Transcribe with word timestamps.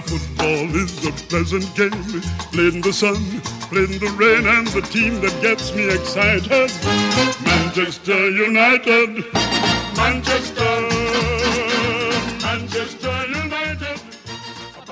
Football 0.00 0.76
is 0.76 1.04
a 1.06 1.12
pleasant 1.28 1.74
game, 1.74 2.22
played 2.52 2.74
in 2.74 2.80
the 2.80 2.92
sun, 2.92 3.16
played 3.68 3.90
in 3.90 3.98
the 3.98 4.10
rain, 4.16 4.46
and 4.46 4.66
the 4.68 4.80
team 4.80 5.20
that 5.20 5.42
gets 5.42 5.74
me 5.74 5.88
excited, 5.88 6.70
Manchester 7.44 8.30
United, 8.30 9.24
Manchester, 9.96 10.67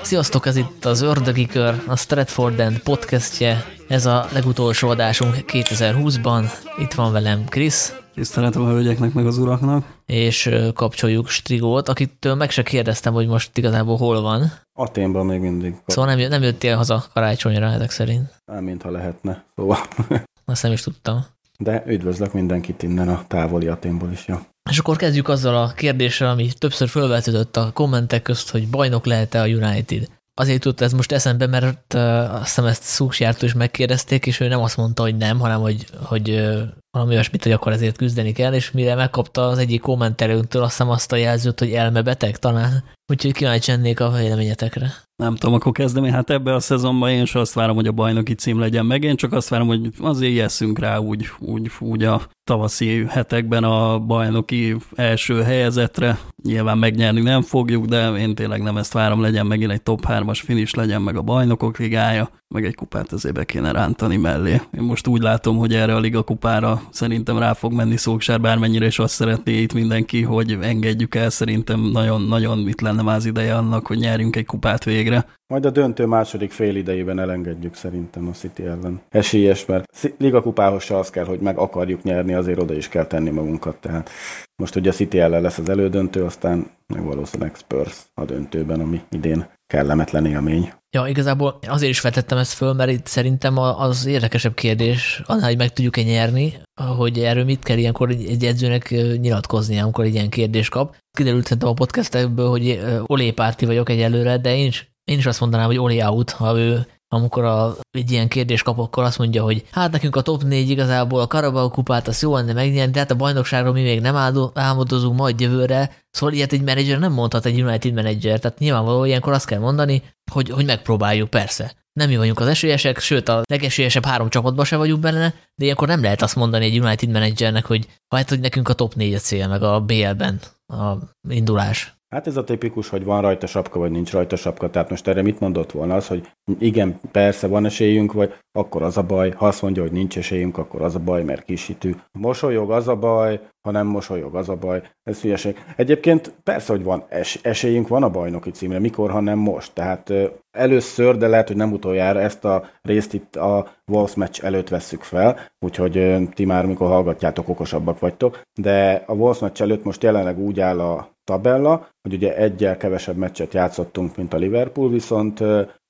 Sziasztok, 0.07 0.45
ez 0.45 0.55
itt 0.55 0.85
az 0.85 1.01
Ördögi 1.01 1.45
Kör, 1.45 1.83
a 1.87 1.95
Stratford 1.95 2.59
End 2.59 2.79
podcastje. 2.79 3.65
Ez 3.87 4.05
a 4.05 4.25
legutolsó 4.33 4.89
adásunk 4.89 5.35
2020-ban. 5.47 6.51
Itt 6.79 6.93
van 6.93 7.11
velem 7.11 7.45
Krisz, 7.45 7.95
Tiszteletem 8.13 8.61
a 8.61 8.67
hölgyeknek, 8.67 9.13
meg 9.13 9.25
az 9.25 9.37
uraknak. 9.37 9.85
és 10.05 10.49
kapcsoljuk 10.73 11.27
Strigót, 11.27 11.89
akitől 11.89 12.35
meg 12.35 12.49
se 12.49 12.63
kérdeztem, 12.63 13.13
hogy 13.13 13.27
most 13.27 13.57
igazából 13.57 13.97
hol 13.97 14.21
van. 14.21 14.51
Aténban 14.73 15.25
még 15.25 15.39
mindig. 15.39 15.75
Szóval 15.85 16.15
nem, 16.15 16.29
nem 16.29 16.41
jöttél 16.41 16.75
haza 16.75 17.05
karácsonyra 17.13 17.65
ezek 17.65 17.89
szerint. 17.89 18.41
Szóval, 18.45 18.61
mintha 18.61 18.91
lehetne. 18.91 19.45
Szóval. 19.55 19.77
Azt 20.45 20.63
nem 20.63 20.71
is 20.71 20.81
tudtam. 20.81 21.25
De 21.63 21.83
üdvözlök 21.87 22.33
mindenkit 22.33 22.83
innen 22.83 23.09
a 23.09 23.23
távoli 23.27 23.67
Aténból 23.67 24.11
is. 24.11 24.27
Ja. 24.27 24.41
És 24.69 24.79
akkor 24.79 24.95
kezdjük 24.95 25.29
azzal 25.29 25.55
a 25.55 25.73
kérdéssel, 25.73 26.29
ami 26.29 26.49
többször 26.57 26.87
fölvetődött 26.87 27.57
a 27.57 27.71
kommentek 27.73 28.21
közt, 28.21 28.49
hogy 28.49 28.67
bajnok 28.67 29.05
lehet-e 29.05 29.41
a 29.41 29.47
United. 29.47 30.07
Azért 30.33 30.63
jutott 30.63 30.81
ez 30.81 30.93
most 30.93 31.11
eszembe, 31.11 31.47
mert 31.47 31.93
uh, 31.93 32.33
azt 32.33 32.43
hiszem 32.43 32.65
ezt 32.65 32.83
Szúksjártól 32.83 33.47
is 33.47 33.53
megkérdezték, 33.53 34.25
és 34.25 34.39
ő 34.39 34.47
nem 34.47 34.61
azt 34.61 34.77
mondta, 34.77 35.01
hogy 35.01 35.17
nem, 35.17 35.39
hanem 35.39 35.59
hogy, 35.61 35.85
hogy 36.03 36.29
uh, 36.29 36.61
valami 36.91 37.13
olyasmit, 37.13 37.43
hogy 37.43 37.51
akkor 37.51 37.71
ezért 37.71 37.97
küzdeni 37.97 38.31
kell, 38.31 38.53
és 38.53 38.71
mire 38.71 38.95
megkapta 38.95 39.47
az 39.47 39.57
egyik 39.57 39.81
kommentelőnktől 39.81 40.61
azt 40.61 40.71
hiszem 40.71 40.89
azt 40.89 41.11
a 41.11 41.15
jelzőt, 41.15 41.59
hogy 41.59 41.71
elmebeteg 41.71 42.37
talán. 42.37 42.83
Úgyhogy 43.11 43.33
kíváncsi 43.33 43.71
lennék 43.71 43.99
a 43.99 44.11
véleményetekre. 44.11 44.93
Nem 45.23 45.35
tudom, 45.35 45.55
akkor 45.55 45.71
kezdem 45.71 46.03
én. 46.03 46.11
Hát 46.11 46.29
ebbe 46.29 46.53
a 46.53 46.59
szezonban 46.59 47.09
én 47.09 47.25
sem 47.25 47.41
azt 47.41 47.53
várom, 47.53 47.75
hogy 47.75 47.87
a 47.87 47.91
bajnoki 47.91 48.33
cím 48.33 48.59
legyen 48.59 48.85
meg. 48.85 49.03
Én 49.03 49.15
csak 49.15 49.33
azt 49.33 49.49
várom, 49.49 49.67
hogy 49.67 49.89
azért 49.99 50.33
jeszünk 50.33 50.79
rá 50.79 50.97
úgy, 50.97 51.29
úgy, 51.39 51.71
úgy 51.79 52.03
a 52.03 52.21
tavaszi 52.43 53.05
hetekben 53.07 53.63
a 53.63 53.99
bajnoki 53.99 54.75
első 54.95 55.41
helyezetre. 55.41 56.19
Nyilván 56.43 56.77
megnyerni 56.77 57.21
nem 57.21 57.41
fogjuk, 57.41 57.85
de 57.85 58.09
én 58.11 58.35
tényleg 58.35 58.61
nem 58.61 58.77
ezt 58.77 58.93
várom, 58.93 59.21
legyen 59.21 59.45
megint 59.45 59.71
egy 59.71 59.81
top 59.81 60.05
3-as 60.07 60.39
finish, 60.43 60.75
legyen 60.75 61.01
meg 61.01 61.15
a 61.15 61.21
bajnokok 61.21 61.77
ligája, 61.77 62.29
meg 62.47 62.65
egy 62.65 62.75
kupát 62.75 63.11
azért 63.11 63.45
kéne 63.45 63.71
rántani 63.71 64.17
mellé. 64.17 64.61
Én 64.77 64.83
most 64.83 65.07
úgy 65.07 65.21
látom, 65.21 65.57
hogy 65.57 65.73
erre 65.73 65.95
a 65.95 65.99
liga 65.99 66.23
kupára 66.23 66.81
szerintem 66.89 67.37
rá 67.37 67.53
fog 67.53 67.73
menni 67.73 67.97
Szóksár, 67.97 68.41
bármennyire 68.41 68.85
is 68.85 68.99
azt 68.99 69.13
szeretné 69.13 69.61
itt 69.61 69.73
mindenki, 69.73 70.21
hogy 70.21 70.57
engedjük 70.61 71.15
el, 71.15 71.29
szerintem 71.29 71.79
nagyon-nagyon 71.79 72.67
itt 72.67 72.81
lenne 72.81 73.13
az 73.13 73.25
ideje 73.25 73.55
annak, 73.55 73.87
hogy 73.87 73.97
nyerjünk 73.97 74.35
egy 74.35 74.45
kupát 74.45 74.83
végre. 75.09 75.25
Majd 75.47 75.65
a 75.65 75.69
döntő 75.69 76.05
második 76.05 76.51
fél 76.51 76.75
idejében 76.75 77.19
elengedjük 77.19 77.75
szerintem 77.75 78.27
a 78.27 78.31
City 78.31 78.63
ellen. 78.63 79.01
Esélyes, 79.09 79.65
mert 79.65 79.85
Ci- 79.91 80.15
ligakupához 80.17 80.83
se 80.83 80.97
az 80.97 81.09
kell, 81.09 81.25
hogy 81.25 81.39
meg 81.39 81.57
akarjuk 81.57 82.03
nyerni, 82.03 82.33
azért 82.33 82.61
oda 82.61 82.73
is 82.73 82.89
kell 82.89 83.05
tenni 83.05 83.29
magunkat. 83.29 83.77
Tehát 83.77 84.09
most 84.55 84.75
ugye 84.75 84.89
a 84.89 84.93
City 84.93 85.19
ellen 85.19 85.41
lesz 85.41 85.57
az 85.57 85.69
elődöntő, 85.69 86.23
aztán 86.23 86.67
meg 86.93 87.03
valószínűleg 87.03 87.55
Spurs 87.55 88.05
a 88.13 88.25
döntőben, 88.25 88.79
ami 88.79 89.01
idén 89.09 89.47
kellemetlen 89.67 90.25
élmény. 90.25 90.73
Ja, 90.95 91.07
igazából 91.07 91.59
azért 91.67 91.91
is 91.91 92.01
vetettem 92.01 92.37
ezt 92.37 92.53
föl, 92.53 92.73
mert 92.73 92.91
itt 92.91 93.05
szerintem 93.05 93.57
az 93.57 94.05
érdekesebb 94.05 94.53
kérdés, 94.53 95.21
annál, 95.25 95.47
hogy 95.47 95.57
meg 95.57 95.73
tudjuk-e 95.73 96.01
nyerni, 96.01 96.53
hogy 96.97 97.19
erről 97.19 97.43
mit 97.43 97.63
kell 97.63 97.77
ilyenkor 97.77 98.09
egy 98.09 98.43
edzőnek 98.43 98.89
nyilatkoznia, 99.19 99.83
amikor 99.83 100.05
egy 100.05 100.13
ilyen 100.13 100.29
kérdést 100.29 100.69
kap. 100.69 100.95
Kiderült 101.17 101.43
szerintem 101.43 101.69
a 101.69 101.73
podcastekből, 101.73 102.49
hogy 102.49 102.67
ö, 102.67 102.99
Olé 103.05 103.31
párti 103.31 103.65
vagyok 103.65 103.89
egyelőre, 103.89 104.37
de 104.37 104.55
én 104.55 104.65
is, 104.65 104.91
én 105.11 105.17
is 105.17 105.25
azt 105.25 105.39
mondanám, 105.39 105.65
hogy 105.65 105.77
Olé 105.77 106.01
out, 106.01 106.31
ha 106.31 106.57
ő 106.57 106.87
amikor 107.09 107.43
a, 107.43 107.75
egy 107.91 108.11
ilyen 108.11 108.27
kérdést 108.27 108.63
kap, 108.63 108.79
akkor 108.79 109.03
azt 109.03 109.17
mondja, 109.17 109.43
hogy 109.43 109.65
hát 109.71 109.91
nekünk 109.91 110.15
a 110.15 110.21
top 110.21 110.43
4 110.43 110.69
igazából 110.69 111.21
a 111.21 111.27
Carabao 111.27 111.69
kupát, 111.69 112.07
az 112.07 112.21
jó 112.21 112.35
lenne 112.35 112.53
megnyerni, 112.53 112.91
de 112.91 112.99
hát 112.99 113.11
a 113.11 113.15
bajnokságról 113.15 113.73
mi 113.73 113.81
még 113.81 114.01
nem 114.01 114.15
álmodozunk 114.53 115.17
majd 115.17 115.39
jövőre. 115.39 116.03
Szóval 116.09 116.35
ilyet 116.35 116.53
egy 116.53 116.61
menedzser 116.61 116.99
nem 116.99 117.11
mondhat 117.11 117.45
egy 117.45 117.61
United 117.61 117.93
menedzser, 117.93 118.39
tehát 118.39 118.59
nyilvánvaló 118.59 119.05
ilyenkor 119.05 119.33
azt 119.33 119.45
kell 119.45 119.59
mondani, 119.59 120.03
hogy, 120.31 120.49
hogy 120.49 120.65
megpróbáljuk, 120.65 121.29
persze. 121.29 121.75
Nem 121.93 122.09
mi 122.09 122.17
vagyunk 122.17 122.39
az 122.39 122.47
esélyesek, 122.47 122.99
sőt 122.99 123.29
a 123.29 123.41
legesélyesebb 123.49 124.05
három 124.05 124.29
csapatban 124.29 124.65
se 124.65 124.75
vagyunk 124.75 124.99
benne, 124.99 125.33
de 125.55 125.63
ilyenkor 125.63 125.87
nem 125.87 126.01
lehet 126.01 126.21
azt 126.21 126.35
mondani 126.35 126.65
egy 126.65 126.79
United 126.79 127.09
menedzsernek, 127.09 127.65
hogy 127.65 127.87
hát, 128.15 128.29
hogy 128.29 128.39
nekünk 128.39 128.69
a 128.69 128.73
top 128.73 128.93
4 128.93 129.13
a 129.13 129.17
cél, 129.17 129.47
meg 129.47 129.63
a 129.63 129.81
BL-ben 129.81 130.39
a 130.67 130.93
indulás. 131.29 131.96
Hát 132.09 132.27
ez 132.27 132.37
a 132.37 132.43
tipikus, 132.43 132.89
hogy 132.89 133.03
van 133.03 133.21
rajta 133.21 133.47
sapka, 133.47 133.79
vagy 133.79 133.91
nincs 133.91 134.11
rajta 134.11 134.35
sapka. 134.35 134.69
Tehát 134.69 134.89
most 134.89 135.07
erre 135.07 135.21
mit 135.21 135.39
mondott 135.39 135.71
volna 135.71 135.95
az, 135.95 136.07
hogy 136.07 136.31
igen, 136.59 136.99
persze 137.11 137.47
van 137.47 137.65
esélyünk, 137.65 138.13
vagy 138.13 138.33
akkor 138.51 138.81
az 138.81 138.97
a 138.97 139.03
baj. 139.03 139.31
Ha 139.31 139.47
azt 139.47 139.61
mondja, 139.61 139.81
hogy 139.81 139.91
nincs 139.91 140.17
esélyünk, 140.17 140.57
akkor 140.57 140.81
az 140.81 140.95
a 140.95 140.99
baj, 140.99 141.23
mert 141.23 141.43
kisítő. 141.43 141.95
Mosolyog 142.11 142.71
az 142.71 142.87
a 142.87 142.95
baj, 142.95 143.41
ha 143.61 143.71
nem 143.71 143.87
mosolyog 143.87 144.35
az 144.35 144.49
a 144.49 144.55
baj. 144.55 144.81
Ez 145.03 145.21
hülyeség. 145.21 145.63
Egyébként 145.75 146.33
persze, 146.43 146.71
hogy 146.71 146.83
van 146.83 147.03
es- 147.09 147.39
esélyünk, 147.45 147.87
van 147.87 148.03
a 148.03 148.09
bajnoki 148.09 148.51
címre. 148.51 148.79
Mikor, 148.79 149.11
ha 149.11 149.19
nem 149.19 149.37
most. 149.37 149.73
Tehát 149.73 150.09
ö, 150.09 150.27
először, 150.51 151.17
de 151.17 151.27
lehet, 151.27 151.47
hogy 151.47 151.55
nem 151.55 151.71
utoljára 151.71 152.21
ezt 152.21 152.45
a 152.45 152.69
részt 152.81 153.13
itt 153.13 153.35
a 153.35 153.67
Wolves 153.91 154.15
meccs 154.15 154.41
előtt 154.41 154.69
vesszük 154.69 155.01
fel, 155.01 155.39
úgyhogy 155.65 155.97
ö, 155.97 156.23
ti 156.33 156.45
már, 156.45 156.65
mikor 156.65 156.87
hallgatjátok, 156.87 157.49
okosabbak 157.49 157.99
vagytok. 157.99 158.41
De 158.61 159.03
a 159.05 159.13
Wolves 159.13 159.39
meccs 159.39 159.61
előtt 159.61 159.83
most 159.83 160.03
jelenleg 160.03 160.39
úgy 160.39 160.59
áll 160.59 160.79
a 160.79 161.15
tabella, 161.23 161.87
hogy 162.01 162.13
ugye 162.13 162.35
egyel 162.37 162.77
kevesebb 162.77 163.15
meccset 163.15 163.53
játszottunk, 163.53 164.15
mint 164.15 164.33
a 164.33 164.37
Liverpool, 164.37 164.89
viszont 164.89 165.43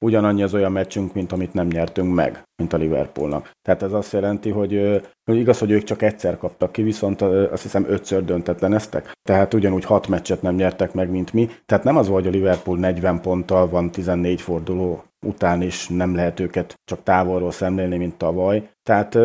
ugyanannyi 0.05 0.43
az 0.43 0.53
olyan 0.53 0.71
meccsünk, 0.71 1.13
mint 1.13 1.31
amit 1.31 1.53
nem 1.53 1.67
nyertünk 1.67 2.13
meg, 2.13 2.43
mint 2.55 2.73
a 2.73 2.77
Liverpoolnak. 2.77 3.51
Tehát 3.61 3.83
ez 3.83 3.91
azt 3.91 4.13
jelenti, 4.13 4.49
hogy, 4.49 5.01
hogy 5.23 5.37
igaz, 5.37 5.59
hogy 5.59 5.71
ők 5.71 5.83
csak 5.83 6.01
egyszer 6.01 6.37
kaptak 6.37 6.71
ki, 6.71 6.81
viszont 6.81 7.21
azt 7.21 7.63
hiszem 7.63 7.85
ötször 7.89 8.25
döntetleneztek. 8.25 9.11
Tehát 9.21 9.53
ugyanúgy 9.53 9.85
hat 9.85 10.07
meccset 10.07 10.41
nem 10.41 10.55
nyertek 10.55 10.93
meg, 10.93 11.09
mint 11.09 11.33
mi. 11.33 11.49
Tehát 11.65 11.83
nem 11.83 11.97
az 11.97 12.07
hogy 12.07 12.27
a 12.27 12.29
Liverpool 12.29 12.77
40 12.77 13.21
ponttal 13.21 13.69
van 13.69 13.91
14 13.91 14.41
forduló 14.41 15.03
után 15.25 15.61
is 15.61 15.87
nem 15.87 16.15
lehet 16.15 16.39
őket 16.39 16.73
csak 16.85 17.03
távolról 17.03 17.51
szemlélni, 17.51 17.97
mint 17.97 18.15
tavaly. 18.15 18.69
Tehát 18.87 19.17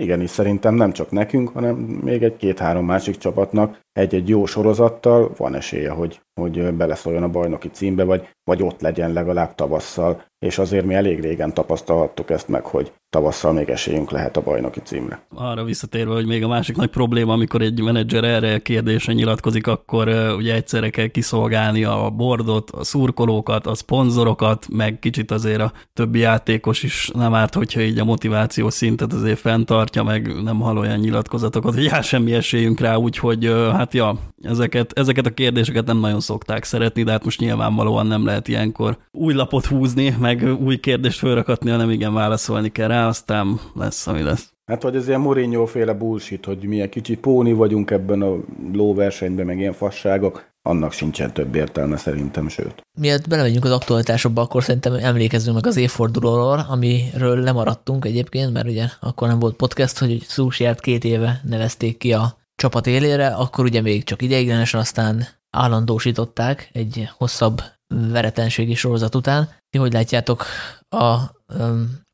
igenis 0.00 0.30
szerintem 0.30 0.74
nem 0.74 0.92
csak 0.92 1.10
nekünk, 1.10 1.48
hanem 1.48 1.76
még 1.76 2.22
egy 2.22 2.36
két-három 2.36 2.84
másik 2.84 3.16
csapatnak 3.16 3.80
egy-egy 3.92 4.28
jó 4.28 4.46
sorozattal 4.46 5.32
van 5.36 5.54
esélye, 5.54 5.90
hogy, 5.90 6.20
hogy 6.40 6.72
beleszóljon 6.72 7.22
a 7.22 7.28
bajnoki 7.28 7.68
címbe, 7.68 8.04
vagy, 8.04 8.28
vagy 8.44 8.62
ott 8.62 8.80
legyen 8.80 9.12
legalább 9.12 9.54
tavasszal. 9.54 10.22
És 10.38 10.58
azért 10.58 10.84
mi 10.84 10.94
elég 10.94 11.20
régen 11.20 11.54
tapasztalhattuk 11.54 12.30
ezt 12.30 12.48
meg, 12.48 12.64
hogy 12.64 12.92
tavasszal 13.08 13.52
még 13.52 13.68
esélyünk 13.68 14.10
lehet 14.10 14.36
a 14.36 14.42
bajnoki 14.42 14.80
címre. 14.80 15.22
Arra 15.34 15.64
visszatérve, 15.64 16.14
hogy 16.14 16.26
még 16.26 16.44
a 16.44 16.48
másik 16.48 16.76
nagy 16.76 16.90
probléma, 16.90 17.32
amikor 17.32 17.62
egy 17.62 17.82
menedzser 17.82 18.24
erre 18.24 18.54
a 18.54 18.58
kérdésre 18.58 19.12
nyilatkozik, 19.12 19.66
akkor 19.66 20.08
ugye 20.36 20.54
egyszerre 20.54 20.90
kell 20.90 21.06
kiszolgálni 21.06 21.84
a 21.84 22.10
bordot, 22.10 22.70
a 22.70 22.84
szurkolókat, 22.84 23.66
a 23.66 23.74
szponzorokat, 23.74 24.66
meg 24.68 24.98
kicsit 24.98 25.30
azért 25.30 25.60
a 25.60 25.72
többi 25.92 26.18
játékos 26.18 26.82
is 26.82 27.10
nem 27.14 27.34
árt, 27.34 27.54
hogyha 27.54 27.80
így 27.80 27.98
a 27.98 28.04
motiváció 28.04 28.70
szintet 29.00 29.18
azért 29.18 29.38
fenntartja, 29.38 30.02
meg 30.02 30.42
nem 30.42 30.60
hall 30.60 30.76
olyan 30.76 30.98
nyilatkozatokat, 30.98 31.74
hogy 31.74 31.84
já, 31.84 32.00
semmi 32.00 32.32
esélyünk 32.32 32.80
rá, 32.80 32.94
úgyhogy 32.94 33.44
hát 33.72 33.94
ja, 33.94 34.14
ezeket, 34.42 34.92
ezeket 34.98 35.26
a 35.26 35.30
kérdéseket 35.30 35.86
nem 35.86 35.98
nagyon 35.98 36.20
szokták 36.20 36.64
szeretni, 36.64 37.02
de 37.02 37.10
hát 37.10 37.24
most 37.24 37.40
nyilvánvalóan 37.40 38.06
nem 38.06 38.24
lehet 38.24 38.48
ilyenkor 38.48 38.98
új 39.12 39.34
lapot 39.34 39.66
húzni, 39.66 40.16
meg 40.20 40.56
új 40.64 40.76
kérdést 40.76 41.18
fölrakatni, 41.18 41.70
hanem 41.70 41.90
igen, 41.90 42.14
válaszolni 42.14 42.68
kell 42.68 42.88
rá, 42.88 43.06
aztán 43.06 43.60
lesz, 43.74 44.06
ami 44.06 44.22
lesz. 44.22 44.52
Hát, 44.66 44.82
hogy 44.82 44.96
ez 44.96 45.08
ilyen 45.08 45.20
Mourinho 45.20 45.66
féle 45.66 45.92
bullshit, 45.92 46.44
hogy 46.44 46.64
milyen 46.64 46.90
kicsi 46.90 47.16
póni 47.16 47.52
vagyunk 47.52 47.90
ebben 47.90 48.22
a 48.22 48.36
lóversenyben, 48.72 49.46
meg 49.46 49.58
ilyen 49.58 49.72
fasságok, 49.72 50.48
annak 50.62 50.92
sincsen 50.92 51.32
több 51.32 51.54
értelme 51.54 51.96
szerintem, 51.96 52.48
sőt. 52.48 52.82
Miatt 52.98 53.28
belemegyünk 53.28 53.64
az 53.64 53.70
aktualitásokba, 53.70 54.42
akkor 54.42 54.62
szerintem 54.62 54.94
emlékezzünk 54.94 55.54
meg 55.54 55.66
az 55.66 55.76
évfordulóról, 55.76 56.66
amiről 56.68 57.40
lemaradtunk 57.40 58.04
egyébként, 58.04 58.52
mert 58.52 58.66
ugye 58.66 58.88
akkor 59.00 59.28
nem 59.28 59.38
volt 59.38 59.56
podcast, 59.56 59.98
hogy 59.98 60.22
Szúsjárt 60.22 60.80
két 60.80 61.04
éve 61.04 61.40
nevezték 61.44 61.98
ki 61.98 62.12
a 62.12 62.38
csapat 62.54 62.86
élére, 62.86 63.28
akkor 63.28 63.64
ugye 63.64 63.80
még 63.80 64.04
csak 64.04 64.22
ideiglenesen, 64.22 64.80
aztán 64.80 65.26
állandósították 65.50 66.70
egy 66.72 67.08
hosszabb 67.16 67.62
veretenségi 67.94 68.74
sorozat 68.74 69.14
után. 69.14 69.48
Ti 69.70 69.78
hogy 69.78 69.92
látjátok 69.92 70.44
a 70.88 71.16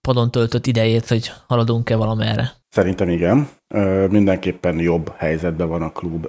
padon 0.07 0.31
töltött 0.31 0.67
idejét, 0.67 1.09
hogy 1.09 1.33
haladunk-e 1.47 1.97
valamerre? 1.97 2.51
Szerintem 2.69 3.09
igen. 3.09 3.49
Mindenképpen 4.11 4.79
jobb 4.79 5.13
helyzetben 5.17 5.69
van 5.69 5.83
a 5.83 5.93
klub 5.93 6.27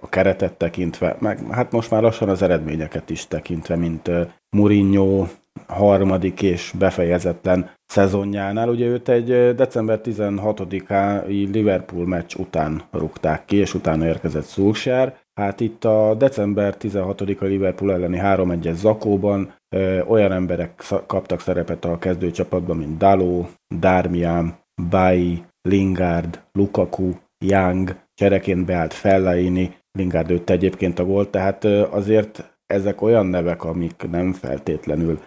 a 0.00 0.08
keretet 0.08 0.52
tekintve, 0.52 1.16
meg 1.18 1.38
hát 1.50 1.72
most 1.72 1.90
már 1.90 2.02
lassan 2.02 2.28
az 2.28 2.42
eredményeket 2.42 3.10
is 3.10 3.26
tekintve, 3.26 3.76
mint 3.76 4.08
ö, 4.08 4.22
Mourinho 4.56 5.26
harmadik 5.66 6.42
és 6.42 6.72
befejezetlen 6.78 7.70
szezonjánál. 7.86 8.68
Ugye 8.68 8.86
őt 8.86 9.08
egy 9.08 9.54
december 9.54 10.00
16-ai 10.04 11.52
Liverpool 11.52 12.06
meccs 12.06 12.34
után 12.34 12.82
rúgták 12.90 13.44
ki, 13.44 13.56
és 13.56 13.74
utána 13.74 14.06
érkezett 14.06 14.48
Solskjaer, 14.48 15.16
Hát 15.40 15.60
itt 15.60 15.84
a 15.84 16.14
december 16.14 16.76
16-a 16.80 17.44
Liverpool 17.44 17.92
elleni 17.92 18.20
3-1-es 18.22 18.74
zakóban 18.74 19.54
ö, 19.76 20.00
olyan 20.02 20.32
emberek 20.32 20.82
kaptak 21.06 21.40
szerepet 21.40 21.84
a 21.84 21.98
kezdőcsapatban, 21.98 22.76
mint 22.76 22.98
Daló, 22.98 23.48
Darmian, 23.78 24.58
Bai, 24.90 25.44
Lingard, 25.68 26.40
Lukaku, 26.52 27.12
Young, 27.44 27.96
csereként 28.14 28.64
beállt 28.64 28.92
Fellaini, 28.92 29.76
Lingard 29.98 30.30
őtt 30.30 30.50
egyébként 30.50 30.98
a 30.98 31.04
gólt, 31.04 31.30
tehát 31.30 31.64
azért 31.64 32.56
ezek 32.66 33.02
olyan 33.02 33.26
nevek, 33.26 33.64
amik 33.64 34.06
nem 34.10 34.32
feltétlenül 34.32 35.20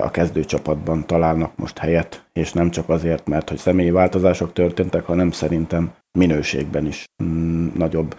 a 0.00 0.10
kezdőcsapatban 0.10 1.06
találnak 1.06 1.56
most 1.56 1.78
helyet, 1.78 2.24
és 2.32 2.52
nem 2.52 2.70
csak 2.70 2.88
azért, 2.88 3.26
mert 3.28 3.48
hogy 3.48 3.58
személyi 3.58 3.90
változások 3.90 4.52
történtek, 4.52 5.04
hanem 5.04 5.30
szerintem 5.30 5.92
minőségben 6.18 6.86
is 6.86 7.04
mm, 7.22 7.68
nagyobb 7.74 8.16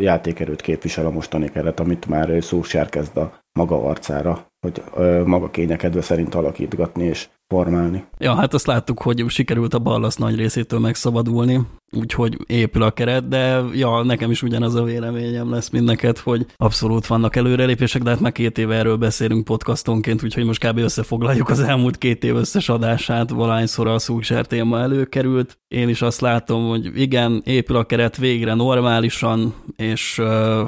játékerőt 0.00 0.60
képvisel 0.60 1.06
a 1.06 1.10
mostani 1.10 1.50
keret, 1.50 1.80
amit 1.80 2.06
már 2.06 2.42
Szúsjár 2.42 2.88
kezd 2.88 3.16
a 3.16 3.40
maga 3.58 3.84
arcára, 3.84 4.46
hogy 4.60 4.82
maga 5.26 5.50
kényekedve 5.50 6.02
szerint 6.02 6.34
alakítgatni 6.34 7.04
és 7.04 7.28
formálni. 7.46 8.04
Ja, 8.18 8.34
hát 8.34 8.54
azt 8.54 8.66
láttuk, 8.66 9.02
hogy 9.02 9.24
sikerült 9.28 9.74
a 9.74 9.78
ballasz 9.78 10.16
nagy 10.16 10.36
részétől 10.36 10.80
megszabadulni, 10.80 11.60
úgyhogy 11.92 12.36
épül 12.46 12.82
a 12.82 12.90
keret, 12.90 13.28
de 13.28 13.62
ja, 13.72 14.02
nekem 14.02 14.30
is 14.30 14.42
ugyanaz 14.42 14.74
a 14.74 14.82
véleményem 14.82 15.50
lesz, 15.50 15.70
mint 15.70 15.84
neked, 15.84 16.18
hogy 16.18 16.46
abszolút 16.56 17.06
vannak 17.06 17.36
előrelépések, 17.36 18.02
de 18.02 18.10
hát 18.10 18.20
már 18.20 18.32
két 18.32 18.58
éve 18.58 18.74
erről 18.74 18.96
beszélünk 18.96 19.44
podcastonként, 19.44 20.22
úgyhogy 20.22 20.44
most 20.44 20.66
kb. 20.66 20.78
összefoglaljuk 20.78 21.48
az 21.48 21.60
elmúlt 21.60 21.98
két 21.98 22.24
év 22.24 22.36
összes 22.36 22.68
adását, 22.68 23.30
valányszor 23.30 23.86
a 23.86 23.98
szúksár 23.98 24.46
téma 24.46 24.80
előkerült. 24.80 25.58
Én 25.68 25.88
is 25.88 26.02
azt 26.02 26.20
látom, 26.20 26.68
hogy 26.68 26.90
igen, 26.94 27.42
épül 27.44 27.76
a 27.76 27.84
keret 27.84 28.16
végre 28.16 28.54
normálisan, 28.54 29.54
és 29.76 30.20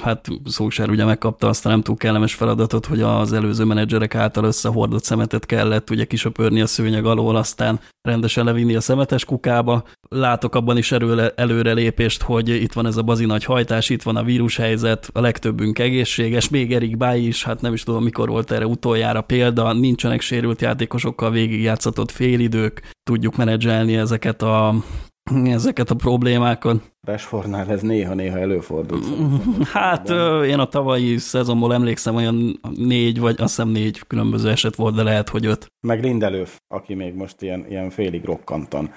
hát 0.03 0.29
szúksár 0.45 0.91
ugye 0.91 1.05
megkapta 1.05 1.49
azt 1.49 1.67
a 1.67 1.69
nem 1.69 1.83
túl 1.83 1.97
kellemes 1.97 2.35
feladatot, 2.35 2.87
hogy 2.87 3.01
az 3.01 3.33
előző 3.33 3.65
menedzserek 3.65 4.15
által 4.15 4.45
összehordott 4.45 5.05
szemetet 5.05 5.47
kellett 5.47 5.91
ugye 5.91 6.05
kisöpörni 6.05 6.61
a 6.61 6.67
szőnyeg 6.67 7.05
alól, 7.05 7.37
aztán 7.37 7.81
rendesen 8.03 8.45
levinni 8.45 8.75
a 8.75 8.81
szemetes 8.81 9.25
kukába. 9.25 9.85
Látok 10.09 10.55
abban 10.55 10.77
is 10.77 10.93
erőle, 11.19 11.33
előrelépést, 11.37 12.23
hogy 12.23 12.49
itt 12.49 12.73
van 12.73 12.87
ez 12.87 12.97
a 12.97 13.03
bazi 13.03 13.25
nagy 13.25 13.45
hajtás, 13.45 13.89
itt 13.89 14.03
van 14.03 14.17
a 14.17 14.23
vírushelyzet, 14.23 15.09
a 15.13 15.21
legtöbbünk 15.21 15.79
egészséges, 15.79 16.49
még 16.49 16.73
Erik 16.73 16.97
Báj 16.97 17.21
is, 17.21 17.45
hát 17.45 17.61
nem 17.61 17.73
is 17.73 17.83
tudom, 17.83 18.03
mikor 18.03 18.29
volt 18.29 18.51
erre 18.51 18.67
utoljára 18.67 19.21
példa, 19.21 19.73
nincsenek 19.73 20.21
sérült 20.21 20.61
játékosokkal 20.61 21.31
végigjátszatott 21.31 22.11
félidők, 22.11 22.83
tudjuk 23.03 23.37
menedzselni 23.37 23.97
ezeket 23.97 24.43
a 24.43 24.75
ezeket 25.45 25.91
a 25.91 25.95
problémákat. 25.95 26.93
Rashfordnál 27.07 27.71
ez 27.71 27.81
néha-néha 27.81 28.39
előfordult. 28.39 29.05
Hát 29.73 30.11
én 30.45 30.59
a 30.59 30.67
tavalyi 30.67 31.19
szezonból 31.19 31.75
emlékszem, 31.75 32.15
olyan 32.15 32.61
négy, 32.77 33.21
vagy 33.21 33.35
azt 33.39 33.57
hiszem 33.57 33.69
négy 33.69 34.01
különböző 34.07 34.51
eset 34.51 34.75
volt, 34.75 34.95
de 34.95 35.03
lehet, 35.03 35.29
hogy 35.29 35.47
öt. 35.47 35.67
Meg 35.87 36.03
Lindelöf, 36.03 36.57
aki 36.75 36.95
még 36.95 37.15
most 37.15 37.43
ilyen, 37.43 37.67
ilyen 37.69 37.91
félig 37.91 38.25
rokkantan 38.25 38.91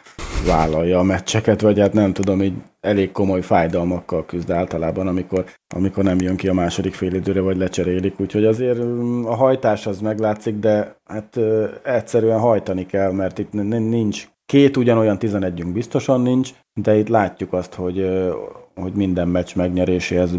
vállalja 0.46 1.00
a 1.00 1.04
meccseket, 1.04 1.62
vagy 1.62 1.80
hát 1.80 1.94
nem 1.94 2.14
tudom, 2.14 2.42
így 2.42 2.54
elég 2.82 3.12
komoly 3.12 3.42
fájdalmakkal 3.42 4.26
küzd 4.26 4.52
általában, 4.52 5.08
amikor, 5.08 5.46
amikor 5.76 6.04
nem 6.04 6.20
jön 6.20 6.36
ki 6.36 6.48
a 6.48 6.54
második 6.54 6.94
félidőre, 6.94 7.42
vagy 7.42 7.58
lecserélik, 7.58 8.20
úgyhogy 8.20 8.46
azért 8.46 8.80
a 9.26 9.36
hajtás 9.36 9.88
az 9.88 10.00
meglátszik, 10.00 10.56
de 10.56 10.96
hát 11.06 11.40
egyszerűen 11.84 12.40
hajtani 12.40 12.86
kell, 12.86 13.12
mert 13.12 13.40
itt 13.40 13.52
nincs. 13.52 14.28
Két 14.46 14.78
ugyanolyan 14.78 15.18
11-ünk 15.20 15.70
biztosan 15.74 16.22
nincs, 16.22 16.50
de 16.74 16.98
itt 16.98 17.08
látjuk 17.08 17.54
azt, 17.54 17.74
hogy, 17.74 18.28
hogy 18.76 18.94
minden 18.94 19.28
meccs 19.28 19.56
megnyeréséhez 19.56 20.36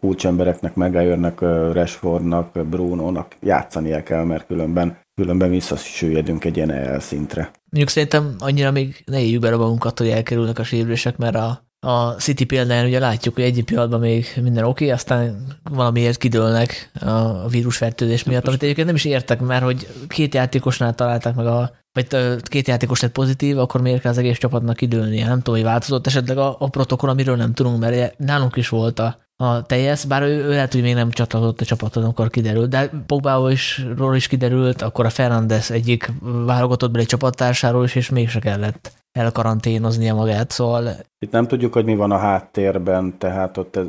kulcsembereknek, 0.00 0.74
Megájörnek, 0.74 1.40
Rashfordnak, 1.72 2.66
Bruno-nak 2.68 3.36
játszania 3.40 4.02
kell, 4.02 4.24
mert 4.24 4.46
különben, 4.46 4.96
különben 5.18 5.50
visszasüllyedünk 5.50 6.44
egy 6.44 6.56
ilyen 6.56 6.70
elszintre. 6.70 7.50
Mondjuk 7.70 7.88
szerintem 7.88 8.34
annyira 8.38 8.70
még 8.70 9.02
ne 9.06 9.20
éljük 9.20 9.40
bele 9.40 9.56
magunkat, 9.56 9.98
hogy 9.98 10.08
elkerülnek 10.08 10.58
a 10.58 10.64
sérülések, 10.64 11.16
mert 11.16 11.34
a, 11.34 11.66
a 11.80 12.10
City 12.10 12.44
példáján 12.44 12.86
ugye 12.86 12.98
látjuk, 12.98 13.34
hogy 13.34 13.44
egyik 13.44 13.64
pillanatban 13.64 14.00
még 14.00 14.26
minden 14.42 14.64
oké, 14.64 14.84
okay, 14.84 14.96
aztán 14.96 15.46
valamiért 15.70 16.18
kidőlnek 16.18 16.90
a 17.00 17.48
vírusfertőzés 17.48 18.24
miatt, 18.24 18.46
amit 18.46 18.62
egyébként 18.62 18.86
nem 18.86 18.96
is 18.96 19.04
értek, 19.04 19.40
mert 19.40 19.64
hogy 19.64 19.88
két 20.08 20.34
játékosnál 20.34 20.94
találták 20.94 21.34
meg 21.34 21.46
a 21.46 21.70
vagy 21.92 22.06
két 22.42 22.68
játékos 22.68 23.00
lett 23.00 23.12
pozitív, 23.12 23.58
akkor 23.58 23.80
miért 23.80 24.00
kell 24.00 24.10
az 24.10 24.18
egész 24.18 24.38
csapatnak 24.38 24.80
időlni? 24.80 25.20
Nem 25.20 25.36
tudom, 25.36 25.54
hogy 25.54 25.64
változott 25.64 26.06
esetleg 26.06 26.38
a, 26.38 26.56
a 26.58 26.68
protokoll, 26.68 27.10
amiről 27.10 27.36
nem 27.36 27.52
tudunk, 27.52 27.80
mert 27.80 28.18
nálunk 28.18 28.56
is 28.56 28.68
volt 28.68 28.98
a, 28.98 29.18
a 29.40 29.62
teljes, 29.62 30.04
bár 30.04 30.22
ő, 30.22 30.44
ő 30.44 30.48
lehet, 30.48 30.72
hogy 30.72 30.82
még 30.82 30.94
nem 30.94 31.10
csatlakozott 31.10 31.60
a 31.60 31.64
csapathoz, 31.64 32.04
amikor 32.04 32.30
kiderült, 32.30 32.68
de 32.68 32.90
Pogba 33.06 33.50
is, 33.50 33.86
ról 33.96 34.16
is 34.16 34.26
kiderült, 34.26 34.82
akkor 34.82 35.04
a 35.04 35.10
Fernandez 35.10 35.70
egyik 35.70 36.12
válogatott 36.46 36.90
beli 36.90 37.04
csapattársáról 37.04 37.84
is, 37.84 37.94
és 37.94 38.10
mégse 38.10 38.38
kellett 38.38 38.92
elkaranténoznia 39.12 40.14
magát, 40.14 40.50
szóval... 40.50 40.88
Itt 41.18 41.30
nem 41.30 41.46
tudjuk, 41.46 41.72
hogy 41.72 41.84
mi 41.84 41.96
van 41.96 42.10
a 42.10 42.16
háttérben, 42.16 43.18
tehát 43.18 43.56
ott 43.56 43.76
ez, 43.76 43.86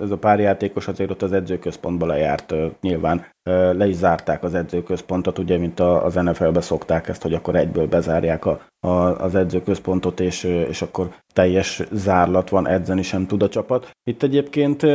ez 0.00 0.10
a 0.10 0.16
pár 0.16 0.40
játékos 0.40 0.88
azért 0.88 1.10
ott 1.10 1.22
az 1.22 1.32
edzőközpontba 1.32 2.06
lejárt 2.06 2.54
nyilván. 2.80 3.26
Le 3.72 3.86
is 3.86 3.94
zárták 3.94 4.42
az 4.42 4.54
edzőközpontot, 4.54 5.38
ugye, 5.38 5.58
mint 5.58 5.80
az 5.80 6.14
NFL-be 6.14 6.60
szokták 6.60 7.08
ezt, 7.08 7.22
hogy 7.22 7.34
akkor 7.34 7.56
egyből 7.56 7.86
bezárják 7.86 8.44
a, 8.44 8.60
a, 8.80 8.90
az 8.96 9.34
edzőközpontot, 9.34 10.20
és, 10.20 10.44
és 10.44 10.82
akkor 10.82 11.14
teljes 11.32 11.82
zárlat 11.92 12.48
van, 12.48 12.68
edzeni 12.68 13.02
sem 13.02 13.26
tud 13.26 13.42
a 13.42 13.48
csapat. 13.48 13.90
Itt 14.04 14.22
egyébként 14.22 14.86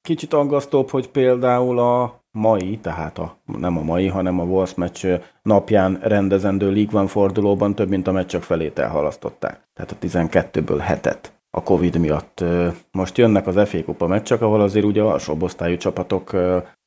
kicsit 0.00 0.32
aggasztóbb, 0.32 0.90
hogy 0.90 1.08
például 1.08 1.78
a 1.78 2.20
mai, 2.30 2.78
tehát 2.78 3.18
a, 3.18 3.36
nem 3.58 3.78
a 3.78 3.82
mai, 3.82 4.06
hanem 4.06 4.40
a 4.40 4.44
Wolves 4.44 4.74
meccs 4.74 5.06
napján 5.42 5.98
rendezendő 6.02 6.72
League 6.72 6.98
One 6.98 7.08
fordulóban 7.08 7.74
több 7.74 7.88
mint 7.88 8.06
a 8.06 8.12
meccsek 8.12 8.42
felét 8.42 8.78
elhalasztották. 8.78 9.60
Tehát 9.74 9.92
a 9.92 10.06
12-ből 10.06 10.80
hetet 10.80 11.37
a 11.50 11.62
Covid 11.62 11.98
miatt. 11.98 12.44
Most 12.92 13.18
jönnek 13.18 13.46
az 13.46 13.68
FA 13.68 13.84
Kupa 13.84 14.06
meccsek, 14.06 14.42
ahol 14.42 14.60
azért 14.60 14.84
ugye 14.84 15.02
alsóbb 15.02 15.42
osztályú 15.42 15.76
csapatok 15.76 16.36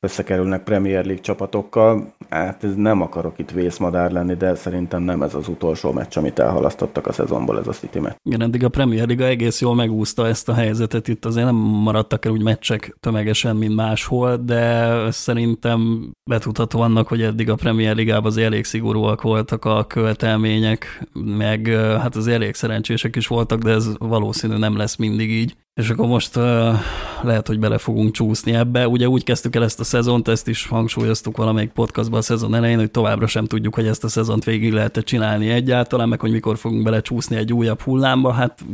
összekerülnek 0.00 0.62
Premier 0.62 1.04
League 1.04 1.22
csapatokkal. 1.22 2.14
Hát 2.30 2.64
ez 2.64 2.74
nem 2.74 3.00
akarok 3.00 3.38
itt 3.38 3.50
vészmadár 3.50 4.10
lenni, 4.10 4.34
de 4.34 4.54
szerintem 4.54 5.02
nem 5.02 5.22
ez 5.22 5.34
az 5.34 5.48
utolsó 5.48 5.92
meccs, 5.92 6.16
amit 6.16 6.38
elhalasztottak 6.38 7.06
a 7.06 7.12
szezonból 7.12 7.58
ez 7.58 7.66
a 7.66 7.72
City 7.72 7.98
meccs. 7.98 8.14
Igen, 8.22 8.42
eddig 8.42 8.64
a 8.64 8.68
Premier 8.68 9.06
League 9.06 9.26
egész 9.26 9.60
jól 9.60 9.74
megúszta 9.74 10.26
ezt 10.26 10.48
a 10.48 10.54
helyzetet. 10.54 11.08
Itt 11.08 11.24
azért 11.24 11.46
nem 11.46 11.54
maradtak 11.56 12.24
el 12.24 12.32
úgy 12.32 12.42
meccsek 12.42 12.96
tömegesen, 13.00 13.56
mint 13.56 13.74
máshol, 13.74 14.36
de 14.36 14.90
szerintem 15.10 16.10
betudható 16.30 16.80
annak, 16.80 17.08
hogy 17.08 17.22
eddig 17.22 17.50
a 17.50 17.54
Premier 17.54 17.94
League-ában 17.94 18.26
az 18.26 18.36
elég 18.36 18.64
szigorúak 18.64 19.22
voltak 19.22 19.64
a 19.64 19.84
követelmények, 19.84 21.02
meg 21.12 21.66
hát 22.00 22.16
az 22.16 22.26
elég 22.26 22.54
szerencsések 22.54 23.16
is 23.16 23.26
voltak, 23.26 23.58
de 23.58 23.70
ez 23.70 23.88
valószínű 23.98 24.51
nem 24.58 24.76
lesz 24.76 24.96
mindig 24.96 25.30
így. 25.30 25.56
És 25.74 25.90
akkor 25.90 26.06
most 26.06 26.34
lehet, 27.22 27.46
hogy 27.46 27.58
bele 27.58 27.78
fogunk 27.78 28.12
csúszni 28.12 28.52
ebbe. 28.52 28.88
Ugye 28.88 29.08
úgy 29.08 29.24
kezdtük 29.24 29.56
el 29.56 29.62
ezt 29.62 29.80
a 29.80 29.84
szezont, 29.84 30.28
ezt 30.28 30.48
is 30.48 30.66
hangsúlyoztuk 30.66 31.36
valamelyik 31.36 31.70
podcastban 31.70 32.18
a 32.18 32.22
szezon 32.22 32.54
elején, 32.54 32.78
hogy 32.78 32.90
továbbra 32.90 33.26
sem 33.26 33.44
tudjuk, 33.44 33.74
hogy 33.74 33.86
ezt 33.86 34.04
a 34.04 34.08
szezont 34.08 34.44
végig 34.44 34.72
lehet 34.72 34.98
csinálni 34.98 35.48
egyáltalán, 35.48 36.08
meg 36.08 36.20
hogy 36.20 36.30
mikor 36.30 36.58
fogunk 36.58 36.82
belecsúszni 36.82 37.36
egy 37.36 37.52
újabb 37.52 37.80
hullámba. 37.80 38.32
Hát 38.32 38.64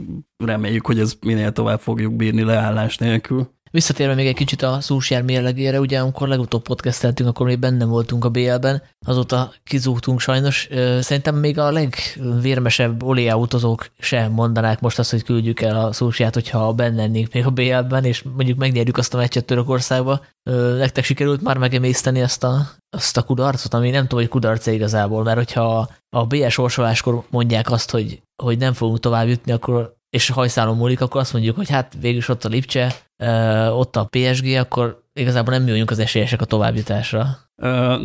reméljük, 0.44 0.86
hogy 0.86 0.98
ez 0.98 1.14
minél 1.20 1.52
tovább 1.52 1.80
fogjuk 1.80 2.16
bírni 2.16 2.42
leállás 2.42 2.96
nélkül. 2.96 3.48
Visszatérve 3.70 4.14
még 4.14 4.26
egy 4.26 4.34
kicsit 4.34 4.62
a 4.62 4.80
Szúsjár 4.80 5.22
mérlegére, 5.22 5.80
ugye 5.80 5.98
amikor 6.00 6.28
legutóbb 6.28 6.62
podcasteltünk, 6.62 7.28
akkor 7.28 7.46
még 7.46 7.58
benne 7.58 7.84
voltunk 7.84 8.24
a 8.24 8.28
BL-ben, 8.28 8.82
azóta 9.06 9.52
kizúgtunk 9.64 10.20
sajnos. 10.20 10.68
Szerintem 11.00 11.34
még 11.34 11.58
a 11.58 11.70
legvérmesebb 11.70 13.02
Olé 13.02 13.30
utazók 13.30 13.90
sem 13.98 14.32
mondanák 14.32 14.80
most 14.80 14.98
azt, 14.98 15.10
hogy 15.10 15.22
küldjük 15.22 15.60
el 15.60 15.84
a 15.84 15.92
Szúsját, 15.92 16.34
hogyha 16.34 16.72
benne 16.72 16.96
lennénk 16.96 17.32
még 17.32 17.46
a 17.46 17.50
BL-ben, 17.50 18.04
és 18.04 18.22
mondjuk 18.22 18.58
megnyerjük 18.58 18.96
azt 18.96 19.14
a 19.14 19.16
meccset 19.16 19.44
Törökországba. 19.44 20.20
Nektek 20.78 21.04
sikerült 21.04 21.42
már 21.42 21.56
megemészteni 21.56 22.22
azt 22.22 22.44
a, 22.44 22.66
azt 22.90 23.16
a 23.16 23.22
kudarcot, 23.22 23.74
ami 23.74 23.90
nem 23.90 24.02
tudom, 24.02 24.18
hogy 24.18 24.28
kudarc 24.28 24.66
-e 24.66 24.72
igazából, 24.72 25.22
mert 25.22 25.36
hogyha 25.36 25.88
a 26.10 26.26
BL 26.26 26.48
sorsoláskor 26.48 27.24
mondják 27.30 27.70
azt, 27.70 27.90
hogy, 27.90 28.22
hogy 28.42 28.58
nem 28.58 28.72
fogunk 28.72 29.00
tovább 29.00 29.28
jutni, 29.28 29.52
akkor 29.52 29.96
és 30.10 30.30
hajszálon 30.30 30.76
múlik, 30.76 31.00
akkor 31.00 31.20
azt 31.20 31.32
mondjuk, 31.32 31.56
hogy 31.56 31.70
hát 31.70 31.96
végül 32.00 32.22
ott 32.28 32.44
a 32.44 32.48
Lipcse, 32.48 32.94
ott 33.70 33.96
a 33.96 34.08
PSG, 34.10 34.46
akkor 34.46 35.02
igazából 35.12 35.52
nem 35.54 35.62
mi 35.62 35.70
vagyunk 35.70 35.90
az 35.90 35.98
esélyesek 35.98 36.40
a 36.40 36.44
továbbjutásra. 36.44 37.26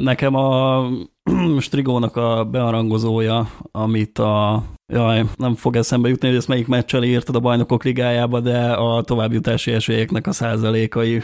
Nekem 0.01 0.35
a 0.35 0.83
Strigónak 1.59 2.15
a 2.15 2.43
bearangozója, 2.43 3.49
amit 3.71 4.19
a 4.19 4.63
Jaj, 4.93 5.23
nem 5.35 5.55
fog 5.55 5.75
eszembe 5.75 6.09
jutni, 6.09 6.27
hogy 6.27 6.37
ezt 6.37 6.47
melyik 6.47 6.67
meccsel 6.67 7.03
írtad 7.03 7.35
a 7.35 7.39
bajnokok 7.39 7.83
ligájába, 7.83 8.39
de 8.39 8.71
a 8.71 9.01
továbbjutási 9.01 9.71
esélyeknek 9.71 10.27
a 10.27 10.31
százalékai 10.31 11.23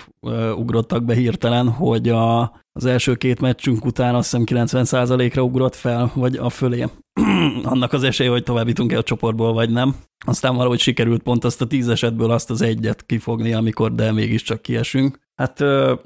ugrottak 0.55 1.03
be 1.03 1.13
hirtelen, 1.13 1.69
hogy 1.69 2.09
a, 2.09 2.51
az 2.79 2.85
első 2.85 3.15
két 3.15 3.41
meccsünk 3.41 3.85
után 3.85 4.15
azt 4.15 4.29
hiszem 4.29 4.45
90 4.45 4.85
százalékra 4.85 5.41
ugrott 5.41 5.75
fel, 5.75 6.11
vagy 6.13 6.35
a 6.35 6.49
fölé 6.49 6.85
annak 7.63 7.93
az 7.93 8.03
esélye, 8.03 8.29
hogy 8.29 8.43
továbbítunk 8.43 8.91
el 8.91 8.99
a 8.99 9.03
csoportból, 9.03 9.53
vagy 9.53 9.69
nem. 9.69 9.95
Aztán 10.25 10.55
valahogy 10.55 10.79
sikerült 10.79 11.21
pont 11.21 11.43
azt 11.43 11.61
a 11.61 11.67
tíz 11.67 11.87
esetből 11.87 12.31
azt 12.31 12.49
az 12.49 12.61
egyet 12.61 13.05
kifogni, 13.05 13.53
amikor 13.53 13.95
de 13.95 14.11
mégiscsak 14.11 14.61
kiesünk. 14.61 15.19
Hát 15.39 15.59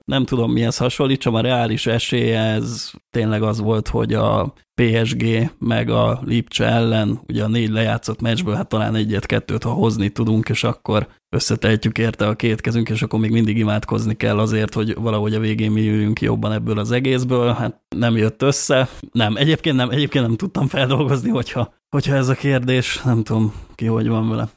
nem 0.05 0.25
tudom 0.25 0.51
mihez 0.51 0.77
hasonlítsam, 0.77 1.35
a 1.35 1.41
reális 1.41 1.85
esélye 1.87 2.39
ez 2.39 2.91
tényleg 3.09 3.43
az 3.43 3.59
volt, 3.59 3.87
hogy 3.87 4.13
a 4.13 4.53
PSG 4.81 5.51
meg 5.59 5.89
a 5.89 6.21
Lipcse 6.25 6.65
ellen, 6.65 7.21
ugye 7.27 7.43
a 7.43 7.47
négy 7.47 7.69
lejátszott 7.69 8.21
meccsből, 8.21 8.55
hát 8.55 8.67
talán 8.67 8.95
egyet-kettőt, 8.95 9.63
ha 9.63 9.69
hozni 9.69 10.09
tudunk, 10.09 10.49
és 10.49 10.63
akkor 10.63 11.07
összetejtjük 11.29 11.97
érte 11.97 12.27
a 12.27 12.35
két 12.35 12.61
kezünk, 12.61 12.89
és 12.89 13.01
akkor 13.01 13.19
még 13.19 13.31
mindig 13.31 13.57
imádkozni 13.57 14.15
kell 14.15 14.39
azért, 14.39 14.73
hogy 14.73 14.95
valahogy 14.95 15.33
a 15.33 15.39
végén 15.39 15.71
mi 15.71 15.81
jöjjünk 15.81 16.21
jobban 16.21 16.51
ebből 16.51 16.79
az 16.79 16.91
egészből. 16.91 17.53
Hát 17.53 17.81
nem 17.95 18.17
jött 18.17 18.41
össze. 18.41 18.89
Nem, 19.11 19.35
egyébként 19.35 19.75
nem, 19.75 19.89
egyébként 19.89 20.25
nem 20.25 20.35
tudtam 20.35 20.67
feldolgozni, 20.67 21.29
hogyha, 21.29 21.73
hogyha 21.89 22.15
ez 22.15 22.29
a 22.29 22.33
kérdés, 22.33 23.01
nem 23.01 23.23
tudom 23.23 23.53
ki 23.75 23.85
hogy 23.85 24.07
van 24.07 24.29
vele. 24.29 24.49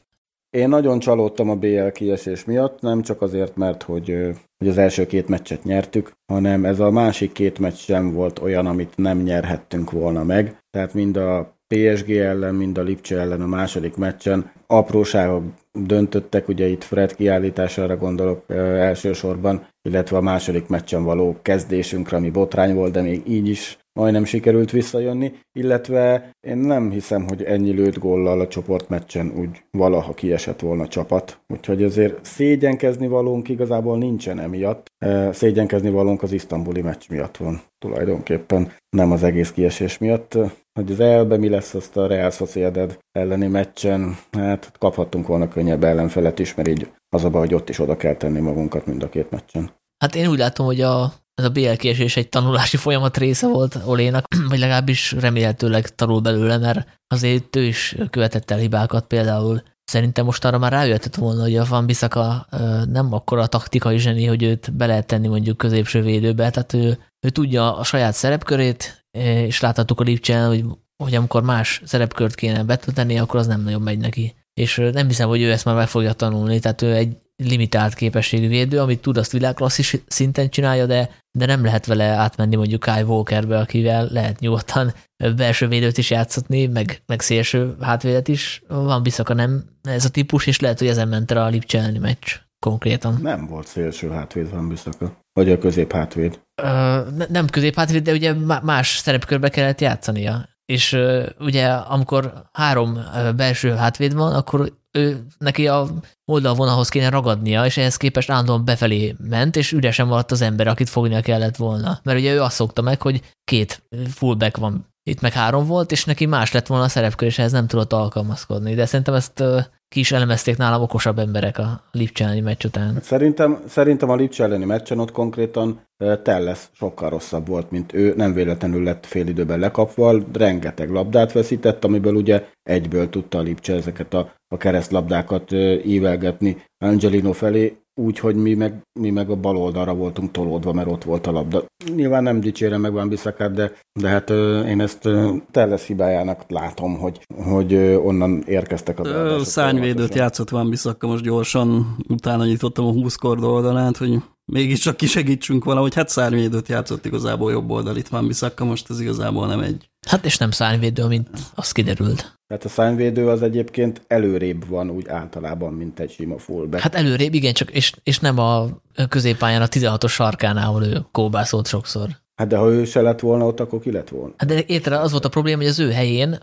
Én 0.57 0.69
nagyon 0.69 0.99
csalódtam 0.99 1.49
a 1.49 1.55
BL 1.55 1.87
kiesés 1.87 2.45
miatt, 2.45 2.81
nem 2.81 3.01
csak 3.01 3.21
azért, 3.21 3.55
mert 3.55 3.83
hogy, 3.83 4.15
hogy 4.57 4.67
az 4.67 4.77
első 4.77 5.05
két 5.05 5.27
meccset 5.27 5.63
nyertük, 5.63 6.11
hanem 6.25 6.65
ez 6.65 6.79
a 6.79 6.91
másik 6.91 7.31
két 7.31 7.59
meccs 7.59 7.75
sem 7.75 8.13
volt 8.13 8.39
olyan, 8.39 8.65
amit 8.65 8.93
nem 8.95 9.21
nyerhettünk 9.21 9.91
volna 9.91 10.23
meg. 10.23 10.57
Tehát 10.69 10.93
mind 10.93 11.17
a 11.17 11.55
PSG 11.67 12.11
ellen, 12.11 12.55
mind 12.55 12.77
a 12.77 12.81
Lipcse 12.81 13.19
ellen 13.19 13.41
a 13.41 13.47
második 13.47 13.95
meccsen 13.95 14.51
apróságok 14.67 15.43
döntöttek, 15.71 16.47
ugye 16.47 16.67
itt 16.67 16.83
Fred 16.83 17.15
kiállítására 17.15 17.97
gondolok 17.97 18.43
elsősorban, 18.47 19.67
illetve 19.81 20.17
a 20.17 20.21
második 20.21 20.67
meccsen 20.67 21.03
való 21.03 21.37
kezdésünkre, 21.41 22.17
ami 22.17 22.29
botrány 22.29 22.73
volt, 22.73 22.91
de 22.91 23.01
még 23.01 23.21
így 23.27 23.47
is 23.47 23.77
majdnem 23.97 24.25
sikerült 24.25 24.71
visszajönni, 24.71 25.33
illetve 25.59 26.29
én 26.47 26.57
nem 26.57 26.89
hiszem, 26.89 27.27
hogy 27.27 27.43
ennyi 27.43 27.71
lőtt 27.71 27.97
góllal 27.97 28.39
a 28.39 28.47
csoportmeccsen 28.47 29.33
úgy 29.37 29.63
valaha 29.71 30.13
kiesett 30.13 30.59
volna 30.59 30.83
a 30.83 30.87
csapat. 30.87 31.39
Úgyhogy 31.53 31.83
azért 31.83 32.25
szégyenkezni 32.25 33.07
valónk 33.07 33.49
igazából 33.49 33.97
nincsen 33.97 34.39
emiatt. 34.39 34.87
Szégyenkezni 35.31 35.89
valónk 35.89 36.23
az 36.23 36.31
isztambuli 36.31 36.81
meccs 36.81 37.09
miatt 37.09 37.37
van 37.37 37.61
tulajdonképpen, 37.77 38.71
nem 38.89 39.11
az 39.11 39.23
egész 39.23 39.51
kiesés 39.51 39.97
miatt. 39.97 40.37
Hogy 40.73 40.91
az 40.91 40.99
elbe 40.99 41.37
mi 41.37 41.49
lesz 41.49 41.73
azt 41.73 41.97
a 41.97 42.07
Real 42.07 42.31
Sociedad 42.31 42.99
elleni 43.11 43.47
meccsen, 43.47 44.17
hát 44.31 44.71
kaphattunk 44.79 45.27
volna 45.27 45.47
könnyebb 45.47 45.83
ellenfelet 45.83 46.39
is, 46.39 46.55
mert 46.55 46.67
így 46.67 46.91
az 47.09 47.23
a 47.23 47.29
baj, 47.29 47.41
hogy 47.41 47.53
ott 47.53 47.69
is 47.69 47.79
oda 47.79 47.97
kell 47.97 48.15
tenni 48.15 48.39
magunkat 48.39 48.85
mind 48.85 49.03
a 49.03 49.09
két 49.09 49.29
meccsen. 49.29 49.71
Hát 49.97 50.15
én 50.15 50.27
úgy 50.27 50.37
látom, 50.37 50.65
hogy 50.65 50.81
a 50.81 51.13
ez 51.37 51.45
a 51.45 51.49
BL 51.49 51.73
kiesés 51.73 52.17
egy 52.17 52.29
tanulási 52.29 52.77
folyamat 52.77 53.17
része 53.17 53.47
volt 53.47 53.79
Olénak, 53.85 54.25
vagy 54.49 54.59
legalábbis 54.59 55.11
remélhetőleg 55.11 55.95
tanul 55.95 56.19
belőle, 56.19 56.57
mert 56.57 56.99
azért 57.07 57.55
ő 57.55 57.63
is 57.63 57.95
követett 58.09 58.51
el 58.51 58.57
hibákat, 58.57 59.07
például. 59.07 59.63
Szerintem 59.83 60.25
most 60.25 60.45
arra 60.45 60.57
már 60.57 60.71
rájöhetett 60.71 61.15
volna, 61.15 61.41
hogy 61.41 61.55
a 61.55 61.65
Van 61.65 61.85
Bissaka 61.85 62.47
nem 62.89 63.13
akkora 63.13 63.41
a 63.41 63.47
taktikai 63.47 63.97
zseni, 63.97 64.25
hogy 64.25 64.43
őt 64.43 64.73
be 64.73 64.85
lehet 64.85 65.07
tenni 65.07 65.27
mondjuk 65.27 65.57
középső 65.57 66.01
védőbe, 66.01 66.49
tehát 66.49 66.73
ő, 66.73 66.99
ő 67.25 67.29
tudja 67.29 67.77
a 67.77 67.83
saját 67.83 68.13
szerepkörét, 68.13 69.05
és 69.17 69.59
láthattuk 69.59 69.99
a 69.99 70.03
Lipcsen, 70.03 70.47
hogy, 70.47 70.65
hogy 71.03 71.15
amikor 71.15 71.43
más 71.43 71.81
szerepkört 71.85 72.35
kéne 72.35 72.63
betölteni, 72.63 73.19
akkor 73.19 73.39
az 73.39 73.47
nem 73.47 73.61
nagyon 73.61 73.81
megy 73.81 73.97
neki. 73.97 74.35
És 74.53 74.75
nem 74.93 75.07
hiszem, 75.07 75.27
hogy 75.27 75.41
ő 75.41 75.51
ezt 75.51 75.65
már 75.65 75.75
meg 75.75 75.87
fogja 75.87 76.13
tanulni, 76.13 76.59
tehát 76.59 76.81
ő 76.81 76.93
egy 76.93 77.17
limitált 77.43 77.93
képességű 77.93 78.47
védő, 78.47 78.79
amit 78.79 79.01
tud, 79.01 79.17
azt 79.17 79.31
világklasszis 79.31 79.97
szinten 80.07 80.49
csinálja, 80.49 80.85
de, 80.85 81.09
de 81.31 81.45
nem 81.45 81.63
lehet 81.63 81.85
vele 81.85 82.03
átmenni 82.03 82.55
mondjuk 82.55 82.79
Kai 82.79 83.01
Walkerbe, 83.01 83.59
akivel 83.59 84.07
lehet 84.11 84.39
nyugodtan 84.39 84.93
belső 85.35 85.67
védőt 85.67 85.97
is 85.97 86.09
játszatni, 86.09 86.65
meg, 86.65 87.01
meg 87.05 87.21
szélső 87.21 87.75
hátvédet 87.81 88.27
is. 88.27 88.63
Van 88.67 89.03
Biszaka 89.03 89.33
nem 89.33 89.63
ez 89.81 90.05
a 90.05 90.09
típus, 90.09 90.47
és 90.47 90.59
lehet, 90.59 90.79
hogy 90.79 90.87
ezen 90.87 91.07
ment 91.07 91.31
rá 91.31 91.45
a 91.45 91.47
Lipcselni 91.47 91.97
meccs 91.97 92.35
konkrétan. 92.59 93.19
Nem 93.21 93.47
volt 93.47 93.67
szélső 93.67 94.09
hátvéd 94.09 94.49
Van 94.51 94.67
Biszaka. 94.67 95.21
Vagy 95.33 95.51
a 95.51 95.57
közép 95.57 95.91
hátvéd. 95.91 96.39
Ö, 96.61 96.99
nem 97.29 97.47
közép 97.47 97.75
hátvéd, 97.75 98.03
de 98.03 98.11
ugye 98.11 98.33
más 98.63 98.97
szerepkörbe 98.97 99.49
kellett 99.49 99.81
játszania. 99.81 100.49
És 100.73 100.97
ugye 101.39 101.67
amikor 101.67 102.49
három 102.51 102.99
belső 103.35 103.71
hátvéd 103.71 104.13
van, 104.13 104.33
akkor 104.33 104.73
ő, 104.91 105.25
neki 105.37 105.67
a 105.67 105.87
oldalvonalhoz 106.31 106.89
kéne 106.89 107.09
ragadnia, 107.09 107.65
és 107.65 107.77
ehhez 107.77 107.97
képest 107.97 108.29
állandóan 108.29 108.65
befelé 108.65 109.15
ment, 109.19 109.55
és 109.55 109.71
üresen 109.71 110.07
maradt 110.07 110.31
az 110.31 110.41
ember, 110.41 110.67
akit 110.67 110.89
fognia 110.89 111.21
kellett 111.21 111.55
volna. 111.55 111.99
Mert 112.03 112.19
ugye 112.19 112.33
ő 112.33 112.41
azt 112.41 112.55
szokta 112.55 112.81
meg, 112.81 113.01
hogy 113.01 113.21
két 113.43 113.83
fullback 114.07 114.57
van, 114.57 114.87
itt 115.03 115.21
meg 115.21 115.33
három 115.33 115.65
volt, 115.65 115.91
és 115.91 116.05
neki 116.05 116.25
más 116.25 116.51
lett 116.51 116.67
volna 116.67 116.83
a 116.83 116.89
szerepkör, 116.89 117.27
és 117.27 117.39
ehhez 117.39 117.51
nem 117.51 117.67
tudott 117.67 117.93
alkalmazkodni. 117.93 118.75
De 118.75 118.85
szerintem 118.85 119.13
ezt 119.13 119.43
ki 119.89 119.99
is 119.99 120.11
elemezték 120.11 120.57
nálam 120.57 120.81
okosabb 120.81 121.19
emberek 121.19 121.57
a 121.57 121.83
Lipcse 121.91 122.23
elleni 122.23 122.39
meccs 122.39 122.63
után. 122.63 122.93
Hát 122.93 123.03
szerintem, 123.03 123.63
szerintem 123.67 124.09
a 124.09 124.15
Lipcse 124.15 124.43
elleni 124.43 124.65
meccsen 124.65 124.99
ott 124.99 125.11
konkrétan 125.11 125.85
Telles 126.23 126.69
sokkal 126.73 127.09
rosszabb 127.09 127.47
volt, 127.47 127.71
mint 127.71 127.93
ő, 127.93 128.13
nem 128.15 128.33
véletlenül 128.33 128.83
lett 128.83 129.05
fél 129.05 129.27
időben 129.27 129.59
lekapva, 129.59 130.21
rengeteg 130.33 130.89
labdát 130.89 131.31
veszített, 131.31 131.83
amiből 131.83 132.15
ugye 132.15 132.43
egyből 132.63 133.09
tudta 133.09 133.37
a 133.37 133.41
Lipcse 133.41 133.73
ezeket 133.73 134.13
a, 134.13 134.33
a 134.47 134.57
keresztlabdákat 134.57 135.51
ívelgetni 135.85 136.57
Angelino 136.77 137.31
felé, 137.31 137.77
úgy, 137.99 138.19
hogy 138.19 138.35
mi 138.35 138.53
meg, 138.53 138.81
mi 138.99 139.09
meg 139.09 139.29
a 139.29 139.35
bal 139.35 139.57
oldalra 139.57 139.93
voltunk 139.93 140.31
tolódva, 140.31 140.73
mert 140.73 140.91
ott 140.91 141.03
volt 141.03 141.27
a 141.27 141.31
labda. 141.31 141.65
Nyilván 141.95 142.23
nem 142.23 142.39
dicsérem 142.39 142.81
meg 142.81 142.93
Van 142.93 143.09
Bissakát, 143.09 143.53
de, 143.53 143.71
de 143.99 144.07
hát 144.07 144.29
én 144.67 144.81
ezt 144.81 145.09
Telles 145.51 145.85
hibájának 145.85 146.43
látom, 146.47 146.97
hogy, 146.97 147.19
hogy 147.43 147.75
onnan 148.03 148.43
érkeztek 148.45 148.99
a 148.99 149.39
Szányvédőt 149.39 150.15
játszott 150.15 150.49
Van 150.49 150.69
Bissaka, 150.69 151.07
most 151.07 151.23
gyorsan 151.23 151.95
utána 152.07 152.45
nyitottam 152.45 152.85
a 152.85 152.91
20 152.91 153.15
kord 153.15 153.43
oldalát, 153.43 153.97
hogy 153.97 154.21
mégiscsak 154.51 154.97
kisegítsünk 154.97 155.63
valahogy. 155.63 155.93
Hát 155.93 156.09
szárnyvédőt 156.09 156.67
játszott 156.67 157.05
igazából 157.05 157.51
jobb 157.51 157.69
oldal, 157.69 157.97
itt 157.97 158.07
van 158.07 158.27
Bissaka, 158.27 158.65
most 158.65 158.89
ez 158.89 158.99
igazából 158.99 159.47
nem 159.47 159.59
egy. 159.59 159.89
Hát 160.07 160.25
és 160.25 160.37
nem 160.37 160.51
szárnyvédő, 160.51 161.05
mint 161.05 161.29
az 161.55 161.71
kiderült. 161.71 162.39
Tehát 162.47 162.65
a 162.65 162.69
szárnyvédő 162.69 163.27
az 163.27 163.41
egyébként 163.41 164.01
előrébb 164.07 164.67
van 164.67 164.89
úgy 164.89 165.07
általában, 165.07 165.73
mint 165.73 165.99
egy 165.99 166.11
sima 166.11 166.37
fullback. 166.37 166.83
Hát 166.83 166.95
előrébb, 166.95 167.33
igen, 167.33 167.53
csak 167.53 167.71
és, 167.71 167.93
és 168.03 168.19
nem 168.19 168.37
a 168.39 168.67
középpályán 169.09 169.61
a 169.61 169.67
16-os 169.67 170.11
sarkánál, 170.11 170.67
ahol 170.67 170.83
ő 170.83 171.05
kóbászolt 171.11 171.67
sokszor. 171.67 172.07
Hát 172.37 172.47
de 172.47 172.57
ha 172.57 172.69
ő 172.69 172.85
se 172.85 173.01
lett 173.01 173.19
volna 173.19 173.45
ott, 173.45 173.59
akkor 173.59 173.79
ki 173.79 173.91
lett 173.91 174.09
volna? 174.09 174.33
Hát 174.37 174.49
de 174.49 174.63
érte, 174.65 174.99
az 174.99 175.11
volt 175.11 175.25
a 175.25 175.29
probléma, 175.29 175.57
hogy 175.57 175.67
az 175.67 175.79
ő 175.79 175.91
helyén 175.91 176.39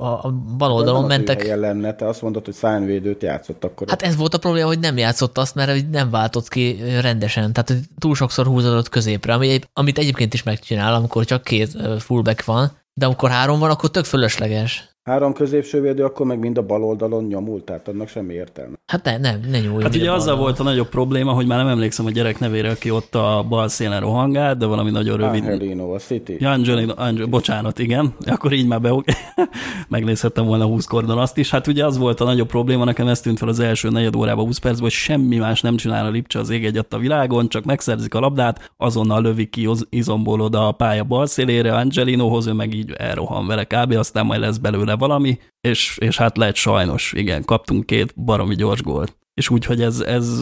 a 0.00 0.30
bal 0.56 0.72
oldalon 0.72 1.00
nem 1.00 1.08
mentek. 1.08 1.40
Az 1.40 1.58
lenne, 1.58 1.94
te 1.94 2.06
azt 2.06 2.22
mondod, 2.22 2.44
hogy 2.44 2.54
szányvédőt 2.54 3.22
játszott 3.22 3.64
akkor. 3.64 3.88
Hát 3.88 4.02
ez 4.02 4.16
volt 4.16 4.34
a 4.34 4.38
probléma, 4.38 4.66
hogy 4.66 4.78
nem 4.78 4.96
játszott 4.96 5.38
azt, 5.38 5.54
mert 5.54 5.90
nem 5.90 6.10
váltott 6.10 6.48
ki 6.48 6.78
rendesen. 7.00 7.52
Tehát 7.52 7.74
túl 7.98 8.14
sokszor 8.14 8.46
húzódott 8.46 8.88
középre, 8.88 9.32
ami, 9.32 9.58
amit 9.72 9.98
egyébként 9.98 10.34
is 10.34 10.42
megcsinál, 10.42 10.94
amikor 10.94 11.24
csak 11.24 11.42
két 11.42 11.76
fullback 11.98 12.44
van, 12.44 12.72
de 12.94 13.06
amikor 13.06 13.30
három 13.30 13.58
van, 13.58 13.70
akkor 13.70 13.90
tök 13.90 14.04
fölösleges. 14.04 14.97
Három 15.08 15.32
középső 15.32 15.80
védő, 15.80 16.04
akkor 16.04 16.26
meg 16.26 16.38
mind 16.38 16.58
a 16.58 16.62
bal 16.62 16.84
oldalon 16.84 17.24
nyomult, 17.24 17.64
tehát 17.64 17.88
annak 17.88 18.08
semmi 18.08 18.34
értelme. 18.34 18.76
Hát 18.86 19.04
ne, 19.04 19.18
nem, 19.18 19.40
ne 19.50 19.60
nyúlj. 19.60 19.82
Hát 19.82 19.94
ugye 19.94 20.12
azzal 20.12 20.36
volt 20.36 20.58
a 20.58 20.62
nagyobb 20.62 20.88
probléma, 20.88 21.32
hogy 21.32 21.46
már 21.46 21.58
nem 21.58 21.68
emlékszem 21.68 22.06
a 22.06 22.10
gyerek 22.10 22.38
nevére, 22.38 22.70
aki 22.70 22.90
ott 22.90 23.14
a 23.14 23.44
bal 23.48 23.68
szélen 23.68 24.00
rohangált, 24.00 24.58
de 24.58 24.66
valami 24.66 24.90
nagyon 24.90 25.16
rövid. 25.16 25.44
Angelino, 25.44 25.94
a 25.94 25.98
City. 25.98 26.44
Angelino, 26.44 26.92
Angel, 26.96 27.26
bocsánat, 27.26 27.78
igen. 27.78 28.14
Akkor 28.34 28.52
így 28.52 28.66
már 28.66 28.80
be, 28.80 29.02
megnézhettem 29.88 30.46
volna 30.46 30.64
20 30.64 30.84
kordon 30.84 31.18
azt 31.18 31.38
is. 31.38 31.50
Hát 31.50 31.66
ugye 31.66 31.84
az 31.84 31.98
volt 31.98 32.20
a 32.20 32.24
nagyobb 32.24 32.48
probléma, 32.48 32.84
nekem 32.84 33.08
ez 33.08 33.20
tűnt 33.20 33.38
fel 33.38 33.48
az 33.48 33.60
első 33.60 33.88
negyed 33.88 34.16
órában, 34.16 34.44
20 34.44 34.58
percben, 34.58 34.82
hogy 34.82 34.92
semmi 34.92 35.36
más 35.36 35.60
nem 35.60 35.76
csinál 35.76 36.06
a 36.06 36.10
Lipcse 36.10 36.38
az 36.38 36.50
ég 36.50 36.64
egy 36.64 36.86
a 36.90 36.98
világon, 36.98 37.48
csak 37.48 37.64
megszerzik 37.64 38.14
a 38.14 38.20
labdát, 38.20 38.72
azonnal 38.76 39.22
lövik 39.22 39.50
ki 39.50 39.68
izomból 39.90 40.40
oda 40.40 40.66
a 40.66 40.72
pálya 40.72 41.04
bal 41.04 41.26
szélére, 41.26 41.74
Angelinohoz, 41.74 42.46
ő 42.46 42.52
meg 42.52 42.74
így 42.74 42.92
elrohan 42.96 43.46
vele 43.46 43.64
kb. 43.64 43.92
aztán 43.92 44.26
majd 44.26 44.40
lesz 44.40 44.56
belőle 44.56 44.96
valami, 44.98 45.38
és, 45.60 45.98
és 46.00 46.16
hát 46.16 46.36
lehet 46.36 46.54
sajnos, 46.54 47.12
igen, 47.16 47.44
kaptunk 47.44 47.86
két 47.86 48.14
baromi 48.24 48.54
gyors 48.54 48.82
gólt. 48.82 49.16
És 49.34 49.50
úgy, 49.50 49.64
hogy 49.64 49.82
ez, 49.82 50.00
ez 50.00 50.40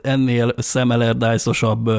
ennél 0.00 0.54
szemelerdájszosabb 0.56 1.90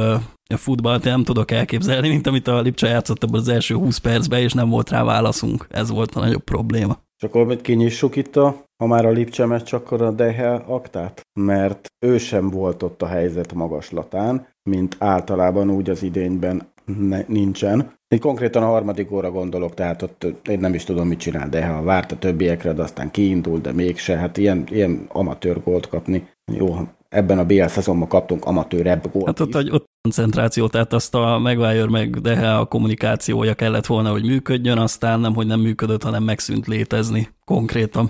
futballt 0.55 1.03
nem 1.03 1.23
tudok 1.23 1.51
elképzelni, 1.51 2.09
mint 2.09 2.27
amit 2.27 2.47
a 2.47 2.61
Lipcsa 2.61 2.87
játszott 2.87 3.23
abban 3.23 3.39
az 3.39 3.47
első 3.47 3.75
20 3.75 3.97
percben, 3.97 4.39
és 4.39 4.53
nem 4.53 4.69
volt 4.69 4.89
rá 4.89 5.03
válaszunk. 5.03 5.67
Ez 5.69 5.89
volt 5.89 6.15
a 6.15 6.19
nagyobb 6.19 6.43
probléma. 6.43 6.97
És 7.17 7.23
akkor 7.23 7.45
mit 7.45 7.61
kinyissuk 7.61 8.15
itt 8.15 8.35
a, 8.35 8.65
ha 8.77 8.87
már 8.87 9.05
a 9.05 9.09
Lipcse 9.09 9.45
meccs, 9.45 9.73
akkor 9.73 10.01
a 10.01 10.11
Dehe 10.11 10.53
aktát? 10.53 11.21
Mert 11.39 11.87
ő 12.05 12.17
sem 12.17 12.49
volt 12.49 12.83
ott 12.83 13.01
a 13.01 13.07
helyzet 13.07 13.53
magaslatán, 13.53 14.47
mint 14.69 14.95
általában 14.99 15.69
úgy 15.69 15.89
az 15.89 16.03
idényben 16.03 16.67
ne, 16.97 17.23
nincsen. 17.27 17.91
Én 18.07 18.19
konkrétan 18.19 18.63
a 18.63 18.67
harmadik 18.67 19.11
óra 19.11 19.31
gondolok, 19.31 19.73
tehát 19.73 20.01
ott 20.01 20.25
én 20.49 20.59
nem 20.59 20.73
is 20.73 20.83
tudom, 20.83 21.07
mit 21.07 21.19
csinál, 21.19 21.49
de 21.49 21.65
ha 21.65 21.81
várt 21.81 22.11
a 22.11 22.17
többiekre, 22.17 22.73
de 22.73 22.81
aztán 22.81 23.11
kiindult, 23.11 23.61
de 23.61 23.71
mégse, 23.71 24.17
hát 24.17 24.37
ilyen, 24.37 24.63
ilyen 24.69 25.05
amatőr 25.07 25.63
gólt 25.63 25.87
kapni. 25.87 26.27
Jó, 26.51 26.75
ebben 27.09 27.39
a 27.39 27.45
BL 27.45 27.65
szezonban 27.65 28.07
kaptunk 28.07 28.45
amatőrebb 28.45 29.11
gólt 29.11 29.25
Hát 29.25 29.39
ott, 29.39 29.53
hogy 29.53 29.69
ott 29.71 29.85
koncentráció, 30.01 30.67
tehát 30.67 30.93
azt 30.93 31.15
a 31.15 31.37
Maguire 31.37 31.89
meg 31.89 32.09
de 32.09 32.49
a 32.49 32.65
kommunikációja 32.65 33.53
kellett 33.53 33.85
volna, 33.85 34.11
hogy 34.11 34.25
működjön, 34.25 34.77
aztán 34.77 35.19
nem, 35.19 35.33
hogy 35.33 35.47
nem 35.47 35.59
működött, 35.59 36.03
hanem 36.03 36.23
megszűnt 36.23 36.67
létezni 36.67 37.29
konkrétan. 37.49 38.09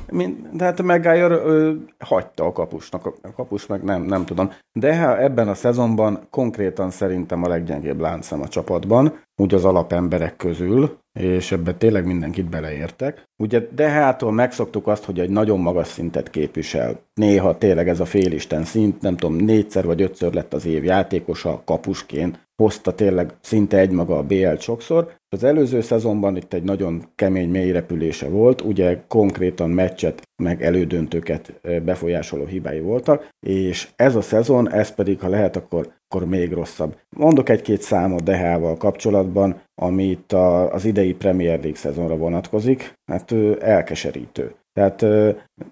de 0.54 0.64
hát 0.64 0.82
Maguire 0.82 1.28
ö, 1.28 1.74
hagyta 2.00 2.46
a 2.46 2.52
kapusnak, 2.52 3.06
a 3.06 3.34
kapus 3.36 3.66
meg 3.66 3.84
nem, 3.84 4.02
nem 4.02 4.26
tudom. 4.26 4.52
De 4.80 4.94
hát 4.94 5.20
ebben 5.20 5.48
a 5.48 5.54
szezonban 5.54 6.28
konkrétan 6.30 6.90
szerintem 6.90 7.44
a 7.44 7.48
leggyengébb 7.48 8.00
láncszem 8.00 8.42
a 8.42 8.48
csapatban, 8.48 9.20
úgy 9.42 9.54
az 9.54 9.66
alapemberek 9.66 10.36
közül, 10.36 10.98
és 11.20 11.52
ebben 11.52 11.78
tényleg 11.78 12.06
mindenkit 12.06 12.50
beleértek. 12.50 13.24
Ugye 13.44 13.68
Dehától 13.72 14.32
megszoktuk 14.32 14.88
azt, 14.88 15.06
hogy 15.06 15.20
egy 15.20 15.30
nagyon 15.30 15.60
magas 15.60 15.88
szintet 15.88 16.30
képvisel. 16.30 17.00
Néha 17.14 17.58
tényleg 17.58 17.90
ez 17.90 18.00
a 18.00 18.06
félisten 18.06 18.64
szint, 18.64 19.02
nem 19.02 19.18
tudom, 19.18 19.36
négyszer 19.36 19.86
vagy 19.86 20.02
ötször 20.02 20.34
lett 20.34 20.54
az 20.54 20.66
év 20.66 20.84
játékosa 20.84 21.62
kapusként, 21.66 22.49
hozta 22.60 22.94
tényleg 22.94 23.34
szinte 23.42 23.78
egymaga 23.78 24.18
a 24.18 24.24
BL 24.24 24.56
sokszor. 24.58 25.16
Az 25.30 25.44
előző 25.44 25.82
szezonban 25.82 26.36
itt 26.36 26.54
egy 26.54 26.64
nagyon 26.64 27.04
kemény 27.16 27.50
mélyrepülése 27.50 28.30
volt, 28.30 28.62
ugye 28.62 29.02
konkrétan 29.08 29.70
meccset 29.70 30.22
meg 30.44 30.64
elődöntőket 30.64 31.60
befolyásoló 31.86 32.46
hibái 32.46 32.80
voltak, 32.80 33.30
és 33.46 33.90
ez 33.96 34.16
a 34.16 34.22
szezon, 34.22 34.72
ez 34.72 34.96
pedig, 34.96 35.20
ha 35.20 35.28
lehet, 35.28 35.56
akkor, 35.56 35.92
akkor 36.08 36.28
még 36.28 36.52
rosszabb. 36.52 36.96
Mondok 37.18 37.50
egy-két 37.50 37.82
számot 37.82 38.24
Dehával 38.24 38.78
kapcsolatban, 38.78 39.62
ami 39.82 40.04
itt 40.04 40.34
a, 40.34 40.74
az 40.74 40.86
idei 40.86 41.14
Premier 41.14 41.60
League 41.60 41.80
szezonra 41.80 42.18
vonatkozik, 42.18 42.94
hát 43.06 43.36
elkeserítő. 43.60 44.56
Tehát 44.74 45.06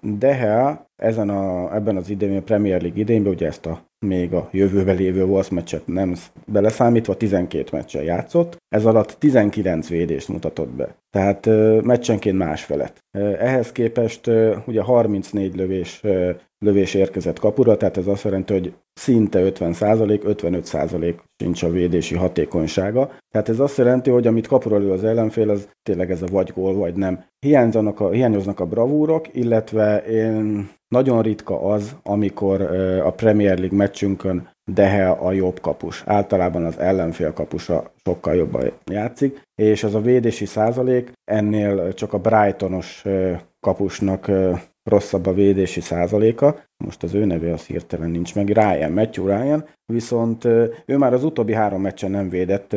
Deha 0.00 0.86
ezen 0.96 1.28
a, 1.28 1.74
ebben 1.74 1.96
az 1.96 2.10
idén, 2.10 2.36
a 2.36 2.40
Premier 2.40 2.80
League 2.80 3.00
idényben, 3.00 3.32
ugye 3.32 3.46
ezt 3.46 3.66
a 3.66 3.87
még 4.06 4.32
a 4.32 4.48
jövőbe 4.52 4.92
lévő 4.92 5.24
Wolves 5.24 5.48
meccset 5.48 5.86
nem 5.86 6.14
beleszámítva 6.46 7.16
12 7.16 7.68
meccsen 7.72 8.02
játszott, 8.02 8.56
ez 8.68 8.84
alatt 8.84 9.16
19 9.18 9.88
védést 9.88 10.28
mutatott 10.28 10.70
be. 10.70 10.96
Tehát 11.10 11.46
meccsenként 11.82 12.38
másfelet. 12.38 12.98
Ehhez 13.38 13.72
képest 13.72 14.30
ugye 14.66 14.82
34 14.82 15.56
lövés, 15.56 16.02
lövés 16.58 16.94
érkezett 16.94 17.38
kapura, 17.38 17.76
tehát 17.76 17.96
ez 17.96 18.06
azt 18.06 18.24
jelenti, 18.24 18.52
hogy 18.52 18.72
szinte 18.92 19.40
50 19.40 19.72
százalék, 19.72 20.24
55 20.24 20.64
százalék 20.64 21.22
sincs 21.42 21.62
a 21.62 21.70
védési 21.70 22.14
hatékonysága. 22.14 23.10
Tehát 23.30 23.48
ez 23.48 23.58
azt 23.58 23.76
jelenti, 23.76 24.10
hogy 24.10 24.26
amit 24.26 24.46
kapura 24.46 24.78
lő 24.78 24.90
az 24.90 25.04
ellenfél, 25.04 25.50
az 25.50 25.68
tényleg 25.82 26.10
ez 26.10 26.22
a 26.22 26.26
vagy 26.26 26.52
gól, 26.54 26.74
vagy 26.74 26.94
nem. 26.94 27.24
Hiányzanak 27.46 28.00
a, 28.00 28.10
hiányoznak 28.10 28.60
a 28.60 28.66
bravúrok, 28.66 29.34
illetve 29.34 30.02
én 30.02 30.68
nagyon 30.88 31.22
ritka 31.22 31.60
az, 31.60 31.96
amikor 32.02 32.60
a 33.04 33.10
Premier 33.10 33.58
League 33.58 33.78
meccsünkön 33.88 34.48
Dehe 34.64 35.10
a 35.10 35.32
jobb 35.32 35.60
kapus. 35.60 36.02
Általában 36.06 36.64
az 36.64 36.78
ellenfél 36.78 37.32
kapusa 37.32 37.92
sokkal 38.04 38.34
jobban 38.34 38.72
játszik, 38.84 39.40
és 39.54 39.84
az 39.84 39.94
a 39.94 40.00
védési 40.00 40.44
százalék 40.44 41.12
ennél 41.24 41.94
csak 41.94 42.12
a 42.12 42.18
Brightonos 42.18 43.04
kapusnak 43.60 44.30
rosszabb 44.88 45.26
a 45.26 45.34
védési 45.34 45.80
százaléka, 45.80 46.64
most 46.84 47.02
az 47.02 47.14
ő 47.14 47.24
neve 47.24 47.52
az 47.52 47.66
hirtelen 47.66 48.10
nincs 48.10 48.34
meg, 48.34 48.48
Ryan, 48.48 48.92
Matthew 48.92 49.26
Ryan, 49.26 49.64
viszont 49.86 50.44
ő 50.86 50.96
már 50.96 51.12
az 51.12 51.24
utóbbi 51.24 51.54
három 51.54 51.80
meccsen 51.80 52.10
nem 52.10 52.28
védett, 52.28 52.76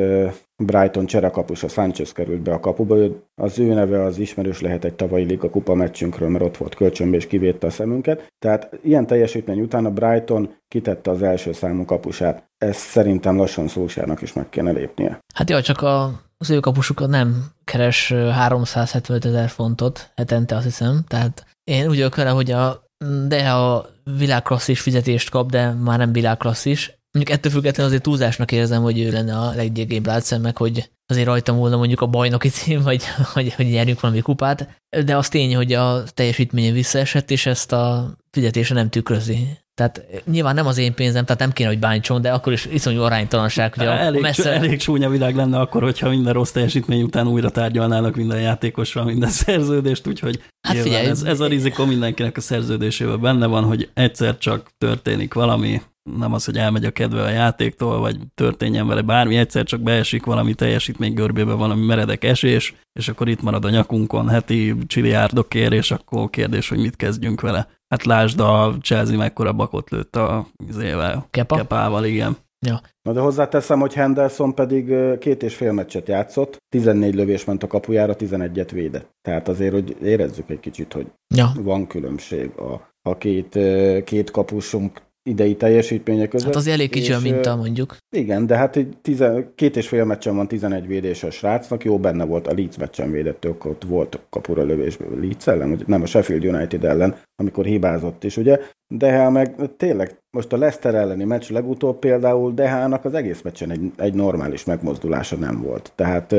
Brighton 0.66 1.06
cserekapus, 1.06 1.64
a 1.64 1.68
Sanchez 1.68 2.12
került 2.12 2.42
be 2.42 2.54
a 2.54 2.60
kapuba, 2.60 2.96
az 3.36 3.60
ő 3.60 3.74
neve 3.74 4.04
az 4.04 4.18
ismerős 4.18 4.62
lehet 4.62 4.84
egy 4.84 4.94
tavalyi 4.94 5.24
Liga 5.24 5.50
kupa 5.50 5.74
meccsünkről, 5.74 6.30
mert 6.30 6.44
ott 6.44 6.58
volt 6.58 6.76
kölcsönbe 6.76 7.18
és 7.18 7.28
kivédte 7.28 7.68
a 7.68 7.70
szemünket. 7.70 8.32
Tehát 8.40 8.70
ilyen 8.84 9.08
teljesítmény 9.08 9.62
után 9.62 9.86
a 9.86 9.92
Brighton 9.92 10.54
kitette 10.68 11.12
az 11.12 11.22
első 11.22 11.52
számú 11.52 11.86
kapusát. 11.86 12.44
Ez 12.58 12.76
szerintem 12.76 13.38
lassan 13.38 13.68
Szulsárnak 13.68 14.22
is 14.22 14.34
meg 14.34 14.50
kéne 14.50 14.72
lépnie. 14.72 15.20
Hát 15.34 15.50
jó, 15.50 15.60
csak 15.60 15.82
a, 15.82 16.22
az 16.42 16.50
ő 16.50 16.60
kapusuk 16.60 17.08
nem 17.08 17.52
keres 17.64 18.12
375 18.12 19.26
ezer 19.26 19.50
fontot 19.50 20.12
hetente, 20.16 20.56
azt 20.56 20.66
hiszem. 20.66 21.04
Tehát 21.08 21.46
én 21.64 21.82
úgy 21.82 21.96
vagyok 21.96 22.16
vele, 22.16 22.30
hogy 22.30 22.52
a, 22.52 22.84
de 23.28 23.52
a 23.52 23.90
világklasszis 24.18 24.80
fizetést 24.80 25.30
kap, 25.30 25.50
de 25.50 25.72
már 25.72 25.98
nem 25.98 26.12
világklasszis. 26.12 27.00
Mondjuk 27.12 27.38
ettől 27.38 27.52
függetlenül 27.52 27.92
azért 27.92 28.04
túlzásnak 28.04 28.52
érzem, 28.52 28.82
hogy 28.82 29.00
ő 29.00 29.12
lenne 29.12 29.38
a 29.38 29.54
leggyengébb 29.54 30.06
látszem, 30.06 30.42
meg 30.42 30.58
hogy 30.58 30.92
azért 31.06 31.26
rajtam 31.26 31.58
volna 31.58 31.78
mondjuk 31.78 32.02
a 32.02 32.08
bajnoki 32.08 32.50
cím, 32.50 32.82
vagy 32.90 33.04
hogy, 33.34 33.54
hogy 33.54 33.66
nyerjünk 33.66 34.00
valami 34.00 34.22
kupát, 34.22 34.82
de 35.06 35.18
az 35.18 35.30
tény, 35.30 35.56
hogy 35.56 35.74
a 35.74 36.04
teljesítménye 36.04 36.72
visszaesett, 36.72 37.32
és 37.32 37.46
ezt 37.46 37.72
a 37.72 38.16
fizetése 38.32 38.74
nem 38.74 38.90
tükrözi. 38.90 39.58
Tehát 39.82 40.24
nyilván 40.32 40.56
nem 40.56 40.68
az 40.68 40.78
én 40.78 40.94
pénzem, 40.94 41.26
tehát 41.26 41.40
nem 41.40 41.52
kéne, 41.52 41.70
hogy 41.70 41.80
bántson, 41.80 42.22
de 42.22 42.32
akkor 42.32 42.54
is 42.54 42.66
iszonyú 42.66 43.02
aránytalanság. 43.02 43.74
A 43.78 43.84
elég, 43.84 44.22
messze... 44.22 44.52
elég 44.52 44.80
csúnya 44.80 45.10
világ 45.10 45.36
lenne 45.36 45.60
akkor, 45.60 45.84
hogyha 45.84 46.10
minden 46.10 46.34
rossz 46.34 46.52
teljesítmény 46.52 47.02
után 47.02 47.28
újra 47.28 47.50
tárgyalnának 47.50 48.16
minden 48.16 48.42
játékosra 48.42 49.04
minden 49.04 49.30
szerződést, 49.46 50.08
úgyhogy 50.08 50.44
hát 50.68 50.78
figyelj, 50.78 51.06
ez, 51.06 51.24
ez 51.24 51.40
a 51.40 51.48
rizikó 51.48 51.86
mindenkinek 51.86 52.38
a 52.38 52.42
szerződésében 52.42 53.22
benne 53.22 53.46
van, 53.46 53.64
hogy 53.64 53.90
egyszer 53.94 54.38
csak 54.38 54.70
történik 54.78 55.34
valami, 55.34 55.82
nem 56.04 56.34
az, 56.34 56.46
hogy 56.46 56.58
elmegy 56.58 56.86
a 56.86 56.92
kedve 56.92 57.22
a 57.22 57.30
játéktól, 57.30 58.00
vagy 58.00 58.18
történjen 58.36 58.88
vele 58.88 59.02
bármi, 59.02 59.38
egyszer 59.38 59.64
csak 59.64 59.82
beesik 59.82 60.26
valami 60.26 60.54
teljesítmény 60.54 61.14
görbébe 61.14 61.54
valami 61.54 61.86
meredek 61.86 62.24
esés, 62.24 62.76
és 62.94 63.08
akkor 63.08 63.28
itt 63.30 63.42
marad 63.42 63.66
a 63.66 63.70
nyakunkon 63.70 64.30
heti 64.30 64.76
csiliárdokért, 64.88 65.74
és 65.74 65.92
akkor 65.92 66.30
kérdés, 66.30 66.70
hogy 66.70 66.80
mit 66.80 66.96
kezdjünk 66.96 67.42
vele. 67.42 67.68
Hát 67.88 68.04
lásd 68.04 68.40
a 68.40 68.76
Chelsea 68.82 69.18
mekkora 69.18 69.54
bakot 69.54 69.90
lőtt 69.90 70.16
a 70.16 70.48
izével, 70.68 71.28
Kepa? 71.30 71.56
Kepával, 71.56 72.06
igen. 72.06 72.38
Ja. 72.66 72.82
Na 73.02 73.14
de 73.14 73.20
hozzáteszem, 73.20 73.80
hogy 73.80 73.94
Henderson 73.94 74.56
pedig 74.56 74.94
két 75.20 75.44
és 75.44 75.56
fél 75.56 75.72
meccset 75.72 76.08
játszott, 76.08 76.58
14 76.70 77.16
lövés 77.16 77.46
ment 77.46 77.64
a 77.64 77.68
kapujára, 77.68 78.16
11-et 78.18 78.70
védett. 78.72 79.10
Tehát 79.22 79.48
azért, 79.48 79.74
hogy 79.74 79.98
érezzük 80.02 80.50
egy 80.50 80.60
kicsit, 80.60 80.94
hogy 80.94 81.08
ja. 81.36 81.52
van 81.60 81.88
különbség 81.88 82.52
a, 82.58 82.92
a 83.02 83.18
két, 83.18 83.60
két 84.04 84.32
kapusunk 84.32 85.02
idei 85.24 85.56
teljesítménye 85.56 86.28
között. 86.28 86.48
Hát 86.48 86.56
az 86.56 86.68
elég 86.68 86.90
kicsi 86.90 87.12
a 87.12 87.20
minta, 87.20 87.56
mondjuk. 87.56 87.98
Igen, 88.16 88.48
de 88.48 88.56
hát 88.56 88.76
egy 88.76 88.98
tizen, 89.02 89.52
két 89.56 89.76
és 89.76 89.88
fél 89.88 90.06
meccsen 90.06 90.36
van 90.36 90.48
11 90.48 90.88
védés 90.88 91.24
a 91.24 91.32
srácnak, 91.32 91.84
jó 91.84 92.00
benne 92.00 92.26
volt, 92.26 92.48
a 92.48 92.54
Leeds 92.54 92.78
meccsen 92.78 93.12
védett, 93.12 93.48
ott 93.66 93.84
volt 93.88 94.20
kapura 94.30 94.64
lövésből 94.64 95.20
Leeds 95.20 95.48
ellen, 95.48 95.84
nem 95.86 96.02
a 96.02 96.06
Sheffield 96.06 96.46
United 96.46 96.84
ellen, 96.84 97.16
amikor 97.36 97.66
hibázott 97.66 98.24
is, 98.24 98.38
ugye? 98.38 98.60
De 98.88 99.30
meg 99.30 99.56
tényleg 99.78 100.18
most 100.38 100.54
a 100.54 100.58
Leicester 100.58 100.96
elleni 100.96 101.24
meccs 101.24 101.50
legutóbb 101.50 102.00
például 102.00 102.54
Dehának 102.54 103.06
az 103.06 103.14
egész 103.14 103.42
meccsen 103.42 103.72
egy, 103.72 103.92
egy 103.98 104.14
normális 104.14 104.64
megmozdulása 104.64 105.36
nem 105.36 105.62
volt. 105.62 105.92
Tehát 105.96 106.36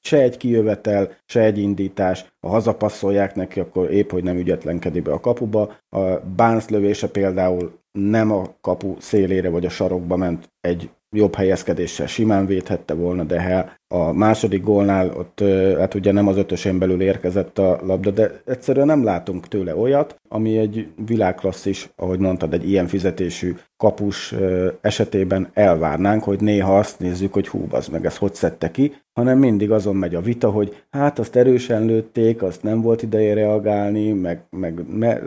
se 0.00 0.20
egy 0.20 0.36
kijövetel, 0.36 1.10
se 1.24 1.40
egy 1.40 1.58
indítás, 1.58 2.24
ha 2.40 2.48
hazapasszolják 2.48 3.34
neki, 3.34 3.60
akkor 3.60 3.90
épp, 3.90 4.10
hogy 4.10 4.22
nem 4.22 4.36
ügyetlenkedik 4.36 5.02
be 5.02 5.12
a 5.12 5.20
kapuba. 5.20 5.76
A 5.88 6.20
Barnes 6.36 6.68
lövése 6.68 7.08
például 7.08 7.80
nem 7.92 8.30
a 8.30 8.56
kapu 8.60 8.96
szélére 9.00 9.48
vagy 9.48 9.66
a 9.66 9.70
sarokba 9.70 10.16
ment, 10.16 10.52
egy 10.60 10.90
jobb 11.12 11.34
helyezkedéssel 11.34 12.06
simán 12.06 12.46
védhette 12.46 12.94
volna, 12.94 13.24
de 13.24 13.40
hát 13.40 13.80
a 13.88 14.12
második 14.12 14.62
gólnál 14.62 15.10
ott 15.16 15.40
hát 15.78 15.94
ugye 15.94 16.12
nem 16.12 16.28
az 16.28 16.36
ötösén 16.36 16.78
belül 16.78 17.02
érkezett 17.02 17.58
a 17.58 17.80
labda, 17.82 18.10
de 18.10 18.42
egyszerűen 18.44 18.86
nem 18.86 19.04
látunk 19.04 19.48
tőle 19.48 19.76
olyat, 19.76 20.20
ami 20.28 20.58
egy 20.58 20.88
világklasszis, 21.06 21.90
ahogy 21.96 22.18
mondtad, 22.18 22.52
egy 22.52 22.68
ilyen 22.68 22.86
fizetésű 22.86 23.54
kapus 23.76 24.34
esetében 24.80 25.48
elvárnánk, 25.52 26.22
hogy 26.22 26.40
néha 26.40 26.78
azt 26.78 26.98
nézzük, 26.98 27.32
hogy 27.32 27.48
hú, 27.48 27.66
az 27.70 27.88
meg 27.88 28.04
ez 28.04 28.16
hogy 28.16 28.34
szedte 28.34 28.70
ki, 28.70 28.92
hanem 29.12 29.38
mindig 29.38 29.70
azon 29.70 29.96
megy 29.96 30.14
a 30.14 30.20
vita, 30.20 30.50
hogy 30.50 30.82
hát 30.90 31.18
azt 31.18 31.36
erősen 31.36 31.84
lőtték, 31.84 32.42
azt 32.42 32.62
nem 32.62 32.80
volt 32.80 33.02
ideje 33.02 33.34
reagálni, 33.34 34.12
meg, 34.12 34.44
meg 34.50 34.82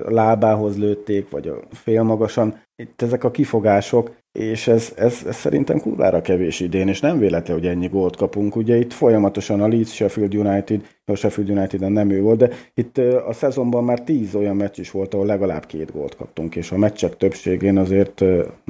lábához 0.07 0.77
lőtték, 0.77 1.29
vagy 1.29 1.51
félmagasan. 1.71 2.63
Itt 2.77 3.01
ezek 3.01 3.23
a 3.23 3.31
kifogások, 3.31 4.11
és 4.31 4.67
ez, 4.67 4.93
ez, 4.95 5.23
ez 5.27 5.35
szerintem 5.35 5.79
kurvára 5.79 6.21
kevés 6.21 6.59
idén, 6.59 6.88
és 6.88 6.99
nem 6.99 7.19
véletlen, 7.19 7.57
hogy 7.57 7.67
ennyi 7.67 7.88
gólt 7.88 8.15
kapunk. 8.15 8.55
Ugye 8.55 8.77
itt 8.77 8.93
folyamatosan 8.93 9.61
a 9.61 9.67
Leeds, 9.67 9.93
Sheffield 9.93 10.35
United, 10.35 10.88
a 11.05 11.15
Sheffield 11.15 11.49
united 11.49 11.91
nem 11.91 12.09
ő 12.09 12.21
volt, 12.21 12.38
de 12.38 12.49
itt 12.73 12.97
a 13.27 13.33
szezonban 13.33 13.83
már 13.83 14.01
tíz 14.01 14.35
olyan 14.35 14.55
meccs 14.55 14.79
is 14.79 14.91
volt, 14.91 15.13
ahol 15.13 15.25
legalább 15.25 15.65
két 15.65 15.91
gólt 15.91 16.15
kaptunk, 16.15 16.55
és 16.55 16.71
a 16.71 16.77
meccsek 16.77 17.17
többségén 17.17 17.77
azért 17.77 18.23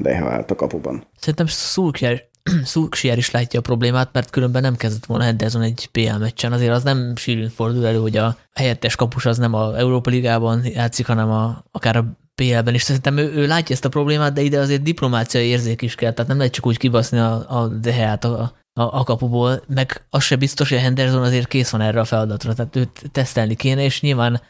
állt 0.05 0.51
a 0.51 0.55
kapuban. 0.55 1.03
Szerintem 1.17 1.45
Szulksier 2.63 3.17
is 3.23 3.31
látja 3.31 3.59
a 3.59 3.63
problémát, 3.63 4.09
mert 4.13 4.29
különben 4.29 4.61
nem 4.61 4.75
kezdett 4.75 5.05
volna 5.05 5.23
Henderson 5.23 5.61
egy 5.61 5.89
PL 5.91 6.17
meccsen. 6.19 6.51
Azért 6.51 6.71
az 6.71 6.83
nem 6.83 7.15
sűrűn 7.15 7.49
fordul 7.49 7.85
elő, 7.85 7.97
hogy 7.97 8.17
a 8.17 8.37
helyettes 8.53 8.95
kapus 8.95 9.25
az 9.25 9.37
nem 9.37 9.53
a 9.53 9.77
Európa 9.77 10.09
Ligában 10.09 10.61
játszik, 10.65 11.05
hanem 11.05 11.29
a, 11.29 11.63
akár 11.71 11.95
a 11.95 12.23
PL-ben 12.35 12.73
is. 12.73 12.81
Szerintem 12.81 13.17
ő, 13.17 13.33
ő 13.33 13.47
látja 13.47 13.75
ezt 13.75 13.85
a 13.85 13.89
problémát, 13.89 14.33
de 14.33 14.41
ide 14.41 14.59
azért 14.59 14.81
diplomáciai 14.81 15.47
érzék 15.47 15.81
is 15.81 15.95
kell, 15.95 16.11
tehát 16.11 16.29
nem 16.29 16.37
lehet 16.37 16.53
csak 16.53 16.65
úgy 16.65 16.77
kibaszni 16.77 17.17
a, 17.17 17.61
a 17.61 17.67
DH-t 17.67 18.23
a, 18.23 18.53
a, 18.79 18.99
a 18.99 19.03
kapuból, 19.03 19.63
meg 19.67 20.05
az 20.09 20.23
se 20.23 20.35
biztos, 20.35 20.69
hogy 20.69 20.77
a 20.77 20.81
Henderson 20.81 21.23
azért 21.23 21.47
kész 21.47 21.69
van 21.69 21.81
erre 21.81 21.99
a 21.99 22.05
feladatra, 22.05 22.53
tehát 22.53 22.75
őt 22.75 23.03
tesztelni 23.11 23.55
kéne, 23.55 23.83
és 23.83 24.01
nyilván 24.01 24.41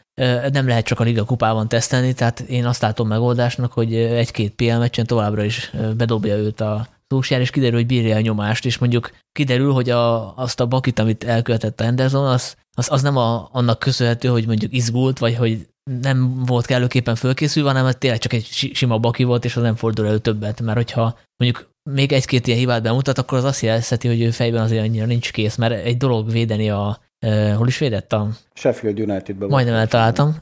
nem 0.52 0.68
lehet 0.68 0.84
csak 0.84 1.00
a 1.00 1.04
Liga 1.04 1.24
kupában 1.24 1.68
tesztelni, 1.68 2.12
tehát 2.12 2.40
én 2.40 2.66
azt 2.66 2.82
látom 2.82 3.08
megoldásnak, 3.08 3.72
hogy 3.72 3.94
egy-két 3.94 4.54
PL 4.54 4.76
meccsen 4.76 5.06
továbbra 5.06 5.44
is 5.44 5.70
bedobja 5.96 6.36
őt 6.36 6.60
a 6.60 6.86
Solskjaer, 7.08 7.40
és 7.40 7.50
kiderül, 7.50 7.76
hogy 7.76 7.86
bírja 7.86 8.16
a 8.16 8.20
nyomást, 8.20 8.66
és 8.66 8.78
mondjuk 8.78 9.10
kiderül, 9.32 9.72
hogy 9.72 9.90
a, 9.90 10.36
azt 10.36 10.60
a 10.60 10.66
bakit, 10.66 10.98
amit 10.98 11.24
elkövetett 11.24 11.80
a 11.80 11.84
Henderson, 11.84 12.26
az, 12.26 12.56
az, 12.76 12.90
az 12.90 13.02
nem 13.02 13.16
a, 13.16 13.48
annak 13.52 13.78
köszönhető, 13.78 14.28
hogy 14.28 14.46
mondjuk 14.46 14.72
izgult, 14.72 15.18
vagy 15.18 15.36
hogy 15.36 15.66
nem 15.90 16.44
volt 16.44 16.66
kellőképpen 16.66 17.14
fölkészülve, 17.14 17.68
hanem 17.68 17.86
ez 17.86 17.94
tényleg 17.98 18.18
csak 18.18 18.32
egy 18.32 18.70
sima 18.72 18.98
baki 18.98 19.24
volt, 19.24 19.44
és 19.44 19.56
az 19.56 19.62
nem 19.62 19.76
fordul 19.76 20.06
elő 20.06 20.18
többet, 20.18 20.60
mert 20.60 20.76
hogyha 20.76 21.18
mondjuk 21.36 21.70
még 21.90 22.12
egy-két 22.12 22.46
ilyen 22.46 22.58
hibát 22.58 22.82
bemutat, 22.82 23.18
akkor 23.18 23.38
az 23.38 23.44
azt 23.44 23.60
jelezheti, 23.60 24.08
hogy 24.08 24.20
ő 24.20 24.30
fejben 24.30 24.62
azért 24.62 24.82
annyira 24.82 25.06
nincs 25.06 25.32
kész, 25.32 25.56
mert 25.56 25.84
egy 25.84 25.96
dolog 25.96 26.30
védeni 26.30 26.70
a, 26.70 27.00
hol 27.56 27.66
is 27.66 27.78
védett 27.78 28.12
a... 28.12 28.28
Sheffield 28.54 29.00
Unitedbe. 29.00 29.46
Majdnem 29.46 29.74
eltaláltam. 29.74 30.36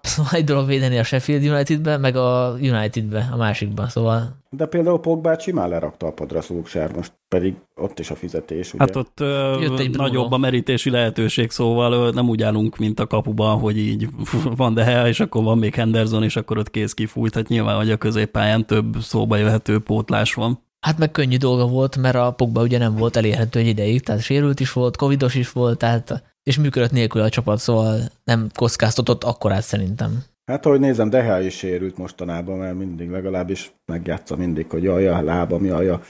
Szóval 0.00 0.32
egy 0.32 0.44
dolog 0.44 0.66
védeni 0.66 0.98
a 0.98 1.02
Sheffield 1.02 1.44
Unitedbe, 1.44 1.96
meg 1.96 2.16
a 2.16 2.56
Unitedbe, 2.60 3.28
a 3.32 3.36
másikba, 3.36 3.88
szóval... 3.88 4.36
De 4.50 4.66
például 4.66 5.00
Pogba 5.00 5.38
simán 5.38 5.68
lerakta 5.68 6.06
a 6.06 6.12
padra 6.12 6.40
Szulksár, 6.40 6.94
most 6.94 7.12
pedig 7.28 7.54
ott 7.76 7.98
is 7.98 8.10
a 8.10 8.14
fizetés, 8.14 8.74
ugye? 8.74 8.84
Hát 8.84 8.96
ott 8.96 9.20
Jött 9.60 9.78
egy 9.78 9.96
nagyobb 9.96 10.32
a 10.32 10.36
merítési 10.36 10.90
lehetőség, 10.90 11.50
szóval 11.50 12.10
nem 12.10 12.28
úgy 12.28 12.42
állunk, 12.42 12.76
mint 12.76 13.00
a 13.00 13.06
kapuban, 13.06 13.58
hogy 13.58 13.78
így 13.78 14.08
van 14.56 14.74
de 14.74 14.84
hely, 14.84 15.08
és 15.08 15.20
akkor 15.20 15.42
van 15.42 15.58
még 15.58 15.74
Henderson, 15.74 16.22
és 16.22 16.36
akkor 16.36 16.58
ott 16.58 16.70
kész 16.70 16.94
kifújt. 16.94 17.34
Hát 17.34 17.48
nyilván, 17.48 17.76
hogy 17.76 17.90
a 17.90 17.96
középpályán 17.96 18.66
több 18.66 18.96
szóba 19.00 19.36
jöhető 19.36 19.78
pótlás 19.78 20.34
van. 20.34 20.66
Hát 20.80 20.98
meg 20.98 21.10
könnyű 21.10 21.36
dolga 21.36 21.66
volt, 21.66 21.96
mert 21.96 22.14
a 22.14 22.30
Pogba 22.30 22.62
ugye 22.62 22.78
nem 22.78 22.96
volt 22.96 23.16
elérhető 23.16 23.58
egy 23.58 23.66
ideig, 23.66 24.02
tehát 24.02 24.22
sérült 24.22 24.60
is 24.60 24.72
volt, 24.72 24.96
covidos 24.96 25.34
is 25.34 25.52
volt, 25.52 25.78
tehát, 25.78 26.22
és 26.42 26.58
működött 26.58 26.90
nélkül 26.90 27.22
a 27.22 27.28
csapat, 27.28 27.58
szóval 27.58 28.00
nem 28.24 28.48
kockáztatott 28.54 29.24
akkorát 29.24 29.62
szerintem. 29.62 30.24
Hát, 30.50 30.66
ahogy 30.66 30.80
nézem, 30.80 31.10
Deha 31.10 31.40
is 31.40 31.56
sérült 31.56 31.96
mostanában, 31.96 32.58
mert 32.58 32.78
mindig 32.78 33.10
legalábbis 33.10 33.72
megjátsza 33.92 34.36
mindig, 34.36 34.70
hogy 34.70 34.82
jaj, 34.82 35.08
a 35.08 35.22
lábam, 35.22 35.64
jaj, 35.64 35.88
a 35.88 36.00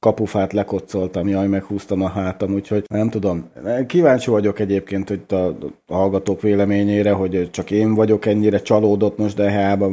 kapufát 0.00 0.52
lekoccoltam, 0.52 1.28
jaj, 1.28 1.46
meghúztam 1.46 2.02
a 2.02 2.08
hátam, 2.08 2.54
úgyhogy 2.54 2.84
nem 2.88 3.10
tudom. 3.10 3.50
Kíváncsi 3.86 4.30
vagyok 4.30 4.58
egyébként 4.58 5.08
hogy 5.08 5.22
a, 5.28 5.56
hallgatók 5.86 6.40
véleményére, 6.40 7.12
hogy 7.12 7.50
csak 7.50 7.70
én 7.70 7.94
vagyok 7.94 8.26
ennyire 8.26 8.58
csalódott 8.62 9.18
most 9.18 9.36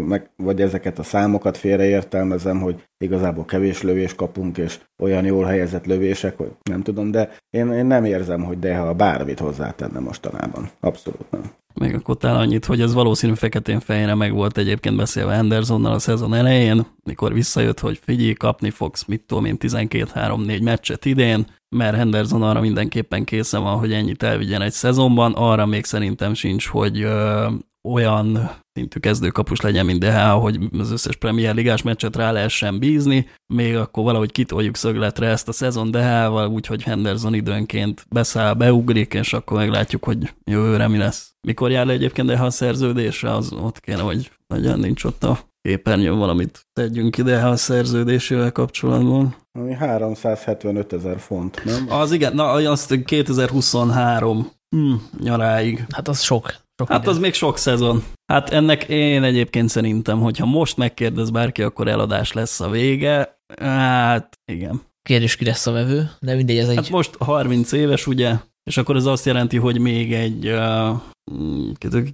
meg, 0.08 0.30
vagy 0.36 0.62
ezeket 0.62 1.00
a 1.00 1.04
számokat 1.04 1.58
félreértelmezem, 1.58 2.60
hogy 2.62 2.84
igazából 2.98 3.46
kevés 3.46 3.82
lövés 3.82 4.15
kapunk, 4.15 4.58
és 4.58 4.80
olyan 5.04 5.26
jól 5.26 5.46
helyezett 5.46 5.86
lövések, 5.86 6.38
hogy 6.38 6.52
nem 6.70 6.82
tudom, 6.82 7.12
de 7.12 7.36
én, 7.50 7.72
én 7.72 7.86
nem 7.86 8.06
érzem, 8.06 8.44
hogy 8.44 8.60
Deha 8.60 8.94
bármit 8.94 9.39
hozzátenne 9.39 10.00
mostanában. 10.00 10.70
Abszolút 10.80 11.32
nem. 11.32 11.41
Még 11.80 11.94
akkor 11.94 12.18
talán 12.18 12.39
annyit, 12.39 12.65
hogy 12.65 12.82
ez 12.82 12.94
valószínű 12.94 13.34
feketén-fejére 13.34 14.15
meg 14.15 14.34
volt 14.34 14.58
egyébként 14.58 14.96
beszélve 14.96 15.38
Andersonnal 15.38 15.94
a 15.94 16.00
szezon 16.00 16.34
elején, 16.34 16.86
mikor 17.04 17.34
visszajött, 17.34 17.80
hogy 17.80 18.00
figyelj, 18.04 18.34
kapni 18.34 18.70
fogsz, 18.70 19.06
mit 19.06 19.22
tudom 19.22 19.46
én, 19.46 19.58
12-3-4 19.95 20.63
meccset 20.63 21.05
idén, 21.05 21.45
mert 21.75 21.95
Henderson 21.95 22.43
arra 22.43 22.60
mindenképpen 22.60 23.23
készen 23.23 23.63
van, 23.63 23.77
hogy 23.77 23.93
ennyit 23.93 24.23
elvigyen 24.23 24.62
egy 24.62 24.71
szezonban, 24.71 25.34
arra 25.34 25.65
még 25.65 25.86
szerintem 25.86 26.34
sincs, 26.34 26.67
hogy 26.67 27.01
ö, 27.01 27.47
olyan 27.86 28.51
szintű 28.73 28.99
kezdőkapus 28.99 29.62
legyen, 29.62 29.86
mint 29.86 29.99
DH, 29.99 30.29
hogy 30.29 30.60
az 30.79 30.91
összes 30.91 31.15
Premier 31.15 31.55
Ligás 31.55 31.81
meccset 31.81 32.15
rá 32.15 32.31
lehessen 32.31 32.79
bízni, 32.79 33.27
még 33.53 33.75
akkor 33.75 34.03
valahogy 34.03 34.31
kitoljuk 34.31 34.75
szögletre 34.75 35.27
ezt 35.27 35.47
a 35.47 35.51
szezon 35.51 35.91
DH-val, 35.91 36.47
úgyhogy 36.47 36.84
Henderson 36.84 37.34
időnként 37.34 38.05
beszáll, 38.10 38.53
beugrik, 38.53 39.13
és 39.13 39.34
akkor 39.34 39.58
meglátjuk, 39.58 40.03
hogy 40.03 40.34
jövőre 40.43 40.88
mi 40.88 40.97
lesz. 40.97 41.36
Mikor 41.47 41.71
jár 41.71 41.86
le 41.86 41.93
egyébként 41.93 42.27
DH 42.27 42.41
a 42.41 42.49
szerződésre, 42.49 43.34
az 43.34 43.53
ott 43.53 43.79
kéne, 43.79 44.01
hogy 44.01 44.31
legyen, 44.47 44.79
nincs 44.79 45.03
ott 45.03 45.23
a 45.23 45.39
képernyőn 45.62 46.17
valamit 46.17 46.67
tegyünk 46.73 47.17
ide 47.17 47.45
a 47.45 47.55
szerződésével 47.55 48.51
kapcsolatban. 48.51 49.36
Ami 49.58 49.74
375 49.74 50.94
ezer 50.94 51.20
font, 51.20 51.62
nem? 51.63 51.86
Az 51.89 52.12
igen, 52.12 52.34
na 52.34 52.52
azt 52.52 53.04
2023 53.06 54.52
hm, 54.76 54.94
nyaráig. 55.20 55.86
Hát 55.89 56.08
az 56.08 56.22
sok. 56.22 56.56
Sok 56.78 56.88
hát 56.88 57.08
az 57.08 57.20
még 57.20 57.34
sok 57.34 57.58
szezon. 57.58 58.04
Hát 58.26 58.50
ennek 58.50 58.84
én 58.84 59.24
egyébként 59.24 59.70
szerintem, 59.70 60.20
hogyha 60.20 60.46
most 60.46 60.78
megkérdez 60.78 61.30
bárki, 61.30 61.62
akkor 61.62 61.88
eladás 61.88 62.34
lesz 62.34 62.60
a 62.60 62.70
vége. 62.70 63.39
Hát 63.62 64.39
igen. 64.52 64.82
Kérdés, 65.02 65.36
ki 65.36 65.46
lesz 65.46 65.68
a 65.68 65.72
vevő, 65.72 66.10
de 66.20 66.36
mindegy, 66.36 66.58
ez 66.58 66.70
egy... 66.70 66.76
Hát 66.76 66.89
most 66.89 67.15
30 67.15 67.72
éves, 67.72 68.08
ugye, 68.08 68.36
és 68.63 68.78
akkor 68.78 68.96
ez 68.96 69.06
azt 69.06 69.26
jelenti, 69.26 69.58
hogy 69.58 69.80
még 69.80 70.13
egy 70.13 70.48
uh, 70.48 70.98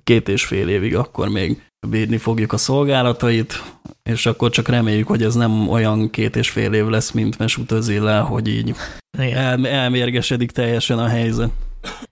két 0.03 0.29
és 0.29 0.45
fél 0.45 0.69
évig 0.69 0.95
akkor 0.95 1.29
még 1.29 1.70
bírni 1.87 2.17
fogjuk 2.17 2.53
a 2.53 2.57
szolgálatait, 2.57 3.63
és 4.03 4.25
akkor 4.25 4.49
csak 4.49 4.67
reméljük, 4.67 5.07
hogy 5.07 5.23
ez 5.23 5.35
nem 5.35 5.69
olyan 5.69 6.09
két 6.09 6.35
és 6.35 6.49
fél 6.49 6.73
év 6.73 6.87
lesz, 6.87 7.11
mint 7.11 7.37
Mesut 7.37 7.71
Özillel, 7.71 8.21
hogy 8.21 8.47
így 8.47 8.75
el, 9.17 9.67
elmérgesedik 9.67 10.51
teljesen 10.51 10.99
a 10.99 11.07
helyzet. 11.07 11.49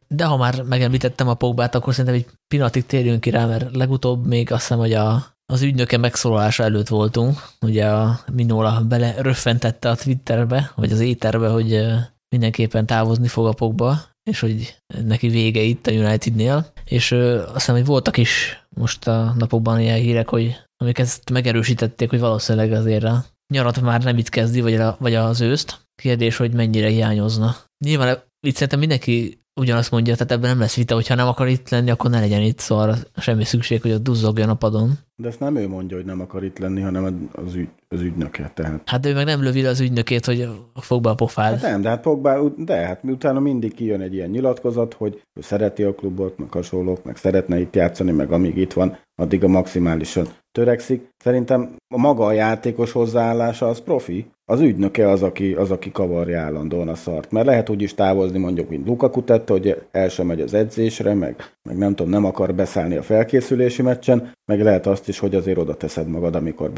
De 0.07 0.25
ha 0.25 0.37
már 0.37 0.63
megemlítettem 0.63 1.27
a 1.27 1.33
Pogbát, 1.33 1.75
akkor 1.75 1.93
szerintem 1.93 2.19
egy 2.19 2.27
pillanatig 2.47 2.85
térjünk 2.85 3.21
ki 3.21 3.29
rá, 3.29 3.45
mert 3.45 3.75
legutóbb 3.75 4.27
még 4.27 4.51
azt 4.51 4.61
hiszem, 4.61 4.77
hogy 4.77 4.93
a, 4.93 5.25
az 5.45 5.61
ügynöke 5.61 5.97
megszólalása 5.97 6.63
előtt 6.63 6.87
voltunk. 6.87 7.37
Ugye 7.61 7.85
a 7.85 8.19
Minola 8.33 8.81
bele 8.87 9.15
röffentette 9.21 9.89
a 9.89 9.95
Twitterbe, 9.95 10.71
vagy 10.75 10.91
az 10.91 10.99
éterbe, 10.99 11.47
hogy 11.47 11.85
mindenképpen 12.29 12.85
távozni 12.85 13.27
fog 13.27 13.47
a 13.47 13.53
Pogba, 13.53 13.99
és 14.23 14.39
hogy 14.39 14.75
neki 15.05 15.27
vége 15.27 15.61
itt 15.61 15.87
a 15.87 15.91
Unitednél. 15.91 16.65
És 16.85 17.11
azt 17.11 17.53
hiszem, 17.53 17.75
hogy 17.75 17.85
voltak 17.85 18.17
is 18.17 18.58
most 18.75 19.07
a 19.07 19.33
napokban 19.37 19.79
ilyen 19.79 19.99
hírek, 19.99 20.29
hogy 20.29 20.55
amik 20.77 20.97
ezt 20.97 21.29
megerősítették, 21.29 22.09
hogy 22.09 22.19
valószínűleg 22.19 22.71
azért 22.71 23.03
a 23.03 23.25
nyarat 23.53 23.81
már 23.81 24.03
nem 24.03 24.17
itt 24.17 24.29
kezdi, 24.29 24.61
vagy, 24.61 24.75
a, 24.75 24.95
vagy 24.99 25.15
az 25.15 25.41
őszt. 25.41 25.87
Kérdés, 25.95 26.37
hogy 26.37 26.53
mennyire 26.53 26.87
hiányozna. 26.87 27.55
Nyilván 27.85 28.23
itt 28.47 28.53
szerintem 28.53 28.79
mindenki 28.79 29.41
ugyanazt 29.59 29.91
mondja, 29.91 30.13
tehát 30.13 30.31
ebben 30.31 30.49
nem 30.49 30.59
lesz 30.59 30.75
vita, 30.75 30.95
hogyha 30.95 31.15
nem 31.15 31.27
akar 31.27 31.47
itt 31.47 31.69
lenni, 31.69 31.89
akkor 31.89 32.09
ne 32.09 32.19
legyen 32.19 32.41
itt, 32.41 32.59
szóval 32.59 32.95
semmi 33.17 33.43
szükség, 33.43 33.81
hogy 33.81 33.91
ott 33.91 34.03
duzzogjon 34.03 34.49
a 34.49 34.53
padon. 34.53 34.91
De 35.15 35.27
ezt 35.27 35.39
nem 35.39 35.55
ő 35.55 35.67
mondja, 35.67 35.97
hogy 35.97 36.05
nem 36.05 36.21
akar 36.21 36.43
itt 36.43 36.57
lenni, 36.57 36.81
hanem 36.81 37.29
az, 37.31 37.55
ügy, 37.55 37.69
az 37.87 38.01
ügynöke. 38.01 38.51
Tehát. 38.53 38.81
Hát 38.85 39.05
ő 39.05 39.13
meg 39.13 39.25
nem 39.25 39.43
lövi 39.43 39.65
az 39.65 39.79
ügynökét, 39.79 40.25
hogy 40.25 40.49
fog 40.75 41.01
be 41.01 41.09
a 41.09 41.15
pofád. 41.15 41.53
Hát 41.53 41.61
nem, 41.61 41.81
de 41.81 41.89
hát 41.89 42.01
Pogba, 42.01 42.49
de 42.57 42.75
hát 42.75 42.99
utána 43.03 43.39
mindig 43.39 43.73
kijön 43.73 44.01
egy 44.01 44.13
ilyen 44.13 44.29
nyilatkozat, 44.29 44.93
hogy 44.93 45.21
ő 45.33 45.41
szereti 45.41 45.83
a 45.83 45.95
klubot, 45.95 46.37
meg 46.37 46.51
hasonlók, 46.51 47.03
meg 47.03 47.15
szeretne 47.15 47.59
itt 47.59 47.75
játszani, 47.75 48.11
meg 48.11 48.31
amíg 48.31 48.57
itt 48.57 48.73
van, 48.73 48.97
addig 49.15 49.43
a 49.43 49.47
maximálisan 49.47 50.27
törekszik. 50.51 51.09
Szerintem 51.17 51.75
a 51.93 51.97
maga 51.97 52.25
a 52.25 52.31
játékos 52.31 52.91
hozzáállása 52.91 53.67
az 53.67 53.81
profi, 53.81 54.31
az 54.49 54.61
ügynöke 54.61 55.09
az, 55.09 55.23
aki, 55.23 55.53
az, 55.53 55.71
aki 55.71 55.91
kavarja 55.91 56.41
állandóan 56.41 56.87
a 56.87 56.95
szart. 56.95 57.31
Mert 57.31 57.45
lehet 57.45 57.69
úgy 57.69 57.81
is 57.81 57.93
távozni, 57.93 58.39
mondjuk, 58.39 58.69
mint 58.69 58.87
Lukaku 58.87 59.23
tette, 59.23 59.53
hogy 59.53 59.81
el 59.91 60.09
sem 60.09 60.25
megy 60.25 60.41
az 60.41 60.53
edzésre, 60.53 61.13
meg, 61.13 61.35
meg 61.63 61.77
nem 61.77 61.95
tudom, 61.95 62.11
nem 62.11 62.25
akar 62.25 62.53
beszállni 62.53 62.95
a 62.95 63.01
felkészülési 63.01 63.81
meccsen, 63.81 64.31
meg 64.45 64.61
lehet 64.61 64.87
azt 64.87 65.07
is, 65.07 65.19
hogy 65.19 65.35
azért 65.35 65.57
oda 65.57 65.75
teszed 65.75 66.07
magad, 66.07 66.35
amikor 66.35 66.71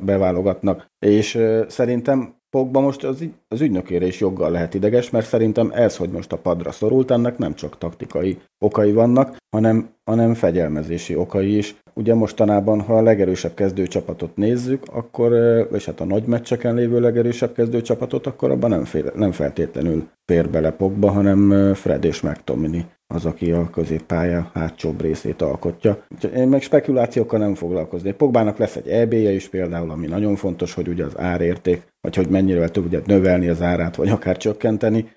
beválogatnak. 0.00 0.86
És 0.98 1.34
uh, 1.34 1.66
szerintem 1.68 2.35
Pogba 2.50 2.80
most 2.80 3.04
az, 3.04 3.24
az 3.48 3.60
ügynökére 3.60 4.06
is 4.06 4.20
joggal 4.20 4.50
lehet 4.50 4.74
ideges, 4.74 5.10
mert 5.10 5.26
szerintem 5.26 5.70
ez, 5.74 5.96
hogy 5.96 6.10
most 6.10 6.32
a 6.32 6.36
padra 6.36 6.72
szorult, 6.72 7.10
ennek 7.10 7.38
nem 7.38 7.54
csak 7.54 7.78
taktikai 7.78 8.38
okai 8.58 8.92
vannak, 8.92 9.36
hanem, 9.50 9.88
hanem 10.04 10.34
fegyelmezési 10.34 11.16
okai 11.16 11.56
is. 11.56 11.76
Ugye 11.94 12.14
mostanában, 12.14 12.80
ha 12.80 12.96
a 12.96 13.02
legerősebb 13.02 13.54
kezdőcsapatot 13.54 14.36
nézzük, 14.36 14.82
akkor, 14.92 15.32
és 15.72 15.84
hát 15.84 16.00
a 16.00 16.04
nagy 16.04 16.24
meccseken 16.24 16.74
lévő 16.74 17.00
legerősebb 17.00 17.52
kezdőcsapatot, 17.52 18.26
akkor 18.26 18.50
abban 18.50 18.70
nem, 18.70 18.84
fél, 18.84 19.12
nem 19.14 19.32
feltétlenül 19.32 20.08
fér 20.24 20.50
bele 20.50 20.70
Pogba, 20.70 21.10
hanem 21.10 21.74
Fred 21.74 22.04
és 22.04 22.20
McTominay 22.20 22.84
az, 23.14 23.24
aki 23.24 23.52
a 23.52 23.70
középpálya 23.70 24.50
hátsóbb 24.54 25.00
részét 25.00 25.42
alkotja. 25.42 26.04
Én 26.36 26.48
meg 26.48 26.62
spekulációkkal 26.62 27.38
nem 27.38 27.54
foglalkozni. 27.54 28.12
Pogbának 28.12 28.58
lesz 28.58 28.76
egy 28.76 28.88
EB-je 28.88 29.30
is 29.30 29.48
például, 29.48 29.90
ami 29.90 30.06
nagyon 30.06 30.36
fontos, 30.36 30.74
hogy 30.74 30.88
ugye 30.88 31.04
az 31.04 31.18
árérték, 31.18 31.86
vagy 32.00 32.16
hogy 32.16 32.28
mennyire 32.28 32.68
tud 32.68 32.84
ugye 32.84 33.00
növelni 33.04 33.48
az 33.48 33.62
árát, 33.62 33.96
vagy 33.96 34.08
akár 34.08 34.36
csökkenteni. 34.36 35.12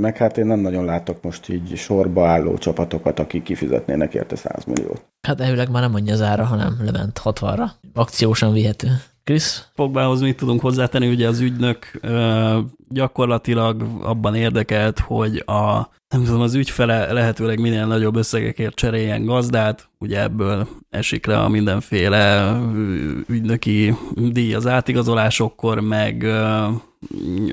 Meg 0.00 0.16
hát 0.16 0.38
én 0.38 0.46
nem 0.46 0.60
nagyon 0.60 0.84
látok 0.84 1.22
most 1.22 1.48
így 1.48 1.76
sorba 1.76 2.26
álló 2.26 2.58
csapatokat, 2.58 3.18
akik 3.18 3.42
kifizetnének 3.42 4.14
érte 4.14 4.36
100 4.36 4.64
milliót. 4.64 5.04
Hát 5.26 5.40
elvileg 5.40 5.70
már 5.70 5.82
nem 5.82 5.90
mondja 5.90 6.12
az 6.12 6.22
ára, 6.22 6.44
hanem 6.44 6.76
lement 6.84 7.20
60-ra. 7.24 7.70
Akciósan 7.94 8.52
vihető. 8.52 8.88
Krisz? 9.24 9.68
Pogbához 9.74 10.20
mit 10.20 10.36
tudunk 10.36 10.60
hozzátenni, 10.60 11.08
ugye 11.08 11.28
az 11.28 11.40
ügynök 11.40 12.00
gyakorlatilag 12.90 13.82
abban 14.02 14.34
érdekelt, 14.34 14.98
hogy 14.98 15.42
a 15.46 15.88
nem 16.08 16.24
tudom, 16.24 16.40
az 16.40 16.54
ügyfele 16.54 17.12
lehetőleg 17.12 17.60
minél 17.60 17.86
nagyobb 17.86 18.16
összegekért 18.16 18.74
cseréljen 18.74 19.24
gazdát, 19.24 19.88
ugye 19.98 20.22
ebből 20.22 20.68
esik 20.90 21.26
le 21.26 21.38
a 21.38 21.48
mindenféle 21.48 22.56
ügynöki 23.26 23.94
díj 24.14 24.54
az 24.54 24.66
átigazolásokkor, 24.66 25.80
meg 25.80 26.26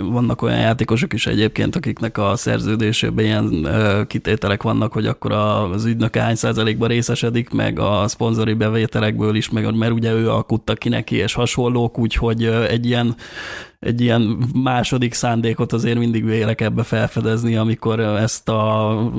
vannak 0.02 0.42
olyan 0.42 0.60
játékosok 0.60 1.14
is 1.14 1.28
egyébként, 1.28 1.76
akiknek 1.76 2.18
a 2.18 2.36
szerződésében 2.36 3.26
ilyen 3.26 3.68
kitételek 4.08 4.64
vannak, 4.64 4.94
hogy 4.94 5.06
akkor 5.06 5.32
az 5.32 5.86
ügynök 5.86 6.16
hány 6.16 6.36
százalékban 6.36 6.88
részesedik, 6.88 7.50
meg 7.50 7.80
a 7.80 8.08
szponzori 8.08 8.54
bevételekből 8.54 9.36
is, 9.36 9.50
meg 9.50 9.76
mert 9.76 9.94
ugye 9.94 10.14
ő 10.14 10.30
alkutta 10.30 10.74
ki 10.74 10.90
neki, 10.90 11.16
és 11.16 11.34
hasonlók, 11.34 12.00
úgyhogy 12.00 12.46
egy 12.46 12.86
ilyen 12.86 13.16
egy 13.80 14.02
ilyen 14.02 14.38
második 14.54 15.14
szándékot 15.14 15.74
azért 15.74 15.98
mindig 15.98 16.26
vélek 16.26 16.62
ebbe 16.62 16.84
felfedezni, 16.84 17.56
amikor 17.56 18.00
ezt 18.00 18.50
a, 18.50 19.12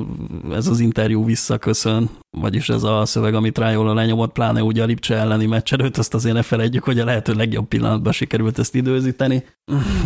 ez 0.51 0.67
az 0.67 0.79
interjú 0.79 1.25
visszaköszön, 1.25 2.09
vagyis 2.37 2.69
ez 2.69 2.83
a 2.83 3.05
szöveg, 3.05 3.33
amit 3.33 3.57
Rájóla 3.57 3.93
lenyomott, 3.93 4.31
pláne 4.31 4.63
ugye 4.63 4.83
a 4.83 4.85
Lipcse 4.85 5.15
elleni 5.15 5.45
meccs 5.45 5.73
előtt, 5.73 5.97
azt 5.97 6.13
azért 6.13 6.35
ne 6.35 6.41
felejtjük, 6.41 6.83
hogy 6.83 6.99
a 6.99 7.05
lehető 7.05 7.33
legjobb 7.33 7.67
pillanatban 7.67 8.11
sikerült 8.11 8.59
ezt 8.59 8.75
időzíteni. 8.75 9.43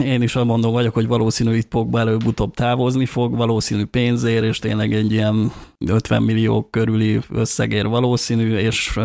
Én 0.04 0.22
is 0.22 0.34
mondom 0.34 0.72
vagyok, 0.72 0.94
hogy 0.94 1.08
valószínű 1.08 1.56
itt 1.56 1.68
Pogba 1.68 2.00
előbb-utóbb 2.00 2.54
távozni 2.54 3.06
fog, 3.06 3.36
valószínű 3.36 3.86
pénzért, 3.86 4.44
és 4.44 4.60
tényleg 4.60 4.94
egy 4.94 5.12
ilyen 5.12 5.52
50 5.86 6.24
millió 6.24 6.68
körüli 6.70 7.20
összegér 7.30 7.88
valószínű, 7.88 8.56
és 8.56 8.98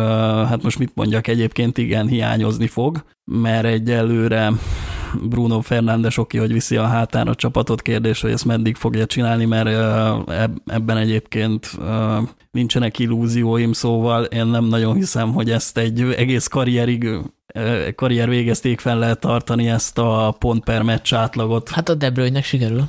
hát 0.47 0.63
most 0.63 0.79
mit 0.79 0.91
mondjak, 0.95 1.27
egyébként 1.27 1.77
igen, 1.77 2.07
hiányozni 2.07 2.67
fog, 2.67 3.03
mert 3.31 3.65
egyelőre 3.65 4.51
Bruno 5.21 5.61
Fernándes 5.61 6.17
oké, 6.17 6.37
hogy 6.37 6.53
viszi 6.53 6.75
a 6.75 6.85
hátán 6.85 7.27
a 7.27 7.35
csapatot, 7.35 7.81
kérdés, 7.81 8.21
hogy 8.21 8.31
ezt 8.31 8.45
meddig 8.45 8.75
fogja 8.75 9.05
csinálni, 9.05 9.45
mert 9.45 9.67
ebben 10.65 10.97
egyébként 10.97 11.77
nincsenek 12.51 12.99
illúzióim, 12.99 13.73
szóval 13.73 14.23
én 14.23 14.45
nem 14.45 14.65
nagyon 14.65 14.95
hiszem, 14.95 15.33
hogy 15.33 15.51
ezt 15.51 15.77
egy 15.77 16.01
egész 16.01 16.47
karrierig 16.47 17.09
karrier 17.95 18.29
végezték 18.29 18.79
fel 18.79 18.97
lehet 18.97 19.19
tartani 19.19 19.69
ezt 19.69 19.97
a 19.97 20.35
pont 20.39 20.63
per 20.63 20.81
meccs 20.81 21.13
átlagot. 21.13 21.69
Hát 21.69 21.89
a 21.89 21.95
De 21.95 22.09
Bruyne-nek 22.09 22.43
sikerül. 22.43 22.83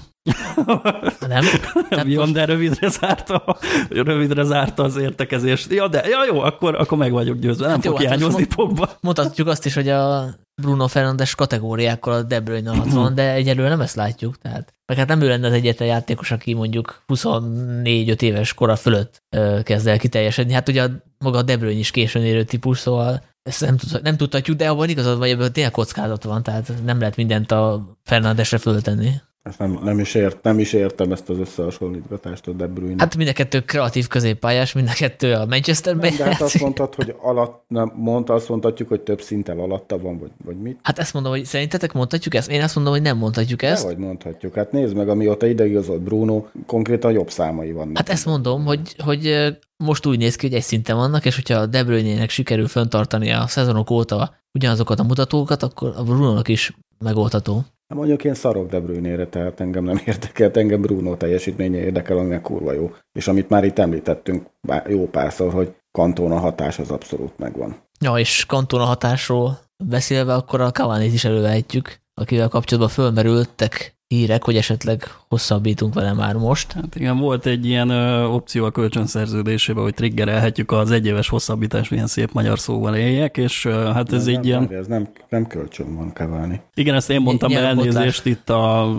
Nem? 1.29 1.45
Tehát 1.89 2.33
de 2.33 2.45
rövidre 2.45 2.89
zárta, 2.89 3.57
rövidre 3.89 4.43
zárta 4.43 4.83
az 4.83 4.97
értekezést. 4.97 5.73
Ja, 5.73 5.89
de 5.89 6.09
ja, 6.09 6.25
jó, 6.25 6.41
akkor, 6.41 6.75
akkor 6.75 6.99
meg 6.99 7.13
vagyok 7.13 7.39
győzve. 7.39 7.67
Nem 7.67 7.75
hát 7.75 7.85
fog 7.85 8.01
jó, 8.01 8.07
hát 8.07 8.17
hiányozni 8.17 8.41
hát 8.43 8.55
Pogba. 8.55 8.91
Mondhatjuk 9.01 9.49
azt 9.49 9.67
is, 9.67 9.75
hogy 9.75 9.89
a 9.89 10.29
Bruno 10.63 10.89
Fernandes 10.89 11.35
kategóriákkal 11.35 12.13
a 12.13 12.23
De 12.23 12.41
Bruyne 12.41 12.71
alatt 12.71 12.93
van, 12.93 13.15
de 13.15 13.33
egyelőre 13.33 13.69
nem 13.69 13.81
ezt 13.81 13.95
látjuk. 13.95 14.39
Tehát, 14.39 14.75
meg 14.87 14.99
hát 14.99 15.09
nem 15.09 15.21
ő 15.21 15.29
lenne 15.29 15.47
az 15.47 15.53
egyetlen 15.53 15.89
játékos, 15.89 16.31
aki 16.31 16.55
mondjuk 16.55 17.03
24-5 17.07 18.23
éves 18.23 18.55
kora 18.55 18.77
fölött 18.77 19.23
kezd 19.63 19.87
el 19.87 19.99
kiteljesedni. 19.99 20.53
Hát 20.53 20.69
ugye 20.69 20.83
a, 20.83 20.89
maga 21.19 21.39
a 21.39 21.43
De 21.43 21.57
Bruyne 21.57 21.79
is 21.79 21.91
későn 21.91 22.25
érő 22.25 22.45
típus, 22.45 22.79
szóval 22.79 23.23
ezt 23.43 23.61
nem, 23.61 23.77
tud, 23.77 24.03
nem 24.03 24.17
tudhatjuk, 24.17 24.57
de 24.57 24.69
abban 24.69 24.89
igazad 24.89 25.19
vagy, 25.19 25.31
ebből 25.31 25.51
tényleg 25.51 25.73
kockázat 25.73 26.25
van, 26.25 26.43
tehát 26.43 26.73
nem 26.85 26.99
lehet 26.99 27.17
mindent 27.17 27.53
a 27.53 27.87
Fernandesre 28.05 28.59
föltenni. 28.59 29.11
Ezt 29.43 29.59
nem, 29.59 29.79
nem, 29.83 29.99
is 29.99 30.15
ért, 30.15 30.43
nem 30.43 30.59
is 30.59 30.73
értem 30.73 31.13
ezt 31.13 31.29
az 31.29 31.39
összehasonlítgatást 31.39 32.47
a 32.47 32.53
De 32.53 32.67
Bruyne. 32.67 32.95
Hát 32.99 33.17
mind 33.17 33.29
a 33.29 33.33
kettő 33.33 33.61
kreatív 33.61 34.07
középpályás, 34.07 34.73
mind 34.73 34.89
a 34.89 34.93
kettő 34.93 35.33
a 35.33 35.47
Manchesterben. 35.47 36.17
De 36.17 36.25
hát 36.25 36.41
azt 36.41 36.61
mondtad, 36.61 36.95
hogy 36.95 37.15
alatt, 37.21 37.65
nem, 37.69 37.93
mondta, 37.95 38.35
azt 38.35 38.49
mondhatjuk, 38.49 38.89
hogy 38.89 39.01
több 39.01 39.21
szinten 39.21 39.59
alatta 39.59 39.99
van, 39.99 40.19
vagy, 40.19 40.31
vagy 40.45 40.57
mit? 40.57 40.79
Hát 40.83 40.99
ezt 40.99 41.13
mondom, 41.13 41.33
hogy 41.33 41.45
szerintetek 41.45 41.93
mondhatjuk 41.93 42.35
ezt? 42.35 42.51
Én 42.51 42.63
azt 42.63 42.75
mondom, 42.75 42.93
hogy 42.93 43.03
nem 43.03 43.17
mondhatjuk 43.17 43.63
ezt. 43.63 43.85
vagy 43.85 43.97
mondhatjuk. 43.97 44.55
Hát 44.55 44.73
nézd 44.73 44.97
meg, 44.97 45.09
amióta 45.09 45.47
ideigazolt 45.47 46.01
Bruno, 46.01 46.45
konkrétan 46.67 47.13
jobb 47.13 47.31
számai 47.31 47.73
vannak. 47.73 47.97
Hát 47.97 48.09
ezt 48.09 48.27
mondom, 48.27 48.65
hogy, 48.65 48.95
hogy 49.05 49.55
most 49.77 50.07
úgy 50.07 50.19
néz 50.19 50.37
ki, 50.37 50.47
hogy 50.47 50.57
egy 50.57 50.63
szinten 50.63 50.97
vannak, 50.97 51.25
és 51.25 51.35
hogyha 51.35 51.55
a 51.55 51.67
De 51.67 51.85
Bruyne-nek 51.85 52.31
sikerül 52.31 52.69
föntartani 52.69 53.33
a 53.33 53.47
szezonok 53.47 53.91
óta 53.91 54.35
ugyanazokat 54.53 55.01
a 55.01 55.03
mutatókat, 55.03 55.63
akkor 55.63 55.93
a 55.97 56.03
Bruno-nak 56.03 56.49
is 56.49 56.73
megoldható. 56.99 57.65
Hát 57.91 57.99
mondjuk 57.99 58.25
én 58.25 58.35
szarok 58.35 58.71
De 58.71 58.81
Bruyne-re, 58.81 59.27
tehát 59.27 59.61
engem 59.61 59.85
nem 59.85 60.01
érdekelt, 60.07 60.57
engem 60.57 60.81
Bruno 60.81 61.17
teljesítménye 61.17 61.79
érdekel, 61.79 62.19
ami 62.19 62.41
kurva 62.41 62.73
jó. 62.73 62.93
És 63.13 63.29
amit 63.29 63.49
már 63.49 63.65
itt 63.65 63.79
említettünk 63.79 64.47
jó 64.89 65.09
párszor, 65.09 65.53
hogy 65.53 65.75
Kantona 65.91 66.39
hatás 66.39 66.79
az 66.79 66.91
abszolút 66.91 67.39
megvan. 67.39 67.77
Ja, 68.01 68.19
és 68.19 68.47
Kantona 68.47 68.85
hatásról 68.85 69.59
beszélve, 69.85 70.35
akkor 70.35 70.61
a 70.61 70.71
cavani 70.71 71.05
is 71.05 71.25
elővehetjük, 71.25 72.01
akivel 72.15 72.49
kapcsolatban 72.49 72.93
fölmerültek 72.93 73.99
hírek, 74.15 74.45
hogy 74.45 74.57
esetleg 74.57 75.05
hosszabbítunk 75.29 75.95
vele 75.95 76.13
már 76.13 76.35
most. 76.35 76.73
Hát 76.73 76.95
igen, 76.95 77.19
volt 77.19 77.47
egy 77.47 77.67
ilyen 77.67 77.89
ö, 77.89 78.25
opció 78.25 78.65
a 78.65 78.71
kölcsönszerződésében, 78.71 79.83
hogy 79.83 79.95
triggerelhetjük 79.95 80.73
az 80.73 80.91
egyéves 80.91 81.29
hosszabbítás, 81.29 81.89
milyen 81.89 82.07
szép 82.07 82.33
magyar 82.33 82.59
szóval 82.59 82.97
éljek, 82.97 83.37
és 83.37 83.65
ö, 83.65 83.71
hát 83.71 84.13
ez 84.13 84.25
nem, 84.25 84.37
egy 84.37 84.47
ilyen... 84.47 84.73
Ez 84.73 84.87
nem, 84.87 85.09
nem 85.29 85.47
kölcsön 85.47 85.97
van 85.97 86.13
keválni. 86.13 86.61
Igen, 86.75 86.95
ezt 86.95 87.11
én 87.11 87.21
mondtam, 87.21 87.53
mert 87.53 87.65
elnézést 87.65 88.27
itt 88.27 88.51
a 88.51 88.97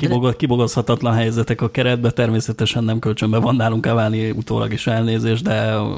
kibogod, 0.00 0.36
kibogozhatatlan 0.36 1.14
helyzetek 1.14 1.60
a 1.60 1.70
keretbe, 1.70 2.10
természetesen 2.10 2.84
nem 2.84 2.98
kölcsönbe 2.98 3.38
van 3.38 3.56
nálunk 3.56 3.80
keválni 3.80 4.30
utólag 4.30 4.72
is 4.72 4.86
elnézést, 4.86 5.42
de 5.42 5.52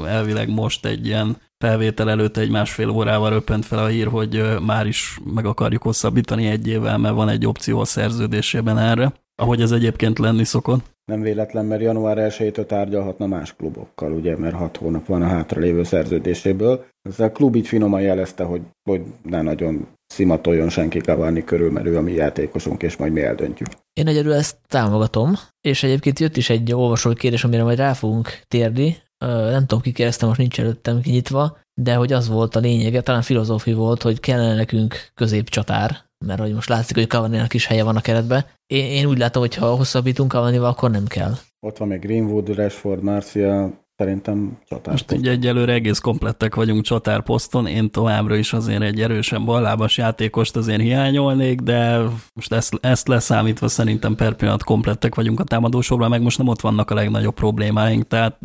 elvileg 0.07 0.49
most 0.49 0.85
egy 0.85 1.05
ilyen 1.05 1.37
felvétel 1.63 2.09
előtt 2.09 2.37
egy 2.37 2.49
másfél 2.49 2.89
órával 2.89 3.29
röppent 3.29 3.65
fel 3.65 3.79
a 3.79 3.87
hír, 3.87 4.07
hogy 4.07 4.43
már 4.65 4.87
is 4.87 5.19
meg 5.35 5.45
akarjuk 5.45 5.81
hosszabbítani 5.81 6.47
egy 6.47 6.67
évvel, 6.67 6.97
mert 6.97 7.15
van 7.15 7.29
egy 7.29 7.45
opció 7.45 7.79
a 7.79 7.85
szerződésében 7.85 8.77
erre, 8.77 9.13
ahogy 9.35 9.61
ez 9.61 9.71
egyébként 9.71 10.19
lenni 10.19 10.43
szokott. 10.43 10.91
Nem 11.05 11.21
véletlen, 11.21 11.65
mert 11.65 11.81
január 11.81 12.17
1-től 12.19 12.65
tárgyalhatna 12.65 13.27
más 13.27 13.55
klubokkal, 13.55 14.11
ugye, 14.11 14.37
mert 14.37 14.55
hat 14.55 14.77
hónap 14.77 15.05
van 15.05 15.21
a 15.21 15.27
hátralévő 15.27 15.83
szerződéséből. 15.83 16.85
Ez 17.01 17.19
a 17.19 17.31
klub 17.31 17.55
így 17.55 17.67
finoman 17.67 18.01
jelezte, 18.01 18.43
hogy, 18.43 18.61
hogy 18.89 19.01
ne 19.23 19.41
nagyon 19.41 19.87
szimatoljon 20.07 20.69
senki 20.69 20.99
Cavani 20.99 21.43
körül, 21.43 21.71
mert 21.71 21.85
ő 21.85 21.97
a 21.97 22.01
mi 22.01 22.11
játékosunk, 22.11 22.83
és 22.83 22.97
majd 22.97 23.13
mi 23.13 23.21
eldöntjük. 23.21 23.67
Én 23.93 24.07
egyedül 24.07 24.33
ezt 24.33 24.57
támogatom, 24.67 25.33
és 25.61 25.83
egyébként 25.83 26.19
jött 26.19 26.37
is 26.37 26.49
egy 26.49 26.73
olvasói 26.73 27.15
kérdés, 27.15 27.43
amire 27.43 27.63
majd 27.63 27.77
rá 27.77 27.93
fogunk 27.93 28.39
térni, 28.47 28.97
nem 29.25 29.65
tudom, 29.65 29.81
ki 29.81 29.91
kérdeztem, 29.91 30.27
most 30.27 30.39
nincs 30.39 30.59
előttem 30.59 31.01
kinyitva, 31.01 31.57
de 31.81 31.95
hogy 31.95 32.13
az 32.13 32.27
volt 32.27 32.55
a 32.55 32.59
lényege, 32.59 33.01
talán 33.01 33.21
filozófi 33.21 33.73
volt, 33.73 34.01
hogy 34.01 34.19
kellene 34.19 34.55
nekünk 34.55 35.11
középcsatár, 35.13 35.97
mert 36.25 36.39
hogy 36.39 36.53
most 36.53 36.69
látszik, 36.69 36.95
hogy 36.95 37.07
cavani 37.07 37.41
is 37.49 37.65
helye 37.65 37.83
van 37.83 37.95
a 37.95 38.01
keretbe. 38.01 38.45
Én, 38.67 38.85
én 38.85 39.05
úgy 39.05 39.17
látom, 39.17 39.41
hogy 39.41 39.55
ha 39.55 39.75
hosszabbítunk 39.75 40.31
cavani 40.31 40.57
akkor 40.57 40.91
nem 40.91 41.05
kell. 41.05 41.33
Ott 41.59 41.77
van 41.77 41.87
még 41.87 41.99
Greenwood, 41.99 42.55
Rashford, 42.55 43.03
Marcia, 43.03 43.83
szerintem 43.95 44.57
csatár. 44.67 44.91
Most 44.91 45.11
egy 45.11 45.27
egyelőre 45.27 45.73
egész 45.73 45.99
komplettek 45.99 46.55
vagyunk 46.55 46.83
csatárposzton, 46.83 47.67
én 47.67 47.91
továbbra 47.91 48.35
is 48.35 48.53
azért 48.53 48.81
egy 48.81 49.01
erősen 49.01 49.45
ballábas 49.45 49.97
játékost 49.97 50.55
azért 50.55 50.81
hiányolnék, 50.81 51.59
de 51.59 52.01
most 52.33 52.53
ezt, 52.53 52.77
ezt 52.81 53.07
leszámítva 53.07 53.67
szerintem 53.67 54.15
per 54.15 54.33
pillanat 54.33 54.63
komplettek 54.63 55.15
vagyunk 55.15 55.39
a 55.39 55.43
támadósorban, 55.43 56.09
meg 56.09 56.21
most 56.21 56.37
nem 56.37 56.47
ott 56.47 56.61
vannak 56.61 56.91
a 56.91 56.95
legnagyobb 56.95 57.33
problémáink, 57.33 58.07
tehát 58.07 58.37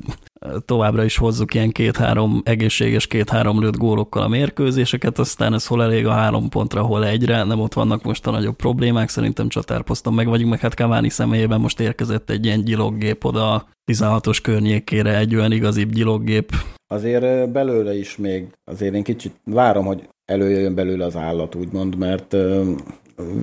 továbbra 0.65 1.05
is 1.05 1.17
hozzuk 1.17 1.55
ilyen 1.55 1.71
két-három 1.71 2.41
egészséges, 2.45 3.07
két-három 3.07 3.61
lőtt 3.61 3.77
gólokkal 3.77 4.23
a 4.23 4.29
mérkőzéseket, 4.29 5.19
aztán 5.19 5.55
ez 5.55 5.67
hol 5.67 5.83
elég 5.83 6.07
a 6.07 6.13
három 6.13 6.49
pontra, 6.49 6.83
hol 6.83 7.07
egyre, 7.07 7.45
nem 7.45 7.61
ott 7.61 7.73
vannak 7.73 8.03
most 8.03 8.27
a 8.27 8.31
nagyobb 8.31 8.57
problémák, 8.57 9.09
szerintem 9.09 9.49
csatárposzton 9.49 10.15
meg 10.15 10.27
vagyunk, 10.27 10.51
meg 10.51 10.61
hát 10.61 10.75
Kaváni 10.75 11.09
személyében 11.09 11.61
most 11.61 11.81
érkezett 11.81 12.31
egy 12.31 12.45
ilyen 12.45 12.65
gyiloggép 12.65 13.25
oda 13.25 13.69
16-os 13.93 14.39
környékére, 14.43 15.19
egy 15.19 15.35
olyan 15.35 15.53
igazibb 15.53 15.91
gyiloggép. 15.91 16.53
Azért 16.87 17.51
belőle 17.51 17.97
is 17.97 18.17
még, 18.17 18.47
azért 18.65 18.95
én 18.95 19.03
kicsit 19.03 19.41
várom, 19.45 19.85
hogy 19.85 20.09
előjöjjön 20.25 20.75
belőle 20.75 21.05
az 21.05 21.17
állat, 21.17 21.55
úgymond, 21.55 21.97
mert 21.97 22.37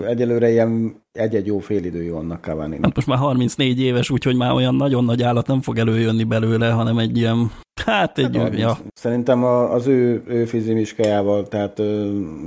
egyelőre 0.06 0.50
ilyen 0.52 1.04
egy-egy 1.16 1.46
jó 1.46 1.60
félidői 1.60 2.10
vannak 2.10 2.44
cavani 2.44 2.80
Hát 2.82 2.96
most 2.96 3.08
már 3.08 3.18
34 3.18 3.80
éves, 3.80 4.10
úgyhogy 4.10 4.36
már 4.36 4.52
olyan 4.52 4.76
nagyon 4.76 5.06
nagy 5.06 5.24
állat 5.24 5.48
nem 5.48 5.62
fog 5.62 5.78
előjönni 5.78 6.24
belőle, 6.24 6.70
hanem 6.70 6.98
egy 6.98 7.18
ilyen, 7.18 7.52
hát 7.86 8.18
egy... 8.18 8.38
Hát, 8.38 8.58
ja. 8.58 8.78
Szerintem 8.94 9.44
az 9.44 9.88
ő, 9.88 10.24
ő 10.28 10.46
fizimiskájával, 10.46 11.48
tehát 11.48 11.82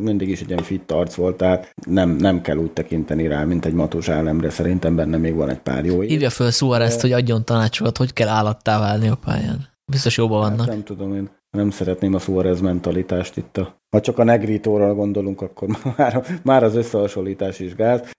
mindig 0.02 0.28
is 0.28 0.40
egy 0.40 0.48
ilyen 0.48 0.62
fit 0.62 0.92
arc 0.92 1.14
volt, 1.14 1.37
tehát 1.37 1.70
nem, 1.87 2.11
nem 2.11 2.40
kell 2.40 2.57
úgy 2.57 2.70
tekinteni 2.70 3.26
rá, 3.26 3.44
mint 3.44 3.64
egy 3.64 3.72
matos 3.72 4.09
állemre, 4.09 4.50
szerintem 4.50 4.96
benne 4.96 5.16
még 5.16 5.35
van 5.35 5.48
egy 5.48 5.61
pár 5.61 5.85
jó 5.85 6.00
Hívja 6.00 6.31
föl 6.31 6.50
Suárez-t, 6.50 7.00
hogy 7.00 7.12
adjon 7.12 7.44
tanácsokat, 7.44 7.96
hogy 7.96 8.12
kell 8.12 8.28
állattá 8.28 8.78
válni 8.78 9.09
a 9.09 9.18
pályán. 9.24 9.68
Biztos 9.90 10.16
jobban 10.16 10.40
hát 10.40 10.48
vannak. 10.48 10.66
Hát 10.66 10.74
nem 10.74 10.85
tudom 10.85 11.14
én. 11.14 11.28
Nem 11.50 11.70
szeretném 11.70 12.14
a 12.14 12.18
Suarez 12.18 12.61
mentalitást 12.61 13.37
itt 13.37 13.57
a 13.57 13.78
ha 13.90 14.01
csak 14.01 14.18
a 14.18 14.24
negrítóra 14.24 14.94
gondolunk, 14.94 15.42
akkor 15.42 15.68
már, 15.96 16.22
már 16.42 16.62
az 16.62 16.77
összehasonlítás 16.77 17.61
is 17.61 17.74
gáz. 17.74 18.11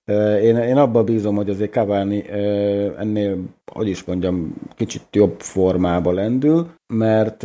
Én, 0.41 0.57
én 0.57 0.77
abba 0.77 1.03
bízom, 1.03 1.35
hogy 1.35 1.49
azért 1.49 1.71
Cavani 1.71 2.23
ennél, 2.99 3.37
hogy 3.71 3.87
is 3.87 4.03
mondjam, 4.03 4.55
kicsit 4.75 5.03
jobb 5.11 5.39
formába 5.39 6.11
lendül, 6.11 6.67
mert 6.93 7.43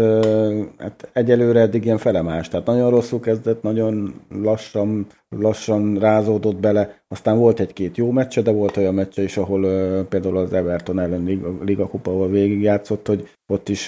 hát 0.78 1.10
egyelőre 1.12 1.60
eddig 1.60 1.84
ilyen 1.84 1.98
felemás, 1.98 2.48
tehát 2.48 2.66
nagyon 2.66 2.90
rosszul 2.90 3.20
kezdett, 3.20 3.62
nagyon 3.62 4.14
lassan, 4.42 5.06
lassan 5.28 5.98
rázódott 5.98 6.56
bele, 6.56 7.02
aztán 7.08 7.38
volt 7.38 7.60
egy-két 7.60 7.96
jó 7.96 8.10
meccse, 8.10 8.42
de 8.42 8.50
volt 8.50 8.76
olyan 8.76 8.94
meccse 8.94 9.22
is, 9.22 9.36
ahol 9.36 9.60
például 10.04 10.36
az 10.36 10.52
Everton 10.52 11.00
ellen 11.00 11.24
Liga, 11.24 11.54
Liga 11.64 11.86
Kupával 11.86 12.28
végigjátszott, 12.28 13.06
hogy 13.06 13.28
ott 13.52 13.68
is 13.68 13.86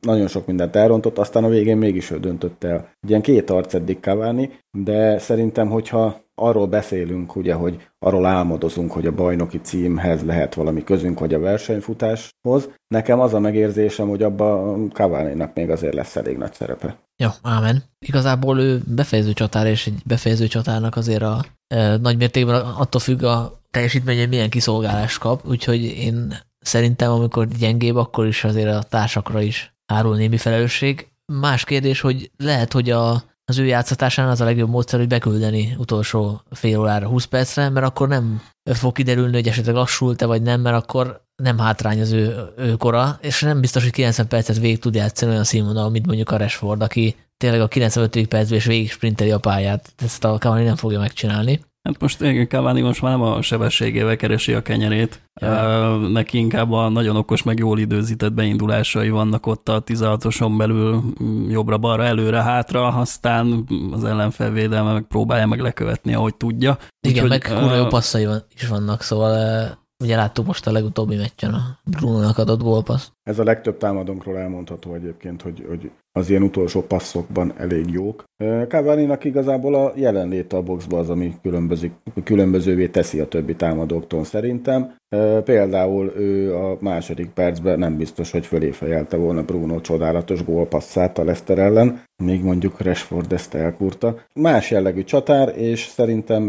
nagyon 0.00 0.26
sok 0.26 0.46
mindent 0.46 0.76
elrontott, 0.76 1.18
aztán 1.18 1.44
a 1.44 1.48
végén 1.48 1.76
mégis 1.76 2.10
ő 2.10 2.18
döntött 2.18 2.64
el. 2.64 2.88
Ilyen 3.06 3.22
két 3.22 3.50
arc 3.58 3.74
eddig 3.74 3.98
Cavani, 4.00 4.50
de 4.70 5.18
szerintem, 5.18 5.68
hogyha 5.68 6.20
arról 6.34 6.66
beszélünk, 6.66 7.36
ugye, 7.36 7.54
hogy 7.54 7.88
arról 7.98 8.26
álmodozunk, 8.26 8.92
hogy 8.92 9.06
a 9.06 9.14
bajnoki 9.14 9.60
címhez 9.60 10.24
lehet 10.24 10.54
valami 10.54 10.84
közünk, 10.84 11.18
vagy 11.18 11.34
a 11.34 11.38
versenyfutáshoz. 11.38 12.68
Nekem 12.94 13.20
az 13.20 13.34
a 13.34 13.38
megérzésem, 13.38 14.08
hogy 14.08 14.22
abban 14.22 14.90
cavani 14.90 15.46
még 15.54 15.70
azért 15.70 15.94
lesz 15.94 16.16
elég 16.16 16.36
nagy 16.36 16.52
szerepe. 16.52 16.96
Ja, 17.16 17.34
ámen. 17.42 17.82
Igazából 18.06 18.58
ő 18.58 18.82
befejező 18.86 19.32
csatár, 19.32 19.66
és 19.66 19.86
egy 19.86 20.00
befejező 20.04 20.46
csatárnak 20.46 20.96
azért 20.96 21.22
a 21.22 21.44
e, 21.66 21.96
nagy 21.96 22.16
mértékben 22.16 22.60
attól 22.60 23.00
függ 23.00 23.22
a 23.22 23.60
teljesítmény, 23.70 24.18
hogy 24.18 24.28
milyen 24.28 24.50
kiszolgálást 24.50 25.18
kap, 25.18 25.46
úgyhogy 25.46 25.82
én 25.84 26.34
szerintem, 26.60 27.12
amikor 27.12 27.46
gyengébb, 27.46 27.96
akkor 27.96 28.26
is 28.26 28.44
azért 28.44 28.74
a 28.74 28.82
társakra 28.82 29.40
is 29.40 29.74
árul 29.86 30.16
némi 30.16 30.36
felelősség. 30.36 31.08
Más 31.26 31.64
kérdés, 31.64 32.00
hogy 32.00 32.30
lehet, 32.36 32.72
hogy 32.72 32.90
a 32.90 33.22
az 33.48 33.58
ő 33.58 33.66
játszatásán 33.66 34.28
az 34.28 34.40
a 34.40 34.44
legjobb 34.44 34.68
módszer, 34.68 34.98
hogy 34.98 35.08
beküldeni 35.08 35.74
utolsó 35.78 36.40
fél 36.50 36.78
órára 36.78 37.06
20 37.06 37.24
percre, 37.24 37.68
mert 37.68 37.86
akkor 37.86 38.08
nem 38.08 38.42
fog 38.64 38.92
kiderülni, 38.92 39.34
hogy 39.34 39.48
esetleg 39.48 39.74
lassult-e 39.74 40.26
vagy 40.26 40.42
nem, 40.42 40.60
mert 40.60 40.76
akkor 40.76 41.22
nem 41.42 41.58
hátrány 41.58 42.00
az 42.00 42.12
ő, 42.12 42.52
ő 42.56 42.76
kora, 42.76 43.18
és 43.20 43.40
nem 43.40 43.60
biztos, 43.60 43.82
hogy 43.82 43.92
90 43.92 44.28
percet 44.28 44.58
végig 44.58 44.78
tud 44.78 44.94
játszani 44.94 45.30
olyan 45.30 45.44
színvonal, 45.44 45.90
mint 45.90 46.06
mondjuk 46.06 46.30
a 46.30 46.36
Rashford, 46.36 46.82
aki 46.82 47.16
tényleg 47.36 47.60
a 47.60 47.68
95. 47.68 48.26
percben 48.26 48.58
és 48.58 48.64
végig 48.64 48.90
sprinteli 48.90 49.30
a 49.30 49.38
pályát. 49.38 49.92
Ezt 49.96 50.24
a 50.24 50.38
Cavani 50.38 50.64
nem 50.64 50.76
fogja 50.76 50.98
megcsinálni. 50.98 51.60
Hát 51.88 52.00
most 52.00 52.48
Cavani 52.48 52.80
most 52.80 53.02
már 53.02 53.12
nem 53.12 53.22
a 53.22 53.42
sebességével 53.42 54.16
keresi 54.16 54.52
a 54.52 54.62
kenyerét. 54.62 55.22
Ja. 55.40 55.96
Neki 55.96 56.38
inkább 56.38 56.72
a 56.72 56.88
nagyon 56.88 57.16
okos, 57.16 57.42
meg 57.42 57.58
jól 57.58 57.78
időzített 57.78 58.32
beindulásai 58.32 59.10
vannak 59.10 59.46
ott 59.46 59.68
a 59.68 59.82
16-oson 59.82 60.56
belül 60.56 61.02
jobbra-balra, 61.48 62.04
előre-hátra, 62.04 62.86
aztán 62.86 63.64
az 63.92 64.04
ellenfelvédelme 64.04 64.92
meg 64.92 65.02
próbálja 65.02 65.46
meg 65.46 65.60
lekövetni, 65.60 66.14
ahogy 66.14 66.34
tudja. 66.34 66.78
Igen, 67.06 67.24
Úgy, 67.24 67.30
meg 67.30 67.42
kurva 67.42 67.74
jó 67.74 67.86
passzai 67.86 68.26
is 68.54 68.68
vannak, 68.68 69.02
szóval 69.02 69.76
Ugye 70.04 70.16
láttuk 70.16 70.46
most 70.46 70.66
a 70.66 70.72
legutóbbi 70.72 71.16
meccsen 71.16 71.54
a 71.54 71.78
Bruno-nak 71.84 72.38
adott 72.38 72.60
gólpassz. 72.60 73.10
Ez 73.28 73.38
a 73.38 73.44
legtöbb 73.44 73.76
támadónkról 73.76 74.38
elmondható 74.38 74.94
egyébként, 74.94 75.42
hogy, 75.42 75.64
hogy 75.68 75.90
az 76.12 76.30
ilyen 76.30 76.42
utolsó 76.42 76.82
passzokban 76.82 77.52
elég 77.56 77.90
jók. 77.90 78.24
cavani 78.68 79.16
igazából 79.22 79.74
a 79.74 79.92
jelenléte 79.94 80.56
a 80.56 80.62
boxba 80.62 80.98
az, 80.98 81.10
ami 81.10 81.34
különbözik, 81.42 81.92
különbözővé 82.24 82.86
teszi 82.86 83.20
a 83.20 83.28
többi 83.28 83.54
támadóktól 83.54 84.24
szerintem. 84.24 84.94
Például 85.44 86.12
ő 86.16 86.54
a 86.54 86.76
második 86.80 87.30
percben 87.30 87.78
nem 87.78 87.96
biztos, 87.96 88.30
hogy 88.30 88.46
fölé 88.46 88.70
fejelte 88.70 89.16
volna 89.16 89.42
Bruno 89.42 89.80
csodálatos 89.80 90.44
gólpasszát 90.44 91.18
a 91.18 91.24
Leicester 91.24 91.58
ellen, 91.58 92.02
még 92.22 92.42
mondjuk 92.42 92.80
Rashford 92.80 93.32
ezt 93.32 93.54
elkurta. 93.54 94.16
Más 94.34 94.70
jellegű 94.70 95.04
csatár, 95.04 95.58
és 95.58 95.86
szerintem 95.86 96.42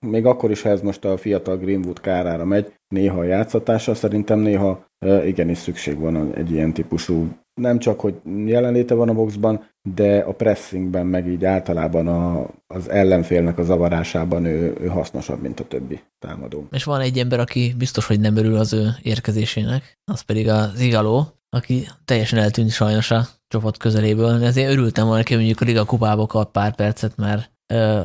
még 0.00 0.26
akkor 0.26 0.50
is, 0.50 0.62
ha 0.62 0.68
ez 0.68 0.80
most 0.80 1.04
a 1.04 1.16
fiatal 1.16 1.56
Greenwood 1.56 2.00
kárára 2.00 2.44
megy, 2.44 2.72
néha 2.88 3.18
a 3.18 3.24
játszatása, 3.24 3.94
szerintem 3.94 4.38
néha 4.38 4.86
igenis 5.06 5.58
szükség 5.58 5.98
van 5.98 6.34
egy 6.34 6.50
ilyen 6.50 6.72
típusú 6.72 7.28
nem 7.58 7.78
csak, 7.78 8.00
hogy 8.00 8.14
jelenléte 8.46 8.94
van 8.94 9.08
a 9.08 9.12
boxban, 9.12 9.64
de 9.94 10.18
a 10.18 10.32
pressingben, 10.32 11.06
meg 11.06 11.28
így 11.28 11.44
általában 11.44 12.06
a, 12.06 12.50
az 12.66 12.90
ellenfélnek 12.90 13.58
a 13.58 13.62
zavarásában 13.62 14.44
ő, 14.44 14.76
ő 14.80 14.86
hasznosabb, 14.86 15.42
mint 15.42 15.60
a 15.60 15.66
többi 15.66 16.00
támadó. 16.18 16.66
És 16.70 16.84
van 16.84 17.00
egy 17.00 17.18
ember, 17.18 17.40
aki 17.40 17.74
biztos, 17.78 18.06
hogy 18.06 18.20
nem 18.20 18.36
örül 18.36 18.56
az 18.56 18.72
ő 18.72 18.88
érkezésének, 19.02 19.98
az 20.04 20.20
pedig 20.20 20.48
az 20.48 20.80
Igaló, 20.80 21.26
aki 21.50 21.86
teljesen 22.04 22.38
eltűnt 22.38 22.70
sajnos 22.70 23.10
a 23.10 23.26
csapat 23.48 23.76
közeléből. 23.76 24.44
Ezért 24.44 24.70
örültem 24.70 25.06
volna 25.06 25.22
hogy 25.26 25.36
mondjuk 25.36 25.60
a 25.60 25.64
Liga 25.64 25.84
kupába 25.84 26.26
kap 26.26 26.52
pár 26.52 26.74
percet, 26.74 27.16
mert 27.16 27.50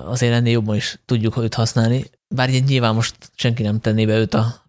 azért 0.05 0.33
ennél 0.33 0.51
jobban 0.51 0.75
is 0.75 0.99
tudjuk 1.05 1.37
őt 1.37 1.53
használni. 1.53 2.03
Bár 2.35 2.49
így 2.49 2.63
nyilván 2.63 2.95
most 2.95 3.15
senki 3.35 3.63
nem 3.63 3.79
tenné 3.79 4.05
be 4.05 4.17
őt 4.17 4.33
a 4.33 4.62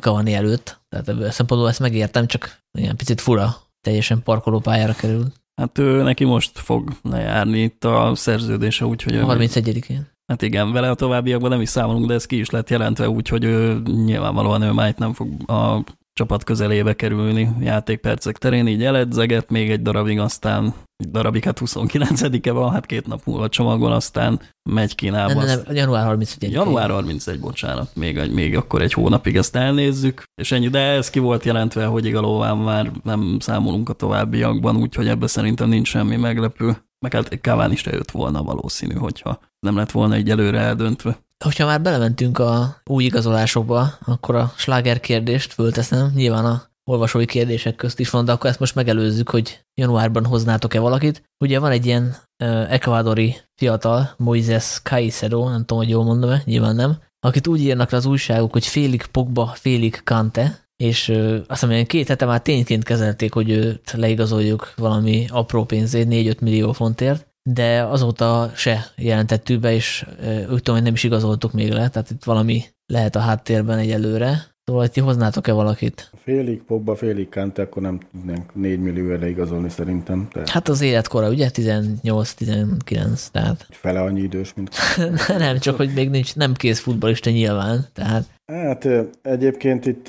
Cavani 0.00 0.34
előtt, 0.34 0.80
tehát 0.88 1.08
ebből 1.08 1.30
szempontból 1.30 1.68
ezt 1.70 1.80
megértem, 1.80 2.26
csak 2.26 2.58
ilyen 2.78 2.96
picit 2.96 3.20
fura, 3.20 3.56
teljesen 3.80 4.22
parkolópályára 4.22 4.92
kerül. 4.92 5.32
Hát 5.54 5.78
ő 5.78 6.02
neki 6.02 6.24
most 6.24 6.58
fog 6.58 6.90
lejárni 7.02 7.58
itt 7.58 7.84
a 7.84 8.12
szerződése, 8.14 8.84
úgyhogy... 8.84 9.16
A 9.16 9.26
31-én. 9.26 10.08
Hát 10.26 10.42
igen, 10.42 10.72
vele 10.72 10.90
a 10.90 10.94
továbbiakban 10.94 11.50
nem 11.50 11.60
is 11.60 11.68
számolunk, 11.68 12.06
de 12.06 12.14
ez 12.14 12.26
ki 12.26 12.38
is 12.38 12.50
lett 12.50 12.70
jelentve, 12.70 13.08
úgyhogy 13.08 13.44
ő 13.44 13.82
nyilvánvalóan 13.82 14.62
ő 14.62 14.72
már 14.72 14.88
itt 14.88 14.98
nem 14.98 15.12
fog 15.12 15.50
a 15.50 15.84
csapat 16.12 16.44
közelébe 16.44 16.96
kerülni 16.96 17.48
játékpercek 17.60 18.38
terén, 18.38 18.66
így 18.66 18.84
eledzeget 18.84 19.50
még 19.50 19.70
egy 19.70 19.82
darabig, 19.82 20.18
aztán 20.18 20.74
egy 20.96 21.10
darabig, 21.10 21.44
hát 21.44 21.60
29-e 21.64 22.52
van, 22.52 22.72
hát 22.72 22.86
két 22.86 23.06
nap 23.06 23.20
múlva 23.24 23.48
csomagol, 23.48 23.92
aztán 23.92 24.40
megy 24.70 24.94
Kínába. 24.94 25.32
Nem, 25.32 25.46
nem, 25.46 25.62
nem, 25.66 25.76
január 25.76 26.04
31. 26.04 26.52
Január 26.52 26.90
31, 26.90 27.40
bocsánat, 27.40 27.96
még, 27.96 28.32
még 28.32 28.56
akkor 28.56 28.82
egy 28.82 28.92
hónapig 28.92 29.36
ezt 29.36 29.56
elnézzük, 29.56 30.22
és 30.34 30.52
ennyi, 30.52 30.68
de 30.68 30.78
ez 30.78 31.10
ki 31.10 31.18
volt 31.18 31.44
jelentve, 31.44 31.84
hogy 31.84 32.04
igalóván 32.04 32.56
már 32.56 32.90
nem 33.04 33.36
számolunk 33.40 33.88
a 33.88 33.92
továbbiakban, 33.92 34.76
úgyhogy 34.76 35.08
ebbe 35.08 35.26
szerintem 35.26 35.68
nincs 35.68 35.88
semmi 35.88 36.16
meglepő. 36.16 36.76
Meg 36.98 37.12
hát 37.12 37.40
Káván 37.40 37.72
is 37.72 37.84
jött 37.84 38.10
volna 38.10 38.42
valószínű, 38.42 38.94
hogyha 38.94 39.40
nem 39.60 39.76
lett 39.76 39.90
volna 39.90 40.14
egy 40.14 40.30
előre 40.30 40.58
eldöntve. 40.58 41.18
Hogyha 41.44 41.66
már 41.66 41.80
belementünk 41.82 42.38
a 42.38 42.80
új 42.84 43.04
igazolásokba, 43.04 43.92
akkor 44.04 44.34
a 44.34 44.52
sláger 44.56 45.00
kérdést 45.00 45.52
fölteszem. 45.52 46.12
Nyilván 46.14 46.44
a 46.44 46.70
olvasói 46.90 47.24
kérdések 47.24 47.76
közt 47.76 47.98
is 47.98 48.10
van, 48.10 48.24
de 48.24 48.32
akkor 48.32 48.50
ezt 48.50 48.58
most 48.58 48.74
megelőzzük, 48.74 49.30
hogy 49.30 49.64
januárban 49.74 50.24
hoznátok-e 50.24 50.80
valakit. 50.80 51.22
Ugye 51.38 51.58
van 51.58 51.70
egy 51.70 51.86
ilyen 51.86 52.16
uh, 52.44 52.72
ekvádori 52.72 53.36
fiatal, 53.54 54.14
Moises 54.16 54.80
Caicedo, 54.82 55.48
nem 55.48 55.60
tudom, 55.60 55.78
hogy 55.78 55.88
jól 55.88 56.04
mondom-e, 56.04 56.42
nyilván 56.44 56.74
nem, 56.74 56.98
akit 57.20 57.46
úgy 57.46 57.60
írnak 57.60 57.92
az 57.92 58.06
újságok, 58.06 58.52
hogy 58.52 58.66
félig 58.66 59.06
Pogba, 59.06 59.46
félig 59.46 60.00
Kante, 60.04 60.68
és 60.76 61.08
uh, 61.08 61.36
azt 61.46 61.66
mondja, 61.66 61.86
két 61.86 62.08
hete 62.08 62.24
már 62.24 62.42
tényként 62.42 62.84
kezelték, 62.84 63.32
hogy 63.32 63.50
őt 63.50 63.90
leigazoljuk 63.90 64.72
valami 64.76 65.26
apró 65.30 65.64
pénzért, 65.64 66.08
4-5 66.10 66.40
millió 66.40 66.72
fontért, 66.72 67.29
de 67.42 67.82
azóta 67.82 68.50
se 68.54 68.84
jelentettük 68.96 69.60
be, 69.60 69.72
és 69.72 70.06
úgy 70.40 70.62
tudom, 70.62 70.74
hogy 70.74 70.84
nem 70.84 70.94
is 70.94 71.04
igazoltuk 71.04 71.52
még 71.52 71.70
le, 71.70 71.88
tehát 71.88 72.10
itt 72.10 72.24
valami 72.24 72.62
lehet 72.86 73.16
a 73.16 73.20
háttérben 73.20 73.78
egyelőre. 73.78 74.48
Szóval 74.64 74.88
ti 74.88 75.00
hoznátok-e 75.00 75.52
valakit? 75.52 76.10
Félig 76.22 76.62
Pogba, 76.62 76.94
félig 76.94 77.28
Kante, 77.28 77.62
akkor 77.62 77.82
nem 77.82 78.00
tudnánk 78.12 78.54
4 78.54 78.80
millióra 78.80 79.26
igazolni 79.26 79.68
szerintem. 79.68 80.28
Tehát... 80.32 80.48
Hát 80.48 80.68
az 80.68 80.80
életkora, 80.80 81.28
ugye? 81.28 81.50
18-19, 81.54 83.26
tehát... 83.32 83.66
Fele 83.70 84.00
annyi 84.00 84.20
idős, 84.20 84.54
mint... 84.54 84.70
nem, 85.38 85.58
csak 85.58 85.76
hogy 85.76 85.90
még 85.94 86.10
nincs, 86.10 86.36
nem 86.36 86.54
kész 86.54 86.80
futbolista 86.80 87.30
nyilván, 87.30 87.86
tehát... 87.92 88.24
Hát 88.46 88.88
egyébként 89.22 89.86
itt 89.86 90.08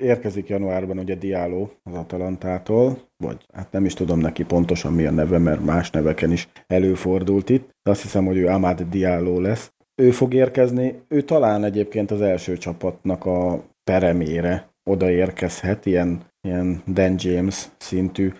érkezik 0.00 0.48
januárban 0.48 0.98
ugye 0.98 1.14
Diallo 1.14 1.68
az 1.82 1.94
Atalantától, 1.94 3.07
vagy 3.24 3.46
hát 3.52 3.72
nem 3.72 3.84
is 3.84 3.94
tudom 3.94 4.18
neki 4.18 4.44
pontosan 4.44 4.92
mi 4.92 5.06
a 5.06 5.10
neve, 5.10 5.38
mert 5.38 5.64
más 5.64 5.90
neveken 5.90 6.32
is 6.32 6.48
előfordult 6.66 7.50
itt. 7.50 7.68
De 7.82 7.90
azt 7.90 8.02
hiszem, 8.02 8.26
hogy 8.26 8.36
ő 8.36 8.46
Amad 8.46 8.82
Diallo 8.82 9.40
lesz. 9.40 9.72
Ő 10.02 10.10
fog 10.10 10.34
érkezni, 10.34 10.94
ő 11.08 11.22
talán 11.22 11.64
egyébként 11.64 12.10
az 12.10 12.20
első 12.20 12.56
csapatnak 12.56 13.24
a 13.26 13.64
peremére 13.84 14.68
odaérkezhet, 14.90 15.86
ilyen, 15.86 16.20
ilyen 16.48 16.82
Dan 16.86 17.14
James 17.18 17.68
szintű 17.76 18.32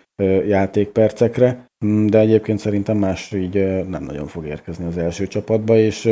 játékpercekre, 0.47 1.67
mm, 1.85 2.07
de 2.07 2.19
egyébként 2.19 2.59
szerintem 2.59 2.97
más 2.97 3.33
így 3.33 3.87
nem 3.88 4.03
nagyon 4.03 4.27
fog 4.27 4.47
érkezni 4.47 4.85
az 4.85 4.97
első 4.97 5.27
csapatba, 5.27 5.77
és 5.77 6.07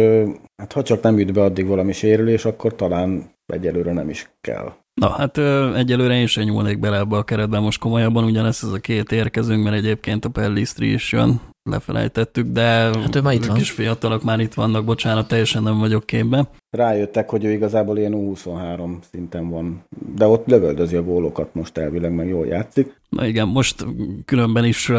hát 0.56 0.72
ha 0.72 0.82
csak 0.82 1.02
nem 1.02 1.18
üt 1.18 1.32
be 1.32 1.42
addig 1.42 1.66
valami 1.66 1.92
sérülés, 1.92 2.44
akkor 2.44 2.74
talán 2.74 3.30
egyelőre 3.46 3.92
nem 3.92 4.08
is 4.08 4.30
kell. 4.40 4.72
Na 5.00 5.10
hát 5.10 5.38
egyelőre 5.76 6.14
én 6.14 6.26
sem 6.26 6.44
nyúlnék 6.44 6.78
bele 6.78 6.96
ebbe 6.96 7.16
a 7.16 7.22
keretben 7.22 7.62
most 7.62 7.78
komolyabban, 7.78 8.24
ugyanez 8.24 8.64
ez 8.64 8.70
a 8.70 8.78
két 8.78 9.12
érkezünk, 9.12 9.64
mert 9.64 9.76
egyébként 9.76 10.24
a 10.24 10.28
Pellistri 10.28 10.92
is 10.92 11.12
jön, 11.12 11.40
lefelejtettük, 11.66 12.46
de 12.46 12.62
hát 12.62 13.16
ő 13.16 13.20
már 13.20 13.34
itt 13.34 13.46
van. 13.46 13.56
kis 13.56 13.70
fiatalok 13.70 14.22
már 14.22 14.40
itt 14.40 14.54
vannak, 14.54 14.84
bocsánat, 14.84 15.28
teljesen 15.28 15.62
nem 15.62 15.78
vagyok 15.78 16.06
képben. 16.06 16.48
Rájöttek, 16.70 17.30
hogy 17.30 17.44
ő 17.44 17.52
igazából 17.52 17.98
ilyen 17.98 18.12
23 18.12 18.98
szinten 19.10 19.48
van, 19.48 19.84
de 20.14 20.26
ott 20.26 20.46
lövöldözi 20.46 20.96
a 20.96 21.02
gólokat 21.02 21.54
most 21.54 21.78
elvileg, 21.78 22.14
meg 22.14 22.28
jól 22.28 22.46
játszik. 22.46 22.94
Na 23.08 23.26
igen, 23.26 23.48
most 23.48 23.86
különben 24.24 24.64
is 24.64 24.88
uh, 24.88 24.96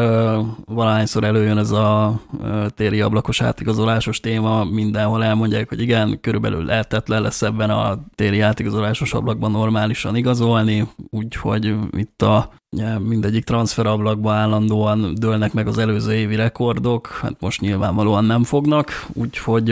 valahányszor 0.64 1.24
előjön 1.24 1.58
ez 1.58 1.70
a 1.70 2.20
uh, 2.40 2.66
téri 2.66 3.00
ablakos 3.00 3.40
átigazolásos 3.42 4.20
téma, 4.20 4.64
mindenhol 4.64 5.24
elmondják, 5.24 5.68
hogy 5.68 5.80
igen, 5.80 6.18
körülbelül 6.20 6.64
lehetetlen 6.64 7.22
lesz 7.22 7.42
ebben 7.42 7.70
a 7.70 8.04
téri 8.14 8.40
átigazolásos 8.40 9.12
ablakban 9.12 9.50
normálisan 9.50 10.16
igazolni, 10.16 10.88
úgyhogy 11.10 11.74
itt 11.96 12.22
a 12.22 12.50
mindegyik 12.98 13.44
transferablakban 13.44 14.34
állandóan 14.34 15.14
dőlnek 15.14 15.52
meg 15.52 15.66
az 15.66 15.78
előző 15.78 16.12
évi 16.12 16.34
rekordok, 16.34 17.06
hát 17.06 17.36
most 17.40 17.60
nyilvánvalóan 17.60 18.24
nem 18.24 18.44
fognak, 18.44 19.06
úgyhogy 19.12 19.64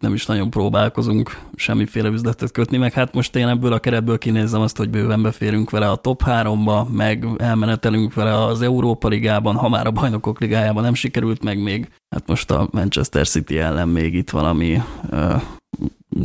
nem 0.00 0.14
is 0.14 0.26
nagyon 0.26 0.50
próbálkozunk 0.50 1.38
semmiféle 1.54 2.08
üzletet 2.08 2.50
kötni, 2.50 2.76
meg 2.76 2.92
hát 2.92 3.14
most 3.14 3.36
én 3.36 3.48
ebből 3.48 3.72
a 3.72 3.78
keretből 3.78 4.18
kinézem 4.18 4.60
azt, 4.60 4.76
hogy 4.76 4.90
bőven 4.90 5.22
beférünk 5.22 5.70
vele 5.70 5.90
a 5.90 5.96
top 5.96 6.22
3-ba, 6.26 6.88
meg 6.88 7.26
elmenetelünk 7.36 8.14
vele 8.14 8.44
az 8.44 8.62
Európa 8.62 9.08
Ligában, 9.08 9.56
ha 9.56 9.68
már 9.68 9.86
a 9.86 9.90
Bajnokok 9.90 10.40
Ligájában 10.40 10.82
nem 10.82 10.94
sikerült 10.94 11.42
meg 11.42 11.62
még, 11.62 11.88
hát 12.14 12.26
most 12.26 12.50
a 12.50 12.68
Manchester 12.70 13.28
City 13.28 13.58
ellen 13.58 13.88
még 13.88 14.14
itt 14.14 14.30
valami 14.30 14.82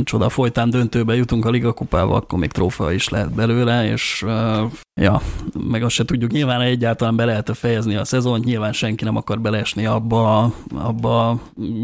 csoda 0.04 0.28
folytán 0.28 0.70
döntőbe 0.70 1.14
jutunk 1.14 1.44
a 1.44 1.50
Liga 1.50 1.72
kupába, 1.72 2.14
akkor 2.14 2.38
még 2.38 2.50
trófea 2.50 2.92
is 2.92 3.08
lehet 3.08 3.34
belőle, 3.34 3.90
és 3.90 4.22
uh, 4.26 4.72
ja, 5.00 5.20
meg 5.70 5.82
azt 5.82 5.94
se 5.94 6.04
tudjuk, 6.04 6.30
nyilván 6.30 6.60
egyáltalán 6.60 7.16
be 7.16 7.24
lehet 7.24 7.50
fejezni 7.56 7.94
a 7.94 8.04
szezont, 8.04 8.44
nyilván 8.44 8.72
senki 8.72 9.04
nem 9.04 9.16
akar 9.16 9.40
beleesni 9.40 9.86
abba, 9.86 10.52
abba 10.74 11.28
a 11.28 11.40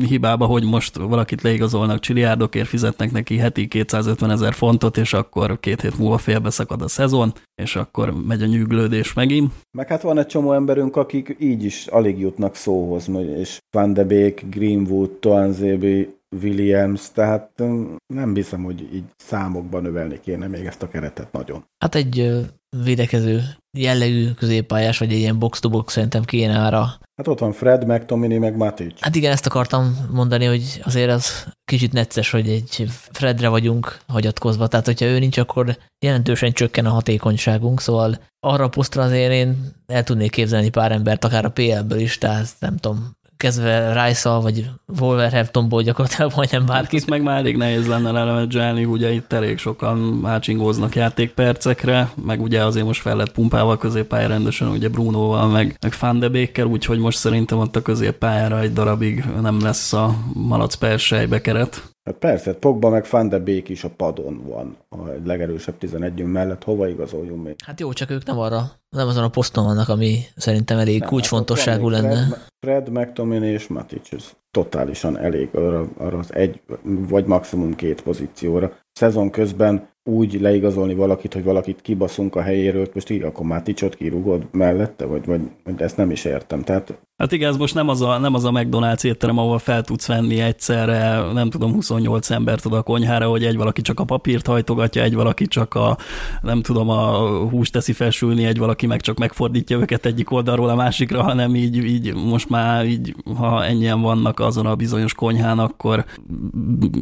hibába, 0.09 0.47
hogy 0.47 0.65
most 0.65 0.97
valakit 0.97 1.43
leigazolnak 1.43 2.01
csiliárdokért, 2.01 2.69
fizetnek 2.69 3.13
neki 3.13 3.37
heti 3.37 3.69
250 3.69 4.31
ezer 4.31 4.55
fontot, 4.55 4.97
és 4.97 5.13
akkor 5.13 5.61
két 5.61 5.81
hét 5.81 5.99
múlva 5.99 6.19
félbeszakad 6.19 6.83
a 6.83 6.89
szezon, 6.89 7.33
és 7.63 7.77
akkor 7.77 8.15
megy 8.27 8.43
a 8.43 8.47
nyűglődés 8.47 9.13
megint. 9.13 9.53
Meg 9.79 9.89
hát 9.89 10.03
van 10.03 10.19
egy 10.19 10.27
csomó 10.27 10.53
emberünk, 10.53 10.97
akik 10.97 11.37
így 11.39 11.65
is 11.65 11.87
alig 11.87 12.19
jutnak 12.19 12.55
szóhoz, 12.55 13.11
és 13.39 13.59
Van 13.77 13.93
de 13.93 14.05
Beek, 14.05 14.45
Greenwood, 14.51 15.11
Toanzébi, 15.11 16.16
Williams, 16.43 17.11
tehát 17.13 17.63
nem 18.07 18.35
hiszem, 18.35 18.63
hogy 18.63 18.81
így 18.95 19.05
számokban 19.17 19.83
növelni 19.83 20.21
kéne 20.21 20.47
még 20.47 20.67
ezt 20.67 20.83
a 20.83 20.89
keretet 20.89 21.33
nagyon. 21.33 21.65
Hát 21.79 21.95
egy 21.95 22.45
védekező 22.85 23.43
jellegű 23.79 24.31
középpályás, 24.31 24.99
vagy 24.99 25.13
egy 25.13 25.19
ilyen 25.19 25.39
box-to-box 25.39 25.93
szerintem 25.93 26.23
kéne 26.23 26.65
arra. 26.65 26.81
Hát 27.17 27.29
ott 27.29 27.39
van 27.39 27.53
Fred, 27.53 27.87
McTominay, 27.87 28.39
meg 28.39 28.57
Matic. 28.57 29.01
Hát 29.01 29.15
igen, 29.15 29.33
ezt 29.33 29.47
akartam 29.47 30.09
mondani, 30.13 30.45
hogy 30.45 30.81
azért 30.85 31.11
az 31.11 31.47
kicsit 31.65 31.93
necces, 31.93 32.31
hogy 32.31 32.49
egy 32.49 32.85
Fredre 32.89 33.49
vagyunk 33.49 33.99
hagyatkozva, 34.07 34.67
tehát 34.67 34.87
hogyha 34.87 35.07
ő 35.07 35.19
nincs, 35.19 35.39
akkor 35.39 35.79
jelentősen 36.05 36.53
csökken 36.53 36.87
a 36.87 36.91
hatékonyságunk, 36.91 37.81
szóval 37.81 38.19
arra 38.41 38.65
a 38.65 38.69
posztra 38.69 39.03
azért 39.03 39.33
én 39.33 39.73
el 39.87 40.05
tudnék 40.05 40.31
képzelni 40.31 40.69
pár 40.69 40.93
embert, 40.93 41.25
akár 41.25 41.45
a 41.45 41.51
PL-ből 41.51 41.99
is, 41.99 42.19
tehát 42.19 42.49
nem 42.59 42.77
tudom, 42.77 43.11
kezdve 43.37 44.05
rice 44.07 44.31
vagy 44.31 44.71
Wolverhamptonból 45.01 45.83
gyakorlatilag 45.83 46.33
majdnem 46.37 46.67
bárki. 46.67 46.99
Hát 46.99 47.09
meg 47.09 47.23
már 47.23 47.39
elég 47.39 47.57
nehéz 47.57 47.87
lenne 47.87 48.11
lemenedzselni, 48.11 48.85
ugye 48.85 49.13
itt 49.13 49.33
elég 49.33 49.59
sokan 49.59 50.21
hácsingóznak 50.25 50.95
játékpercekre, 50.95 52.11
meg 52.25 52.43
ugye 52.43 52.65
azért 52.65 52.87
most 52.87 53.01
fel 53.01 53.17
lett 53.17 53.33
pumpálva 53.33 53.77
középpálya 53.77 54.29
rendesen, 54.29 54.69
ugye 54.69 54.89
Brunoval, 54.89 55.49
meg, 55.49 55.77
meg 55.81 55.95
Van 56.01 56.19
de 56.19 56.65
úgyhogy 56.65 56.99
most 56.99 57.19
szerintem 57.19 57.59
ott 57.59 57.77
a 57.77 57.83
középpályára 57.83 58.61
egy 58.61 58.73
darabig 58.73 59.25
nem 59.41 59.61
lesz 59.61 59.93
a 59.93 60.15
malac 60.33 60.75
persejbe 60.75 61.41
keret. 61.41 61.96
Hát 62.07 62.15
persze, 62.15 62.55
Pogba 62.55 62.91
meg 62.91 63.07
Van 63.11 63.29
de 63.29 63.39
Beek 63.39 63.69
is 63.69 63.85
a 63.85 63.91
padon 63.97 64.43
van, 64.47 64.77
a 64.89 64.97
legerősebb 65.25 65.79
11 65.79 66.25
mellett, 66.25 66.65
hova 66.65 66.89
igazoljunk 66.89 67.45
még? 67.45 67.55
Hát 67.65 67.81
jó, 67.81 67.93
csak 67.93 68.11
ők 68.11 68.25
nem 68.25 68.39
arra, 68.39 68.71
nem 68.89 69.09
azon 69.09 69.25
a 69.25 69.29
poszton 69.29 69.65
vannak, 69.65 69.89
ami 69.89 70.19
szerintem 70.37 70.79
elég 70.79 71.01
nem, 71.01 71.09
kulcsfontosságú 71.09 71.89
hát 71.89 72.01
lenne. 72.01 72.27
Fred, 72.27 72.43
Fred 72.59 72.89
McTominay 72.91 73.49
és 73.49 73.67
Matic, 73.67 74.13
ez 74.13 74.31
totálisan 74.51 75.19
elég 75.19 75.49
arra, 75.55 75.89
arra 75.97 76.19
az 76.19 76.35
egy, 76.35 76.61
vagy 76.83 77.25
maximum 77.25 77.75
két 77.75 78.03
pozícióra. 78.03 78.73
Szezon 78.93 79.31
közben 79.31 79.89
úgy 80.05 80.41
leigazolni 80.41 80.95
valakit, 80.95 81.33
hogy 81.33 81.45
valakit 81.45 81.83
kibaszunk 81.83 82.37
a 82.37 82.43
helyéről, 82.43 82.89
most 82.95 83.11
így 83.11 83.23
akkor 83.23 83.47
Maticot 83.47 83.95
kirúgod 83.95 84.47
mellette, 84.51 85.05
vagy, 85.05 85.25
vagy, 85.25 85.41
vagy 85.65 85.81
ezt 85.81 85.97
nem 85.97 86.11
is 86.11 86.25
értem. 86.25 86.63
Tehát 86.63 86.99
Hát 87.17 87.33
igen, 87.33 87.51
ez 87.51 87.57
most 87.57 87.75
nem 87.75 87.89
az 87.89 88.01
a, 88.01 88.19
nem 88.19 88.35
az 88.35 88.45
a 88.45 88.51
McDonald's 88.51 89.05
étterem, 89.05 89.39
ahol 89.39 89.59
fel 89.59 89.83
tudsz 89.83 90.07
venni 90.07 90.41
egyszerre, 90.41 91.33
nem 91.33 91.51
tudom, 91.51 91.73
28 91.73 92.31
embert 92.31 92.67
oda 92.67 92.77
a 92.77 92.83
konyhára, 92.83 93.29
hogy 93.29 93.45
egy 93.45 93.57
valaki 93.57 93.81
csak 93.81 94.01
a 94.01 94.05
papírt 94.05 94.47
hajtogatja, 94.47 95.03
egy 95.03 95.15
valaki 95.15 95.47
csak 95.47 95.75
a, 95.75 95.97
nem 96.43 96.63
tudom, 96.63 96.89
a 96.89 97.29
húst 97.49 97.73
teszi 97.73 97.93
felsülni, 97.93 98.45
egy 98.45 98.59
valaki 98.59 98.87
meg 98.87 99.01
csak 99.01 99.19
megfordítja 99.19 99.79
őket 99.79 100.07
egyik 100.07 100.31
oldalról 100.31 100.69
a 100.69 100.75
másikra, 100.75 101.23
hanem 101.23 101.55
így, 101.55 101.77
így 101.77 102.15
most 102.15 102.49
már 102.49 102.87
így, 102.87 103.15
ha 103.37 103.65
ennyien 103.65 104.01
vannak 104.01 104.41
azon 104.41 104.67
a 104.67 104.75
bizonyos 104.75 105.15
konyhán, 105.15 105.59
akkor 105.59 106.05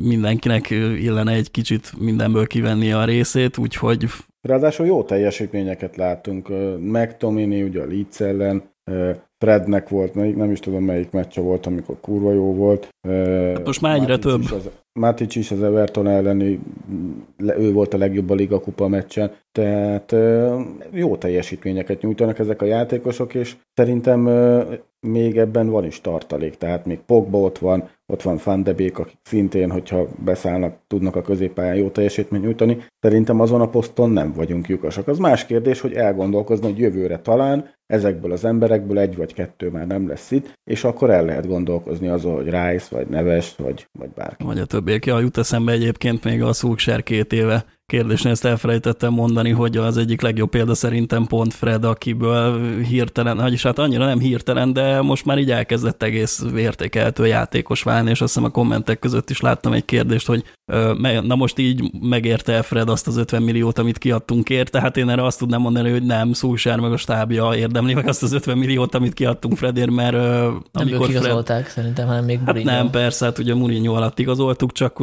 mindenkinek 0.03 0.71
illene 0.71 1.33
egy 1.33 1.51
kicsit 1.51 1.93
mindenből 1.99 2.47
kivenni 2.47 2.93
a 2.93 3.05
részét, 3.05 3.59
úgyhogy 3.59 4.07
Ráadásul 4.43 4.87
jó 4.87 5.03
teljesítményeket 5.03 5.97
látunk. 5.97 6.49
McTominay 6.81 7.63
ugye 7.63 7.81
a 7.81 7.87
Leeds 7.87 8.21
ellen, 8.21 8.63
Frednek 9.39 9.89
volt, 9.89 10.15
nem 10.15 10.51
is 10.51 10.61
tudom 10.61 10.85
melyik 10.85 11.11
meccse 11.11 11.41
volt, 11.41 11.67
amikor 11.67 11.97
kurva 12.01 12.33
jó 12.33 12.55
volt. 12.55 12.89
Hát 13.09 13.67
most 13.67 13.81
már 13.81 14.01
egyre 14.01 14.19
több. 14.19 14.43
az, 14.43 14.71
Matic 14.99 15.37
is 15.37 15.51
az 15.51 15.63
Everton 15.63 16.09
elleni, 16.09 16.61
ő 17.59 17.73
volt 17.73 17.95
a 17.95 17.99
legjobb 17.99 18.31
a 18.31 18.35
Liga 18.35 18.61
Kupa 18.61 18.89
meccsen, 18.89 19.33
tehát 19.53 20.15
jó 20.91 21.17
teljesítményeket 21.17 22.03
nyújtanak 22.03 22.39
ezek 22.39 22.63
a 22.63 22.65
játékosok, 22.65 23.35
és 23.35 23.57
szerintem 23.75 24.21
még 25.01 25.39
ebben 25.39 25.69
van 25.69 25.85
is 25.85 26.01
tartalék, 26.01 26.57
tehát 26.57 26.87
még 26.87 26.99
Pogba 26.99 27.39
ott 27.39 27.59
van, 27.59 27.89
ott 28.13 28.23
van 28.23 28.39
Van 28.45 28.63
de 28.63 28.73
Beek, 28.73 28.99
akik 28.99 29.19
szintén, 29.23 29.71
hogyha 29.71 30.07
beszállnak, 30.25 30.77
tudnak 30.87 31.17
a 31.17 31.23
középpályán 31.23 31.77
jó 31.77 31.89
teljesítményt 31.89 32.45
nyújtani. 32.45 32.85
Szerintem 33.01 33.41
azon 33.41 33.61
a 33.61 33.69
poszton 33.69 34.11
nem 34.11 34.33
vagyunk 34.33 34.69
lyukasak. 34.69 35.09
Az 35.09 35.19
más 35.19 35.47
kérdés, 35.47 35.81
hogy 35.81 35.93
elgondolkozni, 35.93 36.67
hogy 36.67 36.79
jövőre 36.79 37.19
talán 37.19 37.73
ezekből 37.87 38.33
az 38.33 38.45
emberekből 38.45 38.99
egy 38.99 39.17
vagy 39.17 39.35
kettő 39.35 39.71
már 39.71 39.87
nem 39.87 40.09
lesz 40.09 40.31
itt, 40.31 40.53
és 40.71 40.85
akkor 40.85 41.11
el 41.11 41.25
lehet 41.25 41.47
gondolkozni 41.47 42.09
azon, 42.09 42.35
hogy 42.35 42.45
Rice, 42.45 42.87
vagy 42.91 43.07
Neves, 43.07 43.57
vagy, 43.57 43.87
vagy 43.99 44.09
bárki. 44.09 44.45
Vagy 44.45 44.59
a 44.59 44.67
többiek. 44.85 45.07
Ja, 45.07 45.21
jut 45.21 45.39
eszembe 45.39 45.73
egyébként 45.73 46.25
még 46.25 46.43
a 46.43 46.53
Szúksár 46.53 47.03
két 47.03 47.33
éve 47.33 47.65
kérdésnél 47.87 48.33
ezt 48.33 48.45
elfelejtettem 48.45 49.13
mondani, 49.13 49.51
hogy 49.51 49.77
az 49.77 49.97
egyik 49.97 50.21
legjobb 50.21 50.51
példa 50.51 50.75
szerintem 50.75 51.27
pont 51.27 51.55
Fred, 51.55 51.85
akiből 51.85 52.79
hirtelen, 52.83 53.37
vagyis 53.37 53.63
hát 53.63 53.79
annyira 53.79 54.07
nem 54.07 54.19
hirtelen, 54.19 54.73
de 54.73 55.01
most 55.01 55.25
már 55.25 55.39
így 55.39 55.51
elkezdett 55.51 56.03
egész 56.03 56.45
értékeltő 56.57 57.27
játékos 57.27 57.83
válni, 57.83 58.11
és 58.11 58.21
azt 58.21 58.35
hiszem 58.35 58.49
a 58.49 58.53
kommentek 58.53 58.99
között 58.99 59.31
is 59.31 59.41
láttam 59.41 59.73
egy 59.73 59.85
kérdést, 59.85 60.27
hogy 60.27 60.45
na 61.23 61.35
most 61.35 61.59
így 61.59 61.93
megérte 62.01 62.63
Fred 62.63 62.89
azt 62.89 63.07
az 63.07 63.17
50 63.17 63.43
milliót, 63.43 63.79
amit 63.79 63.99
kiadtunk 63.99 64.51
érte, 64.51 64.81
hát 64.81 64.97
én 64.97 65.09
erre 65.09 65.25
azt 65.25 65.39
tudnám 65.39 65.61
mondani, 65.61 65.91
hogy 65.91 66.03
nem, 66.03 66.33
Szúsár 66.33 66.79
meg 66.81 66.93
a 66.93 66.97
stábja 66.97 67.55
érdemli 67.57 67.95
meg 67.95 68.09
azt 68.09 68.23
az 68.23 68.33
50 68.33 68.59
milliót, 68.59 68.95
amit 68.95 69.15
kiadtunk 69.15 69.57
Fredért, 69.57 69.91
mert 69.91 70.17
nem 70.17 70.63
amikor 70.73 71.11
igazolták 71.11 71.61
Fred... 71.61 71.73
szerintem, 71.73 72.07
hanem 72.07 72.25
még 72.25 72.41
Mourinho. 72.45 72.71
Hát 72.71 72.83
nem, 72.83 72.91
persze, 72.91 73.25
hát 73.25 73.39
ugye 73.39 73.55
Mourinho 73.55 73.95
alatt 73.95 74.19
igazoltuk, 74.19 74.73
csak 74.73 74.99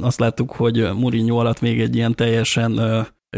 azt 0.00 0.20
láttuk, 0.20 0.52
hogy 0.52 0.88
Mourinho 0.94 1.38
alatt 1.38 1.60
még 1.60 1.80
egy 1.80 1.94
ilyen 1.94 2.14
teljesen 2.14 2.80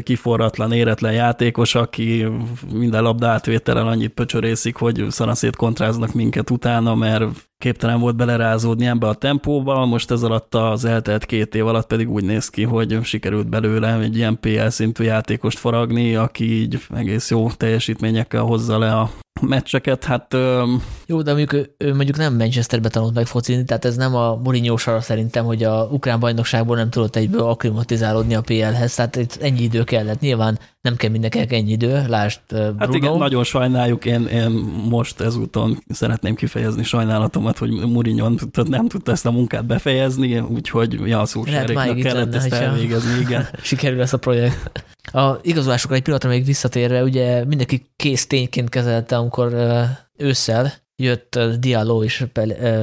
kiforratlan, 0.03 0.72
éretlen 0.72 1.12
játékos, 1.12 1.74
aki 1.74 2.26
minden 2.72 3.03
labda 3.03 3.28
átvételen 3.28 3.86
annyit 3.86 4.12
pöcsörészik, 4.12 4.76
hogy 4.76 5.05
szanaszét 5.09 5.57
kontráznak 5.57 6.12
minket 6.12 6.51
utána, 6.51 6.95
mert 6.95 7.24
képtelen 7.59 8.01
volt 8.01 8.16
belerázódni 8.16 8.86
ebbe 8.86 9.09
a 9.09 9.14
tempóba, 9.14 9.86
most 9.86 10.11
ez 10.11 10.22
alatt 10.22 10.55
az 10.55 10.84
eltelt 10.84 11.24
két 11.24 11.55
év 11.55 11.66
alatt 11.66 11.86
pedig 11.86 12.11
úgy 12.11 12.24
néz 12.24 12.49
ki, 12.49 12.62
hogy 12.62 12.99
sikerült 13.03 13.49
belőle 13.49 13.99
egy 13.99 14.16
ilyen 14.16 14.41
PL 14.41 14.68
szintű 14.68 15.05
játékost 15.05 15.59
faragni, 15.59 16.14
aki 16.14 16.61
így 16.61 16.80
egész 16.95 17.30
jó 17.30 17.51
teljesítményekkel 17.51 18.43
hozza 18.43 18.78
le 18.78 18.97
a 18.97 19.11
meccseket, 19.41 20.05
hát... 20.05 20.36
Jó, 21.07 21.22
de 21.22 21.34
mondjuk 21.34 21.68
ő 21.78 21.95
mondjuk 21.95 22.16
nem 22.16 22.36
Manchesterbe 22.36 22.88
tanult 22.88 23.14
meg 23.14 23.26
focizni, 23.26 23.64
tehát 23.64 23.84
ez 23.84 23.97
nem 23.97 24.14
a 24.14 24.34
Mourinho 24.34 24.76
sara 24.76 25.01
szerintem, 25.01 25.45
hogy 25.45 25.62
a 25.62 25.88
ukrán 25.91 26.20
bajnokságból 26.20 26.76
nem 26.76 26.91
tudott 26.91 27.16
egyből 27.16 27.43
akklimatizálódni 27.43 28.34
a 28.34 28.41
PL-hez, 28.41 28.95
tehát 28.95 29.16
itt 29.16 29.38
ennyi 29.41 29.62
idő 29.62 29.84
kellett. 29.84 30.20
Nyilván 30.20 30.59
nem 30.81 30.97
kell 30.97 31.11
mindenkinek 31.11 31.53
ennyi 31.53 31.70
idő, 31.70 32.05
lásd 32.09 32.41
Bruno. 32.49 32.74
Hát 32.78 32.95
igen, 32.95 33.16
nagyon 33.16 33.45
sajnáljuk, 33.45 34.05
én, 34.05 34.26
én 34.26 34.51
most 34.89 35.20
ezúton 35.20 35.78
szeretném 35.89 36.35
kifejezni 36.35 36.83
sajnálatomat, 36.83 37.59
hogy 37.59 37.70
Mourinho 37.70 38.28
nem 38.68 38.89
tudta 38.89 39.12
ezt 39.12 39.26
a 39.26 39.31
munkát 39.31 39.66
befejezni, 39.66 40.39
úgyhogy 40.39 41.01
ja, 41.07 41.24
Szúrsáréknak 41.24 41.97
kellett 41.97 42.33
lenne, 42.33 42.37
ezt 42.37 42.53
elvégezni, 42.53 43.20
igen. 43.20 43.49
Sikerül 43.62 44.01
ezt 44.01 44.12
a 44.12 44.16
projekt. 44.18 44.85
A 45.12 45.39
igazolásokra 45.43 45.97
egy 45.97 46.03
pillanatra 46.03 46.31
még 46.31 46.45
visszatérve, 46.45 47.03
ugye 47.03 47.45
mindenki 47.45 47.91
kész 47.97 48.26
tényként 48.26 48.68
kezelte, 48.68 49.16
amikor 49.16 49.55
ősszel 50.16 50.72
jött 50.97 51.39
Diallo 51.59 52.05
és 52.05 52.24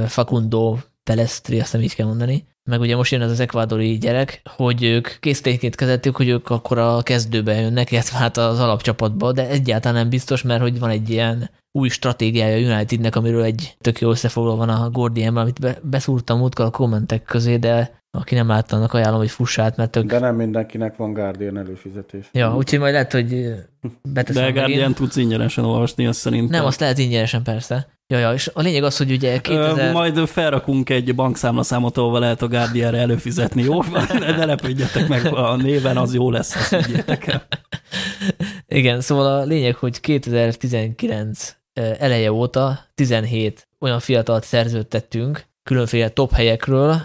Facundo 0.07 0.77
Pelestri, 1.03 1.59
azt 1.59 1.73
nem 1.73 1.81
így 1.81 1.95
kell 1.95 2.07
mondani, 2.07 2.45
meg 2.67 2.79
ugye 2.79 2.95
most 2.95 3.11
jön 3.11 3.21
ez 3.21 3.31
az 3.31 3.39
ekvádori 3.39 3.97
gyerek, 3.97 4.41
hogy 4.55 4.83
ők 4.83 5.07
késztéként 5.19 5.75
kezelték, 5.75 6.15
hogy 6.15 6.27
ők 6.27 6.49
akkor 6.49 6.77
a 6.77 7.01
kezdőbe 7.01 7.53
jönnek, 7.53 7.91
illetve 7.91 8.17
hát 8.17 8.37
az 8.37 8.59
alapcsapatba, 8.59 9.31
de 9.31 9.47
egyáltalán 9.47 9.97
nem 9.97 10.09
biztos, 10.09 10.41
mert 10.41 10.61
hogy 10.61 10.79
van 10.79 10.89
egy 10.89 11.09
ilyen 11.09 11.49
új 11.71 11.89
stratégiája 11.89 12.73
Unitednek, 12.73 13.15
amiről 13.15 13.43
egy 13.43 13.75
tök 13.81 13.99
jó 13.99 14.09
összefoglaló 14.09 14.57
van 14.57 14.69
a 14.69 14.89
Guardian, 14.89 15.37
amit 15.37 15.59
be, 15.59 15.77
beszúrtam 15.83 16.37
múltkor 16.37 16.65
a 16.65 16.69
kommentek 16.69 17.23
közé, 17.23 17.57
de 17.57 18.01
aki 18.17 18.35
nem 18.35 18.47
látta, 18.47 18.75
annak 18.75 18.93
ajánlom, 18.93 19.19
hogy 19.19 19.29
fussát, 19.29 19.77
mert 19.77 19.91
tök... 19.91 20.05
De 20.05 20.19
nem 20.19 20.35
mindenkinek 20.35 20.95
van 20.95 21.13
Guardian 21.13 21.57
előfizetés. 21.57 22.29
Ja, 22.31 22.55
úgyhogy 22.55 22.79
majd 22.79 22.93
lehet, 22.93 23.11
hogy 23.11 23.53
beteszem 24.01 24.43
De 24.43 24.51
Guardian 24.51 24.93
tudsz 24.93 25.15
ingyenesen 25.15 25.63
olvasni, 25.63 26.07
azt 26.07 26.19
szerintem. 26.19 26.59
Nem, 26.59 26.65
azt 26.65 26.79
lehet 26.79 26.97
ingyenesen 26.97 27.43
persze. 27.43 27.87
Ja, 28.09 28.19
ja, 28.19 28.33
és 28.33 28.51
a 28.53 28.61
lényeg 28.61 28.83
az, 28.83 28.97
hogy 28.97 29.11
ugye 29.11 29.41
2000... 29.41 29.93
Majd 29.93 30.27
felrakunk 30.27 30.89
egy 30.89 31.15
bankszámlaszámot, 31.15 31.97
ahol 31.97 32.19
lehet 32.19 32.41
a 32.41 32.47
Guardianre 32.47 32.97
előfizetni, 32.97 33.63
jó? 33.63 33.81
Ne 34.19 34.45
lepődjetek 34.45 35.07
meg, 35.07 35.25
a 35.25 35.55
néven 35.55 35.97
az 35.97 36.13
jó 36.13 36.31
lesz, 36.31 36.55
azt 36.55 36.85
higgyétek 36.85 37.27
el. 37.27 37.47
Igen, 38.79 39.01
szóval 39.01 39.25
a 39.25 39.43
lényeg, 39.43 39.75
hogy 39.75 39.99
2019 39.99 41.55
eleje 41.73 42.31
óta 42.31 42.79
17 42.95 43.67
olyan 43.79 43.99
fiatalt 43.99 44.43
szerződtettünk 44.43 45.45
különféle 45.63 46.09
top 46.09 46.31
helyekről, 46.31 47.01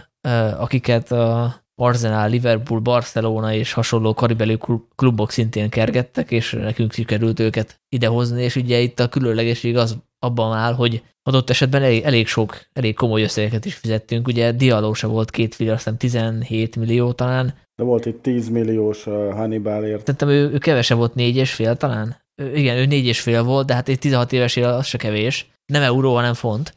akiket 0.58 1.12
a 1.12 1.54
Arsenal, 1.74 2.28
Liverpool, 2.28 2.80
Barcelona 2.80 3.52
és 3.52 3.72
hasonló 3.72 4.14
karibeli 4.14 4.58
klubok 4.96 5.30
szintén 5.30 5.68
kergettek, 5.68 6.30
és 6.30 6.52
nekünk 6.52 6.92
sikerült 6.92 7.40
őket 7.40 7.80
idehozni, 7.88 8.42
és 8.42 8.56
ugye 8.56 8.78
itt 8.78 9.00
a 9.00 9.08
különlegesség 9.08 9.76
az 9.76 9.96
abban 10.22 10.56
áll, 10.56 10.74
hogy 10.74 11.02
adott 11.22 11.50
esetben 11.50 11.82
elég, 11.82 12.02
elég 12.02 12.26
sok, 12.26 12.60
elég 12.72 12.94
komoly 12.94 13.22
összegeket 13.22 13.64
is 13.64 13.74
fizettünk. 13.74 14.26
Ugye 14.26 14.52
Dialó 14.52 14.92
se 14.92 15.06
volt 15.06 15.30
két 15.30 15.54
figyel, 15.54 15.74
azt 15.74 15.90
17 15.98 16.76
millió 16.76 17.12
talán. 17.12 17.54
De 17.76 17.84
volt 17.84 18.06
itt 18.06 18.22
10 18.22 18.48
milliós 18.48 19.06
uh, 19.06 19.32
Hannibalért. 19.32 19.98
Szerintem 19.98 20.28
ő, 20.28 20.50
ő 20.52 20.58
kevesebb 20.58 20.98
volt, 20.98 21.14
négy 21.14 21.36
és 21.36 21.52
fél 21.52 21.76
talán. 21.76 22.16
Ő, 22.34 22.54
igen, 22.54 22.76
ő 22.76 22.86
négy 22.86 23.06
és 23.06 23.20
fél 23.20 23.42
volt, 23.42 23.66
de 23.66 23.74
hát 23.74 23.88
egy 23.88 23.98
16 23.98 24.32
éves 24.32 24.56
él, 24.56 24.68
az 24.68 24.86
se 24.86 24.98
kevés. 24.98 25.50
Nem 25.66 25.82
euró, 25.82 26.14
hanem 26.14 26.34
font. 26.34 26.74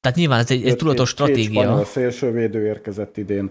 Tehát 0.00 0.18
nyilván 0.18 0.38
ez 0.38 0.50
egy, 0.50 0.66
egy 0.66 0.76
tudatos 0.76 1.08
stratégia. 1.08 1.76
Két 1.76 1.86
szélsővédő 1.86 2.66
érkezett 2.66 3.16
idén, 3.16 3.50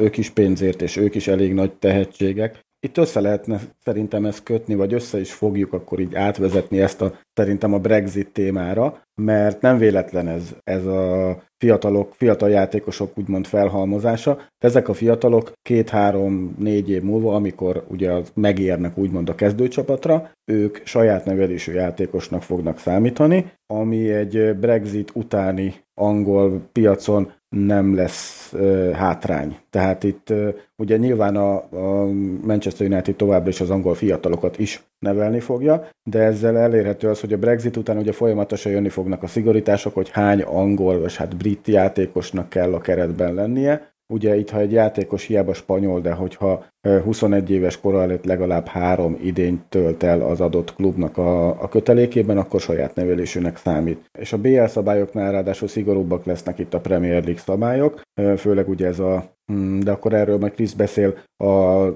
ők 0.00 0.16
is 0.16 0.30
pénzért, 0.30 0.82
és 0.82 0.96
ők 0.96 1.14
is 1.14 1.28
elég 1.28 1.54
nagy 1.54 1.72
tehetségek. 1.72 2.64
Itt 2.80 2.96
össze 2.96 3.20
lehetne 3.20 3.60
szerintem 3.84 4.24
ezt 4.24 4.42
kötni, 4.42 4.74
vagy 4.74 4.94
össze 4.94 5.20
is 5.20 5.32
fogjuk 5.32 5.72
akkor 5.72 6.00
így 6.00 6.14
átvezetni 6.14 6.80
ezt 6.80 7.00
a 7.00 7.18
szerintem 7.36 7.72
a 7.74 7.78
Brexit 7.78 8.28
témára, 8.32 9.02
mert 9.14 9.60
nem 9.60 9.78
véletlen 9.78 10.28
ez, 10.28 10.54
ez 10.64 10.86
a 10.86 11.36
fiatalok, 11.58 12.14
fiatal 12.14 12.50
játékosok 12.50 13.18
úgymond 13.18 13.46
felhalmozása. 13.46 14.38
Ezek 14.58 14.88
a 14.88 14.94
fiatalok 14.94 15.52
két-három-négy 15.62 16.90
év 16.90 17.02
múlva, 17.02 17.34
amikor 17.34 17.84
ugye 17.88 18.12
megérnek 18.34 18.98
úgymond 18.98 19.28
a 19.28 19.34
kezdőcsapatra, 19.34 20.30
ők 20.44 20.78
saját 20.84 21.24
nevelésű 21.24 21.72
játékosnak 21.72 22.42
fognak 22.42 22.78
számítani, 22.78 23.52
ami 23.66 24.10
egy 24.10 24.56
Brexit 24.56 25.10
utáni 25.14 25.74
angol 25.94 26.60
piacon 26.72 27.32
nem 27.48 27.94
lesz 27.94 28.52
uh, 28.52 28.90
hátrány. 28.90 29.56
Tehát 29.70 30.04
itt 30.04 30.30
uh, 30.30 30.54
ugye 30.76 30.96
nyilván 30.96 31.36
a, 31.36 31.54
a 31.54 32.06
Manchester 32.42 32.86
United 32.86 33.16
továbbra 33.16 33.48
is 33.48 33.60
az 33.60 33.70
angol 33.70 33.94
fiatalokat 33.94 34.58
is 34.58 34.82
nevelni 34.98 35.40
fogja, 35.40 35.88
de 36.10 36.18
ezzel 36.18 36.58
elérhető 36.58 37.08
az, 37.08 37.20
hogy 37.20 37.32
a 37.32 37.38
Brexit 37.38 37.76
után 37.76 37.96
ugye 37.96 38.12
folyamatosan 38.12 38.72
jönni 38.72 38.88
fognak 38.88 39.22
a 39.22 39.26
szigorítások, 39.26 39.94
hogy 39.94 40.10
hány 40.10 40.42
angol, 40.42 41.00
vagy 41.00 41.16
hát 41.16 41.36
brit 41.36 41.66
játékosnak 41.66 42.48
kell 42.48 42.74
a 42.74 42.80
keretben 42.80 43.34
lennie, 43.34 43.94
Ugye 44.12 44.36
itt, 44.36 44.50
ha 44.50 44.58
egy 44.58 44.72
játékos 44.72 45.24
hiába 45.24 45.54
spanyol, 45.54 46.00
de 46.00 46.12
hogyha 46.12 46.66
21 47.04 47.50
éves 47.50 47.80
kora 47.80 48.02
előtt 48.02 48.24
legalább 48.24 48.66
három 48.66 49.18
idényt 49.22 49.62
tölt 49.68 50.02
el 50.02 50.20
az 50.20 50.40
adott 50.40 50.74
klubnak 50.74 51.18
a, 51.18 51.62
a 51.62 51.68
kötelékében, 51.68 52.38
akkor 52.38 52.60
saját 52.60 52.94
nevelésűnek 52.94 53.56
számít. 53.56 54.04
És 54.18 54.32
a 54.32 54.38
BL 54.38 54.64
szabályoknál 54.64 55.32
ráadásul 55.32 55.68
szigorúbbak 55.68 56.24
lesznek 56.24 56.58
itt 56.58 56.74
a 56.74 56.80
Premier 56.80 57.22
League 57.22 57.42
szabályok, 57.42 58.00
főleg 58.36 58.68
ugye 58.68 58.86
ez 58.86 58.98
a 58.98 59.35
de 59.80 59.90
akkor 59.90 60.12
erről 60.12 60.38
majd 60.38 60.52
Krisz 60.52 60.72
beszél, 60.72 61.18
a 61.36 61.88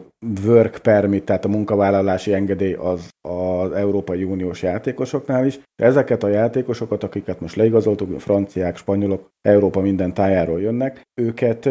work 0.45 0.79
permit, 0.83 1.25
tehát 1.25 1.45
a 1.45 1.49
munkavállalási 1.49 2.33
engedély 2.33 2.73
az 2.73 3.09
az 3.29 3.73
Európai 3.73 4.25
Uniós 4.25 4.63
játékosoknál 4.63 5.47
is. 5.47 5.61
Ezeket 5.77 6.23
a 6.23 6.29
játékosokat, 6.29 7.03
akiket 7.03 7.41
most 7.41 7.57
leigazoltuk, 7.57 8.21
franciák, 8.21 8.77
spanyolok, 8.77 9.31
Európa 9.43 9.81
minden 9.81 10.15
tájáról 10.15 10.61
jönnek, 10.61 11.01
őket 11.21 11.69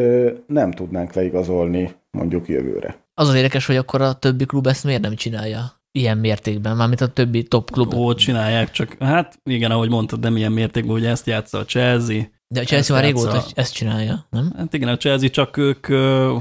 nem 0.47 0.71
tudnánk 0.71 1.13
leigazolni 1.13 1.95
mondjuk 2.17 2.47
jövőre. 2.47 2.97
Az 3.13 3.27
az 3.27 3.35
érdekes, 3.35 3.65
hogy 3.65 3.75
akkor 3.75 4.01
a 4.01 4.13
többi 4.13 4.45
klub 4.45 4.67
ezt 4.67 4.83
miért 4.83 5.01
nem 5.01 5.15
csinálja? 5.15 5.77
ilyen 5.91 6.17
mértékben, 6.17 6.75
mármint 6.75 7.01
a 7.01 7.07
többi 7.07 7.43
top 7.43 7.71
klub. 7.71 7.93
Ó, 7.93 8.13
csinálják, 8.13 8.71
csak 8.71 8.95
hát 8.99 9.39
igen, 9.49 9.71
ahogy 9.71 9.89
mondtad, 9.89 10.19
nem 10.19 10.37
ilyen 10.37 10.51
mértékben, 10.51 10.95
ugye 10.95 11.09
ezt 11.09 11.25
játsza 11.25 11.57
a 11.57 11.65
Chelsea, 11.65 12.23
de 12.53 12.59
a 12.59 12.63
Chelsea 12.63 12.95
már 12.95 13.05
régóta 13.05 13.43
ezt 13.53 13.73
csinálja, 13.73 14.25
nem? 14.29 14.53
Hát 14.57 14.73
igen, 14.73 14.87
a 14.87 14.97
Chelsea 14.97 15.29
csak 15.29 15.57
ők, 15.57 15.85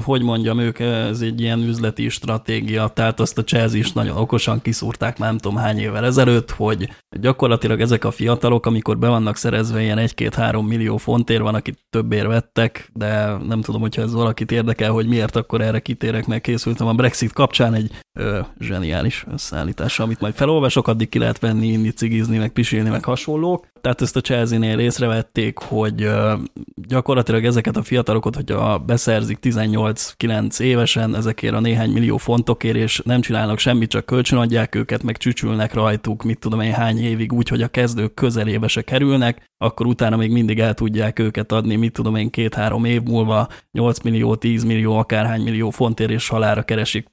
hogy 0.03 0.21
mondjam, 0.21 0.59
ők 0.59 0.79
ez 0.79 1.21
egy 1.21 1.41
ilyen 1.41 1.59
üzleti 1.59 2.09
stratégia, 2.09 2.87
tehát 2.87 3.19
azt 3.19 3.37
a 3.37 3.43
Chelsea 3.43 3.79
is 3.79 3.91
nagyon 3.91 4.17
okosan 4.17 4.61
kiszúrták 4.61 5.17
már 5.17 5.29
nem 5.29 5.37
tudom 5.37 5.57
hány 5.57 5.79
évvel 5.79 6.05
ezelőtt, 6.05 6.51
hogy 6.51 6.89
gyakorlatilag 7.19 7.81
ezek 7.81 8.05
a 8.05 8.11
fiatalok, 8.11 8.65
amikor 8.65 8.97
be 8.97 9.07
vannak 9.07 9.35
szerezve 9.35 9.81
ilyen 9.81 9.99
1-2-3 10.01 10.67
millió 10.67 10.97
fontért 10.97 11.41
van, 11.41 11.55
akit 11.55 11.79
többért 11.89 12.27
vettek, 12.27 12.89
de 12.93 13.37
nem 13.47 13.61
tudom, 13.61 13.81
hogyha 13.81 14.01
ez 14.01 14.13
valakit 14.13 14.51
érdekel, 14.51 14.91
hogy 14.91 15.07
miért 15.07 15.35
akkor 15.35 15.61
erre 15.61 15.79
kitérek, 15.79 16.27
mert 16.27 16.41
készültem 16.41 16.87
a 16.87 16.93
Brexit 16.93 17.33
kapcsán 17.33 17.73
egy 17.73 17.91
ö, 18.19 18.39
zseniális 18.59 19.25
összeállítása, 19.31 20.03
amit 20.03 20.19
majd 20.19 20.33
felolvasok, 20.33 20.87
addig 20.87 21.09
ki 21.09 21.19
lehet 21.19 21.39
venni, 21.39 21.67
inni, 21.67 21.89
cigizni, 21.89 22.37
meg 22.37 22.51
pisilni, 22.51 22.89
meg 22.89 23.03
hasonlók. 23.03 23.67
Tehát 23.81 24.01
ezt 24.01 24.15
a 24.15 24.21
Chelsea-nél 24.21 24.79
észrevették, 24.79 25.57
hogy 25.57 26.09
gyakorlatilag 26.75 27.45
ezeket 27.45 27.77
a 27.77 27.83
fiatalokat, 27.83 28.35
hogyha 28.35 28.77
beszerzik 28.77 29.37
18-9 29.41 30.59
évesen 30.59 31.15
ezekért 31.15 31.53
a 31.53 31.59
néhány 31.59 31.91
millió 31.91 32.17
fontokért, 32.17 32.75
és 32.75 33.01
nem 33.05 33.21
csinálnak 33.21 33.59
semmit, 33.59 33.89
csak 33.89 34.05
kölcsönadják 34.05 34.75
őket, 34.75 35.03
meg 35.03 35.17
csücsülnek 35.17 35.73
rajtuk, 35.73 36.23
mit 36.23 36.39
tudom 36.39 36.61
én 36.61 36.73
hány 36.73 36.99
évig, 36.99 37.33
úgy, 37.33 37.47
hogy 37.47 37.61
a 37.61 37.67
kezdők 37.67 38.13
közelébe 38.13 38.67
se 38.67 38.81
kerülnek, 38.81 39.47
akkor 39.57 39.85
utána 39.85 40.15
még 40.15 40.31
mindig 40.31 40.59
el 40.59 40.73
tudják 40.73 41.19
őket 41.19 41.51
adni, 41.51 41.75
mit 41.75 41.93
tudom 41.93 42.15
én, 42.15 42.29
két-három 42.29 42.85
év 42.85 43.01
múlva 43.01 43.47
8 43.71 43.99
millió, 43.99 44.35
10 44.35 44.63
millió, 44.63 44.97
akárhány 44.97 45.41
millió 45.41 45.69
fontért 45.69 46.11
és 46.11 46.27
halára 46.27 46.63
keresik 46.63 47.07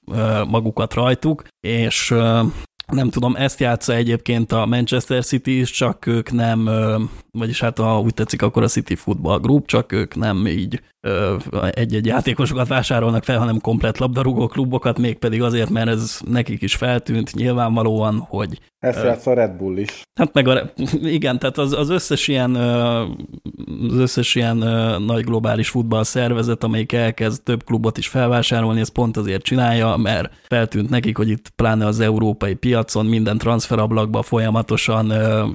magukat 0.48 0.94
rajtuk, 0.94 1.44
és 1.60 2.14
nem 2.86 3.10
tudom, 3.10 3.36
ezt 3.36 3.60
játsza 3.60 3.94
egyébként 3.94 4.52
a 4.52 4.66
Manchester 4.66 5.24
City 5.24 5.58
is, 5.60 5.70
csak 5.70 6.06
ők 6.06 6.32
nem, 6.32 6.68
vagyis 7.30 7.60
hát 7.60 7.78
ha 7.78 8.00
úgy 8.00 8.14
tetszik, 8.14 8.42
akkor 8.42 8.62
a 8.62 8.68
City 8.68 8.94
Football 8.94 9.38
Group, 9.38 9.66
csak 9.66 9.92
ők 9.92 10.14
nem 10.14 10.46
így 10.46 10.82
egy-egy 11.70 12.06
játékosokat 12.06 12.68
vásárolnak 12.68 13.24
fel, 13.24 13.38
hanem 13.38 13.60
komplet 13.60 13.98
labdarúgó 13.98 14.46
klubokat, 14.46 14.98
mégpedig 14.98 15.42
azért, 15.42 15.70
mert 15.70 15.88
ez 15.88 16.20
nekik 16.24 16.62
is 16.62 16.74
feltűnt 16.74 17.34
nyilvánvalóan, 17.34 18.18
hogy... 18.18 18.58
Ezt 18.78 19.02
játsz 19.04 19.26
a 19.26 19.34
Red 19.34 19.52
Bull 19.52 19.76
is. 19.76 20.02
Hát 20.14 20.32
meg 20.32 20.48
a, 20.48 20.72
igen, 21.18 21.38
tehát 21.38 21.58
az, 21.58 21.72
az 21.72 21.88
összes 21.88 22.28
ilyen, 22.28 22.54
az 22.54 23.96
összes 23.96 24.34
ilyen 24.34 24.56
nagy 25.06 25.24
globális 25.24 25.68
futball 25.68 26.02
szervezet, 26.02 26.64
amelyik 26.64 26.92
elkezd 26.92 27.42
több 27.42 27.64
klubot 27.64 27.98
is 27.98 28.08
felvásárolni, 28.08 28.80
ez 28.80 28.88
pont 28.88 29.16
azért 29.16 29.42
csinálja, 29.42 29.96
mert 29.96 30.30
feltűnt 30.48 30.90
nekik, 30.90 31.16
hogy 31.16 31.28
itt 31.28 31.48
pláne 31.48 31.86
az 31.86 32.00
európai 32.00 32.54
piacon 32.54 33.06
minden 33.06 33.38
transferablakban 33.38 34.22
folyamatosan 34.22 35.12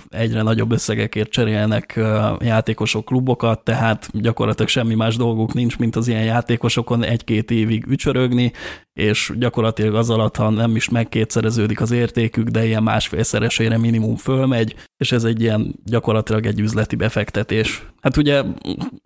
egyre 0.09 0.41
nagyobb 0.41 0.71
összegekért 0.71 1.29
cserélnek 1.29 1.99
játékosok 2.39 3.05
klubokat, 3.05 3.63
tehát 3.63 4.09
gyakorlatilag 4.13 4.69
semmi 4.69 4.95
más 4.95 5.15
dolguk 5.15 5.40
dolguk 5.41 5.53
nincs, 5.53 5.77
mint 5.77 5.95
az 5.95 6.07
ilyen 6.07 6.23
játékosokon 6.23 7.03
egy-két 7.03 7.51
évig 7.51 7.85
ücsörögni, 7.87 8.51
és 8.93 9.31
gyakorlatilag 9.37 9.95
az 9.95 10.09
alatt, 10.09 10.35
ha 10.35 10.49
nem 10.49 10.75
is 10.75 10.89
megkétszereződik 10.89 11.81
az 11.81 11.91
értékük, 11.91 12.47
de 12.47 12.65
ilyen 12.65 12.83
másfélszeresére 12.83 13.77
minimum 13.77 14.15
fölmegy, 14.15 14.75
és 14.97 15.11
ez 15.11 15.23
egy 15.23 15.41
ilyen 15.41 15.75
gyakorlatilag 15.85 16.45
egy 16.45 16.59
üzleti 16.59 16.95
befektetés. 16.95 17.85
Hát 18.01 18.17
ugye, 18.17 18.43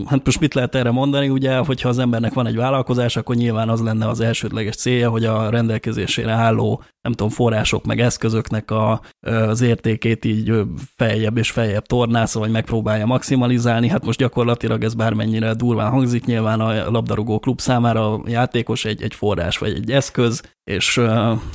hát 0.05 0.25
most 0.25 0.39
mit 0.39 0.53
lehet 0.53 0.75
erre 0.75 0.91
mondani, 0.91 1.29
ugye, 1.29 1.57
hogyha 1.57 1.89
az 1.89 1.99
embernek 1.99 2.33
van 2.33 2.47
egy 2.47 2.55
vállalkozás, 2.55 3.17
akkor 3.17 3.35
nyilván 3.35 3.69
az 3.69 3.81
lenne 3.81 4.07
az 4.07 4.19
elsődleges 4.19 4.75
célja, 4.75 5.09
hogy 5.09 5.25
a 5.25 5.49
rendelkezésére 5.49 6.31
álló, 6.31 6.83
nem 7.05 7.13
tudom, 7.13 7.31
források 7.31 7.85
meg 7.85 7.99
eszközöknek 7.99 8.71
a, 8.71 9.01
az 9.19 9.61
értékét 9.61 10.25
így 10.25 10.53
feljebb 10.95 11.37
és 11.37 11.51
feljebb 11.51 11.85
tornásza, 11.85 12.39
vagy 12.39 12.51
megpróbálja 12.51 13.05
maximalizálni. 13.05 13.87
Hát 13.87 14.05
most 14.05 14.19
gyakorlatilag 14.19 14.83
ez 14.83 14.93
bármennyire 14.93 15.53
durván 15.53 15.91
hangzik, 15.91 16.25
nyilván 16.25 16.59
a 16.59 16.91
labdarúgó 16.91 17.39
klub 17.39 17.59
számára 17.59 18.13
a 18.13 18.21
játékos 18.27 18.85
egy, 18.85 19.01
egy 19.01 19.13
forrás, 19.13 19.57
vagy 19.57 19.71
egy 19.71 19.91
eszköz, 19.91 20.41
és 20.63 21.01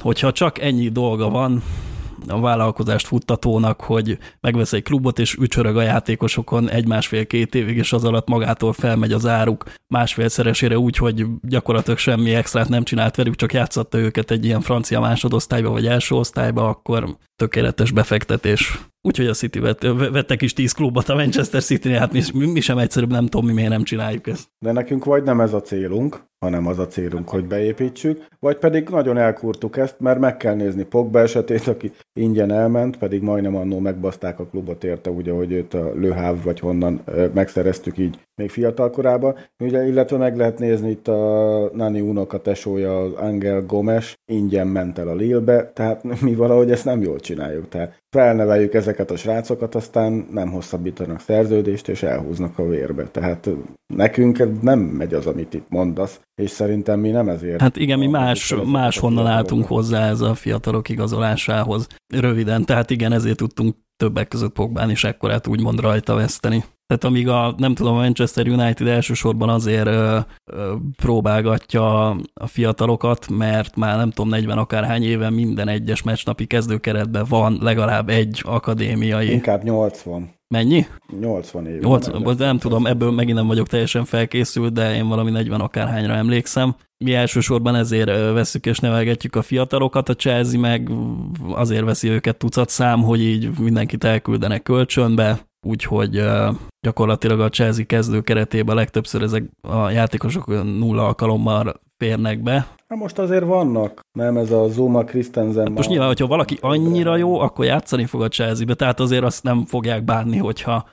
hogyha 0.01 0.33
csak 0.33 0.61
ennyi 0.61 0.89
dolga 0.89 1.29
van, 1.29 1.63
a 2.31 2.41
vállalkozást 2.41 3.07
futtatónak, 3.07 3.81
hogy 3.81 4.19
megvesz 4.41 4.73
egy 4.73 4.83
klubot, 4.83 5.19
és 5.19 5.35
ücsörög 5.35 5.77
a 5.77 5.83
játékosokon 5.83 6.71
egy-másfél-két 6.71 7.55
évig, 7.55 7.77
és 7.77 7.93
az 7.93 8.05
alatt 8.05 8.29
magától 8.29 8.73
felmegy 8.73 9.13
az 9.13 9.27
áruk 9.27 9.65
másfélszeresére 9.87 10.79
úgy, 10.79 10.97
hogy 10.97 11.27
gyakorlatilag 11.43 11.99
semmi 11.99 12.35
extrát 12.35 12.69
nem 12.69 12.83
csinált 12.83 13.17
velük, 13.17 13.35
csak 13.35 13.53
játszatta 13.53 13.99
őket 13.99 14.31
egy 14.31 14.45
ilyen 14.45 14.61
francia 14.61 15.01
másodosztályba 15.01 15.71
vagy 15.71 15.87
első 15.87 16.15
osztályba, 16.15 16.69
akkor 16.69 17.17
tökéletes 17.37 17.91
befektetés. 17.91 18.79
Úgyhogy 19.03 19.27
a 19.27 19.33
City 19.33 19.59
vett, 19.59 19.83
vettek 20.13 20.43
is 20.43 20.53
tíz 20.53 20.73
klubot 20.73 21.09
a 21.09 21.15
Manchester 21.15 21.63
city 21.63 21.93
hát 21.93 22.13
mi, 22.13 22.47
mi 22.47 22.61
sem 22.61 22.79
egyszerűbb, 22.79 23.11
nem 23.11 23.27
tudom, 23.27 23.47
mi 23.47 23.53
miért 23.53 23.71
nem 23.71 23.83
csináljuk 23.83 24.27
ezt. 24.27 24.49
De 24.59 24.73
nekünk 24.73 25.05
vagy 25.05 25.23
nem 25.23 25.41
ez 25.41 25.53
a 25.53 25.61
célunk, 25.61 26.23
hanem 26.39 26.67
az 26.67 26.79
a 26.79 26.87
célunk, 26.87 27.29
hogy 27.29 27.45
beépítsük, 27.45 28.27
vagy 28.39 28.59
pedig 28.59 28.89
nagyon 28.89 29.17
elkurtuk 29.17 29.77
ezt, 29.77 30.01
mert 30.01 30.19
meg 30.19 30.37
kell 30.37 30.55
nézni 30.55 30.85
Pogba 30.85 31.19
esetét, 31.19 31.67
aki 31.67 31.93
ingyen 32.13 32.51
elment, 32.51 32.97
pedig 32.97 33.23
majdnem 33.23 33.57
annó 33.57 33.79
megbaszták 33.79 34.39
a 34.39 34.47
klubot 34.47 34.85
érte, 34.85 35.11
ugye, 35.11 35.33
hogy 35.33 35.53
őt 35.53 35.75
a 35.75 35.93
Löháv 35.95 36.43
vagy 36.43 36.61
honnan 36.61 37.05
megszereztük 37.35 37.99
így 37.99 38.19
még 38.41 38.51
fiatal 38.51 38.91
korában, 38.91 39.37
ugye, 39.59 39.87
illetve 39.87 40.17
meg 40.17 40.37
lehet 40.37 40.59
nézni 40.59 40.91
itt 40.91 41.09
a 41.09 41.71
Nani 41.75 42.01
unoka 42.01 42.41
tesója, 42.41 43.01
az 43.01 43.13
Angel 43.13 43.63
Gomes, 43.63 44.17
ingyen 44.33 44.67
ment 44.67 44.99
el 44.99 45.09
a 45.09 45.15
Lille-be, 45.15 45.71
tehát 45.75 46.03
mi 46.27 46.35
valahogy 46.35 46.71
ezt 46.71 46.85
nem 46.85 47.03
jól 47.03 47.21
csináljuk. 47.21 47.69
Tehát 47.69 48.01
felneveljük 48.11 48.75
ezeket 48.75 49.11
a 49.11 49.17
srácokat, 49.17 49.75
aztán 49.75 50.27
nem 50.31 50.51
hosszabbítanak 50.51 51.21
szerződést, 51.21 51.89
és 51.89 52.03
elhúznak 52.03 52.59
a 52.59 52.69
vérbe. 52.69 53.05
Tehát 53.05 53.49
nekünk 53.95 54.63
nem 54.63 54.79
megy 54.79 55.15
az, 55.15 55.27
amit 55.27 55.55
itt 55.55 55.67
mondasz, 55.69 56.21
és 56.35 56.51
szerintem 56.51 57.01
mi 57.01 57.11
nem 57.11 57.29
ezért. 57.29 57.61
Hát 57.61 57.77
igen, 57.77 57.99
mi 57.99 58.07
más, 58.07 58.55
más 58.65 58.99
honnan 58.99 59.27
álltunk 59.27 59.67
hozzá 59.67 60.09
ez 60.09 60.21
a 60.21 60.35
fiatalok 60.35 60.89
igazolásához. 60.89 61.87
Röviden, 62.15 62.65
tehát 62.65 62.91
igen, 62.91 63.13
ezért 63.13 63.37
tudtunk 63.37 63.75
többek 64.01 64.29
között 64.29 64.53
Pogbán 64.53 64.91
is 64.91 65.05
ekkorát 65.05 65.47
úgymond 65.47 65.81
rajta 65.81 66.15
veszteni. 66.15 66.65
Tehát 66.87 67.05
amíg 67.05 67.29
a, 67.29 67.55
nem 67.57 67.75
tudom, 67.75 67.95
a 67.95 68.01
Manchester 68.01 68.49
United 68.49 68.87
elsősorban 68.87 69.49
azért 69.49 69.87
ö, 69.87 70.19
ö, 70.53 70.75
próbálgatja 70.97 72.09
a 72.35 72.47
fiatalokat, 72.47 73.29
mert 73.29 73.77
már 73.77 73.97
nem 73.97 74.11
tudom, 74.11 74.29
40 74.29 74.59
akárhány 74.59 75.03
éve 75.03 75.31
minden 75.31 75.69
egyes 75.69 76.03
meccsnapi 76.03 76.47
kezdőkeretben 76.47 77.27
van 77.29 77.59
legalább 77.61 78.09
egy 78.09 78.43
akadémiai. 78.47 79.31
Inkább 79.31 79.63
80. 79.63 80.31
Mennyi? 80.55 80.87
80 81.21 81.67
év. 81.67 81.81
80, 81.81 82.23
nem, 82.23 82.35
nem 82.39 82.59
tudom, 82.59 82.87
ebből 82.87 83.11
megint 83.11 83.37
nem 83.37 83.47
vagyok 83.47 83.67
teljesen 83.67 84.05
felkészült, 84.05 84.73
de 84.73 84.95
én 84.95 85.09
valami 85.09 85.31
40 85.31 85.61
akárhányra 85.61 86.15
emlékszem. 86.15 86.75
Mi 87.05 87.15
elsősorban 87.15 87.75
ezért 87.75 88.33
veszük 88.33 88.67
és 88.67 88.79
nevelgetjük 88.79 89.37
a 89.37 89.43
fiatalokat, 89.43 90.09
a 90.09 90.15
Chelsea 90.15 90.61
meg 90.61 90.91
azért 91.51 91.85
veszi 91.85 92.09
őket 92.09 92.37
tucat 92.37 92.69
szám, 92.69 93.03
hogy 93.03 93.21
így 93.21 93.59
mindenkit 93.59 94.05
elküldenek 94.05 94.63
kölcsönbe, 94.63 95.39
úgyhogy 95.67 96.23
gyakorlatilag 96.81 97.41
a 97.41 97.49
Chelsea 97.49 97.85
kezdő 97.85 98.21
keretében 98.21 98.77
legtöbbször 98.77 99.23
ezek 99.23 99.45
a 99.61 99.91
játékosok 99.91 100.47
nulla 100.47 101.07
alkalommal 101.07 101.81
férnek 101.97 102.43
be. 102.43 102.67
Hát 102.91 102.99
most 102.99 103.19
azért 103.19 103.45
vannak, 103.45 104.01
nem 104.19 104.37
ez 104.37 104.51
a 104.51 104.69
Zuma 104.69 105.05
Christensen. 105.05 105.67
Hát 105.67 105.77
most 105.77 105.89
nyilván, 105.89 106.07
hogyha 106.07 106.27
valaki 106.27 106.59
annyira 106.61 107.17
jó, 107.17 107.39
akkor 107.39 107.65
játszani 107.65 108.05
fog 108.05 108.23
a 108.23 108.29
chelsea 108.29 108.75
tehát 108.75 109.01
azért 109.01 109.25
azt 109.25 109.43
nem 109.43 109.65
fogják 109.65 110.05
bánni, 110.05 110.37
hogyha 110.37 110.89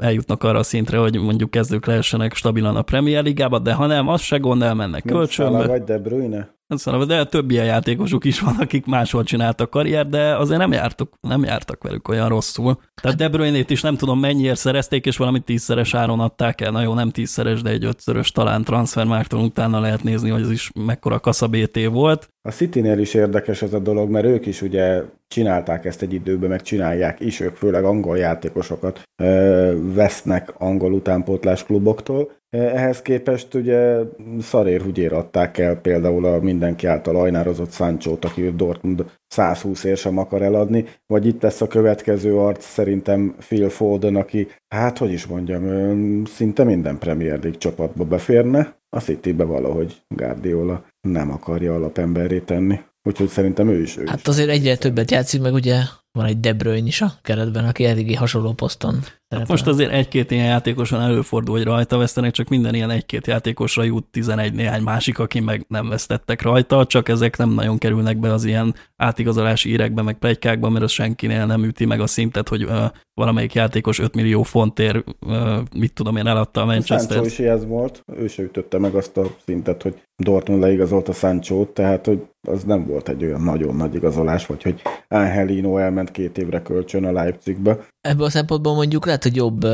eljutnak 0.00 0.42
arra 0.42 0.58
a 0.58 0.62
szintre, 0.62 0.98
hogy 0.98 1.20
mondjuk 1.20 1.50
kezdők 1.50 1.86
lehessenek 1.86 2.34
stabilan 2.34 2.76
a 2.76 2.82
Premier 2.82 3.24
Ligába, 3.24 3.58
de 3.58 3.72
ha 3.72 3.86
nem, 3.86 4.08
az 4.08 4.20
se 4.20 4.36
gond, 4.36 4.62
elmennek 4.62 5.04
kölcsönbe. 5.04 5.66
vagy 5.66 5.84
De 5.84 5.98
Bruyne? 5.98 6.54
Szóval, 6.78 7.04
de 7.04 7.24
több 7.24 7.50
ilyen 7.50 7.64
játékosok 7.64 8.24
is 8.24 8.40
van, 8.40 8.56
akik 8.58 8.86
máshol 8.86 9.24
csináltak 9.24 9.70
karrier, 9.70 10.08
de 10.08 10.36
azért 10.36 10.58
nem 10.58 10.72
jártak, 10.72 11.12
nem 11.20 11.44
jártak 11.44 11.82
velük 11.82 12.08
olyan 12.08 12.28
rosszul. 12.28 12.78
Tehát 13.02 13.16
De 13.16 13.28
Bruyne-t 13.28 13.70
is 13.70 13.82
nem 13.82 13.96
tudom 13.96 14.20
mennyiért 14.20 14.58
szerezték, 14.58 15.06
és 15.06 15.16
valami 15.16 15.40
tízszeres 15.40 15.94
áron 15.94 16.20
adták 16.20 16.60
el. 16.60 16.70
Na 16.70 16.82
jó, 16.82 16.94
nem 16.94 17.10
tízszeres, 17.10 17.62
de 17.62 17.70
egy 17.70 17.84
ötszörös 17.84 18.32
talán 18.32 18.64
transfermárkton 18.64 19.42
utána 19.42 19.80
lehet 19.80 20.02
nézni, 20.02 20.30
hogy 20.30 20.42
ez 20.42 20.50
is 20.50 20.70
mekkora 20.74 21.18
kasza 21.18 21.46
BT 21.46 21.84
volt. 21.90 22.28
A 22.42 22.50
City-nél 22.50 22.98
is 22.98 23.14
érdekes 23.14 23.62
ez 23.62 23.72
a 23.72 23.78
dolog, 23.78 24.10
mert 24.10 24.26
ők 24.26 24.46
is 24.46 24.62
ugye 24.62 25.02
csinálták 25.28 25.84
ezt 25.84 26.02
egy 26.02 26.12
időben, 26.12 26.48
meg 26.48 26.62
csinálják 26.62 27.20
is, 27.20 27.40
ők 27.40 27.56
főleg 27.56 27.84
angol 27.84 28.18
játékosokat 28.18 29.02
ö, 29.22 29.72
vesznek 29.94 30.54
angol 30.58 30.92
utánpótlás 30.92 31.64
kluboktól. 31.64 32.30
Ehhez 32.50 33.02
képest 33.02 33.54
ugye 33.54 33.98
szarérhügyér 34.40 35.12
adták 35.12 35.58
el 35.58 35.76
például 35.76 36.24
a 36.24 36.40
mindenki 36.40 36.86
által 36.86 37.16
ajnározott 37.16 37.72
Sancho-t, 37.72 38.24
aki 38.24 38.50
Dortmund 38.50 39.04
120 39.26 39.84
ér 39.84 39.96
sem 39.96 40.18
akar 40.18 40.42
eladni, 40.42 40.84
vagy 41.06 41.26
itt 41.26 41.42
lesz 41.42 41.60
a 41.60 41.66
következő 41.66 42.38
arc 42.38 42.64
szerintem 42.64 43.34
Phil 43.38 43.68
Foden, 43.68 44.16
aki, 44.16 44.48
hát 44.68 44.98
hogy 44.98 45.12
is 45.12 45.26
mondjam, 45.26 46.24
szinte 46.24 46.64
minden 46.64 46.98
Premier 46.98 47.38
League 47.38 47.58
csapatba 47.58 48.04
beférne, 48.04 48.78
a 48.88 49.00
Citybe 49.00 49.44
valahogy 49.44 50.02
Guardiola 50.08 50.84
nem 51.00 51.30
akarja 51.30 51.74
alapemberré 51.74 52.38
tenni. 52.38 52.80
Úgyhogy 53.02 53.28
szerintem 53.28 53.68
ő 53.68 53.80
is. 53.80 53.96
Ő 53.96 54.06
hát 54.06 54.18
is. 54.18 54.26
azért 54.26 54.48
egyre 54.48 54.76
többet 54.76 55.10
játszik, 55.10 55.40
meg 55.40 55.52
ugye 55.52 55.76
van 56.12 56.26
egy 56.26 56.40
De 56.40 56.52
Bruyne 56.52 56.86
is 56.86 57.00
a 57.00 57.12
keretben, 57.22 57.64
aki 57.64 57.84
eléggé 57.84 58.14
hasonló 58.14 58.52
poszton. 58.52 58.98
Hát 59.28 59.48
most 59.48 59.66
azért 59.66 59.90
egy-két 59.90 60.30
ilyen 60.30 60.46
játékosan 60.46 61.00
előfordul, 61.00 61.56
hogy 61.56 61.64
rajta 61.64 61.98
vesztenek, 61.98 62.32
csak 62.32 62.48
minden 62.48 62.74
ilyen 62.74 62.90
egy-két 62.90 63.26
játékosra 63.26 63.82
jut 63.82 64.04
11 64.04 64.52
néhány 64.52 64.82
másik, 64.82 65.18
aki 65.18 65.40
meg 65.40 65.64
nem 65.68 65.88
vesztettek 65.88 66.42
rajta, 66.42 66.86
csak 66.86 67.08
ezek 67.08 67.36
nem 67.36 67.50
nagyon 67.50 67.78
kerülnek 67.78 68.18
be 68.18 68.32
az 68.32 68.44
ilyen 68.44 68.74
átigazolási 68.96 69.70
írekbe, 69.70 70.02
meg 70.02 70.18
plegykákba, 70.18 70.68
mert 70.68 70.84
az 70.84 70.90
senkinél 70.90 71.46
nem 71.46 71.64
üti 71.64 71.84
meg 71.84 72.00
a 72.00 72.06
szintet, 72.06 72.48
hogy 72.48 72.64
uh, 72.64 72.84
valamelyik 73.14 73.54
játékos 73.54 73.98
5 73.98 74.14
millió 74.14 74.42
fontért, 74.42 75.04
uh, 75.26 75.58
mit 75.76 75.92
tudom 75.92 76.16
én, 76.16 76.26
eladta 76.26 76.60
a 76.60 76.64
Manchester. 76.64 77.16
Sancho 77.16 77.24
is 77.24 77.38
ez 77.38 77.66
volt, 77.66 78.02
ő 78.16 78.26
se 78.26 78.42
ütötte 78.42 78.78
meg 78.78 78.94
azt 78.94 79.16
a 79.16 79.36
szintet, 79.44 79.82
hogy 79.82 80.02
Dortmund 80.16 80.60
leigazolt 80.60 81.08
a 81.08 81.12
sancho 81.12 81.64
tehát 81.64 82.06
hogy 82.06 82.22
az 82.48 82.64
nem 82.64 82.86
volt 82.86 83.08
egy 83.08 83.24
olyan 83.24 83.42
nagyon 83.42 83.76
nagy 83.76 83.94
igazolás, 83.94 84.46
vagy 84.46 84.62
hogy 84.62 84.82
Angelino 85.08 85.76
elment 85.76 86.10
két 86.10 86.38
évre 86.38 86.62
kölcsön 86.62 87.04
a 87.04 87.12
Leipzigbe. 87.12 87.78
Ebből 88.00 88.24
a 88.24 88.30
szempontból 88.30 88.74
mondjuk 88.74 89.06
lehet, 89.06 89.22
hogy 89.22 89.36
jobb 89.36 89.66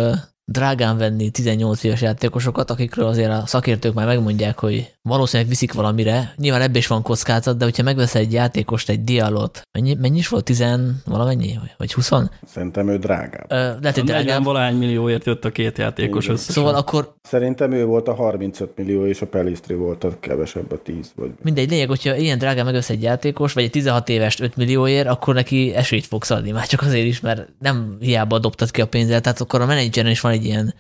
drágán 0.48 0.96
venni 0.96 1.30
18 1.30 1.82
éves 1.82 2.00
játékosokat, 2.00 2.70
akikről 2.70 3.06
azért 3.06 3.30
a 3.30 3.46
szakértők 3.46 3.94
már 3.94 4.06
megmondják, 4.06 4.58
hogy 4.58 4.92
valószínűleg 5.02 5.50
viszik 5.50 5.72
valamire. 5.72 6.32
Nyilván 6.36 6.60
ebben 6.60 6.76
is 6.76 6.86
van 6.86 7.02
kockázat, 7.02 7.56
de 7.56 7.64
hogyha 7.64 7.82
megveszel 7.82 8.20
egy 8.20 8.32
játékost, 8.32 8.88
egy 8.88 9.04
dialot, 9.04 9.62
mennyi, 9.72 9.94
mennyi 9.94 10.18
is 10.18 10.28
volt? 10.28 10.44
10 10.44 10.64
valamennyi? 11.04 11.58
Vagy 11.76 11.92
20? 11.92 12.10
Szerintem 12.46 12.88
ő 12.88 12.98
drágább. 12.98 13.46
Ö, 13.48 13.54
lehet, 13.56 13.94
hogy 13.94 14.04
drágább. 14.04 14.44
valahány 14.44 14.76
millióért 14.76 15.24
jött 15.24 15.44
a 15.44 15.50
két 15.50 15.78
játékos 15.78 16.28
összesen. 16.28 16.54
Szóval 16.54 16.74
akkor... 16.74 17.14
Szerintem 17.22 17.72
ő 17.72 17.84
volt 17.84 18.08
a 18.08 18.14
35 18.14 18.70
millió, 18.76 19.06
és 19.06 19.20
a 19.20 19.26
Pelistri 19.26 19.74
volt 19.74 20.04
a 20.04 20.16
kevesebb 20.20 20.72
a 20.72 20.82
10. 20.82 21.12
Vagy... 21.16 21.30
Mindegy, 21.42 21.70
lényeg, 21.70 21.88
hogyha 21.88 22.16
ilyen 22.16 22.38
drágán 22.38 22.64
megvesz 22.64 22.90
egy 22.90 23.02
játékos, 23.02 23.52
vagy 23.52 23.64
egy 23.64 23.70
16 23.70 24.08
éves 24.08 24.40
5 24.40 24.56
millióért, 24.56 25.08
akkor 25.08 25.34
neki 25.34 25.74
esélyt 25.74 26.06
fogsz 26.06 26.30
adni. 26.30 26.50
Már 26.50 26.66
csak 26.66 26.82
azért 26.82 27.06
is, 27.06 27.20
mert 27.20 27.48
nem 27.58 27.96
hiába 28.00 28.38
dobtad 28.38 28.70
ki 28.70 28.80
a 28.80 28.86
pénzet, 28.86 29.22
tehát 29.22 29.40
akkor 29.40 29.60
a 29.60 29.66
menedzseren 29.66 30.10
is 30.10 30.20
van 30.20 30.34
egy 30.36 30.44
ilyen, 30.44 30.74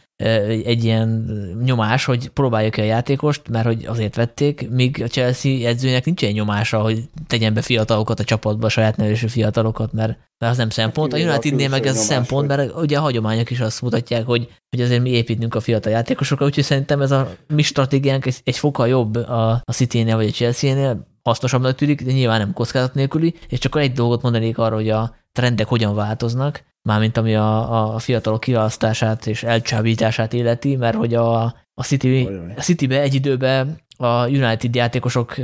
egy 0.64 0.84
ilyen 0.84 1.30
nyomás, 1.64 2.04
hogy 2.04 2.28
próbálja 2.28 2.70
ki 2.70 2.80
a 2.80 2.84
játékost, 2.84 3.48
mert 3.48 3.66
hogy 3.66 3.84
azért 3.86 4.16
vették, 4.16 4.70
míg 4.70 5.02
a 5.02 5.06
Chelsea 5.06 5.68
edzőnek 5.68 6.04
nincs 6.04 6.22
ilyen 6.22 6.34
nyomása, 6.34 6.80
hogy 6.80 7.02
tegyen 7.26 7.54
be 7.54 7.62
fiatalokat 7.62 8.20
a 8.20 8.24
csapatba, 8.24 8.66
a 8.66 8.70
saját 8.70 8.96
nevésű 8.96 9.26
fiatalokat, 9.26 9.92
mert, 9.92 10.18
mert 10.38 10.52
az 10.52 10.58
nem 10.58 10.70
szempont. 10.70 11.12
A 11.12 11.16
Unitednél 11.16 11.68
meg 11.68 11.86
ez 11.86 11.98
szempont, 11.98 12.48
mert 12.48 12.76
ugye 12.76 12.98
a 12.98 13.00
hagyományok 13.00 13.50
is 13.50 13.60
azt 13.60 13.82
mutatják, 13.82 14.26
hogy, 14.26 14.48
hogy 14.70 14.84
azért 14.84 15.02
mi 15.02 15.10
építünk 15.10 15.54
a 15.54 15.60
fiatal 15.60 15.92
játékosokra, 15.92 16.46
úgyhogy 16.46 16.64
szerintem 16.64 17.00
ez 17.00 17.10
a 17.10 17.36
mi 17.48 17.62
stratégiánk 17.62 18.26
egy, 18.26 18.40
egy 18.44 18.58
fokkal 18.58 18.88
jobb 18.88 19.14
a, 19.14 19.50
a 19.64 19.72
City-nél 19.72 20.16
vagy 20.16 20.26
a 20.26 20.30
Chelsea-nél, 20.30 21.06
hasznosabbnak 21.26 21.74
tűnik, 21.74 22.02
de 22.02 22.12
nyilván 22.12 22.38
nem 22.38 22.52
kockázat 22.52 22.94
nélküli, 22.94 23.34
és 23.48 23.58
csak 23.58 23.76
egy 23.76 23.92
dolgot 23.92 24.22
mondanék 24.22 24.58
arra, 24.58 24.74
hogy 24.74 24.88
a 24.88 25.14
trendek 25.32 25.66
hogyan 25.66 25.94
változnak, 25.94 26.64
mármint 26.82 27.16
ami 27.16 27.34
a, 27.34 27.94
a 27.94 27.98
fiatalok 27.98 28.40
kiválasztását 28.40 29.26
és 29.26 29.42
elcsábítását 29.42 30.32
illeti, 30.32 30.76
mert 30.76 30.96
hogy 30.96 31.14
a, 31.14 31.54
a, 31.78 31.84
City, 31.84 32.28
a 32.56 32.60
Citybe 32.60 33.00
egy 33.00 33.14
időben 33.14 33.80
a 33.96 34.28
United 34.28 34.74
játékosok 34.74 35.34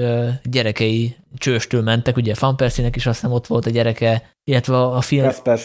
gyerekei 0.45 1.17
csőstől 1.37 1.83
mentek, 1.83 2.17
ugye 2.17 2.35
Van 2.39 2.57
Persie-nek 2.57 2.97
is 2.97 3.07
azt 3.07 3.21
hiszem 3.21 3.35
ott 3.35 3.47
volt 3.47 3.67
a 3.67 3.71
gyereke, 3.71 4.37
illetve 4.45 4.83
a 4.83 5.01
film... 5.01 5.25
Kasper 5.25 5.59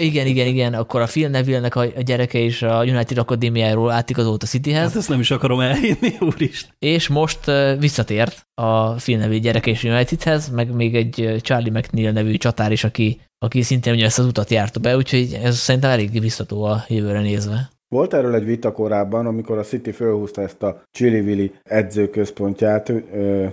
Igen, 0.00 0.26
igen, 0.26 0.46
igen, 0.46 0.74
akkor 0.74 1.00
a 1.00 1.06
Phil 1.06 1.28
neville 1.28 1.66
a, 1.66 1.80
a 1.80 2.00
gyereke 2.00 2.38
is 2.38 2.62
a 2.62 2.82
United 2.84 3.18
Akadémiáról 3.18 3.90
átigazolt 3.90 4.42
a 4.42 4.46
Cityhez. 4.46 4.86
Hát 4.86 4.96
ezt 4.96 5.08
nem 5.08 5.20
is 5.20 5.30
akarom 5.30 5.60
elhinni, 5.60 6.14
úristen. 6.34 6.70
És 6.78 7.08
most 7.08 7.50
visszatért 7.78 8.46
a 8.54 8.92
Phil 8.92 9.18
nevű 9.18 9.38
gyereke 9.38 9.70
is 9.70 9.84
Unitedhez, 9.84 10.50
meg 10.50 10.74
még 10.74 10.94
egy 10.94 11.40
Charlie 11.40 11.70
McNeil 11.70 12.12
nevű 12.12 12.36
csatár 12.36 12.72
is, 12.72 12.84
aki, 12.84 13.20
aki 13.38 13.62
szintén 13.62 13.92
ugye 13.92 14.04
ezt 14.04 14.18
az 14.18 14.26
utat 14.26 14.50
járta 14.50 14.80
be, 14.80 14.96
úgyhogy 14.96 15.38
ez 15.42 15.56
szerintem 15.56 15.90
elég 15.90 16.20
biztató 16.20 16.62
a 16.62 16.84
jövőre 16.88 17.20
nézve. 17.20 17.74
Volt 17.88 18.14
erről 18.14 18.34
egy 18.34 18.44
vita 18.44 18.72
korábban, 18.72 19.26
amikor 19.26 19.58
a 19.58 19.62
City 19.62 19.90
fölhúzta 19.90 20.42
ezt 20.42 20.62
a 20.62 20.82
Chili 20.90 21.20
Willy 21.20 21.52
edzőközpontját, 21.62 22.92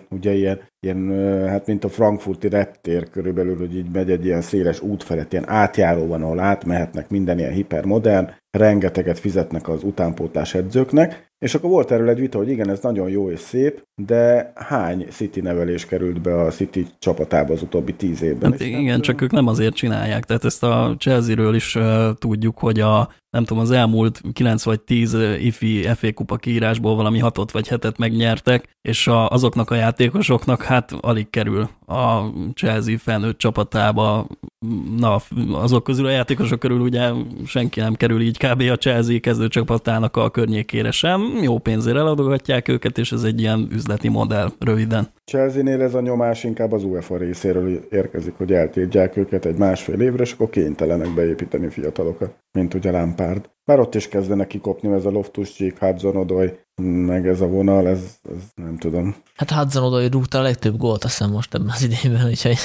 ugye 0.09 0.33
ilyen 0.33 0.61
ilyen, 0.83 1.11
hát 1.47 1.67
mint 1.67 1.83
a 1.83 1.89
frankfurti 1.89 2.49
reptér 2.49 3.09
körülbelül, 3.09 3.57
hogy 3.57 3.75
így 3.75 3.91
megy 3.91 4.11
egy 4.11 4.25
ilyen 4.25 4.41
széles 4.41 4.81
út 4.81 5.03
felett, 5.03 5.31
ilyen 5.31 5.49
átjáró 5.49 6.07
van, 6.07 6.23
ahol 6.23 6.39
átmehetnek 6.39 7.09
minden 7.09 7.39
ilyen 7.39 7.51
hipermodern, 7.51 8.29
rengeteget 8.57 9.19
fizetnek 9.19 9.69
az 9.69 9.83
utánpótlás 9.83 10.53
edzőknek, 10.53 11.31
és 11.43 11.55
akkor 11.55 11.69
volt 11.69 11.91
erről 11.91 12.09
egy 12.09 12.19
vita, 12.19 12.37
hogy 12.37 12.49
igen, 12.49 12.69
ez 12.69 12.79
nagyon 12.79 13.09
jó 13.09 13.31
és 13.31 13.39
szép, 13.39 13.83
de 14.01 14.51
hány 14.55 15.05
City 15.09 15.41
nevelés 15.41 15.85
került 15.85 16.21
be 16.21 16.41
a 16.41 16.49
City 16.49 16.87
csapatába 16.99 17.53
az 17.53 17.61
utóbbi 17.61 17.93
tíz 17.93 18.21
évben? 18.21 18.51
Hát 18.51 18.61
igen, 18.61 19.01
csak 19.01 19.21
ők 19.21 19.31
nem 19.31 19.47
azért 19.47 19.75
csinálják. 19.75 20.23
Tehát 20.23 20.45
ezt 20.45 20.63
a 20.63 20.95
Chelsea-ről 20.99 21.55
is 21.55 21.75
uh, 21.75 21.83
tudjuk, 22.17 22.57
hogy 22.57 22.79
a 22.79 23.09
nem 23.29 23.43
tudom, 23.43 23.63
az 23.63 23.71
elmúlt 23.71 24.21
9 24.33 24.63
vagy 24.63 24.81
10 24.81 25.17
ifi 25.39 25.81
FA 25.81 26.13
kupa 26.13 26.35
kiírásból 26.35 26.95
valami 26.95 27.19
hatot 27.19 27.51
vagy 27.51 27.67
hetet 27.67 27.97
megnyertek, 27.97 28.69
és 28.81 29.07
a, 29.07 29.29
azoknak 29.29 29.71
a 29.71 29.75
játékosoknak 29.75 30.61
hát 30.73 30.91
alig 31.01 31.29
kerül 31.29 31.69
a 31.85 32.21
Chelsea 32.53 32.97
felnőtt 32.97 33.37
csapatába. 33.37 34.27
Na, 34.97 35.21
azok 35.51 35.83
közül 35.83 36.05
a 36.05 36.09
játékosok 36.09 36.59
körül 36.59 36.79
ugye 36.79 37.11
senki 37.45 37.79
nem 37.79 37.93
kerül 37.93 38.21
így 38.21 38.37
kb. 38.37 38.61
a 38.61 38.75
Chelsea 38.75 39.19
kezdő 39.19 39.47
csapatának 39.47 40.17
a 40.17 40.29
környékére 40.29 40.91
sem. 40.91 41.21
Jó 41.41 41.57
pénzért 41.57 41.97
eladogatják 41.97 42.67
őket, 42.67 42.97
és 42.97 43.11
ez 43.11 43.23
egy 43.23 43.39
ilyen 43.39 43.67
üzleti 43.71 44.07
modell 44.07 44.49
röviden. 44.59 45.07
Chelsea-nél 45.25 45.81
ez 45.81 45.93
a 45.93 46.01
nyomás 46.01 46.43
inkább 46.43 46.71
az 46.71 46.83
UEFA 46.83 47.17
részéről 47.17 47.69
érkezik, 47.91 48.33
hogy 48.37 48.51
eltiltják 48.51 49.17
őket 49.17 49.45
egy 49.45 49.57
másfél 49.57 50.01
évre, 50.01 50.23
és 50.23 50.31
akkor 50.31 50.49
kénytelenek 50.49 51.13
beépíteni 51.13 51.69
fiatalokat, 51.69 52.35
mint 52.51 52.73
ugye 52.73 52.91
Lampard. 52.91 53.49
Bár 53.65 53.79
ott 53.79 53.95
is 53.95 54.07
kezdenek 54.07 54.47
kikopni 54.47 54.93
ez 54.93 55.05
a 55.05 55.11
Loftus 55.11 55.53
Cheek, 55.53 55.79
Hudson 55.79 56.15
Odoy, 56.15 56.51
meg 56.81 57.27
ez 57.27 57.41
a 57.41 57.47
vonal, 57.47 57.87
ez, 57.87 58.17
ez 58.35 58.41
nem 58.55 58.77
tudom. 58.77 59.15
Hát 59.35 59.51
Hudson 59.51 59.83
Odoy 59.83 60.07
rúgta 60.07 60.39
a 60.39 60.41
legtöbb 60.41 60.77
gólt, 60.77 61.03
azt 61.03 61.17
hiszem 61.17 61.31
most 61.33 61.53
ebben 61.53 61.69
az 61.69 61.81
idényben, 61.81 62.27
úgyhogy 62.27 62.57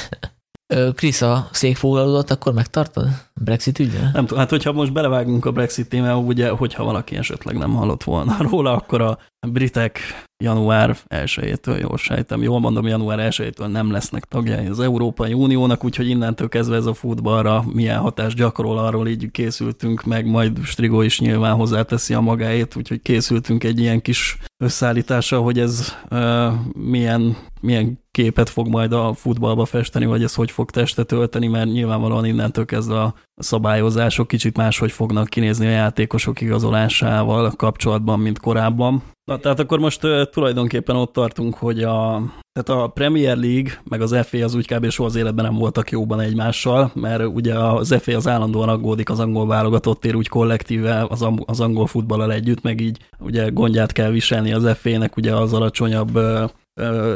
Krisz 0.94 1.22
a 1.22 1.48
székfoglalódott, 1.52 2.30
akkor 2.30 2.52
megtartod? 2.52 3.08
Brexit 3.44 3.78
ügyre? 3.78 4.10
Nem 4.12 4.26
tudom, 4.26 4.38
hát 4.38 4.50
hogyha 4.50 4.72
most 4.72 4.92
belevágunk 4.92 5.44
a 5.44 5.52
Brexit 5.52 5.88
témába, 5.88 6.18
ugye, 6.18 6.48
hogyha 6.48 6.84
valaki 6.84 7.16
esetleg 7.16 7.56
nem 7.56 7.74
hallott 7.74 8.04
volna 8.04 8.36
róla, 8.50 8.72
akkor 8.72 9.00
a 9.00 9.18
britek 9.46 9.98
január 10.44 10.96
1-től, 11.08 11.80
jól 11.80 11.96
sejtem, 11.96 12.42
jól 12.42 12.60
mondom, 12.60 12.86
január 12.86 13.28
1-től 13.32 13.66
nem 13.66 13.90
lesznek 13.90 14.24
tagjai 14.24 14.66
az 14.66 14.80
Európai 14.80 15.32
Uniónak, 15.32 15.84
úgyhogy 15.84 16.08
innentől 16.08 16.48
kezdve 16.48 16.76
ez 16.76 16.86
a 16.86 16.94
futballra 16.94 17.64
milyen 17.72 17.98
hatást 17.98 18.36
gyakorol, 18.36 18.78
arról 18.78 19.08
így 19.08 19.30
készültünk, 19.30 20.04
meg 20.04 20.26
majd 20.26 20.64
Strigó 20.64 21.02
is 21.02 21.20
nyilván 21.20 21.54
hozzáteszi 21.54 22.14
a 22.14 22.20
magáét, 22.20 22.76
úgyhogy 22.76 23.02
készültünk 23.02 23.64
egy 23.64 23.80
ilyen 23.80 24.00
kis 24.00 24.38
összeállítása, 24.64 25.40
hogy 25.40 25.58
ez 25.58 25.96
uh, 26.10 26.52
milyen, 26.74 27.36
milyen 27.60 27.98
képet 28.10 28.48
fog 28.48 28.68
majd 28.68 28.92
a 28.92 29.14
futballba 29.14 29.64
festeni, 29.64 30.06
vagy 30.06 30.22
ez 30.22 30.34
hogy 30.34 30.50
fog 30.50 30.70
testet 30.70 31.12
ölteni, 31.12 31.46
mert 31.46 31.72
nyilvánvalóan 31.72 32.24
innentől 32.24 32.64
kezdve 32.64 33.00
a 33.00 33.14
szabályozások 33.38 34.28
kicsit 34.28 34.56
máshogy 34.56 34.92
fognak 34.92 35.28
kinézni 35.28 35.66
a 35.66 35.70
játékosok 35.70 36.40
igazolásával 36.40 37.52
kapcsolatban, 37.56 38.20
mint 38.20 38.38
korábban. 38.38 39.02
Na, 39.24 39.38
tehát 39.38 39.60
akkor 39.60 39.78
most 39.78 40.04
uh, 40.04 40.22
tulajdonképpen 40.22 40.96
ott 40.96 41.12
tartunk, 41.12 41.54
hogy 41.54 41.82
a, 41.82 42.22
tehát 42.52 42.82
a 42.82 42.86
Premier 42.88 43.36
League 43.36 43.72
meg 43.88 44.00
az 44.00 44.16
FA 44.22 44.38
az 44.38 44.54
úgy 44.54 44.66
kb. 44.66 44.90
soha 44.90 45.08
az 45.08 45.16
életben 45.16 45.44
nem 45.44 45.54
voltak 45.54 45.90
jóban 45.90 46.20
egymással, 46.20 46.90
mert 46.94 47.26
ugye 47.26 47.54
az 47.54 47.96
FA 48.00 48.16
az 48.16 48.28
állandóan 48.28 48.68
aggódik 48.68 49.10
az 49.10 49.20
angol 49.20 49.46
válogatottér 49.46 50.14
úgy 50.14 50.28
kollektíve 50.28 51.06
az, 51.08 51.26
az 51.44 51.60
angol 51.60 51.86
futballal 51.86 52.32
együtt, 52.32 52.62
meg 52.62 52.80
így 52.80 52.98
ugye 53.18 53.48
gondját 53.48 53.92
kell 53.92 54.10
viselni 54.10 54.52
az 54.52 54.76
FA-nek 54.78 55.16
ugye 55.16 55.34
az 55.34 55.52
alacsonyabb 55.52 56.18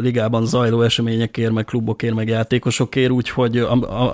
ligában 0.01 0.47
zajló 0.47 0.83
eseményekért, 0.83 1.53
meg 1.53 1.65
klubokért, 1.65 2.15
meg 2.15 2.29
játékosokért, 2.29 3.11
úgyhogy 3.11 3.59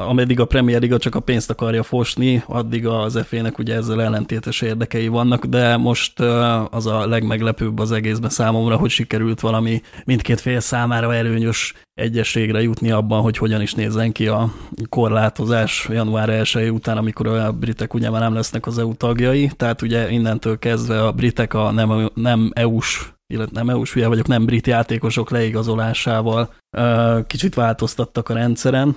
ameddig 0.09 0.40
a 0.40 0.44
Premier 0.44 0.80
Liga 0.80 0.99
csak 0.99 1.14
a 1.14 1.20
pénzt 1.20 1.51
akarja 1.51 1.82
fosni, 1.82 2.42
addig 2.46 2.86
az 2.86 3.20
FA-nek 3.26 3.59
ugye 3.59 3.74
ezzel 3.74 4.03
ellentétes 4.03 4.61
érdekei 4.61 5.09
vannak, 5.09 5.44
de 5.44 5.76
most 5.76 6.20
az 6.70 6.86
a 6.86 7.07
legmeglepőbb 7.07 7.78
az 7.78 7.92
egészben 7.92 8.30
számomra, 8.30 8.76
hogy 8.76 8.90
sikerült 8.90 9.40
valami 9.40 9.82
mindkét 10.05 10.40
fél 10.40 10.61
számára 10.61 11.14
előnyös 11.14 11.74
egyességre 11.94 12.62
jutni 12.62 12.90
abban, 12.90 13.20
hogy 13.20 13.36
hogyan 13.36 13.61
is 13.61 13.74
nézzen 13.74 14.12
ki 14.12 14.26
a 14.26 14.53
korlátozás 14.88 15.86
január 15.90 16.28
1 16.28 16.70
után, 16.70 16.96
amikor 16.96 17.26
a 17.26 17.53
britek 17.53 17.94
ugye 17.94 18.11
már 18.11 18.20
nem 18.20 18.34
lesznek 18.34 18.66
az 18.66 18.78
EU 18.78 18.94
tagjai, 18.94 19.51
tehát 19.57 19.82
ugye 19.82 20.11
innentől 20.11 20.59
kezdve 20.59 21.07
a 21.07 21.12
britek 21.12 21.55
a 21.55 21.70
nem, 21.70 22.11
nem 22.14 22.51
EU-s 22.55 23.16
illetve 23.35 23.59
nem 23.59 23.68
EU-s 23.68 23.93
vagyok, 23.93 24.26
nem 24.26 24.45
brit 24.45 24.66
játékosok 24.66 25.31
leigazolásával 25.31 26.55
kicsit 27.26 27.55
változtattak 27.55 28.29
a 28.29 28.35
rendszeren. 28.35 28.97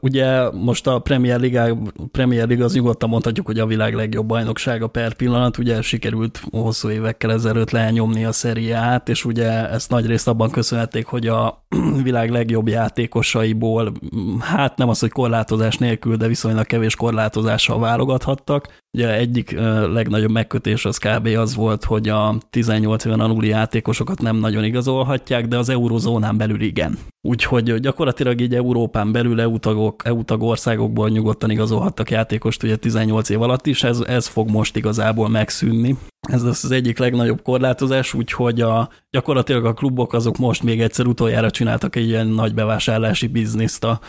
Ugye 0.00 0.50
most 0.50 0.86
a 0.86 0.98
Premier 0.98 1.40
League, 1.40 1.76
Premier 2.12 2.46
League 2.46 2.64
az 2.64 2.74
nyugodtan 2.74 3.08
mondhatjuk, 3.08 3.46
hogy 3.46 3.58
a 3.58 3.66
világ 3.66 3.94
legjobb 3.94 4.26
bajnoksága 4.26 4.86
per 4.86 5.14
pillanat, 5.14 5.58
ugye 5.58 5.82
sikerült 5.82 6.42
hosszú 6.50 6.90
évekkel 6.90 7.32
ezelőtt 7.32 7.70
lenyomni 7.70 8.24
a 8.24 8.32
szeriát, 8.32 9.08
és 9.08 9.24
ugye 9.24 9.70
ezt 9.70 9.90
nagyrészt 9.90 10.28
abban 10.28 10.50
köszönhették, 10.50 11.06
hogy 11.06 11.26
a 11.26 11.66
világ 12.02 12.30
legjobb 12.30 12.68
játékosaiból, 12.68 13.92
hát 14.40 14.76
nem 14.76 14.88
az, 14.88 14.98
hogy 14.98 15.10
korlátozás 15.10 15.76
nélkül, 15.76 16.16
de 16.16 16.26
viszonylag 16.26 16.66
kevés 16.66 16.96
korlátozással 16.96 17.78
válogathattak. 17.78 18.68
Ugye 18.96 19.14
egyik 19.14 19.50
legnagyobb 19.92 20.30
megkötés 20.30 20.84
az 20.84 20.98
kb. 20.98 21.26
az 21.26 21.54
volt, 21.54 21.84
hogy 21.84 22.08
a 22.08 22.36
18 22.50 23.04
éven 23.04 23.20
aluli 23.20 23.48
játékosokat 23.48 24.22
nem 24.22 24.36
nagyon 24.36 24.64
igazolhatják, 24.64 25.48
de 25.48 25.58
az 25.58 25.68
eurozónán 25.68 26.36
belül 26.36 26.60
igen. 26.60 26.98
Úgyhogy 27.28 27.74
gyakorlatilag 27.74 28.40
így 28.40 28.54
Európán 28.54 29.12
belül 29.12 29.40
EU, 29.40 29.58
tagok, 29.58 30.02
EU 30.04 30.24
tagországokból 30.24 31.08
nyugodtan 31.08 31.50
igazolhattak 31.50 32.10
játékost 32.10 32.62
ugye 32.62 32.76
18 32.76 33.28
év 33.28 33.42
alatt 33.42 33.66
is, 33.66 33.82
ez, 33.82 34.00
ez 34.00 34.26
fog 34.26 34.50
most 34.50 34.76
igazából 34.76 35.28
megszűnni. 35.28 35.96
Ez 36.26 36.44
lesz 36.44 36.64
az 36.64 36.70
egyik 36.70 36.98
legnagyobb 36.98 37.42
korlátozás, 37.42 38.14
úgyhogy 38.14 38.60
a, 38.60 38.88
gyakorlatilag 39.10 39.64
a 39.64 39.72
klubok 39.72 40.12
azok 40.12 40.36
most 40.36 40.62
még 40.62 40.80
egyszer 40.80 41.06
utoljára 41.06 41.50
csináltak 41.50 41.96
egy 41.96 42.08
ilyen 42.08 42.26
nagy 42.26 42.54
bevásárlási 42.54 43.26
bizniszt 43.26 43.84
a 43.84 44.00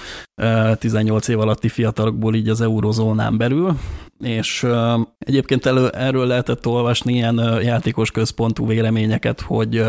18 0.80 1.28
év 1.28 1.40
alatti 1.40 1.70
fiatalokból 1.70 2.36
így 2.36 2.50
az 2.50 2.62
eurozónán 2.62 3.38
belül, 3.38 3.78
és 4.20 4.66
egyébként 5.20 5.66
elő, 5.66 5.88
erről 5.88 6.26
lehetett 6.26 6.68
olvasni 6.68 7.14
ilyen 7.14 7.60
játékos 7.62 8.12
központú 8.12 8.68
véleményeket, 8.68 9.42
hogy 9.42 9.84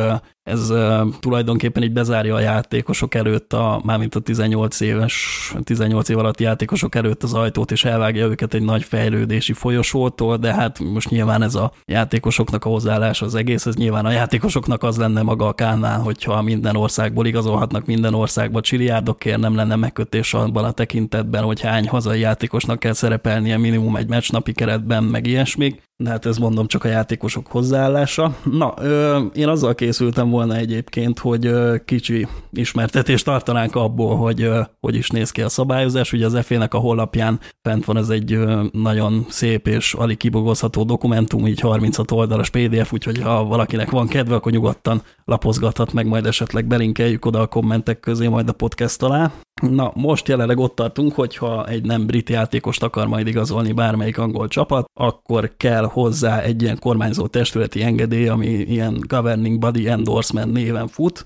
ez 0.49 0.72
tulajdonképpen 1.20 1.82
így 1.82 1.92
bezárja 1.92 2.34
a 2.34 2.40
játékosok 2.40 3.14
előtt, 3.14 3.53
a, 3.53 3.80
mármint 3.84 4.14
a 4.14 4.20
18 4.20 4.80
éves, 4.80 5.55
18 5.64 6.09
év 6.09 6.18
alatti 6.18 6.42
játékosok 6.42 6.94
előtt 6.94 7.22
az 7.22 7.34
ajtót, 7.34 7.70
és 7.70 7.84
elvágja 7.84 8.26
őket 8.26 8.55
egy 8.55 8.62
nagy 8.62 8.82
fejlődési 8.82 9.53
folyosótól, 9.53 10.36
de 10.36 10.55
hát 10.55 10.78
most 10.78 11.11
nyilván 11.11 11.42
ez 11.42 11.55
a 11.55 11.72
játékosoknak 11.84 12.64
a 12.64 12.68
hozzáállása 12.68 13.24
az 13.24 13.34
egész, 13.34 13.66
ez 13.66 13.74
nyilván 13.74 14.05
a 14.05 14.11
játékosoknak 14.11 14.82
az 14.82 14.96
lenne 14.96 15.22
maga 15.22 15.46
a 15.46 15.53
kánál, 15.53 16.01
hogyha 16.01 16.42
minden 16.42 16.76
országból 16.76 17.26
igazolhatnak 17.26 17.86
minden 17.86 18.14
országba 18.14 18.61
csiliárdokért, 18.61 19.38
nem 19.38 19.55
lenne 19.55 19.76
megkötés 19.76 20.34
abban 20.34 20.64
a 20.64 20.70
tekintetben, 20.70 21.42
hogy 21.42 21.61
hány 21.61 21.88
hazai 21.88 22.20
játékosnak 22.20 22.78
kell 22.78 22.92
szerepelnie 22.92 23.57
minimum 23.57 23.96
egy 23.96 24.09
meccsnapi 24.09 24.53
keretben, 24.53 25.05
meg 25.05 25.26
ilyesmik 25.26 25.86
de 26.03 26.11
hát 26.11 26.26
ez 26.26 26.36
mondom 26.36 26.66
csak 26.66 26.84
a 26.84 26.88
játékosok 26.88 27.46
hozzáállása. 27.46 28.36
Na, 28.44 28.74
ö, 28.76 29.20
én 29.34 29.49
azzal 29.49 29.74
készültem 29.74 30.30
volna 30.30 30.57
egyébként, 30.57 31.18
hogy 31.18 31.46
ö, 31.46 31.76
kicsi 31.84 32.26
ismertetést 32.53 33.24
tartanánk 33.24 33.74
abból, 33.74 34.16
hogy 34.16 34.42
ö, 34.42 34.61
hogy 34.80 34.94
is 34.94 35.09
néz 35.09 35.30
ki 35.30 35.42
a 35.42 35.49
szabályozás. 35.49 36.12
Ugye 36.12 36.26
az 36.26 36.34
EFE-nek 36.34 36.74
a 36.74 36.78
honlapján 36.78 37.40
fent 37.62 37.84
van 37.84 37.96
ez 37.96 38.09
egy 38.09 38.32
ö, 38.32 38.64
nagyon 38.72 39.26
szép 39.28 39.66
és 39.66 39.94
alig 39.94 40.16
kibogozható 40.16 40.82
dokumentum, 40.82 41.46
így 41.46 41.61
36 41.61 42.11
oldalas 42.11 42.51
PDF, 42.51 42.92
úgyhogy 42.92 43.22
ha 43.22 43.44
valakinek 43.44 43.90
van 43.90 44.07
kedve, 44.07 44.34
akkor 44.34 44.53
nyugodtan 44.53 45.03
lapozgathat 45.24 45.92
meg, 45.92 46.07
majd 46.07 46.26
esetleg 46.26 46.66
belinkeljük 46.66 47.24
oda 47.24 47.40
a 47.40 47.46
kommentek 47.46 48.01
közé 48.01 48.26
majd 48.26 48.49
a 48.49 48.53
podcast 48.53 49.03
alá. 49.03 49.32
Na, 49.61 49.92
most 49.94 50.28
jelenleg 50.28 50.59
ott 50.59 50.74
tartunk, 50.74 51.14
hogyha 51.14 51.66
egy 51.66 51.84
nem 51.84 52.06
brit 52.06 52.30
játékost 52.30 52.82
akar 52.82 53.06
majd 53.06 53.26
igazolni 53.26 53.72
bármelyik 53.72 54.18
angol 54.18 54.48
csapat, 54.48 54.90
akkor 54.94 55.52
kell 55.56 55.84
hozzá 55.84 56.40
egy 56.40 56.62
ilyen 56.62 56.78
kormányzó 56.78 57.26
testületi 57.26 57.82
engedély, 57.82 58.28
ami 58.28 58.46
ilyen 58.46 59.04
Governing 59.06 59.59
Body 59.59 59.88
Endorsement 59.88 60.52
néven 60.52 60.88
fut, 60.88 61.24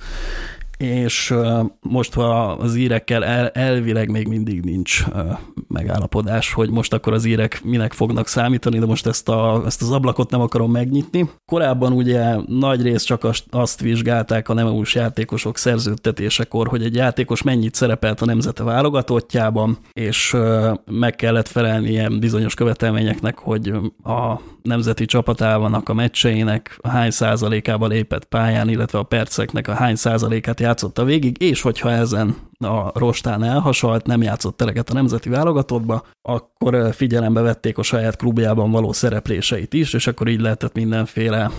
és 0.83 1.35
most 1.81 2.17
az 2.59 2.75
írekkel 2.75 3.25
el, 3.25 3.49
elvileg 3.49 4.11
még 4.11 4.29
mindig 4.29 4.65
nincs 4.65 5.05
megállapodás, 5.69 6.53
hogy 6.53 6.71
most 6.71 6.93
akkor 6.93 7.13
az 7.13 7.25
írek 7.25 7.61
minek 7.65 7.93
fognak 7.93 8.29
számítani, 8.29 8.79
de 8.79 8.87
most 8.87 9.07
ezt, 9.07 9.29
a, 9.29 9.63
ezt 9.67 9.83
az 9.83 9.91
ablakot 9.91 10.31
nem 10.31 10.41
akarom 10.41 10.71
megnyitni. 10.71 11.31
Korábban 11.47 11.93
ugye 11.93 12.37
nagy 12.47 12.83
rész 12.83 13.03
csak 13.03 13.29
azt 13.51 13.81
vizsgálták 13.81 14.49
a 14.49 14.55
nem 14.55 14.83
játékosok 14.93 15.59
szerződtetésekor, 15.59 16.69
hogy 16.69 16.83
egy 16.83 16.95
játékos 16.95 17.43
mennyit 17.43 17.75
szerepelt 17.75 18.21
a 18.21 18.25
nemzete 18.25 18.63
válogatottjában, 18.63 19.79
és 19.93 20.37
meg 20.91 21.15
kellett 21.17 21.49
felelni 21.49 22.19
bizonyos 22.19 22.55
követelményeknek, 22.55 23.39
hogy 23.39 23.73
a 24.05 24.41
nemzeti 24.63 25.05
csapatának 25.05 25.89
a 25.89 25.95
meccseinek 25.95 26.79
hány 26.83 27.11
százalékával 27.11 27.89
lépett 27.89 28.25
pályán, 28.25 28.69
illetve 28.69 28.99
a 28.99 29.03
perceknek 29.03 29.69
a 29.69 29.75
hány 29.75 29.95
százalékát 29.95 30.61
játszotta 30.73 31.05
végig, 31.05 31.43
és 31.43 31.61
hogyha 31.61 31.91
ezen 31.91 32.37
a 32.59 32.99
rostán 32.99 33.43
elhasalt, 33.43 34.07
nem 34.07 34.23
játszott 34.23 34.61
eleget 34.61 34.91
a 34.91 34.95
nemzeti 34.95 35.29
válogatottba, 35.29 36.03
akkor 36.23 36.95
figyelembe 36.95 37.41
vették 37.41 37.79
a 37.79 37.83
saját 37.83 38.17
klubjában 38.17 38.71
való 38.71 38.93
szerepléseit 38.93 39.75
is, 39.75 39.93
és 39.93 40.07
akkor 40.07 40.29
így 40.29 40.41
lehetett 40.41 40.75
mindenféle 40.75 41.51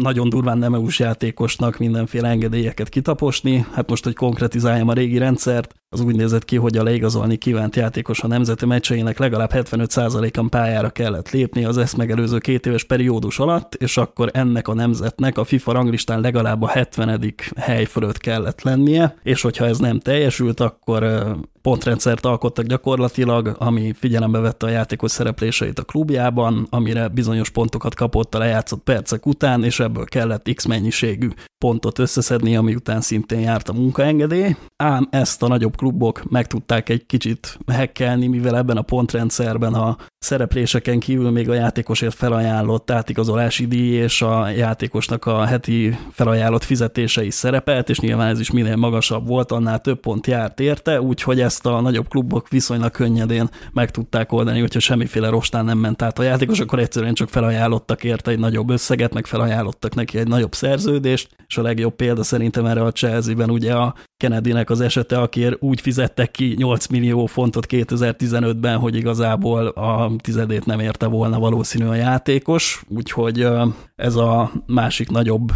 nagyon 0.00 0.28
durván 0.28 0.58
nem 0.58 0.74
EU-s 0.74 0.98
játékosnak 0.98 1.78
mindenféle 1.78 2.28
engedélyeket 2.28 2.88
kitaposni. 2.88 3.66
Hát 3.72 3.88
most, 3.88 4.04
hogy 4.04 4.14
konkretizáljam 4.14 4.88
a 4.88 4.92
régi 4.92 5.18
rendszert, 5.18 5.74
az 5.90 6.00
úgy 6.00 6.16
nézett 6.16 6.44
ki, 6.44 6.56
hogy 6.56 6.76
a 6.76 6.82
leigazolni 6.82 7.36
kívánt 7.36 7.76
játékos 7.76 8.20
a 8.20 8.26
nemzeti 8.26 8.66
meccseinek 8.66 9.18
legalább 9.18 9.50
75%-an 9.54 10.48
pályára 10.48 10.90
kellett 10.90 11.30
lépni 11.30 11.64
az 11.64 11.78
ezt 11.78 11.96
megelőző 11.96 12.38
két 12.38 12.66
éves 12.66 12.84
periódus 12.84 13.38
alatt, 13.38 13.74
és 13.74 13.96
akkor 13.96 14.30
ennek 14.32 14.68
a 14.68 14.74
nemzetnek 14.74 15.38
a 15.38 15.44
FIFA 15.44 15.72
ranglistán 15.72 16.20
legalább 16.20 16.62
a 16.62 16.68
70. 16.68 17.34
hely 17.56 17.84
fölött 17.84 18.18
kellett 18.18 18.62
lennie, 18.62 19.16
és 19.22 19.42
hogyha 19.42 19.66
ez 19.66 19.78
nem 19.78 20.00
teljesült, 20.00 20.60
akkor 20.60 21.26
pontrendszert 21.62 22.24
alkottak 22.24 22.64
gyakorlatilag, 22.64 23.56
ami 23.58 23.92
figyelembe 23.92 24.38
vette 24.38 24.66
a 24.66 24.70
játékos 24.70 25.10
szerepléseit 25.10 25.78
a 25.78 25.84
klubjában, 25.84 26.66
amire 26.70 27.08
bizonyos 27.08 27.50
pontokat 27.50 27.94
kapott 27.94 28.34
a 28.34 28.38
lejátszott 28.38 28.82
percek 28.82 29.26
után, 29.26 29.64
és 29.64 29.80
ebből 29.80 30.04
kellett 30.04 30.52
X 30.54 30.64
mennyiségű 30.64 31.28
pontot 31.58 31.98
összeszedni, 31.98 32.56
ami 32.56 32.74
után 32.74 33.00
szintén 33.00 33.40
járt 33.40 33.68
a 33.68 33.72
munkaengedély. 33.72 34.56
Ám 34.76 35.08
ezt 35.10 35.42
a 35.42 35.48
nagyobb 35.48 35.76
klubok 35.78 36.30
meg 36.30 36.46
tudták 36.46 36.88
egy 36.88 37.06
kicsit 37.06 37.58
hekkelni, 37.66 38.26
mivel 38.26 38.56
ebben 38.56 38.76
a 38.76 38.82
pontrendszerben 38.82 39.74
a 39.74 39.96
szerepléseken 40.18 40.98
kívül 40.98 41.30
még 41.30 41.48
a 41.48 41.54
játékosért 41.54 42.14
felajánlott 42.14 42.90
átigazolási 42.90 43.66
díj 43.66 43.92
és 43.92 44.22
a 44.22 44.48
játékosnak 44.48 45.26
a 45.26 45.44
heti 45.44 45.98
felajánlott 46.10 46.64
fizetése 46.64 47.24
is 47.24 47.34
szerepelt, 47.34 47.88
és 47.88 48.00
nyilván 48.00 48.28
ez 48.28 48.40
is 48.40 48.50
minél 48.50 48.76
magasabb 48.76 49.26
volt, 49.26 49.52
annál 49.52 49.80
több 49.80 50.00
pont 50.00 50.26
járt 50.26 50.60
érte, 50.60 51.00
úgyhogy 51.00 51.40
ezt 51.40 51.66
a 51.66 51.80
nagyobb 51.80 52.08
klubok 52.08 52.48
viszonylag 52.48 52.90
könnyedén 52.90 53.48
meg 53.72 53.90
tudták 53.90 54.32
oldani, 54.32 54.60
hogyha 54.60 54.80
semmiféle 54.80 55.28
rostán 55.28 55.64
nem 55.64 55.78
ment 55.78 56.02
át 56.02 56.18
a 56.18 56.22
játékos, 56.22 56.60
akkor 56.60 56.78
egyszerűen 56.78 57.14
csak 57.14 57.28
felajánlottak 57.28 58.04
érte 58.04 58.30
egy 58.30 58.38
nagyobb 58.38 58.70
összeget, 58.70 59.14
meg 59.14 59.26
felajánlottak 59.26 59.94
neki 59.94 60.18
egy 60.18 60.28
nagyobb 60.28 60.54
szerződést, 60.54 61.28
és 61.46 61.58
a 61.58 61.62
legjobb 61.62 61.94
példa 61.94 62.22
szerintem 62.22 62.66
erre 62.66 62.82
a 62.82 62.92
Chelsea-ben 62.92 63.50
ugye 63.50 63.74
a 63.74 63.94
Kennedynek 64.16 64.70
az 64.70 64.80
esete, 64.80 65.18
akiért 65.18 65.56
úgy 65.68 65.80
fizettek 65.80 66.30
ki 66.30 66.54
8 66.58 66.86
millió 66.86 67.26
fontot 67.26 67.66
2015-ben, 67.68 68.78
hogy 68.78 68.96
igazából 68.96 69.66
a 69.66 70.10
tizedét 70.16 70.66
nem 70.66 70.80
érte 70.80 71.06
volna 71.06 71.38
valószínű 71.38 71.86
a 71.86 71.94
játékos, 71.94 72.84
úgyhogy 72.88 73.48
ez 73.96 74.16
a 74.16 74.50
másik 74.66 75.10
nagyobb 75.10 75.52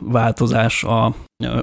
változás 0.00 0.84
a 0.84 1.14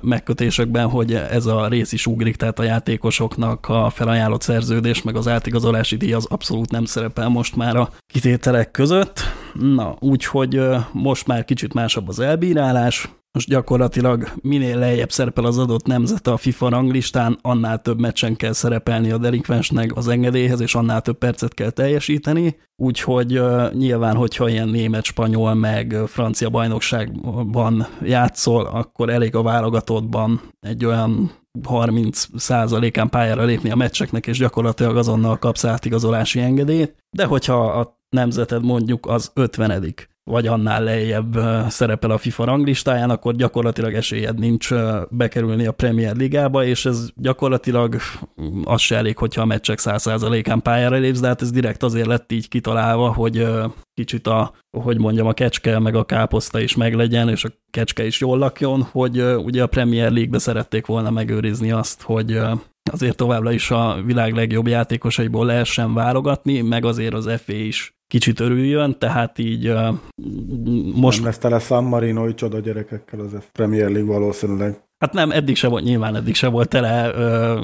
megkötésekben, 0.01 0.89
hogy 0.89 1.13
ez 1.13 1.45
a 1.45 1.67
rész 1.67 1.91
is 1.91 2.05
ugrik, 2.05 2.35
tehát 2.35 2.59
a 2.59 2.63
játékosoknak 2.63 3.69
a 3.69 3.89
felajánlott 3.89 4.41
szerződés, 4.41 5.01
meg 5.01 5.15
az 5.15 5.27
átigazolási 5.27 5.95
díj 5.95 6.13
az 6.13 6.25
abszolút 6.25 6.71
nem 6.71 6.85
szerepel 6.85 7.29
most 7.29 7.55
már 7.55 7.75
a 7.75 7.89
kitételek 8.13 8.71
között. 8.71 9.19
Na, 9.53 9.95
úgyhogy 9.99 10.61
most 10.91 11.27
már 11.27 11.45
kicsit 11.45 11.73
másabb 11.73 12.07
az 12.07 12.19
elbírálás, 12.19 13.09
most 13.35 13.49
gyakorlatilag 13.49 14.31
minél 14.41 14.77
lejjebb 14.77 15.11
szerepel 15.11 15.45
az 15.45 15.57
adott 15.57 15.85
nemzet 15.85 16.27
a 16.27 16.37
FIFA 16.37 16.69
ranglistán, 16.69 17.37
annál 17.41 17.81
több 17.81 17.99
meccsen 17.99 18.35
kell 18.35 18.51
szerepelni 18.51 19.11
a 19.11 19.17
delinkvensnek 19.17 19.95
az 19.95 20.07
engedélyhez, 20.07 20.59
és 20.59 20.75
annál 20.75 21.01
több 21.01 21.17
percet 21.17 21.53
kell 21.53 21.69
teljesíteni. 21.69 22.57
Úgyhogy 22.75 23.39
uh, 23.39 23.73
nyilván, 23.73 24.15
hogyha 24.15 24.49
ilyen 24.49 24.67
német, 24.67 25.03
spanyol, 25.03 25.53
meg 25.53 25.95
francia 26.07 26.49
bajnokságban 26.49 27.87
játszol, 28.03 28.65
akkor 28.65 29.09
elég 29.09 29.35
a 29.35 29.41
válogatottban 29.41 30.41
egy 30.59 30.85
olyan 30.85 31.31
30 31.63 32.27
százalékán 32.35 33.09
pályára 33.09 33.43
lépni 33.43 33.71
a 33.71 33.75
meccseknek, 33.75 34.27
és 34.27 34.37
gyakorlatilag 34.37 34.97
azonnal 34.97 35.37
kapsz 35.37 35.65
átigazolási 35.65 36.39
engedélyt. 36.39 36.95
De 37.09 37.25
hogyha 37.25 37.65
a 37.65 37.99
nemzeted 38.09 38.63
mondjuk 38.63 39.05
az 39.05 39.31
50 39.33 39.71
vagy 40.31 40.47
annál 40.47 40.83
lejjebb 40.83 41.37
szerepel 41.69 42.11
a 42.11 42.17
FIFA 42.17 42.45
ranglistáján, 42.45 43.09
akkor 43.09 43.35
gyakorlatilag 43.35 43.93
esélyed 43.93 44.39
nincs 44.39 44.69
bekerülni 45.09 45.65
a 45.65 45.71
Premier 45.71 46.15
Ligába, 46.15 46.63
és 46.63 46.85
ez 46.85 47.07
gyakorlatilag 47.15 47.95
az 48.63 48.81
se 48.81 48.95
elég, 48.95 49.17
hogyha 49.17 49.41
a 49.41 49.45
meccsek 49.45 49.79
100%-án 49.81 50.61
pályára 50.61 50.97
lépsz, 50.97 51.19
de 51.19 51.27
hát 51.27 51.41
ez 51.41 51.51
direkt 51.51 51.83
azért 51.83 52.07
lett 52.07 52.31
így 52.31 52.47
kitalálva, 52.47 53.13
hogy 53.13 53.47
kicsit 53.95 54.27
a, 54.27 54.53
hogy 54.77 54.99
mondjam, 54.99 55.27
a 55.27 55.33
kecske 55.33 55.79
meg 55.79 55.95
a 55.95 56.05
káposzta 56.05 56.59
is 56.59 56.75
meglegyen, 56.75 57.29
és 57.29 57.43
a 57.43 57.49
kecske 57.71 58.05
is 58.05 58.19
jól 58.19 58.37
lakjon, 58.37 58.81
hogy 58.81 59.21
ugye 59.21 59.63
a 59.63 59.67
Premier 59.67 60.11
League-be 60.11 60.37
szerették 60.37 60.85
volna 60.85 61.09
megőrizni 61.09 61.71
azt, 61.71 62.01
hogy 62.01 62.39
azért 62.91 63.17
továbbra 63.17 63.51
is 63.51 63.71
a 63.71 64.01
világ 64.05 64.33
legjobb 64.33 64.67
játékosaiból 64.67 65.45
lehessen 65.45 65.93
válogatni, 65.93 66.61
meg 66.61 66.85
azért 66.85 67.13
az 67.13 67.29
FA 67.43 67.53
is 67.53 67.95
kicsit 68.07 68.39
örüljön, 68.39 68.97
tehát 68.99 69.39
így 69.39 69.73
most... 70.95 71.17
Nem 71.17 71.25
lesz 71.25 71.37
tele 71.37 71.59
San 71.59 71.83
Marino 71.83 72.33
csoda 72.33 72.59
gyerekekkel 72.59 73.19
az 73.19 73.37
Premier 73.51 73.89
League 73.89 74.13
valószínűleg. 74.13 74.84
Hát 74.97 75.13
nem, 75.13 75.31
eddig 75.31 75.55
se 75.55 75.67
volt, 75.67 75.83
nyilván 75.83 76.15
eddig 76.15 76.35
se 76.35 76.47
volt 76.47 76.69
tele 76.69 77.11
ö, 77.13 77.59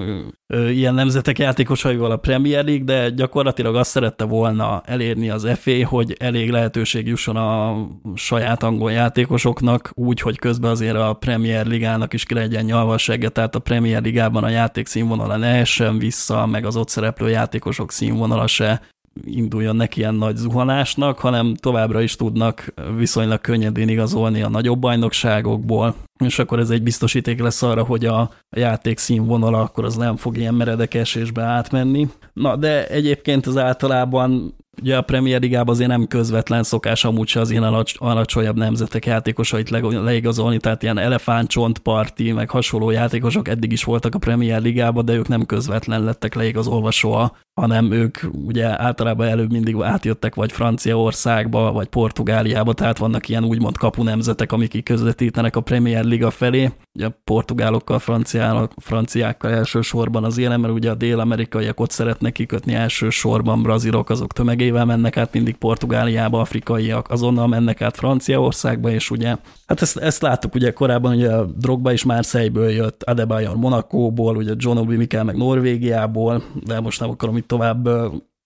ö, 0.47 0.69
ilyen 0.69 0.93
nemzetek 0.93 1.39
játékosaival 1.39 2.11
a 2.11 2.17
Premier 2.17 2.65
League, 2.65 2.83
de 2.83 3.09
gyakorlatilag 3.09 3.75
azt 3.75 3.89
szerette 3.89 4.23
volna 4.23 4.81
elérni 4.85 5.29
az 5.29 5.47
FA, 5.55 5.87
hogy 5.87 6.15
elég 6.19 6.49
lehetőség 6.49 7.07
jusson 7.07 7.35
a 7.35 7.87
saját 8.15 8.63
angol 8.63 8.91
játékosoknak, 8.91 9.91
úgy, 9.93 10.19
hogy 10.19 10.37
közben 10.37 10.71
azért 10.71 10.95
a 10.95 11.13
Premier 11.13 11.65
Ligának 11.65 12.13
is 12.13 12.23
ki 12.23 12.33
legyen 12.33 12.65
nyalva 12.65 12.95
tehát 12.95 13.55
a 13.55 13.59
Premier 13.59 14.01
Ligában 14.01 14.43
a 14.43 14.49
játék 14.49 14.87
színvonala 14.87 15.37
ne 15.37 15.55
essen 15.55 15.97
vissza, 15.97 16.45
meg 16.45 16.65
az 16.65 16.75
ott 16.75 16.89
szereplő 16.89 17.29
játékosok 17.29 17.91
színvonala 17.91 18.47
se 18.47 18.81
induljon 19.25 19.75
neki 19.75 19.99
ilyen 19.99 20.15
nagy 20.15 20.35
zuhanásnak, 20.35 21.19
hanem 21.19 21.55
továbbra 21.55 22.01
is 22.01 22.15
tudnak 22.15 22.73
viszonylag 22.97 23.41
könnyedén 23.41 23.89
igazolni 23.89 24.41
a 24.41 24.49
nagyobb 24.49 24.79
bajnokságokból, 24.79 25.95
és 26.25 26.39
akkor 26.39 26.59
ez 26.59 26.69
egy 26.69 26.83
biztosíték 26.83 27.39
lesz 27.39 27.61
arra, 27.61 27.83
hogy 27.83 28.05
a 28.05 28.29
játék 28.49 28.97
színvonala 28.97 29.61
akkor 29.61 29.85
az 29.85 29.95
nem 29.95 30.15
fog 30.15 30.37
ilyen 30.37 30.53
meredek 30.53 30.97
átmenni. 31.35 32.07
Na, 32.33 32.55
de 32.55 32.87
egyébként 32.87 33.45
az 33.47 33.57
általában 33.57 34.53
Ugye 34.81 34.97
a 34.97 35.01
Premier 35.01 35.41
Ligában 35.41 35.73
azért 35.73 35.89
nem 35.89 36.07
közvetlen 36.07 36.63
szokás 36.63 37.05
amúgy 37.05 37.27
se 37.27 37.39
az 37.39 37.51
ilyen 37.51 37.63
alacs, 37.63 37.93
alacsonyabb 37.97 38.57
nemzetek 38.57 39.05
játékosait 39.05 39.69
le, 39.69 39.79
leigazolni, 39.79 40.57
tehát 40.57 40.83
ilyen 40.83 40.97
elefántcsontparti, 40.97 42.31
meg 42.31 42.49
hasonló 42.49 42.89
játékosok 42.89 43.47
eddig 43.47 43.71
is 43.71 43.83
voltak 43.83 44.15
a 44.15 44.19
Premier 44.19 44.61
Ligában, 44.61 45.05
de 45.05 45.13
ők 45.13 45.27
nem 45.27 45.45
közvetlen 45.45 46.03
lettek 46.03 46.33
leigazolva 46.33 46.91
soha, 46.91 47.37
hanem 47.53 47.91
ők 47.91 48.17
ugye 48.45 48.81
általában 48.81 49.27
előbb 49.27 49.51
mindig 49.51 49.81
átjöttek 49.81 50.35
vagy 50.35 50.51
Franciaországba, 50.51 51.71
vagy 51.71 51.87
Portugáliába, 51.87 52.73
tehát 52.73 52.97
vannak 52.97 53.29
ilyen 53.29 53.43
úgymond 53.43 53.77
kapu 53.77 54.03
nemzetek, 54.03 54.51
amik 54.51 54.83
közvetítenek 54.83 55.55
a 55.55 55.61
Premier 55.61 56.03
Liga 56.03 56.29
felé. 56.29 56.71
Ugye 56.93 57.05
a 57.05 57.19
portugálokkal, 57.23 57.99
franciákkal, 57.99 58.69
franciákkal 58.77 59.51
elsősorban 59.51 60.23
az 60.23 60.37
ilyen, 60.37 60.59
mert 60.59 60.73
ugye 60.73 60.89
a 60.89 60.95
dél-amerikaiak 60.95 61.79
ott 61.79 61.91
szeretnek 61.91 62.31
kikötni 62.31 62.73
elsősorban, 62.73 63.61
brazilok 63.61 64.09
azok 64.09 64.33
tömegével 64.33 64.85
mennek 64.85 65.17
át 65.17 65.33
mindig 65.33 65.55
Portugáliába, 65.55 66.39
afrikaiak 66.39 67.09
azonnal 67.09 67.47
mennek 67.47 67.81
át 67.81 67.95
Franciaországba, 67.95 68.89
és 68.89 69.11
ugye, 69.11 69.35
hát 69.65 69.81
ezt, 69.81 69.97
ezt 69.97 70.21
láttuk 70.21 70.55
ugye 70.55 70.73
korábban, 70.73 71.15
ugye 71.15 71.33
a 71.33 71.45
Drogba 71.45 71.91
is 71.91 72.03
Marseille-ből 72.03 72.69
jött, 72.69 73.03
Adebayor 73.03 73.55
Monakóból, 73.55 74.35
ugye 74.35 74.53
John 74.57 74.77
Obi 74.77 74.95
Mikel 74.95 75.23
meg 75.23 75.37
Norvégiából, 75.37 76.43
de 76.65 76.79
most 76.79 76.99
nem 76.99 77.09
akarom 77.09 77.39
itt 77.41 77.47
tovább 77.47 77.89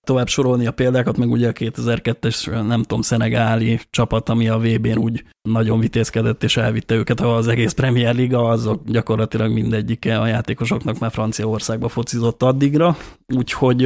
tovább 0.04 0.28
sorolni 0.28 0.68
a 0.68 0.72
példákat, 0.72 1.18
meg 1.18 1.30
ugye 1.30 1.48
a 1.48 1.52
2002-es, 1.52 2.68
nem 2.68 2.82
tudom, 2.82 3.02
szenegáli 3.02 3.80
csapat, 3.90 4.30
ami 4.30 4.50
a 4.50 4.58
VB-n 4.58 4.98
úgy 4.98 5.24
nagyon 5.46 5.80
vitézkedett 5.80 6.44
és 6.44 6.58
elvitte 6.58 6.96
őket 6.96 7.20
az 7.20 7.48
egész 7.48 7.72
Premier 7.72 8.16
Liga, 8.16 8.48
azok 8.48 8.82
gyakorlatilag 8.86 9.52
mindegyike 9.52 10.20
a 10.20 10.28
játékosoknak 10.28 11.00
már 11.00 11.12
Franciaországba 11.12 11.88
focizott 11.88 12.44
addigra, 12.44 12.98
úgyhogy 13.36 13.82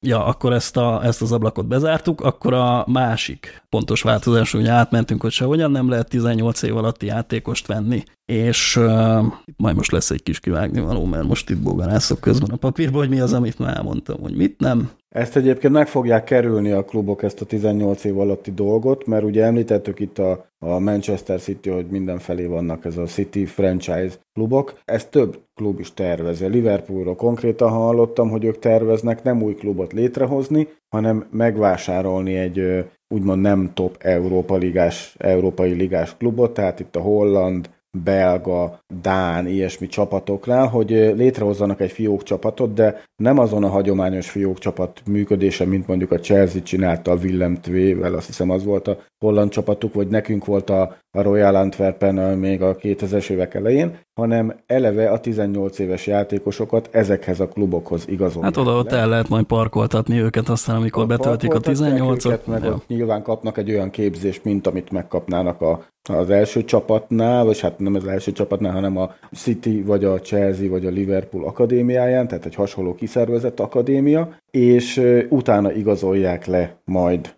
ja, 0.00 0.24
akkor 0.24 0.52
ezt, 0.52 0.76
a, 0.76 1.00
ezt 1.04 1.22
az 1.22 1.32
ablakot 1.32 1.66
bezártuk, 1.66 2.20
akkor 2.20 2.54
a 2.54 2.84
másik 2.86 3.62
pontos 3.68 4.02
változás, 4.02 4.52
hogy 4.52 4.66
átmentünk, 4.66 5.20
hogy 5.20 5.30
sehogyan 5.30 5.70
nem 5.70 5.88
lehet 5.88 6.08
18 6.08 6.62
év 6.62 6.76
alatti 6.76 7.06
játékost 7.06 7.66
venni, 7.66 8.02
és 8.24 8.76
uh, 8.76 9.24
majd 9.56 9.76
most 9.76 9.92
lesz 9.92 10.10
egy 10.10 10.22
kis 10.22 10.40
kivágni 10.40 10.80
való, 10.80 11.04
mert 11.04 11.24
most 11.24 11.50
itt 11.50 11.58
bogarászok 11.58 12.20
közben 12.20 12.50
a 12.50 12.56
papírban, 12.56 13.00
hogy 13.00 13.08
mi 13.08 13.20
az, 13.20 13.32
amit 13.32 13.58
már 13.58 13.76
elmondtam, 13.76 14.20
hogy 14.20 14.36
mit 14.36 14.60
nem. 14.60 14.90
Ezt 15.08 15.36
egyébként 15.36 15.72
meg 15.72 15.88
fogják 15.88 16.24
kerülni 16.24 16.70
a 16.70 16.84
klubok 16.84 17.22
ezt 17.22 17.40
a 17.40 17.44
18 17.44 18.04
év 18.04 18.18
alatti 18.18 18.50
dolgot, 18.50 19.06
mert 19.06 19.24
ugye 19.24 19.44
említettük 19.44 20.00
itt 20.00 20.18
a, 20.18 20.50
a 20.58 20.78
Manchester 20.78 21.40
City, 21.40 21.70
hogy 21.70 21.86
mindenfelé 21.86 22.46
vannak 22.46 22.84
ez 22.84 22.96
a 22.96 23.04
City 23.04 23.44
franchise 23.44 24.14
klubok. 24.32 24.80
Ezt 24.84 25.10
több 25.10 25.40
klub 25.54 25.80
is 25.80 25.94
tervezi. 25.94 26.46
Liverpoolról 26.46 27.16
konkrétan 27.16 27.70
hallottam, 27.70 28.30
hogy 28.30 28.44
ők 28.44 28.58
terveznek 28.58 29.22
nem 29.22 29.42
új 29.42 29.54
klubot 29.54 29.92
létrehozni, 29.92 30.68
hanem 30.88 31.26
megvásárolni 31.30 32.36
egy 32.36 32.84
úgymond 33.14 33.40
nem 33.40 33.70
top 33.74 33.96
Európa 33.98 34.56
ligás, 34.56 35.14
európai 35.18 35.72
ligás 35.72 36.16
klubot, 36.16 36.54
tehát 36.54 36.80
itt 36.80 36.96
a 36.96 37.00
holland, 37.00 37.70
belga, 37.90 38.80
dán, 39.00 39.46
ilyesmi 39.46 39.86
csapatoknál, 39.86 40.66
hogy 40.66 40.90
létrehozzanak 40.90 41.80
egy 41.80 41.92
fiók 41.92 42.22
csapatot, 42.22 42.74
de 42.74 43.02
nem 43.16 43.38
azon 43.38 43.64
a 43.64 43.68
hagyományos 43.68 44.30
fiók 44.30 44.58
csapat 44.58 45.02
működése, 45.06 45.64
mint 45.64 45.86
mondjuk 45.86 46.10
a 46.12 46.18
Chelsea 46.18 46.62
csinálta 46.62 47.10
a 47.10 47.16
Willem 47.16 47.54
Tvével, 47.60 48.14
azt 48.14 48.26
hiszem 48.26 48.50
az 48.50 48.64
volt 48.64 48.88
a 48.88 48.98
holland 49.24 49.50
csapatuk, 49.50 49.94
vagy 49.94 50.08
nekünk 50.08 50.44
volt 50.44 50.70
a, 50.70 50.96
a 51.18 51.22
Royal 51.22 51.54
Antwerpen 51.54 52.38
még 52.38 52.62
a 52.62 52.76
2000-es 52.76 53.30
évek 53.30 53.54
elején, 53.54 53.98
hanem 54.14 54.54
eleve 54.66 55.10
a 55.10 55.20
18 55.20 55.78
éves 55.78 56.06
játékosokat 56.06 56.88
ezekhez 56.92 57.40
a 57.40 57.48
klubokhoz 57.48 58.08
igazolni. 58.08 58.44
Hát 58.44 58.56
oda 58.56 58.76
ott 58.76 58.92
el 58.92 59.08
lehet 59.08 59.28
majd 59.28 59.44
parkoltatni 59.44 60.20
őket, 60.20 60.48
aztán 60.48 60.76
amikor 60.76 61.02
a 61.02 61.06
betöltik 61.06 61.54
a 61.54 61.60
18-ot. 61.60 62.44
Meg 62.44 62.62
ja. 62.62 62.70
ott 62.70 62.86
nyilván 62.86 63.22
kapnak 63.22 63.58
egy 63.58 63.70
olyan 63.70 63.90
képzést, 63.90 64.44
mint 64.44 64.66
amit 64.66 64.90
megkapnának 64.90 65.60
a, 65.60 65.84
az 66.10 66.30
első 66.30 66.64
csapatnál, 66.64 67.44
vagy 67.44 67.60
hát 67.60 67.78
nem 67.78 67.94
az 67.94 68.06
első 68.06 68.32
csapatnál, 68.32 68.72
hanem 68.72 68.96
a 68.96 69.14
City, 69.32 69.82
vagy 69.82 70.04
a 70.04 70.20
Chelsea, 70.20 70.68
vagy 70.68 70.86
a 70.86 70.90
Liverpool 70.90 71.46
akadémiáján, 71.46 72.28
tehát 72.28 72.46
egy 72.46 72.54
hasonló 72.54 72.94
kiszervezett 72.94 73.60
akadémia, 73.60 74.36
és 74.50 75.02
utána 75.28 75.72
igazolják 75.72 76.46
le 76.46 76.76
majd 76.84 77.34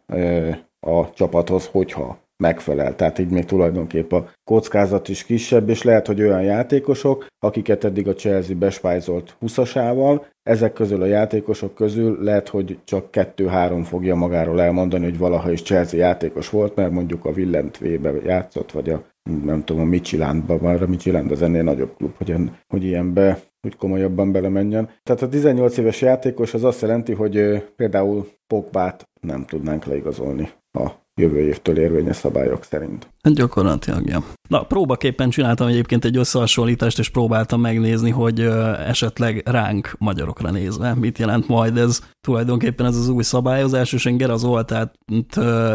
a 0.81 1.11
csapathoz, 1.15 1.69
hogyha 1.73 2.19
megfelel. 2.41 2.97
Tehát 2.97 3.19
így 3.19 3.31
még 3.31 3.45
tulajdonképp 3.45 4.13
a 4.13 4.31
kockázat 4.45 5.09
is 5.09 5.25
kisebb, 5.25 5.69
és 5.69 5.83
lehet, 5.83 6.07
hogy 6.07 6.21
olyan 6.21 6.43
játékosok, 6.43 7.27
akiket 7.39 7.85
eddig 7.85 8.09
a 8.09 8.15
Chelsea 8.15 8.57
bespájzolt 8.57 9.37
20-asával, 9.41 10.23
ezek 10.43 10.73
közül 10.73 11.03
a 11.03 11.07
játékosok 11.07 11.75
közül 11.75 12.23
lehet, 12.23 12.49
hogy 12.49 12.79
csak 12.85 13.11
kettő-három 13.11 13.83
fogja 13.83 14.15
magáról 14.15 14.61
elmondani, 14.61 15.05
hogy 15.05 15.19
valaha 15.19 15.53
is 15.53 15.63
Chelsea 15.63 16.01
játékos 16.01 16.51
volt, 16.51 16.75
mert 16.75 16.91
mondjuk 16.91 17.25
a 17.25 17.31
Willem 17.31 17.71
be 18.01 18.13
játszott, 18.25 18.73
vagy 18.73 18.91
a 18.91 19.03
nem 19.45 19.65
tudom, 19.65 19.83
a 19.83 19.85
Michilánba, 19.85 20.59
már 20.61 20.83
a 20.83 20.87
Michiland 20.87 21.31
az 21.31 21.43
ennél 21.43 21.63
nagyobb 21.63 21.97
klub, 21.97 22.17
hogy, 22.17 22.35
hogy 22.69 22.85
ilyenbe 22.85 23.39
hogy 23.61 23.77
komolyabban 23.77 24.33
belemenjen. 24.33 24.89
Tehát 25.03 25.23
a 25.23 25.29
18 25.29 25.77
éves 25.77 26.01
játékos 26.01 26.55
az 26.55 26.65
azt 26.65 26.81
jelenti, 26.81 27.13
hogy 27.13 27.65
például 27.77 28.29
Pogbát 28.47 29.09
nem 29.21 29.45
tudnánk 29.45 29.85
leigazolni 29.85 30.51
a 30.73 30.91
jövő 31.21 31.41
évtől 31.41 31.79
érvényes 31.79 32.17
szabályok 32.17 32.65
szerint. 32.65 33.07
Gyakorlatilag, 33.23 34.07
ja. 34.07 34.25
Na, 34.49 34.63
próbaképpen 34.63 35.31
csináltam 35.31 35.67
egyébként 35.67 36.05
egy 36.05 36.17
összehasonlítást, 36.17 36.99
és 36.99 37.09
próbáltam 37.09 37.61
megnézni, 37.61 38.11
hogy 38.11 38.41
esetleg 38.87 39.43
ránk 39.45 39.95
magyarokra 39.99 40.51
nézve 40.51 40.95
mit 40.95 41.19
jelent 41.19 41.49
majd 41.49 41.77
ez. 41.77 42.01
Tulajdonképpen 42.21 42.87
ez 42.87 42.97
az 42.97 43.09
új 43.09 43.23
szabályozás, 43.23 43.93
és 43.93 44.05
én 44.05 44.17
Gera 44.17 44.37
Zoltát 44.37 44.95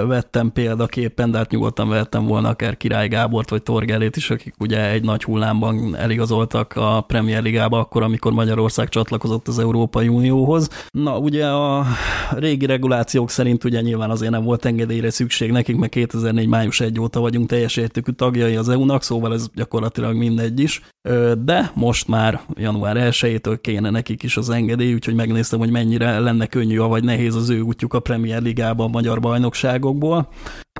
vettem 0.07 0.51
példaképpen, 0.51 1.31
de 1.31 1.37
hát 1.37 1.51
nyugodtan 1.51 1.89
vettem 1.89 2.25
volna 2.25 2.49
akár 2.49 2.77
Király 2.77 3.07
Gábort 3.07 3.49
vagy 3.49 3.63
Torgelét 3.63 4.15
is, 4.15 4.29
akik 4.29 4.53
ugye 4.59 4.89
egy 4.89 5.03
nagy 5.03 5.23
hullámban 5.23 5.95
eligazoltak 5.95 6.73
a 6.75 7.01
Premier 7.01 7.43
Ligába 7.43 7.79
akkor, 7.79 8.03
amikor 8.03 8.31
Magyarország 8.31 8.89
csatlakozott 8.89 9.47
az 9.47 9.59
Európai 9.59 10.07
Unióhoz. 10.07 10.69
Na, 10.91 11.17
ugye 11.17 11.47
a 11.47 11.85
régi 12.31 12.65
regulációk 12.65 13.29
szerint 13.29 13.63
ugye 13.63 13.81
nyilván 13.81 14.09
azért 14.09 14.31
nem 14.31 14.43
volt 14.43 14.65
engedélyre 14.65 15.09
szükség 15.09 15.51
nekik, 15.51 15.75
mert 15.75 15.91
2004. 15.91 16.47
május 16.47 16.79
1 16.79 16.99
óta 16.99 17.19
vagy 17.19 17.34
vagyunk 17.36 17.53
teljes 17.53 17.77
értékű 17.77 18.11
tagjai 18.11 18.55
az 18.55 18.69
EU-nak, 18.69 19.03
szóval 19.03 19.33
ez 19.33 19.47
gyakorlatilag 19.55 20.15
mindegy 20.15 20.59
is, 20.59 20.81
de 21.38 21.71
most 21.73 22.07
már 22.07 22.41
január 22.53 22.97
1-től 23.11 23.57
kéne 23.61 23.89
nekik 23.89 24.23
is 24.23 24.38
az 24.38 24.49
engedély, 24.49 24.93
úgyhogy 24.93 25.15
megnéztem, 25.15 25.59
hogy 25.59 25.71
mennyire 25.71 26.19
lenne 26.19 26.45
könnyű, 26.45 26.77
vagy 26.77 27.03
nehéz 27.03 27.36
az 27.36 27.49
ő 27.49 27.59
útjuk 27.59 27.93
a 27.93 27.99
Premier 27.99 28.41
Ligában, 28.41 28.88
a 28.88 28.89
magyar 28.89 29.19
bajnokságokból. 29.19 30.29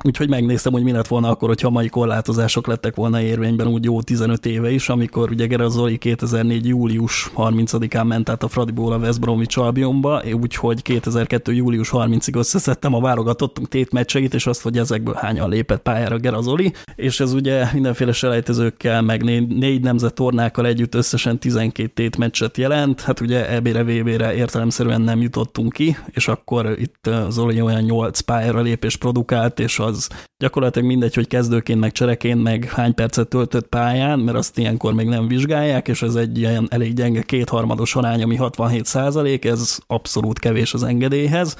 Úgyhogy 0.04 0.28
megnéztem, 0.28 0.72
hogy 0.72 0.82
mi 0.82 0.92
lett 0.92 1.06
volna 1.06 1.28
akkor, 1.28 1.48
hogyha 1.48 1.70
mai 1.70 1.88
korlátozások 1.88 2.66
lettek 2.66 2.94
volna 2.94 3.20
érvényben 3.20 3.66
úgy 3.66 3.84
jó 3.84 4.02
15 4.02 4.46
éve 4.46 4.70
is, 4.70 4.88
amikor 4.88 5.30
ugye 5.30 5.46
Gerard 5.46 5.70
Zoli 5.70 5.98
2004. 5.98 6.66
július 6.66 7.30
30-án 7.36 8.06
ment 8.06 8.28
át 8.28 8.42
a 8.42 8.48
Fradiból 8.48 8.92
a 8.92 8.96
West 8.96 9.20
Bromwich 9.20 9.58
Albionba, 9.58 10.22
úgyhogy 10.40 10.82
2002. 10.82 11.52
július 11.52 11.90
30-ig 11.92 12.36
összeszedtem 12.36 12.94
a 12.94 13.00
válogatottunk 13.00 13.68
tét 13.68 13.92
meccseit, 13.92 14.34
és 14.34 14.46
azt, 14.46 14.62
hogy 14.62 14.78
ezekből 14.78 15.14
hányan 15.14 15.48
lépett 15.48 15.82
pályára 15.82 16.18
Gerard 16.18 16.42
Zoli, 16.42 16.72
és 16.96 17.20
ez 17.20 17.32
ugye 17.32 17.66
mindenféle 17.72 18.12
selejtezőkkel, 18.12 19.02
meg 19.02 19.22
négy, 19.48 19.80
nemzet 19.80 20.14
tornákkal 20.14 20.66
együtt 20.66 20.94
összesen 20.94 21.38
12 21.38 21.88
tét 21.94 22.16
meccset 22.16 22.56
jelent, 22.56 23.00
hát 23.00 23.20
ugye 23.20 23.50
EB-re, 23.50 23.82
VB-re 23.82 24.34
értelemszerűen 24.34 25.00
nem 25.00 25.20
jutottunk 25.20 25.72
ki, 25.72 25.96
és 26.06 26.28
akkor 26.28 26.76
itt 26.78 27.10
Zoli 27.28 27.60
olyan 27.60 27.82
8 27.82 28.20
pályára 28.20 28.60
lépés 28.60 28.96
produkált, 28.96 29.60
és 29.60 29.78
az 29.86 30.08
gyakorlatilag 30.38 30.88
mindegy, 30.88 31.14
hogy 31.14 31.26
kezdőként, 31.26 31.80
meg 31.80 31.92
csereként, 31.92 32.42
meg 32.42 32.64
hány 32.64 32.94
percet 32.94 33.28
töltött 33.28 33.66
pályán, 33.66 34.18
mert 34.18 34.36
azt 34.36 34.58
ilyenkor 34.58 34.94
még 34.94 35.06
nem 35.06 35.28
vizsgálják, 35.28 35.88
és 35.88 36.02
ez 36.02 36.14
egy 36.14 36.38
ilyen 36.38 36.66
elég 36.70 36.94
gyenge 36.94 37.22
kétharmados 37.22 37.96
arány, 37.96 38.22
ami 38.22 38.36
67 38.36 38.84
százalék, 38.84 39.44
ez 39.44 39.78
abszolút 39.86 40.38
kevés 40.38 40.74
az 40.74 40.82
engedélyhez. 40.82 41.56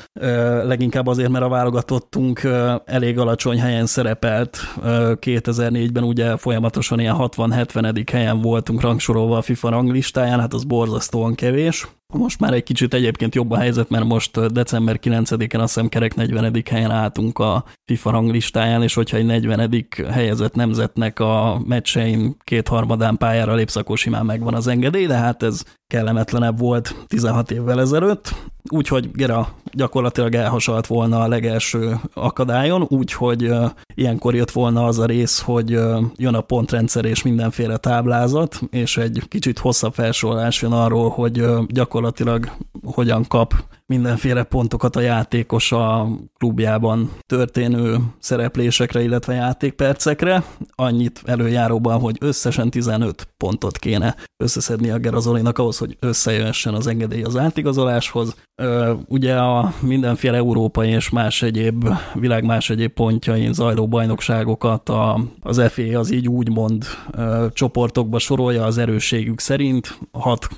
Leginkább 0.64 1.06
azért, 1.06 1.30
mert 1.30 1.44
a 1.44 1.48
válogatottunk 1.48 2.48
elég 2.84 3.18
alacsony 3.18 3.60
helyen 3.60 3.86
szerepelt 3.86 4.58
2004-ben, 4.84 6.02
ugye 6.04 6.36
folyamatosan 6.36 7.00
ilyen 7.00 7.16
60-70. 7.18 8.08
helyen 8.12 8.40
voltunk 8.40 8.80
rangsorolva 8.80 9.36
a 9.36 9.42
FIFA 9.42 9.68
ranglistáján, 9.68 10.40
hát 10.40 10.54
az 10.54 10.64
borzasztóan 10.64 11.34
kevés. 11.34 11.86
Most 12.14 12.40
már 12.40 12.52
egy 12.52 12.62
kicsit 12.62 12.94
egyébként 12.94 13.34
jobb 13.34 13.50
a 13.50 13.56
helyzet, 13.56 13.88
mert 13.88 14.04
most 14.04 14.52
december 14.52 14.98
9-én 15.02 15.60
azt 15.60 15.74
hiszem 15.74 15.88
kerek 15.88 16.14
40. 16.14 16.62
helyen 16.70 16.90
álltunk 16.90 17.38
a 17.38 17.64
FIFA 17.84 18.10
ranglistáján, 18.10 18.82
és 18.82 18.94
hogyha 18.94 19.16
egy 19.16 19.26
40. 19.26 19.86
helyezett 20.10 20.54
nemzetnek 20.54 21.20
a 21.20 21.62
meccsein 21.64 22.36
kétharmadán 22.44 23.16
pályára 23.16 23.54
lépsz, 23.54 23.76
akkor 23.76 23.98
simán 23.98 24.24
megvan 24.26 24.54
az 24.54 24.66
engedély, 24.66 25.06
de 25.06 25.16
hát 25.16 25.42
ez 25.42 25.62
kellemetlenebb 25.86 26.58
volt 26.58 26.94
16 27.06 27.50
évvel 27.50 27.80
ezelőtt, 27.80 28.34
úgyhogy 28.68 29.10
Gera 29.12 29.48
gyakorlatilag 29.72 30.34
elhasalt 30.34 30.86
volna 30.86 31.20
a 31.20 31.28
legelső 31.28 32.00
akadályon, 32.14 32.86
úgyhogy 32.88 33.52
ilyenkor 33.94 34.34
jött 34.34 34.50
volna 34.50 34.84
az 34.84 34.98
a 34.98 35.06
rész, 35.06 35.40
hogy 35.40 35.70
jön 36.16 36.34
a 36.34 36.40
pontrendszer 36.40 37.04
és 37.04 37.22
mindenféle 37.22 37.76
táblázat, 37.76 38.60
és 38.70 38.96
egy 38.96 39.22
kicsit 39.28 39.58
hosszabb 39.58 39.94
felsorolás 39.94 40.62
jön 40.62 40.72
arról, 40.72 41.08
hogy 41.08 41.44
gyakorlatilag 41.68 42.50
hogyan 42.84 43.24
kap 43.28 43.54
mindenféle 43.86 44.42
pontokat 44.42 44.96
a 44.96 45.00
játékos 45.00 45.72
a 45.72 46.08
klubjában 46.38 47.10
történő 47.26 47.96
szereplésekre, 48.18 49.02
illetve 49.02 49.34
játékpercekre. 49.34 50.44
Annyit 50.74 51.22
előjáróban, 51.24 52.00
hogy 52.00 52.16
összesen 52.20 52.70
15 52.70 53.28
pontot 53.36 53.78
kéne 53.78 54.14
összeszedni 54.36 54.90
a 54.90 54.98
Gerazolinak 54.98 55.58
ahhoz, 55.58 55.78
hogy 55.78 55.96
összejöhessen 56.00 56.74
az 56.74 56.86
engedély 56.86 57.22
az 57.22 57.36
átigazoláshoz. 57.36 58.34
Ugye 59.08 59.34
a 59.36 59.74
mindenféle 59.80 60.36
európai 60.36 60.88
és 60.88 61.10
más 61.10 61.42
egyéb, 61.42 61.88
világ 62.14 62.44
más 62.44 62.70
egyéb 62.70 62.92
pontjain 62.92 63.52
zajló 63.52 63.88
bajnokságokat 63.88 64.88
a, 64.88 65.20
az 65.40 65.62
FA 65.68 65.98
az 65.98 66.12
így 66.12 66.28
úgymond 66.28 66.84
csoportokba 67.52 68.18
sorolja 68.18 68.64
az 68.64 68.78
erősségük 68.78 69.40
szerint. 69.40 69.98
Hat 70.12 70.48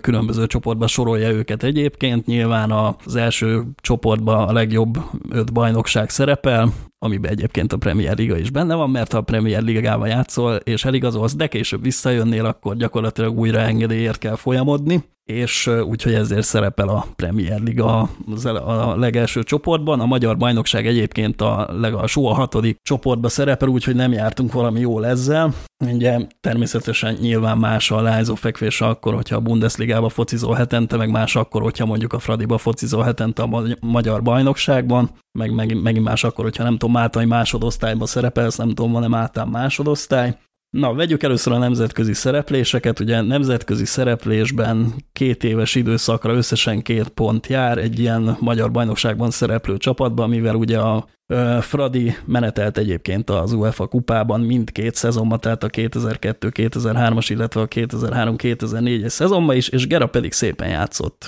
különböző 0.00 0.46
csoportba 0.46 0.86
sorolja 0.86 1.30
őket 1.30 1.62
egyébként. 1.62 2.26
Nyilván 2.26 2.70
az 3.04 3.16
első 3.16 3.62
csoportban 3.76 4.48
a 4.48 4.52
legjobb 4.52 4.98
öt 5.30 5.52
bajnokság 5.52 6.10
szerepel, 6.10 6.72
amiben 6.98 7.30
egyébként 7.30 7.72
a 7.72 7.76
Premier 7.76 8.16
Liga 8.16 8.36
is 8.36 8.50
benne 8.50 8.74
van, 8.74 8.90
mert 8.90 9.12
ha 9.12 9.18
a 9.18 9.22
Premier 9.22 9.62
Ligával 9.62 10.08
játszol 10.08 10.54
és 10.54 10.84
eligazolsz, 10.84 11.36
de 11.36 11.46
később 11.46 11.82
visszajönnél, 11.82 12.44
akkor 12.44 12.76
gyakorlatilag 12.76 13.38
újra 13.38 13.58
engedélyért 13.58 14.18
kell 14.18 14.36
folyamodni 14.36 15.04
és 15.32 15.66
úgyhogy 15.66 16.14
ezért 16.14 16.46
szerepel 16.46 16.88
a 16.88 17.06
Premier 17.16 17.60
Liga 17.60 18.08
a 18.64 18.96
legelső 18.96 19.42
csoportban. 19.42 20.00
A 20.00 20.06
Magyar 20.06 20.36
Bajnokság 20.36 20.86
egyébként 20.86 21.40
a 21.40 21.68
legalsó, 21.72 22.26
a 22.26 22.34
hatodik 22.34 22.78
csoportba 22.82 23.28
szerepel, 23.28 23.68
úgyhogy 23.68 23.94
nem 23.94 24.12
jártunk 24.12 24.52
valami 24.52 24.80
jól 24.80 25.06
ezzel. 25.06 25.54
Ugye 25.84 26.18
természetesen 26.40 27.16
nyilván 27.20 27.58
más 27.58 27.90
a 27.90 28.00
lányzó 28.00 28.34
fekvés 28.34 28.80
akkor, 28.80 29.14
hogyha 29.14 29.36
a 29.36 29.40
Bundesligába 29.40 30.08
focizol 30.08 30.54
hetente, 30.54 30.96
meg 30.96 31.10
más 31.10 31.36
akkor, 31.36 31.62
hogyha 31.62 31.86
mondjuk 31.86 32.12
a 32.12 32.18
Fradiba 32.18 32.58
focizol 32.58 33.02
hetente 33.02 33.42
a 33.42 33.62
Magyar 33.80 34.22
Bajnokságban, 34.22 35.10
meg 35.38 35.52
megint 35.82 36.04
más 36.04 36.24
akkor, 36.24 36.44
hogyha 36.44 36.62
nem 36.62 36.72
tudom, 36.72 36.92
Máltai 36.92 37.24
másodosztályban 37.24 38.06
szerepelsz, 38.06 38.56
nem 38.56 38.68
tudom, 38.68 38.92
van-e 38.92 39.08
Máltán 39.08 39.48
másodosztály, 39.48 40.36
Na, 40.70 40.94
vegyük 40.94 41.22
először 41.22 41.52
a 41.52 41.58
nemzetközi 41.58 42.12
szerepléseket. 42.12 43.00
Ugye 43.00 43.20
nemzetközi 43.20 43.84
szereplésben 43.84 44.94
két 45.12 45.44
éves 45.44 45.74
időszakra 45.74 46.32
összesen 46.32 46.82
két 46.82 47.08
pont 47.08 47.46
jár 47.46 47.78
egy 47.78 47.98
ilyen 47.98 48.36
magyar 48.40 48.70
bajnokságban 48.70 49.30
szereplő 49.30 49.76
csapatban, 49.76 50.28
mivel 50.28 50.54
ugye 50.54 50.78
a 50.78 51.06
Fradi 51.60 52.16
menetelt 52.24 52.78
egyébként 52.78 53.30
az 53.30 53.52
UEFA 53.52 53.86
kupában 53.86 54.40
mindkét 54.40 54.94
szezonban, 54.94 55.40
tehát 55.40 55.62
a 55.64 55.68
2002-2003-as, 55.68 57.26
illetve 57.28 57.60
a 57.60 57.68
2003-2004-es 57.68 59.08
szezonban 59.08 59.56
is, 59.56 59.68
és 59.68 59.86
Gera 59.86 60.06
pedig 60.06 60.32
szépen 60.32 60.68
játszott 60.68 61.26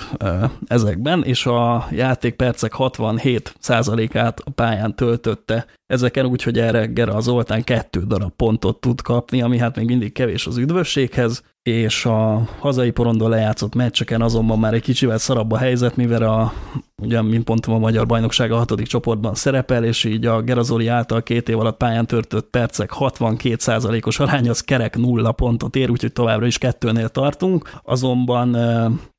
ezekben, 0.67 1.23
és 1.23 1.45
a 1.45 1.87
játékpercek 1.91 2.71
67%-át 2.77 4.39
a 4.39 4.49
pályán 4.49 4.95
töltötte 4.95 5.65
ezeken 5.87 6.25
úgy, 6.25 6.43
hogy 6.43 6.59
erre 6.59 6.85
Gera 6.85 7.19
Zoltán 7.19 7.63
kettő 7.63 8.03
darab 8.07 8.31
pontot 8.35 8.79
tud 8.79 9.01
kapni, 9.01 9.41
ami 9.41 9.57
hát 9.57 9.75
még 9.75 9.85
mindig 9.85 10.11
kevés 10.11 10.47
az 10.47 10.57
üdvösséghez, 10.57 11.43
és 11.63 12.05
a 12.05 12.47
hazai 12.59 12.91
porondon 12.91 13.29
lejátszott 13.29 13.75
meccseken 13.75 14.21
azonban 14.21 14.59
már 14.59 14.73
egy 14.73 14.81
kicsivel 14.81 15.17
szarabb 15.17 15.51
a 15.51 15.57
helyzet, 15.57 15.95
mivel 15.95 16.23
a, 16.23 16.53
ugye, 17.01 17.21
mint 17.21 17.47
mondtam, 17.47 17.73
a 17.73 17.79
Magyar 17.79 18.05
Bajnokság 18.05 18.51
a 18.51 18.57
hatodik 18.57 18.87
csoportban 18.87 19.35
szerepel, 19.35 19.83
és 19.83 20.03
így 20.03 20.25
a 20.25 20.41
Gerazoli 20.41 20.87
által 20.87 21.23
két 21.23 21.49
év 21.49 21.59
alatt 21.59 21.77
pályán 21.77 22.05
törtött 22.05 22.49
percek 22.49 22.91
62%-os 22.99 24.19
arány, 24.19 24.49
az 24.49 24.61
kerek 24.61 24.97
nulla 24.97 25.31
pontot 25.31 25.75
ér, 25.75 25.89
úgyhogy 25.89 26.13
továbbra 26.13 26.45
is 26.45 26.57
kettőnél 26.57 27.09
tartunk. 27.09 27.69
Azonban 27.83 28.57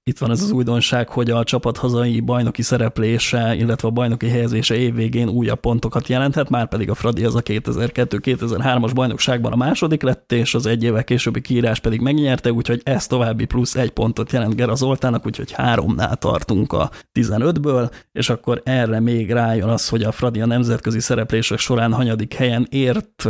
itt 0.05 0.19
van 0.19 0.31
ez 0.31 0.43
az 0.43 0.51
újdonság, 0.51 1.09
hogy 1.09 1.31
a 1.31 1.45
csapat 1.45 1.77
hazai 1.77 2.21
bajnoki 2.21 2.63
szereplése, 2.63 3.55
illetve 3.55 3.89
a 3.89 3.91
bajnoki 3.91 4.29
helyezése 4.29 4.75
évvégén 4.75 5.29
újabb 5.29 5.61
pontokat 5.61 6.09
jelenthet, 6.09 6.51
már 6.51 6.69
pedig 6.69 6.91
a 6.91 6.95
Fradi 6.95 7.25
az 7.25 7.35
a 7.35 7.43
2002-2003-as 7.43 8.91
bajnokságban 8.95 9.53
a 9.53 9.57
második 9.57 10.03
lett, 10.03 10.33
és 10.33 10.55
az 10.55 10.67
egy 10.67 10.83
évvel 10.83 11.05
későbbi 11.05 11.41
kiírás 11.41 11.81
pedig 11.81 12.01
megnyerte, 12.01 12.53
úgyhogy 12.53 12.81
ez 12.85 13.07
további 13.07 13.45
plusz 13.45 13.75
egy 13.75 13.91
pontot 13.91 14.33
jelent 14.33 14.55
Gera 14.55 14.75
Zoltának, 14.75 15.27
úgyhogy 15.27 15.53
háromnál 15.53 16.17
tartunk 16.17 16.73
a 16.73 16.91
15-ből, 17.13 17.91
és 18.13 18.31
akkor 18.31 18.61
erre 18.65 19.01
még 19.01 19.33
rájön 19.33 19.69
az, 19.69 19.89
hogy 19.89 20.03
a 20.03 20.13
Fradi 20.13 20.41
a 20.41 20.47
nemzetközi 20.47 21.01
szereplések 21.01 21.59
során 21.59 21.93
hanyadik 21.93 22.35
helyen 22.35 22.67
ért, 22.71 23.29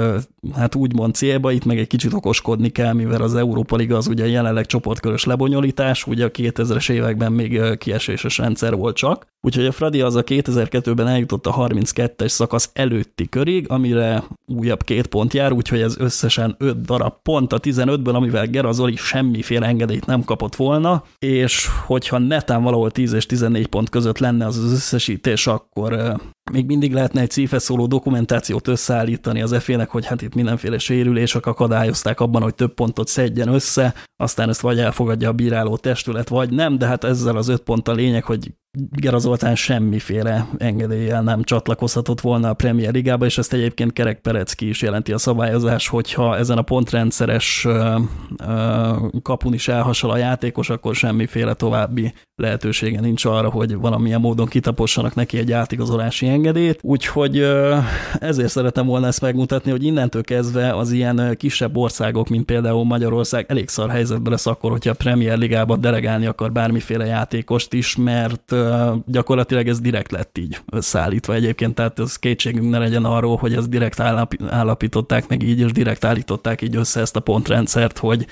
hát 0.55 0.75
úgymond 0.75 1.15
célba, 1.15 1.53
itt 1.53 1.65
meg 1.65 1.79
egy 1.79 1.87
kicsit 1.87 2.13
okoskodni 2.13 2.69
kell, 2.69 2.93
mivel 2.93 3.23
az 3.23 3.35
Európa 3.35 3.77
Liga 3.77 3.97
az 3.97 4.07
ugye 4.07 4.27
jelenleg 4.27 4.67
csoportkörös 4.67 5.25
lebonyolítás, 5.25 6.07
ugye 6.07 6.25
a 6.25 6.31
2000-es 6.63 6.91
években 6.91 7.33
még 7.33 7.79
kieséses 7.79 8.39
rendszer 8.39 8.77
volt 8.77 8.97
csak. 8.97 9.27
Úgyhogy 9.41 9.67
a 9.67 9.73
Fradi 9.73 10.01
az 10.01 10.15
a 10.15 10.25
2002-ben 10.25 11.09
eljutott 11.09 11.47
a 11.47 11.55
32-es 11.55 12.29
szakasz 12.29 12.71
előtti 12.73 13.29
körig, 13.29 13.67
amire 13.69 14.25
újabb 14.47 14.83
két 14.83 15.07
pont 15.07 15.33
jár, 15.33 15.53
úgyhogy 15.53 15.81
ez 15.81 15.99
összesen 15.99 16.55
5 16.59 16.81
darab 16.81 17.15
pont 17.23 17.53
a 17.53 17.61
15-ből, 17.61 18.15
amivel 18.15 18.47
Gerazoli 18.47 18.97
semmiféle 18.97 19.67
engedélyt 19.67 20.07
nem 20.07 20.25
kapott 20.25 20.57
volna, 20.57 21.05
és 21.19 21.69
hogyha 21.87 22.19
netán 22.19 22.63
valahol 22.63 22.91
10 22.91 23.13
és 23.13 23.27
14 23.27 23.67
pont 23.67 23.89
között 23.89 24.19
lenne 24.19 24.47
az 24.47 24.59
összesítés, 24.59 25.47
akkor 25.47 26.21
még 26.51 26.67
mindig 26.67 26.93
lehetne 26.93 27.21
egy 27.21 27.31
cífe 27.31 27.59
szóló 27.59 27.87
dokumentációt 27.87 28.69
összeállítani 28.69 29.43
az 29.43 29.57
FA-nek, 29.59 29.91
hogy 29.91 30.07
hát 30.07 30.23
itt 30.23 30.35
mindenféle 30.35 30.79
sérülések 30.79 31.47
akadályozták 31.47 32.21
abban, 32.21 32.43
hogy 32.43 32.55
több 32.55 32.75
pontot 32.75 33.09
szedjen 33.09 33.49
össze, 33.49 33.95
aztán 34.17 34.49
ezt 34.49 34.61
vagy 34.61 34.79
elfogadja 34.79 35.29
a 35.29 35.33
bíráló 35.33 35.77
testület, 35.77 36.29
vagy 36.29 36.51
nem, 36.51 36.79
de 36.79 36.87
hát 36.87 37.05
ezzel 37.05 37.37
az 37.37 37.49
öt 37.49 37.63
pont 37.63 37.89
a 37.89 37.93
lényeg, 37.93 38.25
hogy 38.25 38.53
Gera 38.79 39.19
Zoltán 39.19 39.55
semmiféle 39.55 40.49
engedéllyel 40.59 41.23
nem 41.23 41.43
csatlakozhatott 41.43 42.21
volna 42.21 42.49
a 42.49 42.55
Premier 42.55 42.93
Ligába, 42.93 43.25
és 43.25 43.39
ezt 43.39 43.53
egyébként 43.53 43.93
Kerek 43.93 44.21
Perecki 44.21 44.69
is 44.69 44.83
jelenti 44.83 45.13
a 45.13 45.19
szabályozás, 45.19 45.89
hogyha 45.89 46.37
ezen 46.37 46.59
a 46.59 46.63
pontrendszeres 46.63 47.67
kapun 49.23 49.55
is 49.55 49.69
elhasal 49.69 50.11
a 50.11 50.17
játékos, 50.17 50.71
akkor 50.71 50.95
semmiféle 50.95 51.55
további 51.55 52.13
lehetősége 52.35 53.01
nincs 53.01 53.25
arra, 53.25 53.51
hogy 53.51 53.77
valamilyen 53.77 54.21
módon 54.21 54.47
kitapossanak 54.47 55.15
neki 55.15 55.39
egy 55.39 55.53
átigazolási 55.53 56.29
engedélyt. 56.29 56.79
Úgyhogy 56.83 57.47
ezért 58.19 58.51
szeretem 58.51 58.87
volna 58.87 59.07
ezt 59.07 59.21
megmutatni, 59.21 59.71
hogy 59.71 59.85
innentől 59.85 60.23
kezdve 60.23 60.77
az 60.77 60.93
ilyen 60.93 61.37
kisebb 61.37 61.77
országok, 61.77 62.29
mint 62.29 62.45
például 62.45 62.85
Magyarország 62.85 63.45
elég 63.49 63.69
szar 63.69 63.91
helyzetben 63.91 64.33
lesz 64.33 64.47
akkor, 64.47 64.71
hogyha 64.71 64.91
a 64.91 64.95
Premier 64.95 65.39
Ligába 65.39 65.77
delegálni 65.77 66.27
akar 66.27 66.53
bármiféle 66.53 67.05
játékost 67.05 67.73
is, 67.73 67.97
mert 67.97 68.55
gyakorlatilag 69.07 69.69
ez 69.69 69.81
direkt 69.81 70.11
lett 70.11 70.39
így 70.39 70.61
összeállítva 70.73 71.35
egyébként, 71.35 71.75
tehát 71.75 71.99
ez 71.99 72.17
kétségünk 72.17 72.71
ne 72.71 72.79
legyen 72.79 73.05
arról, 73.05 73.37
hogy 73.37 73.55
ez 73.55 73.69
direkt 73.69 74.01
állapították 74.51 75.29
meg 75.29 75.43
így, 75.43 75.61
és 75.61 75.73
direkt 75.73 76.05
állították 76.05 76.63
így 76.63 76.77
össze 76.77 77.01
ezt 77.01 77.17
a 77.17 77.21
pontrendszert, 77.21 77.99
hogy 77.99 78.27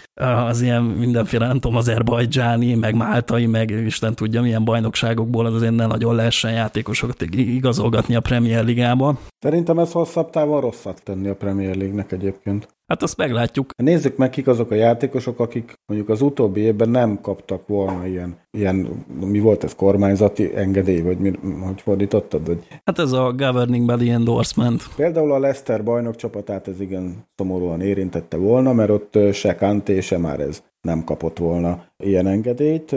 az 0.48 0.60
ilyen 0.60 0.82
mindenféle, 0.82 1.46
nem 1.46 1.58
tudom, 1.58 1.76
azerbajdzsáni, 1.76 2.74
meg 2.74 2.94
máltai, 2.94 3.46
meg 3.46 3.70
Isten 3.70 4.14
tudja 4.14 4.42
milyen 4.42 4.64
bajnokságokból 4.64 5.46
az 5.46 5.54
azért 5.54 5.74
ne 5.74 5.86
nagyon 5.86 6.14
lehessen 6.14 6.52
játékosokat 6.52 7.22
igazolgatni 7.30 8.14
a 8.14 8.20
Premier 8.20 8.64
Ligába. 8.64 9.18
Szerintem 9.38 9.78
ez 9.78 9.92
hosszabb 9.92 10.30
távon 10.30 10.60
rosszat 10.60 11.02
tenni 11.04 11.28
a 11.28 11.34
Premier 11.34 11.76
League-nek 11.76 12.12
egyébként. 12.12 12.68
Hát 12.90 13.02
azt 13.02 13.16
meglátjuk. 13.16 13.70
Nézzük 13.76 14.16
meg, 14.16 14.30
kik 14.30 14.46
azok 14.46 14.70
a 14.70 14.74
játékosok, 14.74 15.38
akik 15.38 15.72
mondjuk 15.86 16.10
az 16.10 16.22
utóbbi 16.22 16.60
évben 16.60 16.88
nem 16.88 17.20
kaptak 17.20 17.66
volna 17.66 18.06
ilyen, 18.06 18.36
ilyen 18.50 19.04
mi 19.20 19.40
volt 19.40 19.64
ez, 19.64 19.74
kormányzati 19.74 20.56
engedély, 20.56 21.00
vagy 21.00 21.18
mi, 21.18 21.32
hogy 21.66 21.80
fordítottad? 21.80 22.46
Hogy... 22.46 22.66
Hát 22.84 22.98
ez 22.98 23.12
a 23.12 23.32
governing 23.36 23.86
body 23.86 24.10
endorsement. 24.10 24.82
Például 24.96 25.32
a 25.32 25.38
Leicester 25.38 25.84
bajnok 25.84 26.16
csapatát 26.16 26.68
ez 26.68 26.80
igen 26.80 27.26
szomorúan 27.36 27.80
érintette 27.80 28.36
volna, 28.36 28.72
mert 28.72 28.90
ott 28.90 29.18
se 29.32 29.54
Kanté, 29.54 30.00
se 30.00 30.18
már 30.18 30.40
ez 30.40 30.62
nem 30.80 31.04
kapott 31.04 31.38
volna 31.38 31.84
ilyen 31.96 32.26
engedélyt, 32.26 32.96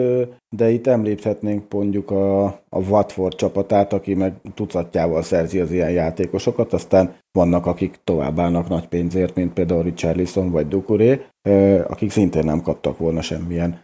de 0.50 0.70
itt 0.70 0.88
említhetnénk 0.88 1.74
mondjuk 1.74 2.12
a, 2.12 2.46
a 2.46 2.80
Watford 2.90 3.36
csapatát, 3.36 3.94
aki 3.94 4.14
meg 4.14 4.34
tucatjával 4.54 5.22
szerzi 5.22 5.60
az 5.60 5.72
ilyen 5.72 5.92
játékosokat, 5.92 6.74
aztán 6.74 7.16
vannak, 7.32 7.66
akik 7.66 8.00
továbbállnak 8.04 8.70
nagy 8.70 8.88
pénzért, 8.88 9.36
mint 9.36 9.54
például 9.54 9.84
Richarlison 9.84 10.52
vagy 10.52 10.68
Dukuré, 10.68 11.22
akik 11.88 12.12
szintén 12.12 12.44
nem 12.44 12.62
kaptak 12.62 12.98
volna 12.98 13.22
semmilyen 13.22 13.82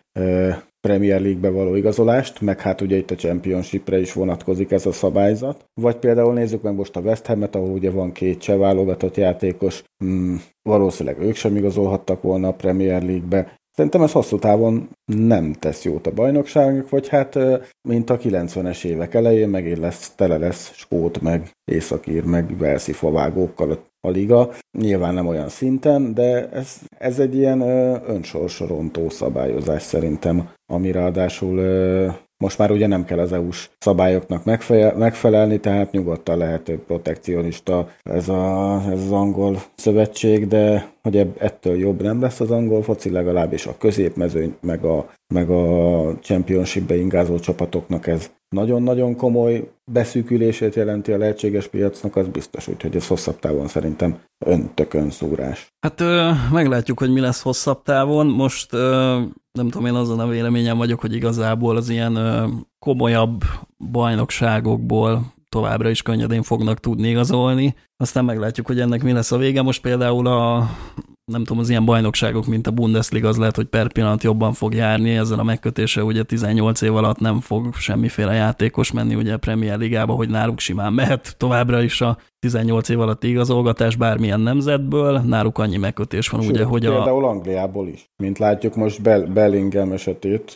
Premier 0.81 1.21
League-be 1.21 1.49
való 1.49 1.75
igazolást, 1.75 2.41
meg 2.41 2.59
hát 2.59 2.81
ugye 2.81 2.97
itt 2.97 3.11
a 3.11 3.15
Championship-re 3.15 3.99
is 3.99 4.13
vonatkozik 4.13 4.71
ez 4.71 4.85
a 4.85 4.91
szabályzat. 4.91 5.65
Vagy 5.73 5.95
például 5.95 6.33
nézzük 6.33 6.61
meg 6.61 6.75
most 6.75 6.95
a 6.95 6.99
West 6.99 7.25
Ham-et, 7.25 7.55
ahol 7.55 7.69
ugye 7.69 7.91
van 7.91 8.11
két 8.11 8.39
cseh 8.39 8.57
válogatott 8.57 9.15
játékos, 9.15 9.83
hmm, 9.97 10.41
valószínűleg 10.61 11.21
ők 11.21 11.35
sem 11.35 11.55
igazolhattak 11.55 12.21
volna 12.21 12.47
a 12.47 12.53
Premier 12.53 13.03
League-be, 13.03 13.58
Szerintem 13.79 14.01
ez 14.01 14.11
hosszú 14.11 14.39
távon 14.39 14.89
nem 15.05 15.53
tesz 15.53 15.83
jót 15.83 16.07
a 16.07 16.13
bajnokságnak, 16.13 16.89
vagy 16.89 17.07
hát 17.07 17.37
mint 17.87 18.09
a 18.09 18.17
90-es 18.17 18.83
évek 18.83 19.13
elején 19.13 19.49
megint 19.49 19.77
lesz, 19.77 20.09
tele 20.15 20.37
lesz 20.37 20.71
skót, 20.73 21.21
meg 21.21 21.51
északír, 21.71 22.23
meg 22.23 22.57
velszi 22.57 22.91
favágókkal 22.91 23.83
a 24.01 24.09
liga. 24.09 24.53
Nyilván 24.77 25.13
nem 25.13 25.27
olyan 25.27 25.49
szinten, 25.49 26.13
de 26.13 26.49
ez, 26.49 26.77
ez 26.97 27.19
egy 27.19 27.35
ilyen 27.35 27.61
önsorsorontó 28.07 29.09
szabályozás 29.09 29.81
szerintem, 29.81 30.49
ami 30.71 30.91
ráadásul 30.91 31.59
most 32.43 32.57
már 32.57 32.71
ugye 32.71 32.87
nem 32.87 33.05
kell 33.05 33.19
az 33.19 33.33
EU-s 33.33 33.69
szabályoknak 33.79 34.43
megfelelni, 34.97 35.59
tehát 35.59 35.91
nyugodtan 35.91 36.37
lehet 36.37 36.71
protekcionista 36.87 37.89
ez, 38.03 38.29
a, 38.29 38.81
ez 38.91 39.01
az 39.01 39.11
angol 39.11 39.61
szövetség, 39.75 40.47
de 40.47 40.91
hogy 41.01 41.27
ettől 41.37 41.77
jobb 41.77 42.01
nem 42.01 42.21
lesz 42.21 42.39
az 42.39 42.51
angol 42.51 42.83
foci, 42.83 43.09
legalábbis 43.09 43.65
a 43.65 43.77
középmezőny, 43.77 44.55
meg 44.61 44.83
a, 44.83 45.09
meg 45.33 45.49
a 45.49 46.15
championship-be 46.21 46.95
ingázó 46.95 47.39
csapatoknak 47.39 48.07
ez 48.07 48.29
nagyon-nagyon 48.49 49.15
komoly 49.15 49.69
beszűkülését 49.91 50.75
jelenti 50.75 51.11
a 51.11 51.17
lehetséges 51.17 51.67
piacnak, 51.67 52.15
az 52.15 52.27
biztos, 52.27 52.67
úgyhogy 52.67 52.95
ez 52.95 53.07
hosszabb 53.07 53.39
távon 53.39 53.67
szerintem 53.67 54.19
öntökön 54.45 55.09
szúrás. 55.09 55.67
Hát 55.79 56.01
ö, 56.01 56.29
meglátjuk, 56.51 56.99
hogy 56.99 57.13
mi 57.13 57.19
lesz 57.19 57.41
hosszabb 57.41 57.81
távon. 57.83 58.27
Most 58.27 58.73
ö, 58.73 59.19
nem 59.59 59.69
tudom, 59.69 59.87
én 59.87 59.93
azon 59.93 60.19
a 60.19 60.27
véleményem 60.27 60.77
vagyok, 60.77 60.99
hogy 60.99 61.13
igazából 61.13 61.75
az 61.75 61.89
ilyen 61.89 62.17
komolyabb 62.79 63.41
bajnokságokból 63.91 65.33
továbbra 65.49 65.89
is 65.89 66.01
könnyedén 66.01 66.43
fognak 66.43 66.79
tudni 66.79 67.07
igazolni. 67.09 67.75
Aztán 67.97 68.25
meglátjuk, 68.25 68.67
hogy 68.67 68.79
ennek 68.79 69.03
mi 69.03 69.11
lesz 69.11 69.31
a 69.31 69.37
vége. 69.37 69.61
Most 69.61 69.81
például 69.81 70.27
a 70.27 70.69
nem 71.29 71.43
tudom, 71.43 71.59
az 71.59 71.69
ilyen 71.69 71.85
bajnokságok, 71.85 72.45
mint 72.45 72.67
a 72.67 72.71
Bundesliga, 72.71 73.27
az 73.27 73.37
lehet, 73.37 73.55
hogy 73.55 73.65
per 73.65 73.91
pillanat 73.91 74.23
jobban 74.23 74.53
fog 74.53 74.73
járni, 74.73 75.09
ezzel 75.09 75.39
a 75.39 75.43
megkötése 75.43 76.03
ugye 76.03 76.23
18 76.23 76.81
év 76.81 76.95
alatt 76.95 77.19
nem 77.19 77.39
fog 77.39 77.73
semmiféle 77.73 78.33
játékos 78.33 78.91
menni 78.91 79.15
ugye 79.15 79.33
a 79.33 79.37
Premier 79.37 79.77
Ligába, 79.77 80.13
hogy 80.13 80.29
náluk 80.29 80.59
simán 80.59 80.93
mehet 80.93 81.35
továbbra 81.37 81.81
is 81.81 82.01
a 82.01 82.17
18 82.39 82.89
év 82.89 82.99
alatti 82.99 83.29
igazolgatás 83.29 83.95
bármilyen 83.95 84.39
nemzetből, 84.39 85.19
náluk 85.19 85.57
annyi 85.57 85.77
megkötés 85.77 86.29
van, 86.29 86.41
Sőt, 86.41 86.51
ugye, 86.51 86.63
hogy 86.63 86.81
például 86.81 87.01
a... 87.01 87.03
Például 87.03 87.25
Angliából 87.25 87.87
is. 87.87 88.09
Mint 88.17 88.37
látjuk 88.37 88.75
most 88.75 89.01
Bell 89.01 89.21
Bellingham 89.21 89.91
esetét, 89.91 90.55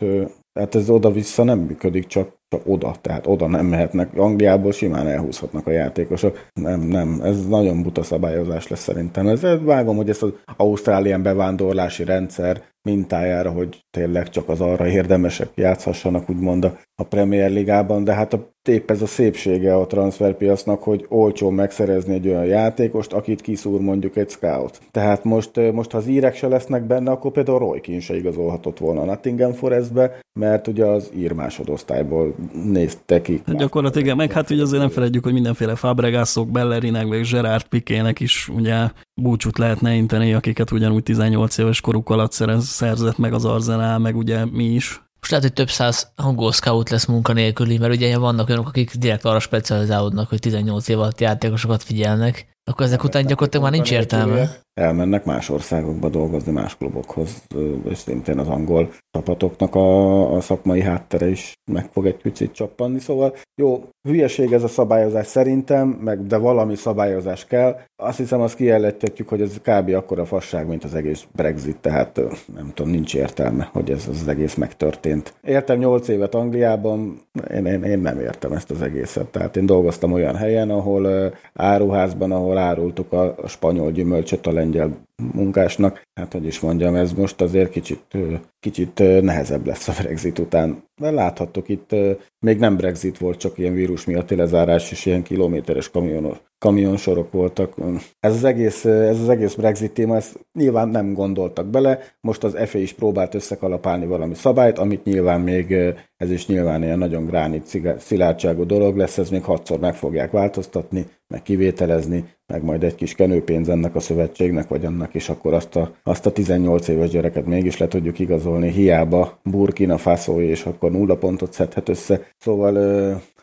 tehát 0.54 0.76
ez 0.76 0.90
oda-vissza 0.90 1.44
nem 1.44 1.60
működik, 1.60 2.08
csak 2.08 2.42
csak 2.54 2.62
oda, 2.66 2.96
tehát 3.02 3.28
oda 3.28 3.48
nem 3.48 3.66
mehetnek. 3.66 4.18
Angliából 4.18 4.72
simán 4.72 5.08
elhúzhatnak 5.08 5.68
a 5.68 5.72
játékosok. 5.72 6.48
Nem, 6.54 6.82
nem, 6.82 7.22
ez 7.24 7.48
nagyon 7.48 7.84
buta 7.84 8.04
szabályozás 8.04 8.68
lesz 8.68 8.82
szerintem. 8.82 9.28
Ez, 9.28 9.42
vágom, 9.62 9.96
hogy 9.96 10.10
ezt 10.10 10.24
az 10.24 10.34
Ausztrálián 10.58 11.22
bevándorlási 11.22 12.04
rendszer 12.04 12.64
mintájára, 12.90 13.52
hogy 13.52 13.80
tényleg 13.92 14.30
csak 14.30 14.50
az 14.50 14.62
arra 14.62 14.88
érdemesek 14.88 15.50
játszhassanak, 15.56 16.30
úgymond 16.30 16.64
a 16.96 17.04
Premier 17.04 17.52
Ligában, 17.52 18.04
de 18.04 18.14
hát 18.14 18.34
a, 18.34 18.50
épp 18.70 18.92
ez 18.92 19.02
a 19.02 19.06
szépsége 19.06 19.76
a 19.76 19.88
transferpiacnak, 19.88 20.84
hogy 20.84 21.06
olcsón 21.10 21.54
megszerezni 21.54 22.14
egy 22.14 22.28
olyan 22.28 22.46
játékost, 22.46 23.14
akit 23.14 23.42
kiszúr 23.42 23.82
mondjuk 23.82 24.16
egy 24.16 24.30
scout. 24.30 24.80
Tehát 24.92 25.24
most, 25.24 25.72
most 25.72 25.92
ha 25.92 25.98
az 25.98 26.08
írek 26.08 26.36
se 26.36 26.48
lesznek 26.48 26.84
benne, 26.84 27.12
akkor 27.12 27.32
például 27.32 27.60
Roy 27.60 27.80
Keane 27.80 28.02
se 28.02 28.16
igazolhatott 28.16 28.78
volna 28.78 29.02
a 29.02 29.06
Nottingham 29.06 29.52
Forestbe, 29.52 30.20
mert 30.40 30.68
ugye 30.68 30.86
az 30.86 31.12
ír 31.16 31.32
másodosztályból 31.32 32.36
nézte 32.54 33.22
ki. 33.22 33.42
Hát 33.46 33.58
gyakorlatilag 33.58 34.06
igen, 34.06 34.18
meg 34.18 34.32
hát 34.32 34.50
ugye 34.50 34.62
azért 34.62 34.82
nem 34.82 34.90
felejtjük, 34.90 35.24
hogy 35.24 35.34
mindenféle 35.34 35.76
Fabregasok, 35.76 36.52
Bellerinek, 36.52 37.08
vagy 37.08 37.30
Gerard 37.30 37.64
Pikének 37.64 38.20
is 38.20 38.50
ugye 38.50 38.90
búcsút 39.22 39.58
lehetne 39.58 39.94
inteni, 39.94 40.34
akiket 40.34 40.72
ugyanúgy 40.72 41.04
18 41.04 41.58
éves 41.58 41.82
koruk 41.82 42.10
alatt 42.10 42.32
szerzett 42.60 43.18
meg 43.18 43.34
az 43.34 43.46
Arzenál, 43.46 44.00
meg 44.00 44.16
ugye 44.16 44.46
mi 44.46 44.64
is. 44.64 45.02
Most 45.20 45.32
lehet, 45.32 45.46
hogy 45.46 45.54
több 45.54 45.70
száz 45.70 46.12
angol 46.16 46.52
scout 46.52 46.90
lesz 46.90 47.06
munkanélküli, 47.06 47.78
mert 47.78 47.94
ugye 47.94 48.18
vannak 48.18 48.48
olyanok, 48.48 48.68
akik 48.68 48.96
direkt 48.96 49.26
arra 49.26 49.40
specializálódnak, 49.40 50.30
hogy 50.30 50.40
18 50.40 50.88
év 50.88 51.00
alatt 51.00 51.20
játékosokat 51.20 51.84
figyelnek, 51.84 52.46
akkor 52.64 52.86
ezek 52.86 53.04
után 53.04 53.26
gyakorlatilag 53.26 53.66
már 53.66 53.76
nincs 53.76 53.92
értelme 53.92 54.63
elmennek 54.74 55.26
más 55.26 55.50
országokba 55.50 56.10
dolgozni, 56.10 56.52
más 56.52 56.78
klubokhoz, 56.78 57.44
és 57.90 57.98
szintén 57.98 58.40
az 58.40 58.48
angol 58.48 58.90
csapatoknak 59.12 59.76
a, 59.76 60.36
a 60.36 60.42
szakmai 60.42 60.82
háttere 60.82 61.30
is 61.30 61.54
meg 61.72 61.90
fog 61.92 62.06
egy 62.06 62.18
picit 62.18 62.52
csappanni. 62.52 63.00
Szóval 63.00 63.36
jó, 63.62 63.84
hülyeség 64.08 64.52
ez 64.52 64.64
a 64.64 64.68
szabályozás 64.68 65.28
szerintem, 65.28 65.88
meg 65.88 66.28
de 66.28 66.38
valami 66.38 66.76
szabályozás 66.76 67.46
kell. 67.46 67.80
Azt 67.96 68.18
hiszem, 68.18 68.42
azt 68.42 68.56
kijelenthetjük, 68.56 69.30
hogy 69.30 69.42
ez 69.42 69.58
kb. 69.62 69.94
akkora 69.94 70.26
fasság, 70.26 70.68
mint 70.68 70.84
az 70.84 70.96
egész 70.96 71.26
Brexit, 71.32 71.78
tehát 71.78 72.22
nem 72.56 72.72
tudom, 72.74 72.92
nincs 72.92 73.16
értelme, 73.16 73.70
hogy 73.72 73.92
ez 73.92 74.08
az 74.08 74.28
egész 74.28 74.56
megtörtént. 74.56 75.34
Értem 75.42 75.78
8 75.78 76.08
évet 76.08 76.36
Angliában, 76.36 77.20
én, 77.54 77.66
én, 77.66 77.84
én 77.84 78.00
nem 78.00 78.20
értem 78.20 78.52
ezt 78.52 78.72
az 78.72 78.82
egészet. 78.82 79.28
Tehát 79.28 79.56
én 79.58 79.66
dolgoztam 79.66 80.12
olyan 80.12 80.36
helyen, 80.36 80.70
ahol 80.70 81.34
áruházban, 81.54 82.32
ahol 82.32 82.58
árultuk 82.58 83.12
a, 83.12 83.36
spanyol 83.48 83.92
gyümölcsöt, 83.92 84.48
a 84.48 84.52
sprendė 84.64 84.86
uh, 84.88 85.13
munkásnak. 85.34 86.02
Hát, 86.14 86.34
hogy 86.34 86.46
is 86.46 86.60
mondjam, 86.60 86.96
ez 86.96 87.14
most 87.14 87.42
azért 87.42 87.70
kicsit, 87.70 88.18
kicsit 88.60 89.22
nehezebb 89.22 89.66
lesz 89.66 89.88
a 89.88 89.94
Brexit 90.02 90.40
után. 90.40 90.84
De 91.02 91.12
láthattuk 91.12 91.70
itt, 91.70 91.96
még 92.40 92.60
nem 92.60 92.78
Brexit 92.78 93.18
volt, 93.18 93.38
csak 93.38 93.58
ilyen 93.58 93.74
vírus 93.74 94.06
miatti 94.06 94.36
lezárás 94.36 94.92
és 94.92 95.06
ilyen 95.06 95.24
kilométeres 95.24 95.90
kamionos, 95.90 96.38
kamionsorok 96.58 97.32
voltak. 97.32 97.76
Ez 98.20 98.34
az, 98.36 98.44
egész, 98.44 98.86
ez 98.86 99.20
az 99.20 99.30
egész 99.30 99.54
Brexit 99.54 99.94
téma, 99.94 100.16
ezt 100.16 100.40
nyilván 100.60 100.90
nem 100.90 101.14
gondoltak 101.14 101.68
bele. 101.68 102.00
Most 102.22 102.44
az 102.44 102.58
FA 102.66 102.78
is 102.78 102.94
próbált 102.94 103.34
összekalapálni 103.34 104.06
valami 104.06 104.34
szabályt, 104.34 104.80
amit 104.80 105.04
nyilván 105.04 105.42
még, 105.42 105.76
ez 106.18 106.32
is 106.32 106.48
nyilván 106.48 106.84
ilyen 106.84 106.98
nagyon 106.98 107.26
gránit 107.26 107.82
szilárdságú 107.98 108.66
dolog 108.66 108.98
lesz, 108.98 109.18
ez 109.18 109.30
még 109.30 109.44
hatszor 109.44 109.80
meg 109.80 109.96
fogják 109.96 110.32
változtatni, 110.32 111.06
meg 111.28 111.42
kivételezni, 111.42 112.26
meg 112.54 112.64
majd 112.64 112.84
egy 112.84 112.96
kis 112.96 113.14
kenőpénz 113.14 113.70
ennek 113.70 113.96
a 113.96 114.00
szövetségnek, 114.00 114.68
vagy 114.68 114.86
annak 114.86 115.03
is, 115.12 115.30
akkor 115.30 115.54
azt 115.54 115.76
a, 115.76 115.96
azt 116.04 116.26
a 116.26 116.32
18 116.32 116.88
éves 116.88 117.10
gyereket 117.10 117.46
mégis 117.46 117.78
le 117.78 117.88
tudjuk 117.88 118.20
igazolni, 118.20 118.72
hiába 118.72 119.40
Burkina 119.44 119.98
Faso, 119.98 120.42
és 120.42 120.66
akkor 120.66 120.92
nulla 120.92 121.16
pontot 121.16 121.54
szedhet 121.54 121.90
össze. 121.90 122.22
Szóval 122.38 122.76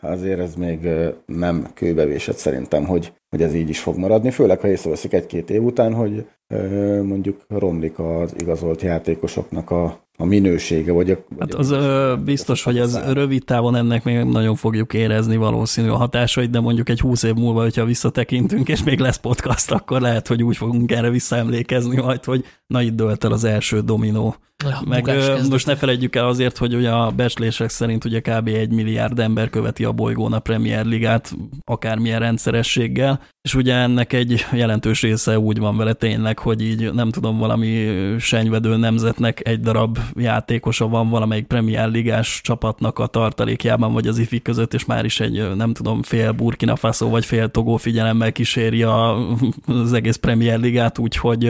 azért 0.01 0.41
ez 0.41 0.55
még 0.55 0.89
nem 1.27 1.67
kőbevésett 1.75 2.37
szerintem, 2.37 2.85
hogy, 2.85 3.13
hogy 3.29 3.43
ez 3.43 3.55
így 3.55 3.69
is 3.69 3.81
fog 3.81 3.97
maradni, 3.97 4.31
főleg 4.31 4.61
ha 4.61 4.69
észreveszik 4.69 5.13
egy-két 5.13 5.51
év 5.51 5.63
után, 5.63 5.95
hogy 5.95 6.27
mondjuk 7.03 7.41
romlik 7.49 7.99
az 7.99 8.35
igazolt 8.39 8.83
játékosoknak 8.83 9.71
a, 9.71 10.05
a 10.17 10.25
minősége, 10.25 10.93
vagy 10.93 11.11
a... 11.11 11.15
Vagy 11.29 11.39
hát 11.39 11.55
az 11.55 11.71
a, 11.71 12.17
biztos, 12.25 12.63
hogy 12.63 12.79
ez 12.79 13.13
rövid 13.13 13.45
távon 13.45 13.77
ennek 13.77 14.05
még 14.05 14.25
nagyon 14.25 14.55
fogjuk 14.55 14.95
érezni 14.95 15.37
valószínű 15.37 15.89
a 15.89 15.97
hatásait, 15.97 16.51
de 16.51 16.61
mondjuk 16.61 16.89
egy 16.89 17.01
húsz 17.01 17.23
év 17.23 17.35
múlva, 17.35 17.61
hogyha 17.61 17.85
visszatekintünk, 17.85 18.69
és 18.69 18.85
még 18.85 18.99
lesz 18.99 19.17
podcast, 19.17 19.71
akkor 19.71 20.01
lehet, 20.01 20.27
hogy 20.27 20.43
úgy 20.43 20.57
fogunk 20.57 20.93
erre 20.93 21.11
visszaemlékezni 21.11 21.97
majd, 21.97 22.25
hogy 22.25 22.45
na 22.67 22.83
itt 22.83 22.95
dölt 22.95 23.25
el 23.25 23.33
az 23.33 23.45
első 23.45 23.81
dominó. 23.81 24.37
Ja, 24.65 24.81
Meg 24.87 25.11
most 25.51 25.67
ne 25.67 25.77
felejtjük 25.77 26.17
el 26.17 26.27
azért, 26.27 26.57
hogy 26.57 26.75
ugye 26.75 26.91
a 26.91 27.11
becslések 27.11 27.69
szerint 27.69 28.05
ugye 28.05 28.21
kb. 28.21 28.49
egy 28.49 28.71
milliárd 28.71 29.19
ember 29.19 29.51
követi 29.51 29.85
a 29.85 29.93
bolygón 29.93 30.33
a 30.33 30.39
Premier 30.39 30.85
Ligát 30.85 31.33
akármilyen 31.65 32.19
rendszerességgel, 32.19 33.21
és 33.43 33.55
ugye 33.55 33.75
ennek 33.75 34.13
egy 34.13 34.47
jelentős 34.53 35.03
része 35.03 35.39
úgy 35.39 35.59
van 35.59 35.77
vele 35.77 35.93
tényleg, 35.93 36.39
hogy 36.41 36.63
így 36.63 36.93
nem 36.93 37.11
tudom, 37.11 37.39
valami 37.39 37.89
senyvedő 38.19 38.77
nemzetnek 38.77 39.49
egy 39.49 39.61
darab 39.61 39.99
játékosa 40.15 40.89
van 40.89 41.09
valamelyik 41.09 41.47
Premier 41.47 41.89
Ligás 41.89 42.41
csapatnak 42.43 42.99
a 42.99 43.07
tartalékjában, 43.07 43.93
vagy 43.93 44.07
az 44.07 44.19
ifi 44.19 44.43
között, 44.43 44.75
és 44.75 44.85
már 44.85 45.05
is 45.05 45.21
egy 45.21 45.57
nem 45.57 45.73
tudom, 45.73 46.03
fél 46.03 46.33
Burkina 46.33 46.77
Faso, 46.77 47.09
vagy 47.09 47.25
fél 47.25 47.49
Togó 47.49 47.77
figyelemmel 47.77 48.33
kíséri 48.33 48.83
a, 48.83 49.29
az 49.67 49.93
egész 49.93 50.17
Premier 50.17 50.59
Ligát, 50.59 50.99
úgyhogy 50.99 51.43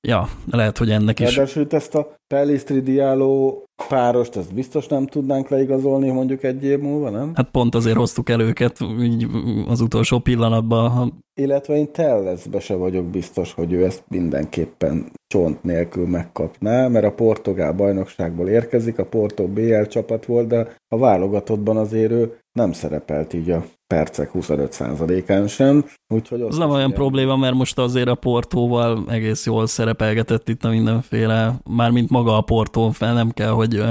ja, 0.00 0.28
lehet, 0.50 0.78
hogy 0.78 0.90
ennek 0.90 1.20
is. 1.20 1.36
Ráadásul 1.36 1.66
ezt 1.70 1.94
a 1.94 2.16
Pelistri 2.34 2.80
Diallo 2.80 3.62
párost, 3.88 4.36
ezt 4.36 4.54
biztos 4.54 4.86
nem 4.86 5.06
tudnánk 5.06 5.48
leigazolni 5.48 6.10
mondjuk 6.10 6.42
egy 6.42 6.64
év 6.64 6.78
múlva, 6.78 7.10
nem? 7.10 7.32
Hát 7.34 7.50
pont 7.50 7.74
azért 7.74 7.96
hoztuk 7.96 8.28
el 8.28 8.40
őket 8.40 8.78
így 9.00 9.26
az 9.68 9.80
utolsó 9.80 10.18
pillanatban. 10.18 11.12
Illetve 11.34 11.76
én 11.76 11.92
Tellezbe 11.92 12.60
se 12.60 12.74
vagyok 12.74 13.04
biztos, 13.04 13.52
hogy 13.52 13.72
ő 13.72 13.84
ezt 13.84 14.04
mindenképpen 14.08 15.12
csont 15.26 15.62
nélkül 15.62 16.06
megkapná, 16.06 16.88
mert 16.88 17.04
a 17.04 17.14
portugál 17.14 17.72
bajnokságból 17.72 18.48
érkezik, 18.48 18.98
a 18.98 19.06
Porto 19.06 19.46
BL 19.46 19.82
csapat 19.82 20.24
volt, 20.24 20.46
de 20.46 20.76
a 20.88 20.98
válogatottban 20.98 21.76
azért 21.76 22.10
ő 22.10 22.38
nem 22.52 22.72
szerepelt 22.72 23.32
így 23.32 23.50
a 23.50 23.64
percek 23.86 24.30
25%-án 24.34 25.46
sem. 25.46 25.84
Úgyhogy 26.08 26.40
az 26.40 26.56
nem 26.56 26.70
olyan 26.70 26.92
probléma, 26.92 27.36
mert 27.36 27.54
most 27.54 27.78
azért 27.78 28.08
a 28.08 28.14
Portóval 28.14 29.04
egész 29.08 29.46
jól 29.46 29.66
szerepelgetett 29.66 30.48
itt 30.48 30.64
a 30.64 30.68
mindenféle, 30.68 31.54
mármint 31.70 32.10
maga 32.10 32.36
a 32.36 32.40
Portó, 32.40 32.90
fel 32.90 33.14
nem 33.14 33.30
kell, 33.30 33.50
hogy 33.50 33.82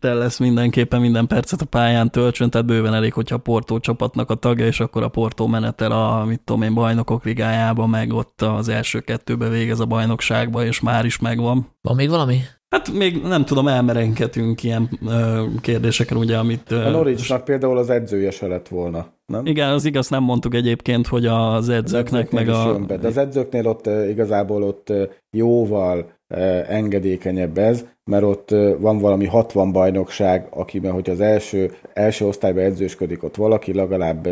te 0.00 0.14
lesz 0.14 0.38
mindenképpen 0.38 1.00
minden 1.00 1.26
percet 1.26 1.60
a 1.60 1.64
pályán 1.64 2.10
töltsön, 2.10 2.50
tehát 2.50 2.66
bőven 2.66 2.94
elég, 2.94 3.12
hogyha 3.12 3.34
a 3.34 3.38
Portó 3.38 3.78
csapatnak 3.78 4.30
a 4.30 4.34
tagja, 4.34 4.66
és 4.66 4.80
akkor 4.80 5.02
a 5.02 5.08
Portó 5.08 5.46
menetel 5.46 5.92
a, 5.92 6.24
mit 6.24 6.40
tudom 6.44 6.62
én, 6.62 6.74
bajnokok 6.74 7.24
ligájába, 7.24 7.86
meg 7.86 8.12
ott 8.12 8.42
az 8.42 8.68
első 8.68 9.00
kettőbe 9.00 9.48
végez 9.48 9.80
a 9.80 9.86
bajnokságba, 9.86 10.64
és 10.64 10.80
már 10.80 10.93
is 11.02 11.18
megvan. 11.18 11.66
Van 11.80 11.96
még 11.96 12.08
valami? 12.08 12.38
Hát 12.68 12.92
még 12.92 13.22
nem 13.22 13.44
tudom, 13.44 13.68
elmerenketünk 13.68 14.62
ilyen 14.62 14.98
ö, 15.06 15.44
kérdéseken, 15.60 16.16
ugye, 16.16 16.36
amit... 16.36 16.70
Ö, 16.70 16.84
a 16.84 16.90
Norwichnak 16.90 17.44
például 17.44 17.78
az 17.78 17.90
edzője 17.90 18.30
se 18.30 18.46
lett 18.46 18.68
volna, 18.68 19.06
nem? 19.26 19.46
Igen, 19.46 19.70
az 19.70 19.84
igaz, 19.84 20.08
nem 20.08 20.22
mondtuk 20.22 20.54
egyébként, 20.54 21.06
hogy 21.06 21.26
az 21.26 21.68
edzőknek 21.68 22.26
az 22.26 22.32
meg 22.32 22.48
a... 22.48 22.78
Be, 22.78 22.96
de 22.96 23.06
az 23.06 23.16
edzőknél 23.16 23.66
ott 23.66 23.86
igazából 24.10 24.62
ott 24.62 24.92
jóval 25.36 26.12
engedékenyebb 26.68 27.58
ez, 27.58 27.84
mert 28.10 28.22
ott 28.24 28.50
van 28.78 28.98
valami 28.98 29.26
60 29.26 29.72
bajnokság, 29.72 30.46
akiben, 30.50 30.92
hogy 30.92 31.10
az 31.10 31.20
első, 31.20 31.72
első 31.92 32.26
osztályba 32.26 32.60
edzősködik 32.60 33.22
ott 33.22 33.36
valaki 33.36 33.72
legalább 33.72 34.28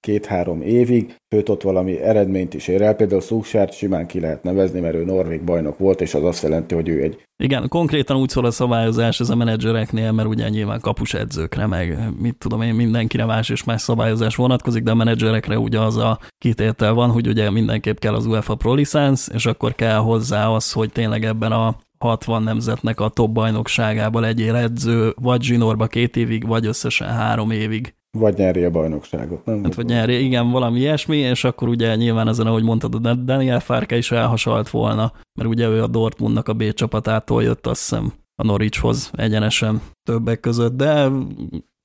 két-három 0.00 0.62
évig, 0.62 1.14
sőt 1.28 1.48
ott 1.48 1.62
valami 1.62 2.00
eredményt 2.00 2.54
is 2.54 2.68
ér 2.68 2.82
el. 2.82 2.94
Például 2.94 3.20
Szúksárt 3.20 3.72
simán 3.72 4.06
ki 4.06 4.20
lehet 4.20 4.42
nevezni, 4.42 4.80
mert 4.80 4.94
ő 4.94 5.04
norvég 5.04 5.42
bajnok 5.42 5.78
volt, 5.78 6.00
és 6.00 6.14
az 6.14 6.24
azt 6.24 6.42
jelenti, 6.42 6.74
hogy 6.74 6.88
ő 6.88 7.02
egy... 7.02 7.26
Igen, 7.42 7.68
konkrétan 7.68 8.16
úgy 8.16 8.28
szól 8.28 8.44
a 8.44 8.50
szabályozás 8.50 9.20
ez 9.20 9.30
a 9.30 9.36
menedzsereknél, 9.36 10.12
mert 10.12 10.28
ugye 10.28 10.48
nyilván 10.48 10.80
kapus 10.80 11.14
edzőkre, 11.14 11.66
meg 11.66 11.98
mit 12.20 12.36
tudom 12.38 12.62
én, 12.62 12.74
mindenkire 12.74 13.24
más 13.24 13.48
és 13.50 13.64
más 13.64 13.82
szabályozás 13.82 14.36
vonatkozik, 14.36 14.82
de 14.82 14.90
a 14.90 14.94
menedzserekre 14.94 15.58
ugye 15.58 15.80
az 15.80 15.96
a 15.96 16.18
kitétel 16.38 16.92
van, 16.94 17.10
hogy 17.10 17.28
ugye 17.28 17.50
mindenképp 17.50 17.98
kell 17.98 18.14
az 18.14 18.26
UEFA 18.26 18.54
Pro 18.54 18.74
License, 18.74 19.32
és 19.34 19.46
akkor 19.46 19.74
kell 19.74 19.98
hozzá 19.98 20.48
az, 20.48 20.72
hogy 20.72 20.92
tényleg 20.92 21.24
ebben 21.24 21.52
a 21.52 21.76
60 21.98 22.42
nemzetnek 22.42 23.00
a 23.00 23.08
top 23.08 23.30
bajnokságába 23.30 24.20
legyél 24.20 24.54
edző, 24.54 25.14
vagy 25.20 25.42
zsinórba 25.42 25.86
két 25.86 26.16
évig, 26.16 26.46
vagy 26.46 26.66
összesen 26.66 27.08
három 27.08 27.50
évig. 27.50 27.94
Vagy 28.18 28.34
nyeri 28.36 28.64
a 28.64 28.70
bajnokságot, 28.70 29.44
nem? 29.44 29.62
Hát, 29.64 29.74
vagy 29.74 29.86
nyeri, 29.86 30.24
igen, 30.24 30.50
valami 30.50 30.78
ilyesmi, 30.78 31.16
és 31.16 31.44
akkor 31.44 31.68
ugye 31.68 31.96
nyilván 31.96 32.28
ezen, 32.28 32.46
ahogy 32.46 32.62
mondtad, 32.62 33.06
a 33.06 33.14
Daniel 33.14 33.60
Farke 33.60 33.96
is 33.96 34.10
elhasalt 34.10 34.70
volna, 34.70 35.12
mert 35.38 35.48
ugye 35.48 35.68
ő 35.68 35.82
a 35.82 35.86
Dortmundnak 35.86 36.48
a 36.48 36.52
B 36.52 36.72
csapatától 36.72 37.42
jött, 37.42 37.66
azt 37.66 37.80
hiszem, 37.80 38.12
a 38.34 38.44
Norwichhoz 38.44 39.10
egyenesen 39.12 39.82
többek 40.02 40.40
között, 40.40 40.76
de 40.76 41.10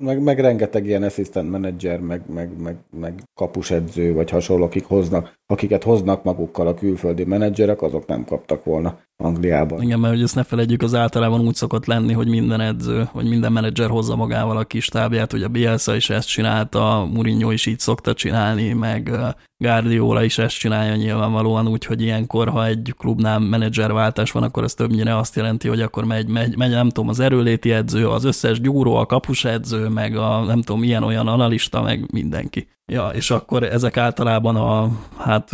meg, 0.04 0.24
meg 0.24 0.40
rengeteg 0.40 0.86
ilyen 0.86 1.04
assistant 1.04 1.50
manager, 1.50 2.00
meg, 2.00 2.22
meg, 2.34 2.62
meg, 2.62 2.78
meg 3.00 3.24
kapusedző, 3.34 4.14
vagy 4.14 4.30
hasonló, 4.30 4.64
akik 4.64 4.86
hoznak, 4.86 5.34
akiket 5.46 5.84
hoznak 5.84 6.24
magukkal 6.24 6.68
a 6.68 6.74
külföldi 6.74 7.24
menedzserek, 7.24 7.82
azok 7.82 8.06
nem 8.06 8.26
kaptak 8.26 8.64
volna 8.64 9.00
Angliában. 9.18 9.82
Igen, 9.82 10.00
mert 10.00 10.14
hogy 10.14 10.24
ezt 10.24 10.36
ne 10.36 10.44
felejtjük, 10.44 10.82
az 10.82 10.96
általában 10.96 11.40
úgy 11.40 11.56
szokott 11.56 11.86
lenni, 11.86 12.14
hogy 12.14 12.28
minden 12.28 12.62
edző, 12.62 13.10
vagy 13.14 13.30
minden 13.30 13.52
menedzser 13.52 13.90
hozza 13.90 14.16
magával 14.16 14.58
a 14.58 14.64
kis 14.64 14.88
tábját, 14.88 15.32
hogy 15.32 15.44
a 15.44 15.48
Bielsa 15.48 15.96
is 15.96 16.10
ezt 16.10 16.28
csinálta, 16.28 17.10
Mourinho 17.14 17.52
is 17.52 17.66
így 17.66 17.80
szokta 17.80 18.14
csinálni, 18.14 18.74
meg 18.74 19.12
Guardiola 19.58 20.24
is 20.24 20.38
ezt 20.38 20.60
csinálja 20.60 20.96
nyilvánvalóan, 20.96 21.68
úgyhogy 21.68 22.02
ilyenkor, 22.02 22.50
ha 22.50 22.66
egy 22.66 22.94
klubnál 22.98 23.40
menedzserváltás 23.40 24.32
van, 24.32 24.44
akkor 24.44 24.64
ez 24.64 24.74
többnyire 24.74 25.18
azt 25.18 25.36
jelenti, 25.36 25.68
hogy 25.68 25.82
akkor 25.82 26.06
megy, 26.06 26.28
megy, 26.28 26.58
megy 26.58 26.70
nem 26.70 26.90
tudom, 26.90 27.10
az 27.10 27.20
erőléti 27.20 27.72
edző, 27.72 28.10
az 28.10 28.24
összes 28.24 28.62
gyúró, 28.62 28.96
a 28.96 29.06
kapus 29.06 29.46
edző, 29.46 29.88
meg 29.88 30.16
a 30.16 30.44
nem 30.44 30.62
tudom, 30.62 30.84
ilyen-olyan 30.84 31.28
analista, 31.28 31.82
meg 31.82 32.12
mindenki. 32.12 32.68
Ja, 32.92 33.10
és 33.10 33.32
akkor 33.32 33.64
ezek 33.64 33.98
általában 33.98 34.56
a, 34.56 34.92
hát 35.18 35.52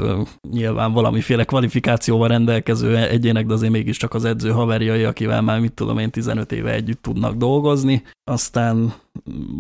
nyilván 0.50 0.92
valamiféle 0.92 1.44
kvalifikációval 1.44 2.28
rendelkező 2.28 2.98
egyének, 2.98 3.46
de 3.46 3.54
azért 3.54 3.72
mégiscsak 3.72 4.14
az 4.14 4.26
edző 4.26 4.52
haverjai, 4.52 5.04
akivel 5.04 5.42
már 5.42 5.60
mit 5.60 5.74
tudom 5.74 5.98
én 5.98 6.10
15 6.10 6.52
éve 6.52 6.72
együtt 6.72 7.02
tudnak 7.02 7.36
dolgozni, 7.36 8.04
aztán 8.24 8.94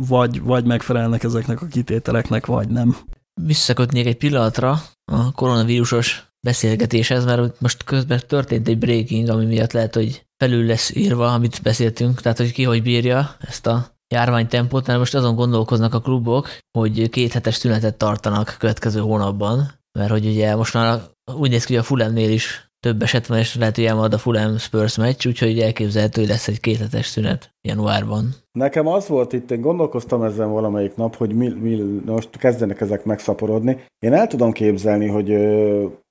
vagy, 0.08 0.42
vagy 0.42 0.66
megfelelnek 0.66 1.24
ezeknek 1.24 1.62
a 1.62 1.66
kitételeknek, 1.66 2.46
vagy 2.46 2.70
nem. 2.70 2.98
Visszakötnék 3.42 4.06
egy 4.06 4.18
pillanatra 4.18 4.82
a 5.12 5.32
koronavírusos 5.32 6.28
beszélgetéshez, 6.42 7.26
mert 7.26 7.62
most 7.62 7.84
közben 7.84 8.22
történt 8.28 8.68
egy 8.68 8.78
breaking, 8.78 9.30
ami 9.30 9.46
miatt 9.46 9.72
lehet, 9.72 9.96
hogy 9.96 10.26
felül 10.38 10.66
lesz 10.66 10.96
írva, 10.96 11.34
amit 11.34 11.62
beszéltünk, 11.64 12.22
tehát 12.22 12.38
hogy 12.38 12.52
ki 12.52 12.64
hogy 12.64 12.82
bírja 12.82 13.36
ezt 13.40 13.68
a 13.68 13.99
járványtempót, 14.10 14.88
mert 14.88 15.00
most 15.00 15.16
azon 15.16 15.36
gondolkoznak 15.36 15.94
a 15.94 16.02
klubok, 16.02 16.48
hogy 16.78 17.10
két 17.10 17.34
hetes 17.34 17.56
szünetet 17.56 17.98
tartanak 17.98 18.56
következő 18.60 19.00
hónapban, 19.00 19.72
mert 20.00 20.12
hogy 20.12 20.26
ugye 20.26 20.56
most 20.56 20.74
már 20.74 21.00
úgy 21.36 21.50
néz 21.50 21.66
ki, 21.66 21.74
hogy 21.74 21.82
a 21.82 21.86
Fulhamnél 21.86 22.30
is 22.30 22.70
több 22.80 23.02
eset 23.02 23.28
van, 23.28 23.38
és 23.38 23.56
lehet, 23.56 23.76
hogy 23.76 23.86
elmarad 23.86 24.14
a 24.14 24.18
Fulham 24.18 24.58
Spurs 24.58 24.98
meccs, 24.98 25.28
úgyhogy 25.28 25.60
elképzelhető, 25.60 26.22
hogy 26.22 26.30
lesz 26.30 26.48
egy 26.48 26.60
kéthetes 26.60 27.06
szünet 27.06 27.56
januárban. 27.62 28.30
Nekem 28.52 28.88
az 28.88 29.08
volt 29.08 29.34
itt, 29.34 29.52
én 29.52 29.62
gondolkoztam 29.62 30.24
ezen 30.24 30.52
valamelyik 30.52 30.96
nap, 30.96 31.16
hogy 31.16 31.36
mi, 31.36 31.48
mi, 31.48 32.02
most 32.06 32.38
kezdenek 32.38 32.82
ezek 32.82 33.04
megszaporodni. 33.04 33.84
Én 34.00 34.14
el 34.14 34.28
tudom 34.28 34.52
képzelni, 34.52 35.08
hogy, 35.08 35.36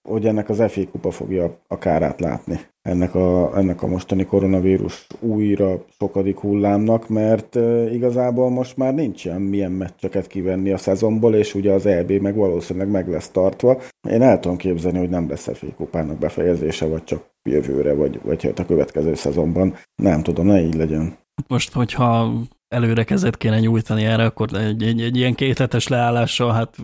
hogy 0.08 0.26
ennek 0.26 0.48
az 0.48 0.62
FA 0.68 0.88
kupa 0.90 1.10
fogja 1.10 1.58
a 1.68 1.78
kárát 1.78 2.20
látni 2.20 2.60
ennek 2.88 3.14
a, 3.14 3.56
ennek 3.56 3.82
a 3.82 3.86
mostani 3.86 4.24
koronavírus 4.24 5.06
újra 5.20 5.84
sokadik 5.98 6.38
hullámnak, 6.38 7.08
mert 7.08 7.54
igazából 7.92 8.50
most 8.50 8.76
már 8.76 8.94
nincsen 8.94 9.40
milyen 9.40 9.72
meccseket 9.72 10.26
kivenni 10.26 10.70
a 10.70 10.76
szezonból, 10.76 11.34
és 11.34 11.54
ugye 11.54 11.72
az 11.72 11.86
EB 11.86 12.10
meg 12.10 12.34
valószínűleg 12.34 12.88
meg 12.88 13.08
lesz 13.08 13.28
tartva. 13.28 13.80
Én 14.10 14.22
el 14.22 14.40
tudom 14.40 14.56
képzelni, 14.56 14.98
hogy 14.98 15.10
nem 15.10 15.28
lesz 15.28 15.48
FA 15.52 15.66
kupának 15.76 16.18
befejezése, 16.18 16.86
vagy 16.86 17.04
csak 17.04 17.24
jövőre, 17.42 17.94
vagy, 17.94 18.20
vagy 18.22 18.42
hát 18.42 18.58
a 18.58 18.66
következő 18.66 19.14
szezonban. 19.14 19.74
Nem 20.02 20.22
tudom, 20.22 20.46
ne 20.46 20.60
így 20.60 20.74
legyen. 20.74 21.16
Most, 21.46 21.72
hogyha 21.72 22.32
előre 22.68 23.04
kezet 23.04 23.36
kéne 23.36 23.60
nyújtani 23.60 24.04
erre, 24.04 24.24
akkor 24.24 24.54
egy, 24.54 24.82
egy, 24.82 25.00
egy 25.00 25.16
ilyen 25.16 25.34
kéthetes 25.34 25.88
leállással, 25.88 26.52
hát 26.52 26.76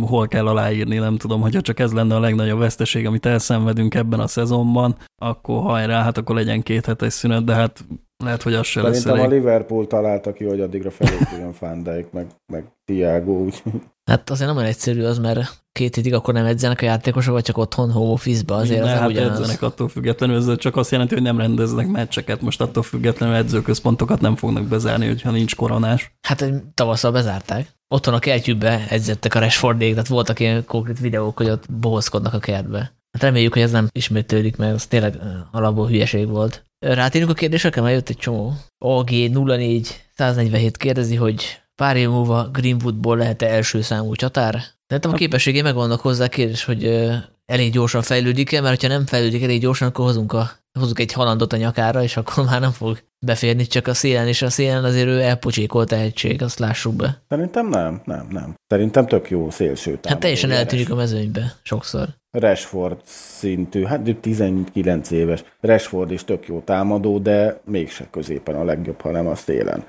hol 0.00 0.28
kell 0.28 0.46
aláírni, 0.46 0.96
nem 0.96 1.16
tudom, 1.16 1.40
hogyha 1.40 1.60
csak 1.60 1.78
ez 1.78 1.92
lenne 1.92 2.14
a 2.14 2.20
legnagyobb 2.20 2.58
veszteség, 2.58 3.06
amit 3.06 3.26
elszenvedünk 3.26 3.94
ebben 3.94 4.20
a 4.20 4.26
szezonban, 4.26 4.96
akkor 5.22 5.62
hajrá, 5.62 6.02
hát 6.02 6.18
akkor 6.18 6.34
legyen 6.34 6.62
kéthetes 6.62 7.12
szünet, 7.12 7.44
de 7.44 7.54
hát 7.54 7.84
lehet, 8.24 8.42
hogy 8.42 8.54
az 8.54 8.66
se 8.66 8.82
lesz 8.82 9.06
elég. 9.06 9.24
a 9.24 9.28
Liverpool 9.28 9.86
találta 9.86 10.32
ki, 10.32 10.44
hogy 10.44 10.60
addigra 10.60 10.90
felépüljön 10.90 11.52
Fándaik, 11.52 12.10
meg, 12.10 12.26
meg 12.52 12.64
Tiago, 12.84 13.32
úgy. 13.32 13.62
Hát 14.10 14.30
azért 14.30 14.48
nem 14.48 14.56
olyan 14.56 14.68
egyszerű 14.68 15.02
az, 15.02 15.18
mert 15.18 15.64
két 15.72 15.94
hétig 15.94 16.14
akkor 16.14 16.34
nem 16.34 16.44
edzenek 16.44 16.82
a 16.82 16.84
játékosok, 16.84 17.32
vagy 17.32 17.42
csak 17.42 17.58
otthon 17.58 17.90
home 17.90 18.12
office-ba, 18.12 18.54
azért 18.54 18.84
ne, 18.84 18.92
az 18.92 18.98
hát 18.98 19.08
ugyanaz. 19.08 19.38
edzenek 19.38 19.62
attól 19.62 19.88
függetlenül, 19.88 20.36
ez 20.36 20.56
csak 20.56 20.76
azt 20.76 20.90
jelenti, 20.90 21.14
hogy 21.14 21.22
nem 21.22 21.38
rendeznek 21.38 21.86
meccseket, 21.88 22.40
most 22.40 22.60
attól 22.60 22.82
függetlenül 22.82 23.34
edzőközpontokat 23.34 24.20
nem 24.20 24.36
fognak 24.36 24.64
bezárni, 24.64 25.06
hogyha 25.06 25.30
nincs 25.30 25.56
koronás. 25.56 26.16
Hát 26.20 26.52
tavasszal 26.74 27.12
bezárták. 27.12 27.74
Otthon 27.88 28.14
a 28.14 28.18
kertjükbe 28.18 28.86
edzettek 28.88 29.34
a 29.34 29.38
Rashfordék, 29.38 29.92
tehát 29.92 30.08
voltak 30.08 30.40
ilyen 30.40 30.64
konkrét 30.64 30.98
videók, 30.98 31.36
hogy 31.36 31.50
ott 31.50 31.72
bohozkodnak 31.72 32.34
a 32.34 32.38
kertbe. 32.38 32.78
Hát 33.10 33.22
reméljük, 33.22 33.52
hogy 33.52 33.62
ez 33.62 33.70
nem 33.70 33.88
ismétlődik, 33.92 34.56
mert 34.56 34.74
az 34.74 34.86
tényleg 34.86 35.18
alapból 35.50 35.86
hülyeség 35.86 36.28
volt. 36.28 36.65
Rátérünk 36.78 37.30
a 37.30 37.34
kérdésekre, 37.34 37.80
mert 37.80 37.94
jött 37.94 38.08
egy 38.08 38.16
csomó. 38.16 38.52
AG 38.78 39.10
04 39.10 40.04
147 40.14 40.76
kérdezi, 40.76 41.16
hogy 41.16 41.60
pár 41.74 41.96
év 41.96 42.08
múlva 42.08 42.48
Greenwoodból 42.52 43.16
lehet-e 43.16 43.46
első 43.46 43.80
számú 43.80 44.14
csatár? 44.14 44.62
Szerintem 44.86 45.12
a 45.12 45.14
képességé 45.14 45.62
megvannak 45.62 46.00
hozzá 46.00 46.28
kérdés, 46.28 46.64
hogy 46.64 47.10
elég 47.46 47.72
gyorsan 47.72 48.02
fejlődik-e, 48.02 48.60
mert 48.60 48.82
ha 48.82 48.88
nem 48.88 49.06
fejlődik 49.06 49.42
elég 49.42 49.60
gyorsan, 49.60 49.88
akkor 49.88 50.04
hozunk, 50.04 50.32
a, 50.32 50.50
hozunk 50.78 50.98
egy 50.98 51.12
halandot 51.12 51.52
a 51.52 51.56
nyakára, 51.56 52.02
és 52.02 52.16
akkor 52.16 52.44
már 52.50 52.60
nem 52.60 52.72
fog 52.72 53.02
beférni 53.26 53.66
csak 53.66 53.86
a 53.86 53.94
szélen, 53.94 54.28
és 54.28 54.42
a 54.42 54.50
szélen 54.50 54.84
azért 54.84 55.06
ő 55.06 55.20
elpocsékolt 55.20 55.88
tehetség, 55.88 56.42
azt 56.42 56.58
lássuk 56.58 56.94
be. 56.94 57.22
Szerintem 57.28 57.68
nem, 57.68 58.00
nem, 58.04 58.26
nem. 58.30 58.54
Szerintem 58.66 59.06
tök 59.06 59.30
jó 59.30 59.50
szélső 59.50 59.98
Hát 60.08 60.20
teljesen 60.20 60.50
eltűnik 60.50 60.90
a 60.90 60.94
mezőnybe, 60.94 61.54
sokszor. 61.62 62.08
Rashford 62.30 63.00
szintű, 63.04 63.82
hát 63.82 64.16
19 64.20 65.10
éves. 65.10 65.44
Rashford 65.60 66.10
is 66.10 66.24
tök 66.24 66.46
jó 66.46 66.60
támadó, 66.60 67.18
de 67.18 67.60
mégse 67.64 68.06
középen 68.10 68.54
a 68.54 68.64
legjobb, 68.64 69.00
hanem 69.00 69.26
a 69.26 69.34
szélen. 69.34 69.84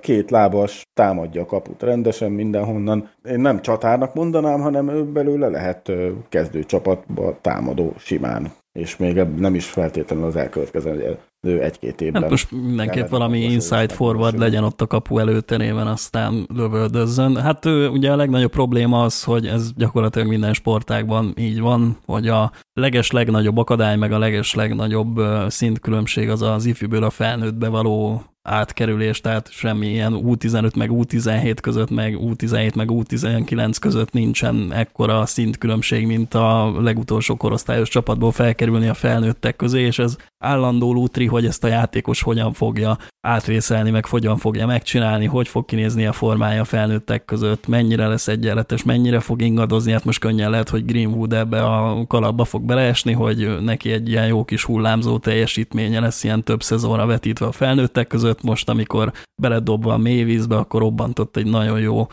Két 0.00 0.30
lábas, 0.30 0.82
támadja 0.94 1.42
a 1.42 1.46
kaput 1.46 1.82
rendesen 1.82 2.30
mindenhonnan. 2.30 3.10
Én 3.28 3.40
nem 3.40 3.62
csatárnak 3.62 4.14
mondanám, 4.14 4.60
hanem 4.60 4.88
ő 4.88 5.04
belőle 5.04 5.48
lehet 5.48 5.92
kezdőcsapatba 6.28 7.38
támadó 7.40 7.94
simán. 7.98 8.52
És 8.72 8.96
még 8.96 9.14
nem 9.36 9.54
is 9.54 9.66
feltétlenül 9.66 10.24
az 10.24 10.36
elkövetkező 10.36 11.18
egy-két 11.40 12.00
évben. 12.00 12.22
Hát 12.22 12.30
most 12.30 12.50
mindenképp 12.50 13.08
valami 13.08 13.40
inside 13.40 13.94
forward 13.94 14.38
legyen 14.38 14.64
ott 14.64 14.80
a 14.80 14.86
kapu 14.86 15.18
előterében, 15.18 15.86
aztán 15.86 16.46
lövöldözzön. 16.54 17.36
Hát 17.36 17.64
ugye 17.64 18.12
a 18.12 18.16
legnagyobb 18.16 18.50
probléma 18.50 19.02
az, 19.02 19.24
hogy 19.24 19.46
ez 19.46 19.72
gyakorlatilag 19.76 20.28
minden 20.28 20.52
sportágban 20.52 21.34
így 21.38 21.60
van, 21.60 21.98
hogy 22.06 22.28
a 22.28 22.52
leges 22.72 23.10
legnagyobb 23.10 23.56
akadály, 23.56 23.96
meg 23.96 24.12
a 24.12 24.18
leges 24.18 24.54
legnagyobb 24.54 25.20
szintkülönbség 25.48 26.30
az 26.30 26.42
az 26.42 26.64
ifjúből 26.66 27.04
a 27.04 27.10
felnőttbe 27.10 27.68
való 27.68 28.22
átkerülés, 28.42 29.20
tehát 29.20 29.50
semmi 29.50 29.86
ilyen 29.88 30.20
U15 30.24 30.76
meg 30.76 30.90
U17 30.92 31.56
között, 31.60 31.90
meg 31.90 32.16
U17 32.20 32.74
meg 32.74 32.88
U19 32.90 33.76
között 33.80 34.12
nincsen 34.12 34.72
ekkora 34.72 35.26
szintkülönbség, 35.26 36.06
mint 36.06 36.34
a 36.34 36.80
legutolsó 36.80 37.36
korosztályos 37.36 37.88
csapatból 37.88 38.32
felkerülni 38.32 38.88
a 38.88 38.94
felnőttek 38.94 39.56
közé, 39.56 39.80
és 39.80 39.98
ez 39.98 40.16
állandó 40.42 40.92
lútri, 40.92 41.26
hogy 41.26 41.46
ezt 41.46 41.64
a 41.64 41.68
játékos 41.68 42.22
hogyan 42.22 42.52
fogja 42.52 42.98
átvészelni, 43.20 43.90
meg 43.90 44.06
hogyan 44.06 44.36
fogja 44.36 44.66
megcsinálni, 44.66 45.26
hogy 45.26 45.48
fog 45.48 45.64
kinézni 45.64 46.06
a 46.06 46.12
formája 46.12 46.60
a 46.60 46.64
felnőttek 46.64 47.24
között, 47.24 47.66
mennyire 47.66 48.06
lesz 48.06 48.28
egyenletes, 48.28 48.82
mennyire 48.82 49.20
fog 49.20 49.42
ingadozni, 49.42 49.92
hát 49.92 50.04
most 50.04 50.18
könnyen 50.18 50.50
lehet, 50.50 50.68
hogy 50.68 50.84
Greenwood 50.84 51.32
ebbe 51.32 51.62
a 51.62 52.06
kalapba 52.06 52.44
fog 52.44 52.62
beleesni, 52.62 53.12
hogy 53.12 53.58
neki 53.60 53.92
egy 53.92 54.08
ilyen 54.08 54.26
jó 54.26 54.44
kis 54.44 54.64
hullámzó 54.64 55.18
teljesítménye 55.18 56.00
lesz 56.00 56.24
ilyen 56.24 56.42
több 56.42 56.62
szezonra 56.62 57.06
vetítve 57.06 57.46
a 57.46 57.52
felnőttek 57.52 58.06
között, 58.06 58.42
most 58.42 58.68
amikor 58.68 59.12
beledobva 59.42 59.92
a 59.92 59.98
mélyvízbe, 59.98 60.56
akkor 60.56 60.80
robbantott 60.80 61.36
egy 61.36 61.46
nagyon 61.46 61.80
jó 61.80 62.06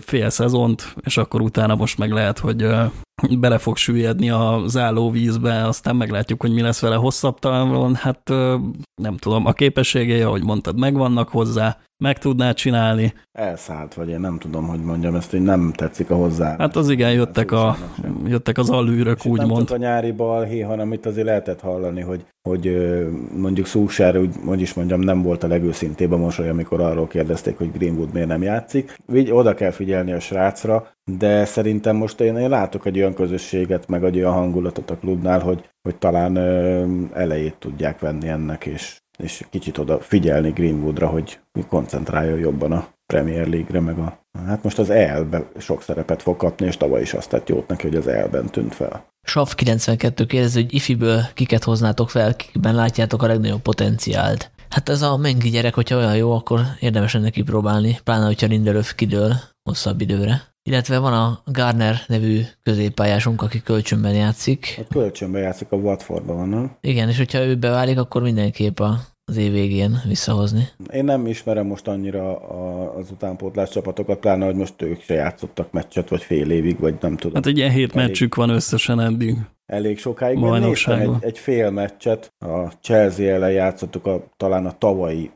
fél 0.00 0.30
szezont, 0.30 0.94
és 1.00 1.16
akkor 1.16 1.40
utána 1.40 1.74
most 1.74 1.98
meg 1.98 2.10
lehet, 2.10 2.38
hogy 2.38 2.66
bele 3.38 3.58
fog 3.58 3.76
süllyedni 3.76 4.30
az 4.30 4.76
állóvízbe, 4.76 5.66
aztán 5.66 5.96
meglátjuk, 5.96 6.40
hogy 6.40 6.52
mi 6.52 6.60
lesz 6.60 6.80
vele 6.80 6.94
hosszabb 6.94 7.38
távon. 7.38 7.94
Hát 7.94 8.28
nem 9.02 9.16
tudom, 9.16 9.46
a 9.46 9.52
képességei, 9.52 10.20
ahogy 10.20 10.44
mondtad, 10.44 10.78
megvannak 10.78 11.28
hozzá, 11.28 11.78
meg 12.04 12.18
tudná 12.18 12.52
csinálni. 12.52 13.12
Elszállt, 13.32 13.94
vagy 13.94 14.08
én 14.08 14.20
nem 14.20 14.38
tudom, 14.38 14.66
hogy 14.66 14.80
mondjam, 14.80 15.14
ezt 15.14 15.30
hogy 15.30 15.42
nem 15.42 15.72
tetszik 15.72 16.10
a 16.10 16.16
hozzá. 16.16 16.56
Hát 16.58 16.76
az 16.76 16.88
igen, 16.88 17.12
jöttek, 17.12 17.52
a, 17.52 17.76
jöttek 18.26 18.58
az 18.58 18.70
allűrök, 18.70 19.26
úgymond. 19.26 19.50
Nem 19.50 19.66
csak 19.66 19.76
a 19.76 19.80
nyári 19.80 20.12
balhé, 20.12 20.60
hanem 20.60 20.92
itt 20.92 21.06
azért 21.06 21.26
lehetett 21.26 21.60
hallani, 21.60 22.00
hogy, 22.00 22.24
hogy 22.48 22.76
mondjuk 23.36 23.66
Szúsár, 23.66 24.18
úgy, 24.18 24.34
hogy 24.44 24.60
is 24.60 24.74
mondjam, 24.74 25.00
nem 25.00 25.22
volt 25.22 25.42
a 25.42 25.46
legőszintébb 25.46 26.12
a 26.12 26.16
mosoly, 26.16 26.48
amikor 26.48 26.80
arról 26.80 27.06
kérdezték, 27.06 27.58
hogy 27.58 27.72
Greenwood 27.72 28.12
miért 28.12 28.28
nem 28.28 28.42
játszik. 28.42 28.96
Így 29.14 29.30
oda 29.30 29.54
kell 29.54 29.70
figyelni 29.70 30.12
a 30.12 30.20
srácra, 30.20 30.88
de 31.04 31.44
szerintem 31.44 31.96
most 31.96 32.20
én, 32.20 32.36
én 32.36 32.48
látok 32.48 32.86
egy 32.86 32.98
olyan 32.98 33.14
közösséget, 33.14 33.88
meg 33.88 34.04
egy 34.04 34.16
olyan 34.16 34.32
hangulatot 34.32 34.90
a 34.90 34.96
klubnál, 34.96 35.40
hogy, 35.40 35.70
hogy 35.82 35.96
talán 35.96 36.36
ö, 36.36 36.84
elejét 37.12 37.56
tudják 37.58 37.98
venni 37.98 38.28
ennek, 38.28 38.66
és, 38.66 39.00
és 39.18 39.44
kicsit 39.50 39.78
oda 39.78 40.00
figyelni 40.00 40.50
Greenwoodra, 40.50 41.06
hogy 41.06 41.40
koncentráljon 41.68 42.38
jobban 42.38 42.72
a 42.72 42.88
Premier 43.06 43.48
League-re, 43.48 43.80
meg 43.80 43.98
a... 43.98 44.18
Hát 44.46 44.62
most 44.62 44.78
az 44.78 44.90
EL-be 44.90 45.46
sok 45.58 45.82
szerepet 45.82 46.22
fog 46.22 46.36
kapni, 46.36 46.66
és 46.66 46.76
tavaly 46.76 47.00
is 47.00 47.14
azt 47.14 47.28
tett 47.28 47.48
jót 47.48 47.68
neki, 47.68 47.86
hogy 47.86 47.96
az 47.96 48.06
EL-ben 48.06 48.46
tűnt 48.46 48.74
fel. 48.74 49.13
Sav 49.24 49.54
92 49.54 50.26
kérdezi, 50.26 50.62
hogy 50.62 50.74
ifiből 50.74 51.22
kiket 51.34 51.64
hoznátok 51.64 52.10
fel, 52.10 52.36
kikben 52.36 52.74
látjátok 52.74 53.22
a 53.22 53.26
legnagyobb 53.26 53.62
potenciált. 53.62 54.50
Hát 54.68 54.88
ez 54.88 55.02
a 55.02 55.16
mengi 55.16 55.50
gyerek, 55.50 55.74
hogyha 55.74 55.96
olyan 55.96 56.16
jó, 56.16 56.32
akkor 56.32 56.60
érdemes 56.80 57.14
ennek 57.14 57.32
kipróbálni, 57.32 57.98
pláne, 58.04 58.24
hogyha 58.24 58.46
Lindelöf 58.46 58.94
kidől 58.94 59.34
hosszabb 59.62 60.00
időre. 60.00 60.42
Illetve 60.62 60.98
van 60.98 61.12
a 61.12 61.42
Garner 61.44 61.96
nevű 62.06 62.42
középpályásunk, 62.62 63.42
aki 63.42 63.62
kölcsönben 63.62 64.14
játszik. 64.14 64.80
A 64.88 64.92
kölcsönben 64.92 65.42
játszik, 65.42 65.70
a 65.70 65.76
Watfordban 65.76 66.36
van, 66.36 66.48
nem? 66.48 66.76
Igen, 66.80 67.08
és 67.08 67.16
hogyha 67.16 67.44
ő 67.44 67.56
beválik, 67.56 67.98
akkor 67.98 68.22
mindenképp 68.22 68.80
az 69.24 69.36
év 69.36 69.52
végén 69.52 70.00
visszahozni. 70.08 70.68
Én 70.92 71.04
nem 71.04 71.26
ismerem 71.26 71.66
most 71.66 71.88
annyira 71.88 72.36
az 72.96 73.10
utánpótlás 73.10 73.70
csapatokat, 73.70 74.18
pláne, 74.18 74.44
hogy 74.44 74.54
most 74.54 74.82
ők 74.82 75.00
se 75.00 75.14
játszottak 75.14 75.72
meccset, 75.72 76.08
vagy 76.08 76.22
fél 76.22 76.50
évig, 76.50 76.78
vagy 76.78 76.94
nem 77.00 77.16
tudom. 77.16 77.34
Hát 77.34 77.46
egy 77.46 77.58
ilyen 77.58 77.70
hét 77.70 77.94
elég, 77.94 78.06
meccsük 78.06 78.34
van 78.34 78.48
összesen 78.48 79.00
eddig. 79.00 79.36
Elég 79.66 79.98
sokáig. 79.98 80.38
Néztem 80.38 81.00
egy, 81.00 81.10
egy 81.20 81.38
fél 81.38 81.70
meccset, 81.70 82.34
a 82.38 82.72
Chelsea 82.80 83.26
ellen 83.26 83.52
játszottuk 83.52 84.06
a, 84.06 84.24
talán 84.36 84.66
a 84.66 84.78
tavalyi 84.78 85.30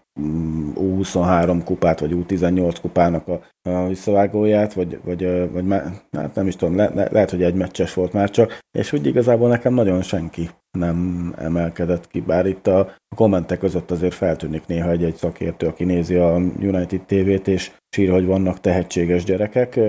U23 0.75 1.61
kupát, 1.65 2.01
vagy 2.01 2.13
U18 2.15 2.77
kupának 2.81 3.29
a, 3.29 3.41
a 3.63 3.87
visszavágóját, 3.87 4.73
vagy, 4.73 4.99
vagy, 5.05 5.51
vagy 5.53 5.65
hát 6.13 6.35
nem 6.35 6.47
is 6.47 6.57
tudom, 6.57 6.77
le, 6.77 6.91
le, 6.95 7.09
lehet, 7.11 7.31
hogy 7.31 7.43
egy 7.43 7.55
meccses 7.55 7.95
volt 7.95 8.13
már 8.13 8.31
csak, 8.31 8.59
és 8.79 8.93
úgy 8.93 9.07
igazából 9.07 9.49
nekem 9.49 9.75
nagyon 9.75 10.03
senki 10.03 10.51
nem 10.79 11.35
emelkedett 11.39 12.09
ki, 12.09 12.21
bár 12.21 12.47
itt 12.47 12.67
a, 12.67 12.97
kommentek 13.17 13.59
között 13.59 13.91
azért 13.91 14.15
feltűnik 14.15 14.67
néha 14.67 14.91
egy-egy 14.91 15.17
szakértő, 15.17 15.67
aki 15.67 15.85
nézi 15.85 16.15
a 16.15 16.35
United 16.61 17.01
TV-t, 17.01 17.49
és 17.49 17.73
sír, 17.91 18.11
hogy 18.11 18.27
vannak 18.27 18.61
tehetséges 18.61 19.25
gyerekek. 19.25 19.81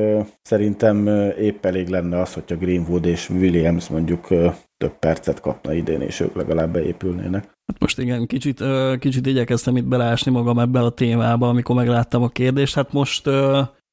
Szerintem 0.42 1.08
épp 1.40 1.66
elég 1.66 1.88
lenne 1.88 2.20
az, 2.20 2.34
hogyha 2.34 2.56
Greenwood 2.56 3.06
és 3.06 3.30
Williams 3.30 3.88
mondjuk 3.88 4.28
több 4.78 5.00
percet 5.00 5.40
kapna 5.40 5.74
idén, 5.74 6.02
és 6.02 6.20
ők 6.20 6.36
legalább 6.36 6.72
beépülnének. 6.72 7.58
Hát 7.70 7.80
most 7.80 8.00
igen, 8.00 8.26
kicsit, 8.26 8.64
kicsit 9.00 9.26
igyekeztem 9.26 9.78
itt 9.78 9.86
belásni 9.86 10.32
magam 10.32 10.60
ebbe 10.60 10.80
a 10.80 10.90
témába, 10.90 11.50
amikor 11.50 11.76
megláttam 11.76 12.24
a 12.24 12.30
kérdést. 12.30 12.76
Hát 12.76 12.94
most 12.94 13.30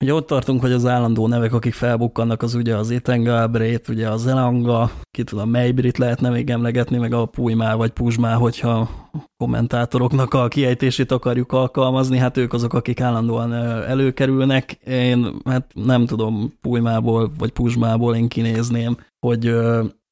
Ugye 0.01 0.15
ott 0.15 0.27
tartunk, 0.27 0.61
hogy 0.61 0.73
az 0.73 0.87
állandó 0.87 1.27
nevek, 1.27 1.53
akik 1.53 1.75
felbukkannak, 1.75 2.43
az 2.43 2.55
ugye 2.55 2.77
az 2.77 2.95
Galbraith, 3.05 3.91
ugye 3.91 4.09
az 4.09 4.27
Elanga, 4.27 4.91
ki 5.11 5.25
tudom, 5.25 5.51
Maybrit 5.51 5.99
lehetne 5.99 6.29
még 6.31 6.51
emlegetni, 6.51 6.99
meg 6.99 7.13
a 7.13 7.25
Pujmá 7.25 7.75
vagy 7.75 7.91
Puzsmá, 7.91 8.35
hogyha 8.35 8.91
kommentátoroknak 9.37 10.35
a 10.35 10.49
kiejtését 10.49 11.13
akarjuk 11.13 11.53
alkalmazni, 11.53 12.19
hát 12.19 12.37
ők 12.37 12.53
azok, 12.53 12.75
akik 12.75 13.01
állandóan 13.01 13.53
előkerülnek. 13.85 14.73
Én 14.87 15.35
hát 15.45 15.71
nem 15.75 16.07
tudom, 16.07 16.53
Pujmából 16.61 17.33
vagy 17.39 17.51
Puzsmából 17.51 18.17
én 18.17 18.29
kinézném, 18.29 18.97
hogy 19.27 19.55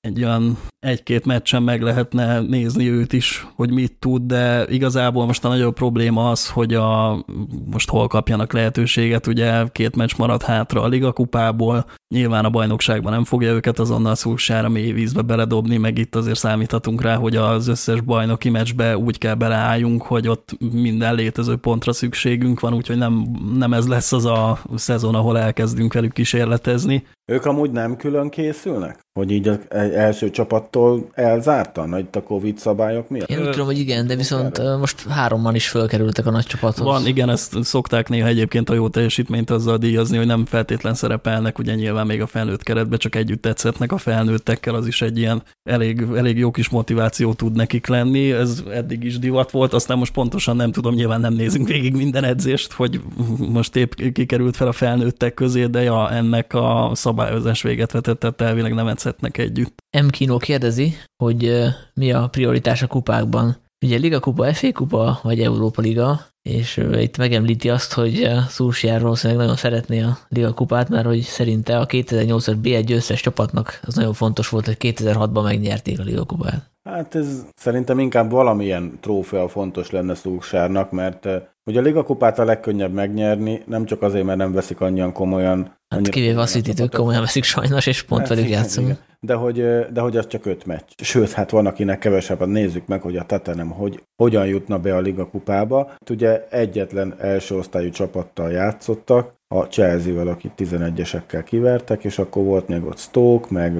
egy 0.05 0.25
olyan 0.25 0.59
egy-két 0.81 1.25
meccsen 1.25 1.63
meg 1.63 1.83
lehetne 1.83 2.41
nézni 2.41 2.91
őt 2.91 3.13
is, 3.13 3.47
hogy 3.55 3.71
mit 3.71 3.93
tud, 3.99 4.23
de 4.23 4.67
igazából 4.69 5.27
most 5.27 5.45
a 5.45 5.49
nagyobb 5.49 5.75
probléma 5.75 6.31
az, 6.31 6.51
hogy 6.51 6.75
a, 6.75 7.25
most 7.71 7.89
hol 7.89 8.09
kapjanak 8.09 8.53
lehetőséget, 8.53 9.27
ugye 9.27 9.65
két 9.73 9.97
meccs 9.97 10.17
marad 10.17 10.43
hátra 10.43 10.83
a 10.83 10.89
ligakupából, 10.89 11.87
nyilván 12.15 12.45
a 12.45 12.51
bajnokságban 12.51 13.13
nem 13.13 13.25
fogja 13.25 13.53
őket 13.53 13.79
azonnal 13.79 14.15
szúsára 14.15 14.69
mély 14.69 14.93
vízbe 14.93 15.23
beledobni, 15.23 15.77
meg 15.77 15.99
itt 15.99 16.15
azért 16.15 16.39
számíthatunk 16.39 17.03
rá, 17.03 17.15
hogy 17.17 17.37
az 17.37 17.69
összes 17.69 18.01
bajnoki 18.01 18.51
meccsbe 18.51 18.99
úgy 18.99 19.19
kell 19.19 19.35
beleálljunk, 19.35 20.03
hogy 20.03 20.29
ott 20.29 20.57
minden 20.73 21.15
létező 21.15 21.57
pontra 21.57 21.93
szükségünk 21.93 22.61
van, 22.61 22.75
úgyhogy 22.75 22.97
nem, 22.97 23.27
nem 23.57 23.73
ez 23.73 23.89
lesz 23.89 24.13
az 24.13 24.25
a 24.25 24.59
szezon, 24.75 25.15
ahol 25.15 25.39
elkezdünk 25.39 25.93
velük 25.93 26.13
kísérletezni. 26.13 27.05
Ők 27.27 27.45
amúgy 27.45 27.71
nem 27.71 27.97
külön 27.97 28.29
készülnek? 28.29 28.99
Hogy 29.13 29.31
így 29.31 29.49
az 29.49 29.59
első 29.71 30.31
csapattól 30.31 31.09
elzártan, 31.13 31.99
itt 31.99 32.17
a 32.17 32.23
Covid 32.23 32.59
szabályok 32.59 33.09
miatt? 33.09 33.29
Én 33.29 33.39
úgy 33.39 33.51
tudom, 33.51 33.67
hogy 33.67 33.79
igen, 33.79 34.07
de 34.07 34.17
viszont 34.17 34.59
erre. 34.59 34.77
most 34.77 35.09
háromman 35.09 35.55
is 35.55 35.69
fölkerültek 35.69 36.27
a 36.27 36.31
nagy 36.31 36.45
csapathoz. 36.45 36.87
Van, 36.87 37.07
igen, 37.07 37.29
ezt 37.29 37.63
szokták 37.63 38.09
néha 38.09 38.27
egyébként 38.27 38.71
a 38.71 38.75
jó 38.75 38.89
teljesítményt 38.89 39.51
azzal 39.51 39.77
díjazni, 39.77 40.17
hogy 40.17 40.27
nem 40.27 40.45
feltétlen 40.45 40.95
szerepelnek, 40.95 41.59
ugye 41.59 41.75
nyilván 41.75 42.07
még 42.07 42.21
a 42.21 42.27
felnőtt 42.27 42.63
keretbe, 42.63 42.97
csak 42.97 43.15
együtt 43.15 43.43
tetszetnek 43.43 43.93
a 43.93 43.99
felnőttekkel, 43.99 44.75
az 44.75 44.87
is 44.87 45.03
egy 45.03 45.19
ilyen 45.19 45.43
elég, 45.63 46.07
elég 46.17 46.39
jó 46.39 46.51
kis 46.51 46.69
motiváció 46.69 47.33
tud 47.33 47.57
nekik 47.57 47.87
lenni, 47.87 48.33
ez 48.33 48.63
eddig 48.71 49.05
is 49.05 49.19
divat 49.19 49.51
volt, 49.51 49.73
aztán 49.73 49.99
most 49.99 50.13
pontosan 50.13 50.57
nem 50.57 50.73
tudom, 50.73 50.95
nyilván 50.95 51.21
nem 51.21 51.35
nézünk 51.35 51.69
végig 51.69 51.97
minden 51.97 52.25
edzést, 52.25 52.73
hogy 52.73 53.01
most 53.39 53.77
épp 53.77 53.93
kikerült 54.13 54.57
fel 54.57 54.67
a 54.67 54.73
felnőttek 54.73 55.35
közé, 55.35 55.67
de 55.67 55.83
ja, 55.83 56.11
ennek 56.11 56.55
a 56.55 56.91
szabályozás 57.15 57.63
véget 57.63 57.93
vetett, 57.93 58.19
tehát 58.19 58.41
elvileg 58.41 58.75
nem 58.75 58.87
edzhetnek 58.87 59.39
együtt. 59.39 59.79
M. 60.03 60.09
Kino 60.09 60.37
kérdezi, 60.37 60.95
hogy 61.23 61.65
mi 61.95 62.13
a 62.13 62.29
prioritás 62.29 62.83
a 62.83 62.87
kupákban. 62.87 63.57
Ugye 63.85 63.97
Liga 63.97 64.21
Kupa, 64.21 64.55
FA 64.55 64.73
Kupa 64.73 65.21
vagy 65.23 65.41
Európa 65.41 65.81
Liga, 65.81 66.21
és 66.43 66.87
itt 66.93 67.17
megemlíti 67.17 67.71
azt, 67.71 67.93
hogy 67.93 68.31
Szúrsiár 68.49 69.03
valószínűleg 69.03 69.43
nagyon 69.43 69.57
szeretné 69.57 70.03
a 70.03 70.19
Liga 70.29 70.53
Kupát, 70.53 70.89
mert 70.89 71.07
hogy 71.07 71.21
szerinte 71.21 71.79
a 71.79 71.87
2008-as 71.87 72.57
B1 72.63 72.83
győztes 72.87 73.21
csapatnak 73.21 73.81
az 73.87 73.95
nagyon 73.95 74.13
fontos 74.13 74.49
volt, 74.49 74.67
hogy 74.67 74.77
2006-ban 74.79 75.43
megnyerték 75.43 76.01
a 76.01 76.03
Liga 76.03 76.25
Kupát. 76.25 76.71
Hát 76.89 77.15
ez 77.15 77.47
szerintem 77.57 77.99
inkább 77.99 78.31
valamilyen 78.31 78.99
trófea 79.01 79.49
fontos 79.49 79.91
lenne 79.91 80.15
Szúrsárnak, 80.15 80.91
mert 80.91 81.29
ugye 81.67 81.79
a 81.79 81.83
Liga 81.83 82.03
Kupát 82.03 82.39
a 82.39 82.45
legkönnyebb 82.45 82.93
megnyerni, 82.93 83.63
nem 83.67 83.85
csak 83.85 84.03
azért, 84.03 84.25
mert 84.25 84.39
nem 84.39 84.53
veszik 84.53 84.81
annyian 84.81 85.13
komolyan. 85.13 85.77
Hát 85.89 86.09
kivéve 86.09 86.41
a 86.41 86.47
city 86.47 86.89
komolyan 86.89 87.21
veszik 87.21 87.45
sajnos, 87.45 87.87
és 87.87 88.03
pont 88.03 88.21
hát, 88.21 88.29
velük 88.29 88.49
játszunk. 88.49 88.87
Igen 88.87 88.99
de 89.25 89.35
hogy, 89.35 89.87
de 89.93 90.01
hogy 90.01 90.17
az 90.17 90.27
csak 90.27 90.47
öt 90.47 90.67
meccs. 90.67 90.89
Sőt, 90.97 91.33
hát 91.33 91.51
van, 91.51 91.67
akinek 91.67 91.99
kevesebb, 91.99 92.47
nézzük 92.47 92.87
meg, 92.87 93.03
hogy 93.03 93.17
a 93.17 93.25
Tottenham 93.25 93.71
hogy, 93.71 94.03
hogyan 94.23 94.47
jutna 94.47 94.79
be 94.79 94.97
a 94.97 95.01
Liga 95.01 95.29
kupába. 95.29 95.87
Hát 95.87 96.11
ugye 96.11 96.47
egyetlen 96.51 97.15
első 97.19 97.57
osztályú 97.57 97.91
csapattal 97.91 98.51
játszottak, 98.51 99.33
a 99.55 99.63
Chelsea-vel, 99.63 100.29
akit 100.29 100.53
11-esekkel 100.57 101.43
kivertek, 101.45 102.05
és 102.05 102.19
akkor 102.19 102.45
volt 102.45 102.69
még 102.69 102.85
ott 102.85 102.99
Stoke, 102.99 103.47
meg 103.51 103.77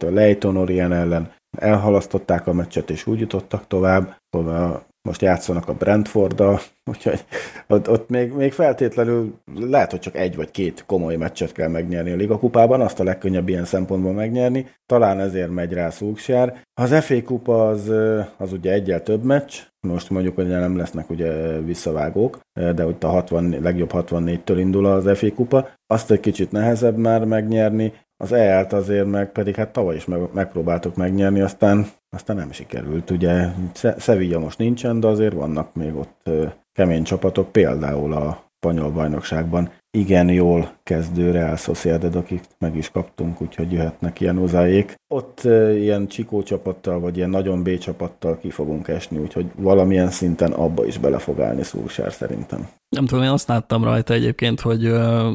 a 0.00 0.10
Leighton 0.10 0.56
Orient 0.56 0.92
ellen 0.92 1.32
elhalasztották 1.58 2.46
a 2.46 2.52
meccset, 2.52 2.90
és 2.90 3.06
úgy 3.06 3.20
jutottak 3.20 3.66
tovább, 3.66 4.16
a 4.30 4.86
most 5.06 5.22
játszanak 5.22 5.68
a 5.68 5.74
Brentforddal, 5.74 6.60
úgyhogy 6.90 7.24
ott, 7.66 7.90
ott 7.90 8.08
még, 8.08 8.32
még 8.32 8.52
feltétlenül 8.52 9.34
lehet, 9.54 9.90
hogy 9.90 10.00
csak 10.00 10.16
egy 10.16 10.36
vagy 10.36 10.50
két 10.50 10.84
komoly 10.86 11.16
meccset 11.16 11.52
kell 11.52 11.68
megnyerni 11.68 12.10
a 12.10 12.16
Ligakupában, 12.16 12.80
azt 12.80 13.00
a 13.00 13.04
legkönnyebb 13.04 13.48
ilyen 13.48 13.64
szempontból 13.64 14.12
megnyerni, 14.12 14.66
talán 14.86 15.20
ezért 15.20 15.50
megy 15.50 15.72
rá 15.72 15.90
Szúksjár. 15.90 16.60
Az 16.74 17.04
FA 17.04 17.22
Kupa 17.22 17.68
az, 17.68 17.92
az 18.36 18.52
ugye 18.52 18.72
egyel 18.72 19.02
több 19.02 19.24
meccs, 19.24 19.54
most 19.80 20.10
mondjuk, 20.10 20.34
hogy 20.34 20.46
nem 20.46 20.76
lesznek 20.76 21.10
ugye 21.10 21.58
visszavágók, 21.60 22.40
de 22.74 22.86
ott 22.86 23.04
a 23.04 23.08
60, 23.08 23.56
legjobb 23.62 23.90
64-től 23.92 24.56
indul 24.58 24.86
az 24.86 25.18
FA 25.18 25.32
Kupa, 25.34 25.68
azt 25.86 26.10
egy 26.10 26.20
kicsit 26.20 26.52
nehezebb 26.52 26.96
már 26.96 27.24
megnyerni, 27.24 27.92
az 28.16 28.32
EL-t 28.32 28.72
azért 28.72 29.06
meg 29.06 29.32
pedig 29.32 29.54
hát 29.54 29.72
tavaly 29.72 29.96
is 29.96 30.04
meg, 30.04 30.20
megpróbáltuk 30.32 30.96
megnyerni, 30.96 31.40
aztán, 31.40 31.86
aztán 32.16 32.36
nem 32.36 32.52
sikerült. 32.52 33.10
Ugye 33.10 33.48
Sevilla 33.98 34.38
most 34.38 34.58
nincsen, 34.58 35.00
de 35.00 35.06
azért 35.06 35.34
vannak 35.34 35.74
még 35.74 35.94
ott 35.94 36.30
kemény 36.72 37.04
csapatok, 37.04 37.52
például 37.52 38.12
a 38.12 38.44
spanyol 38.56 38.90
bajnokságban 38.90 39.70
igen 39.90 40.28
jól 40.28 40.75
kezdő 40.86 41.30
Real 41.30 41.56
Sociedad, 41.56 42.14
akik 42.14 42.42
meg 42.58 42.76
is 42.76 42.90
kaptunk, 42.90 43.40
úgyhogy 43.40 43.72
jöhetnek 43.72 44.20
ilyen 44.20 44.36
hozzáék. 44.36 44.94
Ott 45.14 45.40
ilyen 45.74 46.06
csikó 46.06 46.42
csapattal, 46.42 47.00
vagy 47.00 47.16
ilyen 47.16 47.30
nagyon 47.30 47.62
B 47.62 47.78
csapattal 47.78 48.38
ki 48.38 48.50
fogunk 48.50 48.88
esni, 48.88 49.18
úgyhogy 49.18 49.46
valamilyen 49.56 50.10
szinten 50.10 50.52
abba 50.52 50.86
is 50.86 50.98
bele 50.98 51.18
fog 51.18 51.40
állni 51.40 51.62
Szúrsár 51.62 52.12
szerintem. 52.12 52.68
Nem 52.88 53.06
tudom, 53.06 53.24
én 53.24 53.30
azt 53.30 53.48
láttam 53.48 53.84
rajta 53.84 54.14
egyébként, 54.14 54.60
hogy 54.60 54.80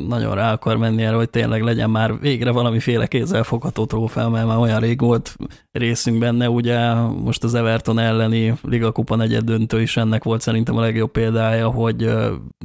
nagyon 0.07 0.35
rá 0.35 0.51
akar 0.51 0.77
menni 0.77 1.03
erre, 1.03 1.15
hogy 1.15 1.29
tényleg 1.29 1.61
legyen 1.61 1.89
már 1.89 2.19
végre 2.19 2.51
valamiféle 2.51 3.07
kézzelfogható 3.07 3.85
trófea, 3.85 4.29
mert 4.29 4.47
már 4.47 4.57
olyan 4.57 4.79
rég 4.79 4.99
volt 4.99 5.35
részünk 5.71 6.19
benne, 6.19 6.49
ugye 6.49 6.93
most 6.93 7.43
az 7.43 7.53
Everton 7.53 7.99
elleni 7.99 8.53
Liga 8.61 8.91
Kupa 8.91 9.15
negyed 9.15 9.43
döntő 9.43 9.81
is 9.81 9.97
ennek 9.97 10.23
volt 10.23 10.41
szerintem 10.41 10.77
a 10.77 10.81
legjobb 10.81 11.11
példája, 11.11 11.69
hogy 11.69 12.09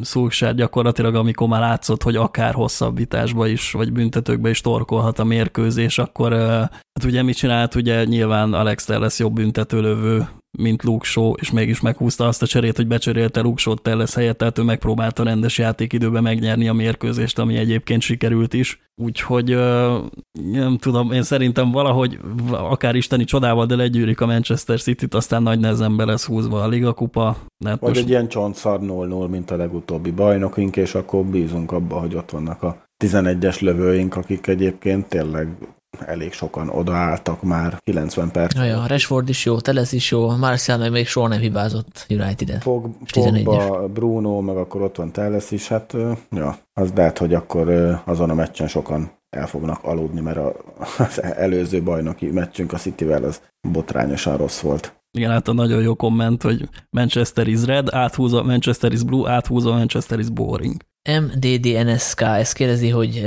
Szulksár 0.03 0.55
gyakorlatilag, 0.55 1.15
amikor 1.15 1.49
már 1.49 1.61
látszott, 1.61 2.03
hogy 2.03 2.17
akár 2.17 2.55
hosszabbításba 2.79 3.47
is, 3.47 3.73
vagy 3.73 3.93
büntetőkbe 3.93 4.51
is 4.51 4.61
torkolhat 4.61 5.19
a 5.19 5.25
mérkőzés, 5.25 5.99
akkor 5.99 6.33
hát 6.33 7.05
ugye 7.05 7.23
mit 7.23 7.37
csinált, 7.37 7.75
ugye 7.75 8.05
nyilván 8.05 8.53
Alex 8.53 8.89
lesz 8.89 9.19
jobb 9.19 9.35
büntetőlövő, 9.35 10.29
mint 10.59 10.83
Luke 10.83 11.05
Shaw, 11.05 11.33
és 11.41 11.51
mégis 11.51 11.81
meghúzta 11.81 12.27
azt 12.27 12.43
a 12.43 12.47
cserét, 12.47 12.77
hogy 12.77 12.87
becserélte 12.87 13.41
Luke 13.41 13.61
Shaw 13.61 13.75
Telles 13.75 14.15
helyett, 14.15 14.39
tehát 14.39 14.59
ő 14.59 14.63
megpróbálta 14.63 15.23
rendes 15.23 15.59
játékidőben 15.59 16.23
megnyerni 16.23 16.69
a 16.69 16.73
mérkőzést, 16.73 17.39
ami 17.39 17.57
egyébként 17.57 18.03
sikerült 18.03 18.55
is. 18.55 18.81
Úgyhogy 19.03 19.49
nem 20.53 20.77
tudom, 20.79 21.13
én 21.13 21.23
szerintem 21.23 21.71
valahogy 21.71 22.19
akár 22.51 22.95
isteni 22.95 23.25
csodával, 23.25 23.67
de 23.67 23.77
legyűrik 23.77 24.21
a 24.21 24.27
Manchester 24.27 24.81
City-t, 24.81 25.15
aztán 25.15 25.43
nagy 25.43 25.61
nehezen 25.61 25.97
be 25.97 26.05
lesz 26.05 26.27
húzva 26.27 26.63
a 26.63 26.69
Liga 26.69 26.93
kupa. 26.93 27.37
Vagy 27.65 27.79
most... 27.81 27.97
egy 27.97 28.09
ilyen 28.09 28.29
csontszar 28.29 28.81
0-0, 28.83 29.29
mint 29.29 29.51
a 29.51 29.57
legutóbbi 29.57 30.11
bajnokink, 30.11 30.77
és 30.77 30.95
akkor 30.95 31.25
bízunk 31.25 31.73
abba, 31.73 32.01
hogy 32.01 32.15
ott 32.15 32.31
vannak 32.31 32.63
a 32.63 32.85
11-es 33.05 33.61
lövőink, 33.61 34.17
akik 34.17 34.47
egyébként 34.47 35.09
tényleg 35.09 35.49
elég 36.07 36.33
sokan 36.33 36.69
odaálltak 36.69 37.43
már 37.43 37.79
90 37.85 38.31
perc. 38.31 38.55
Ja, 38.55 38.87
Rashford 38.87 39.29
is 39.29 39.45
jó, 39.45 39.61
Teles 39.61 39.93
is 39.93 40.11
jó, 40.11 40.37
Marcial 40.37 40.79
meg 40.79 40.91
még 40.91 41.07
soha 41.07 41.29
nem 41.29 41.41
hibázott 41.41 42.07
United-et. 42.09 42.63
Pog, 42.63 42.91
Pogba, 43.13 43.89
Bruno, 43.89 44.41
meg 44.41 44.57
akkor 44.57 44.83
ott 44.83 44.97
van 44.97 45.13
Teles 45.13 45.51
is, 45.51 45.69
hát 45.69 45.95
ja, 46.31 46.59
az 46.73 46.93
lehet, 46.95 47.19
hogy 47.19 47.35
akkor 47.35 47.69
azon 48.05 48.31
a 48.31 48.35
meccsen 48.35 48.69
sokan 48.69 49.11
el 49.37 49.47
fognak 49.47 49.85
aludni, 49.85 50.21
mert 50.21 50.39
az 50.99 51.23
előző 51.23 51.83
bajnoki 51.83 52.27
meccsünk 52.31 52.73
a 52.73 52.77
Cityvel 52.77 53.25
az 53.25 53.41
botrányosan 53.73 54.37
rossz 54.37 54.61
volt. 54.61 54.95
Igen, 55.17 55.31
hát 55.31 55.49
a 55.49 55.53
nagyon 55.53 55.83
jó 55.83 55.95
komment, 55.95 56.43
hogy 56.43 56.69
Manchester 56.91 57.47
is 57.47 57.65
red, 57.65 57.95
áthúzza 57.95 58.43
Manchester 58.43 58.93
is 58.93 59.03
blue, 59.03 59.31
áthúzza 59.31 59.73
Manchester 59.73 60.19
is 60.19 60.29
boring. 60.29 60.83
MDDNSK 61.21 62.21
ezt 62.21 62.55
kérdezi, 62.55 62.89
hogy 62.89 63.23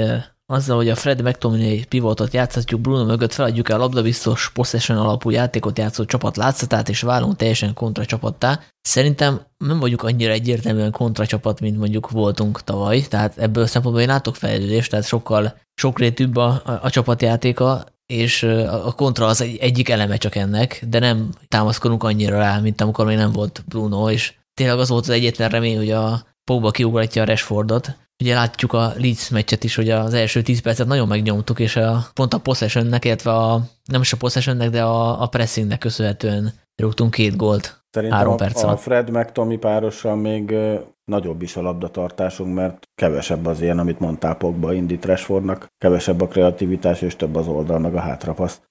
azzal, 0.51 0.75
hogy 0.75 0.89
a 0.89 0.95
Fred 0.95 1.21
McTominay 1.21 1.85
pivotot 1.85 2.33
játszhatjuk 2.33 2.81
Bruno 2.81 3.05
mögött, 3.05 3.33
feladjuk 3.33 3.69
el 3.69 3.75
a 3.75 3.79
labdabiztos 3.79 4.51
possession 4.53 4.97
alapú 4.97 5.29
játékot 5.29 5.77
játszó 5.77 6.05
csapat 6.05 6.37
látszatát, 6.37 6.89
és 6.89 7.01
válunk 7.01 7.35
teljesen 7.35 7.73
kontra 7.73 8.05
csapattá. 8.05 8.59
Szerintem 8.81 9.41
nem 9.57 9.79
vagyunk 9.79 10.03
annyira 10.03 10.31
egyértelműen 10.31 10.91
kontra 10.91 11.25
csapat, 11.25 11.59
mint 11.59 11.77
mondjuk 11.77 12.09
voltunk 12.09 12.63
tavaly, 12.63 13.01
tehát 13.01 13.37
ebből 13.37 13.65
szempontból 13.65 14.03
én 14.03 14.09
látok 14.09 14.35
fejlődést, 14.35 14.89
tehát 14.89 15.05
sokkal 15.05 15.57
sokrétűbb 15.75 16.35
a, 16.35 16.61
a, 16.65 16.79
a 16.81 16.89
csapatjátéka, 16.89 17.85
és 18.05 18.43
a 18.83 18.93
kontra 18.95 19.25
az 19.25 19.41
egy, 19.41 19.57
egyik 19.57 19.89
eleme 19.89 20.17
csak 20.17 20.35
ennek, 20.35 20.83
de 20.87 20.99
nem 20.99 21.29
támaszkodunk 21.47 22.03
annyira 22.03 22.37
rá, 22.37 22.59
mint 22.59 22.81
amikor 22.81 23.05
még 23.05 23.17
nem 23.17 23.31
volt 23.31 23.63
Bruno, 23.67 24.11
és 24.11 24.33
tényleg 24.53 24.79
az 24.79 24.89
volt 24.89 25.03
az 25.03 25.09
egyetlen 25.09 25.49
remény, 25.49 25.77
hogy 25.77 25.91
a 25.91 26.27
Pogba 26.43 26.71
kiugratja 26.71 27.21
a 27.21 27.25
Rashfordot, 27.25 27.95
Ugye 28.23 28.33
látjuk 28.33 28.73
a 28.73 28.93
Leeds 28.97 29.29
meccset 29.29 29.63
is, 29.63 29.75
hogy 29.75 29.89
az 29.89 30.13
első 30.13 30.41
10 30.41 30.59
percet 30.59 30.87
nagyon 30.87 31.07
megnyomtuk, 31.07 31.59
és 31.59 31.75
a, 31.75 32.05
pont 32.13 32.33
a 32.33 32.39
possessionnek, 32.39 33.05
illetve 33.05 33.31
a, 33.31 33.61
nem 33.85 34.01
is 34.01 34.13
a 34.13 34.17
possessionnek, 34.17 34.69
de 34.69 34.83
a, 34.83 35.21
a 35.21 35.27
pressingnek 35.27 35.79
köszönhetően 35.79 36.53
rúgtunk 36.75 37.11
két 37.11 37.35
gólt 37.35 37.83
Szerintem 37.91 38.17
három 38.17 38.37
perc 38.37 38.63
a, 38.63 38.69
a 38.69 38.77
Fred 38.77 39.09
meg 39.09 39.31
Tomi 39.31 39.57
párossal 39.57 40.15
még 40.15 40.55
nagyobb 41.03 41.41
is 41.41 41.55
a 41.55 41.61
labdatartásunk, 41.61 42.55
mert 42.55 42.89
kevesebb 42.95 43.45
az 43.45 43.61
ilyen, 43.61 43.79
amit 43.79 43.99
mondtál 43.99 44.35
Pogba, 44.35 44.73
indít 44.73 45.05
Rashfordnak, 45.05 45.67
kevesebb 45.77 46.21
a 46.21 46.27
kreativitás, 46.27 47.01
és 47.01 47.15
több 47.15 47.35
az 47.35 47.47
oldal, 47.47 47.79
meg 47.79 47.95
a 47.95 47.99
hátrapasz. 47.99 48.61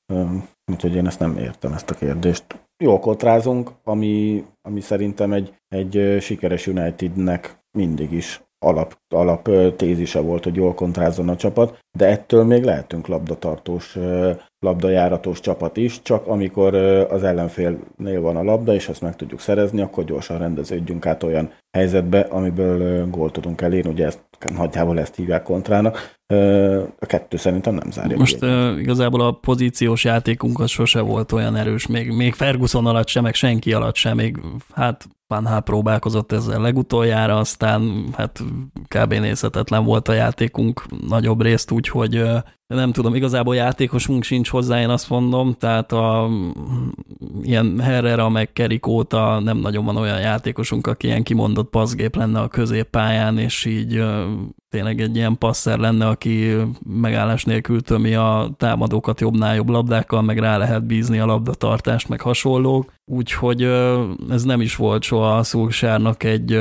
Úgyhogy 0.73 0.95
én 0.95 1.07
ezt 1.07 1.19
nem 1.19 1.37
értem, 1.37 1.73
ezt 1.73 1.91
a 1.91 1.95
kérdést. 1.95 2.45
Jó 2.85 2.99
kotrázunk, 2.99 3.71
ami, 3.85 4.45
ami 4.63 4.81
szerintem 4.81 5.33
egy, 5.33 5.55
egy 5.69 6.17
sikeres 6.21 6.67
Unitednek 6.67 7.59
mindig 7.71 8.13
is 8.13 8.41
alap, 8.59 8.99
alap 9.09 9.51
tézise 9.77 10.21
volt, 10.21 10.45
hogy 10.45 10.57
jól 10.57 10.75
kontrázzon 10.75 11.29
a 11.29 11.37
csapat, 11.37 11.79
de 11.99 12.07
ettől 12.07 12.45
még 12.45 12.65
lehetünk 12.65 13.07
labdatartós, 13.07 13.99
labdajáratos 14.61 15.41
csapat 15.41 15.77
is, 15.77 16.03
csak 16.03 16.27
amikor 16.27 16.75
az 17.11 17.23
ellenfélnél 17.23 18.21
van 18.21 18.37
a 18.37 18.43
labda, 18.43 18.75
és 18.75 18.89
ezt 18.89 19.03
meg 19.03 19.17
tudjuk 19.17 19.41
szerezni, 19.41 19.81
akkor 19.81 20.05
gyorsan 20.05 20.39
rendeződjünk 20.39 21.07
át 21.07 21.23
olyan 21.23 21.53
helyzetbe, 21.77 22.21
amiből 22.21 23.11
gólt 23.11 23.33
tudunk 23.33 23.61
elérni, 23.61 23.91
ugye 23.91 24.07
ezt, 24.07 24.21
nagyjából 24.55 24.99
ezt 24.99 25.15
hívják 25.15 25.43
kontrának. 25.43 26.17
A 26.99 27.07
kettő 27.07 27.37
szerintem 27.37 27.75
nem 27.75 27.91
zárja. 27.91 28.17
Most 28.17 28.43
uh, 28.43 28.79
igazából 28.79 29.21
a 29.21 29.33
pozíciós 29.33 30.05
játékunk 30.05 30.61
az 30.61 30.71
sose 30.71 31.01
volt 31.01 31.33
olyan 31.33 31.57
erős, 31.57 31.87
még, 31.87 32.11
még 32.11 32.35
Ferguson 32.35 32.87
alatt 32.87 33.09
sem, 33.09 33.23
meg 33.23 33.35
senki 33.35 33.73
alatt 33.73 33.95
sem, 33.95 34.17
még 34.17 34.41
hát 34.75 35.09
Van 35.29 35.47
Hál 35.47 35.61
próbálkozott 35.61 36.33
ezzel 36.33 36.61
legutoljára, 36.61 37.37
aztán 37.37 38.09
hát 38.17 38.43
kb. 38.89 39.13
nézhetetlen 39.13 39.85
volt 39.85 40.09
a 40.09 40.13
játékunk 40.13 40.85
nagyobb 41.09 41.43
részt, 41.43 41.71
úgyhogy 41.71 42.25
nem 42.67 42.93
tudom, 42.93 43.15
igazából 43.15 43.55
játékosunk 43.55 44.23
sincs 44.23 44.49
hozzá, 44.49 44.81
én 44.81 44.89
azt 44.89 45.11
mondom, 45.11 45.55
tehát 45.59 45.93
a 45.93 46.29
ilyen 47.43 47.81
Herrera 47.81 48.29
meg 48.29 48.53
Kerik 48.53 48.87
óta 48.87 49.41
nem 49.41 49.57
nagyon 49.57 49.85
van 49.85 49.97
olyan 49.97 50.21
játékosunk, 50.21 50.87
aki 50.87 51.07
ilyen 51.07 51.23
kimondott 51.23 51.71
passzgép 51.71 52.17
lenne 52.17 52.41
a 52.41 52.49
középpályán, 52.49 53.39
és 53.39 53.65
így 53.65 54.05
tényleg 54.69 55.01
egy 55.01 55.17
ilyen 55.17 55.39
passzer 55.39 55.79
lenne, 55.79 56.07
aki 56.07 56.55
megállás 56.87 57.45
nélkül 57.45 57.81
tömi 57.81 58.15
a 58.15 58.51
támadókat 58.57 59.21
jobbnál 59.21 59.55
jobb 59.55 59.69
labdákkal, 59.69 60.23
meg 60.23 60.39
rá 60.39 60.57
lehet 60.57 60.87
bízni 60.87 61.19
a 61.19 61.27
labdatartást, 61.27 62.09
meg 62.09 62.21
hasonlók. 62.21 62.93
Úgyhogy 63.05 63.63
ez 64.29 64.43
nem 64.43 64.61
is 64.61 64.77
volt 64.77 65.03
soha 65.03 65.37
a 65.37 65.43
Szulsárnak 65.43 66.23
egy 66.25 66.61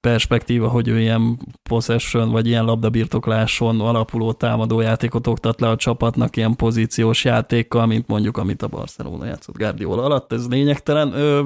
perspektíva, 0.00 0.68
hogy 0.68 0.88
ő 0.88 1.00
ilyen 1.00 1.38
possession, 1.68 2.30
vagy 2.30 2.46
ilyen 2.46 2.64
labdabirtokláson 2.64 3.80
alapuló 3.80 4.32
támadó 4.32 4.80
játékot 4.80 5.26
oktat 5.26 5.60
le 5.60 5.68
a 5.68 5.76
csapatnak 5.76 6.36
ilyen 6.36 6.56
pozíciós 6.56 7.24
játékkal, 7.24 7.86
mint 7.86 8.06
mondjuk 8.06 8.36
amit 8.36 8.62
a 8.62 8.68
Barcelona 8.68 9.24
játszott 9.24 9.56
Guardiola 9.56 10.02
alatt. 10.02 10.32
Ez 10.32 10.48
lényegtelen. 10.48 11.12
Ő, 11.12 11.44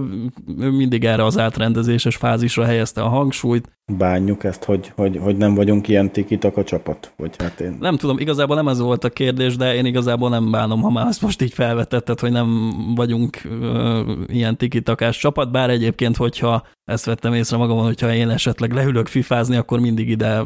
ő 0.59 0.70
mindig 0.70 1.05
erre 1.05 1.24
az 1.24 1.39
átrendezéses 1.39 2.16
fázisra 2.16 2.64
helyezte 2.64 3.02
a 3.02 3.09
hangsúlyt, 3.09 3.68
bánjuk 3.97 4.44
ezt, 4.44 4.64
hogy, 4.64 4.93
hogy, 4.97 5.19
hogy 5.23 5.36
nem 5.36 5.55
vagyunk 5.55 5.89
ilyen 5.89 6.10
tikitak 6.10 6.56
a 6.56 6.64
csapat? 6.64 7.12
Vagy 7.16 7.35
hát 7.39 7.60
én... 7.60 7.77
Nem 7.81 7.97
tudom, 7.97 8.19
igazából 8.19 8.56
nem 8.56 8.69
ez 8.69 8.81
volt 8.81 9.05
a 9.05 9.10
kérdés, 9.10 9.56
de 9.56 9.74
én 9.74 9.85
igazából 9.85 10.28
nem 10.28 10.51
bánom, 10.51 10.81
ha 10.81 10.90
már 10.90 11.06
azt 11.06 11.23
most 11.23 11.43
így 11.43 11.52
felvetetted, 11.52 12.20
hogy 12.20 12.32
nem 12.32 12.73
vagyunk 12.94 13.40
ö, 13.44 14.12
ilyen 14.27 14.56
tikitakás 14.56 15.19
csapat, 15.19 15.51
bár 15.51 15.70
egyébként, 15.70 16.16
hogyha 16.16 16.62
ezt 16.85 17.05
vettem 17.05 17.35
észre 17.35 17.56
magamon, 17.56 17.85
hogyha 17.85 18.14
én 18.14 18.28
esetleg 18.28 18.73
leülök 18.73 19.06
fifázni, 19.06 19.56
akkor 19.56 19.81
mindig 19.81 20.09
ide, 20.09 20.43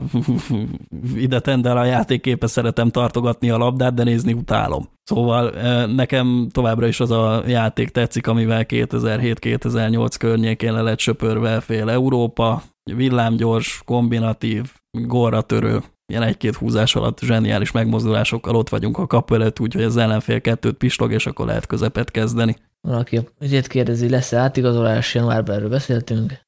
ide 1.16 1.40
tendel 1.40 1.76
a 1.76 1.84
játékképe 1.84 2.46
szeretem 2.46 2.90
tartogatni 2.90 3.50
a 3.50 3.58
labdát, 3.58 3.94
de 3.94 4.02
nézni 4.02 4.32
utálom. 4.32 4.88
Szóval 5.02 5.50
nekem 5.86 6.48
továbbra 6.52 6.86
is 6.86 7.00
az 7.00 7.10
a 7.10 7.42
játék 7.46 7.88
tetszik, 7.88 8.26
amivel 8.26 8.64
2007-2008 8.68 10.14
környékén 10.18 10.72
le 10.72 10.80
lett 10.80 10.98
söpörve 10.98 11.60
fél 11.60 11.90
Európa, 11.90 12.62
villámgyors, 12.94 13.82
kombinatív, 13.84 14.72
gólra 14.90 15.42
törő, 15.42 15.82
ilyen 16.12 16.22
egy-két 16.22 16.54
húzás 16.54 16.94
alatt 16.96 17.20
zseniális 17.20 17.70
megmozdulásokkal 17.70 18.56
ott 18.56 18.68
vagyunk 18.68 18.98
a 18.98 19.06
kap 19.06 19.32
előtt, 19.32 19.60
úgyhogy 19.60 19.82
az 19.82 19.96
ellenfél 19.96 20.40
kettőt 20.40 20.76
pislog, 20.76 21.12
és 21.12 21.26
akkor 21.26 21.46
lehet 21.46 21.66
közepet 21.66 22.10
kezdeni. 22.10 22.56
Valaki 22.88 23.20
ügyét 23.40 23.66
kérdezi, 23.66 24.08
lesz-e 24.08 24.38
átigazolás, 24.38 25.14
januárban 25.14 25.56
erről 25.56 25.68
beszéltünk. 25.68 26.40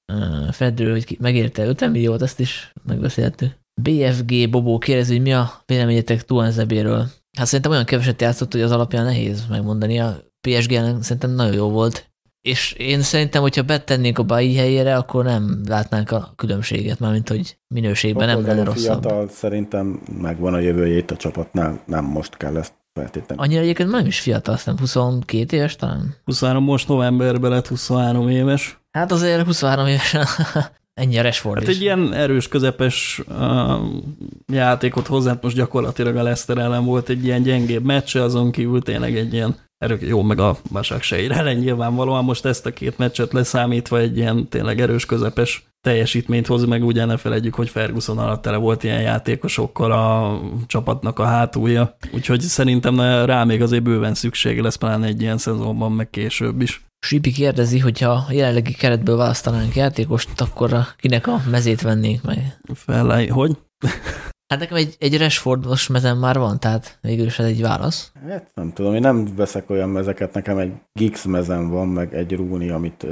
Fedről, 0.51 0.90
hogy 0.90 1.16
megérte 1.20 1.66
5 1.66 1.90
milliót, 1.90 2.23
ezt 2.23 2.40
is 2.40 2.73
megbeszéltük. 2.82 3.59
BFG 3.82 4.51
Bobó 4.51 4.78
kérdezi, 4.78 5.12
hogy 5.12 5.23
mi 5.23 5.32
a 5.32 5.62
véleményetek 5.66 6.24
Tuan 6.24 6.51
Zebéről. 6.51 7.06
Hát 7.39 7.47
szerintem 7.47 7.70
olyan 7.70 7.85
keveset 7.85 8.20
játszott, 8.20 8.52
hogy 8.52 8.60
az 8.60 8.70
alapján 8.70 9.05
nehéz 9.05 9.47
megmondani. 9.48 10.01
A 10.01 10.20
PSG-nek 10.40 11.02
szerintem 11.02 11.31
nagyon 11.31 11.55
jó 11.55 11.70
volt 11.70 12.10
és 12.43 12.73
én 12.73 13.01
szerintem, 13.02 13.43
hogyha 13.43 13.62
betennénk 13.62 14.19
a 14.19 14.23
Bai 14.23 14.56
helyére, 14.56 14.97
akkor 14.97 15.24
nem 15.24 15.60
látnánk 15.69 16.10
a 16.10 16.32
különbséget, 16.36 16.98
mármint 16.98 17.28
hogy 17.28 17.59
minőségben 17.74 18.27
nem 18.27 18.47
lenne 18.47 18.65
rosszabb. 18.65 19.02
Fiatal 19.02 19.28
szerintem 19.28 20.01
megvan 20.20 20.55
a 20.55 20.59
jövőjét 20.59 21.10
a 21.10 21.16
csapatnál, 21.16 21.81
nem 21.86 22.05
most 22.05 22.36
kell 22.36 22.56
ezt 22.56 22.73
feltétlenül. 22.93 23.44
Annyira 23.44 23.60
egyébként 23.60 23.90
nem 23.90 24.06
is 24.06 24.20
fiatal, 24.20 24.55
aztán 24.55 24.78
22 24.78 25.56
éves 25.56 25.77
talán. 25.77 26.15
23 26.24 26.65
most 26.65 26.89
novemberben 26.89 27.51
lett 27.51 27.66
23 27.66 28.28
éves. 28.28 28.78
Hát 28.90 29.12
azért 29.12 29.44
23 29.44 29.86
éves 29.86 30.16
ennyi 31.01 31.19
a 31.19 31.23
Rashford 31.23 31.59
Hát 31.59 31.69
is. 31.69 31.77
egy 31.77 31.82
ilyen 31.82 32.12
erős, 32.12 32.48
közepes 32.48 33.23
uh, 33.28 33.81
játékot 34.47 35.06
hozzá, 35.06 35.39
most 35.40 35.56
gyakorlatilag 35.56 36.16
a 36.16 36.23
Leicester 36.23 36.59
ellen 36.59 36.85
volt 36.85 37.09
egy 37.09 37.24
ilyen 37.24 37.43
gyengébb 37.43 37.85
meccse, 37.85 38.23
azon 38.23 38.51
kívül 38.51 38.82
tényleg 38.82 39.16
egy 39.16 39.32
ilyen 39.32 39.56
erők, 39.79 40.03
jó, 40.03 40.23
meg 40.23 40.39
a 40.39 40.57
Basak 40.73 41.03
se 41.03 41.17
ellen 41.17 41.57
nyilvánvalóan 41.57 42.25
most 42.25 42.45
ezt 42.45 42.67
a 42.67 42.73
két 42.73 42.99
meccset 42.99 43.33
leszámítva 43.33 43.99
egy 43.99 44.17
ilyen 44.17 44.49
tényleg 44.49 44.81
erős 44.81 45.07
közepes 45.07 45.67
teljesítményt 45.81 46.47
hoz, 46.47 46.65
meg 46.65 46.85
ugye 46.85 47.05
ne 47.05 47.17
felejtjük, 47.17 47.55
hogy 47.55 47.69
Ferguson 47.69 48.19
alatt 48.19 48.43
tele 48.43 48.57
volt 48.57 48.85
ilyen 48.85 49.01
játékosokkal 49.01 49.93
a 49.93 50.41
csapatnak 50.67 51.19
a 51.19 51.25
hátulja, 51.25 51.97
úgyhogy 52.13 52.41
szerintem 52.41 53.01
rá 53.25 53.45
még 53.45 53.63
azért 53.63 53.83
bőven 53.83 54.15
szüksége 54.15 54.63
lesz 54.63 54.77
pláne 54.77 55.07
egy 55.07 55.21
ilyen 55.21 55.39
szezonban, 55.39 55.93
meg 55.93 56.11
később 56.11 56.61
is. 56.61 56.87
Sipi 56.99 57.33
kérdezi, 57.33 57.79
hogyha 57.79 58.11
a 58.11 58.33
jelenlegi 58.33 58.73
keretből 58.73 59.17
választanánk 59.17 59.77
játékost, 59.77 60.41
akkor 60.41 60.87
kinek 60.97 61.27
a 61.27 61.43
mezét 61.51 61.83
vennénk 61.83 62.23
meg? 62.23 62.61
Fel, 62.75 63.27
hogy? 63.29 63.57
Hát 64.49 64.59
nekem 64.59 64.77
egy, 64.77 64.97
egy 64.99 65.19
Rashfordos 65.19 65.87
mezem 65.87 66.19
már 66.19 66.39
van, 66.39 66.61
tehát 66.61 66.99
végül 67.01 67.27
is 67.27 67.39
ez 67.39 67.47
egy 67.47 67.61
válasz. 67.61 68.12
Hát 68.29 68.51
nem 68.55 68.73
tudom, 68.73 68.95
én 68.95 69.01
nem 69.01 69.35
veszek 69.37 69.70
olyan 69.70 69.89
mezeket, 69.89 70.35
nekem 70.35 70.59
egy 70.59 70.73
Gix 70.93 71.25
mezem 71.25 71.69
van, 71.69 71.89
meg 71.89 72.15
egy 72.15 72.33
Rúni, 72.33 72.70
amit 72.70 73.07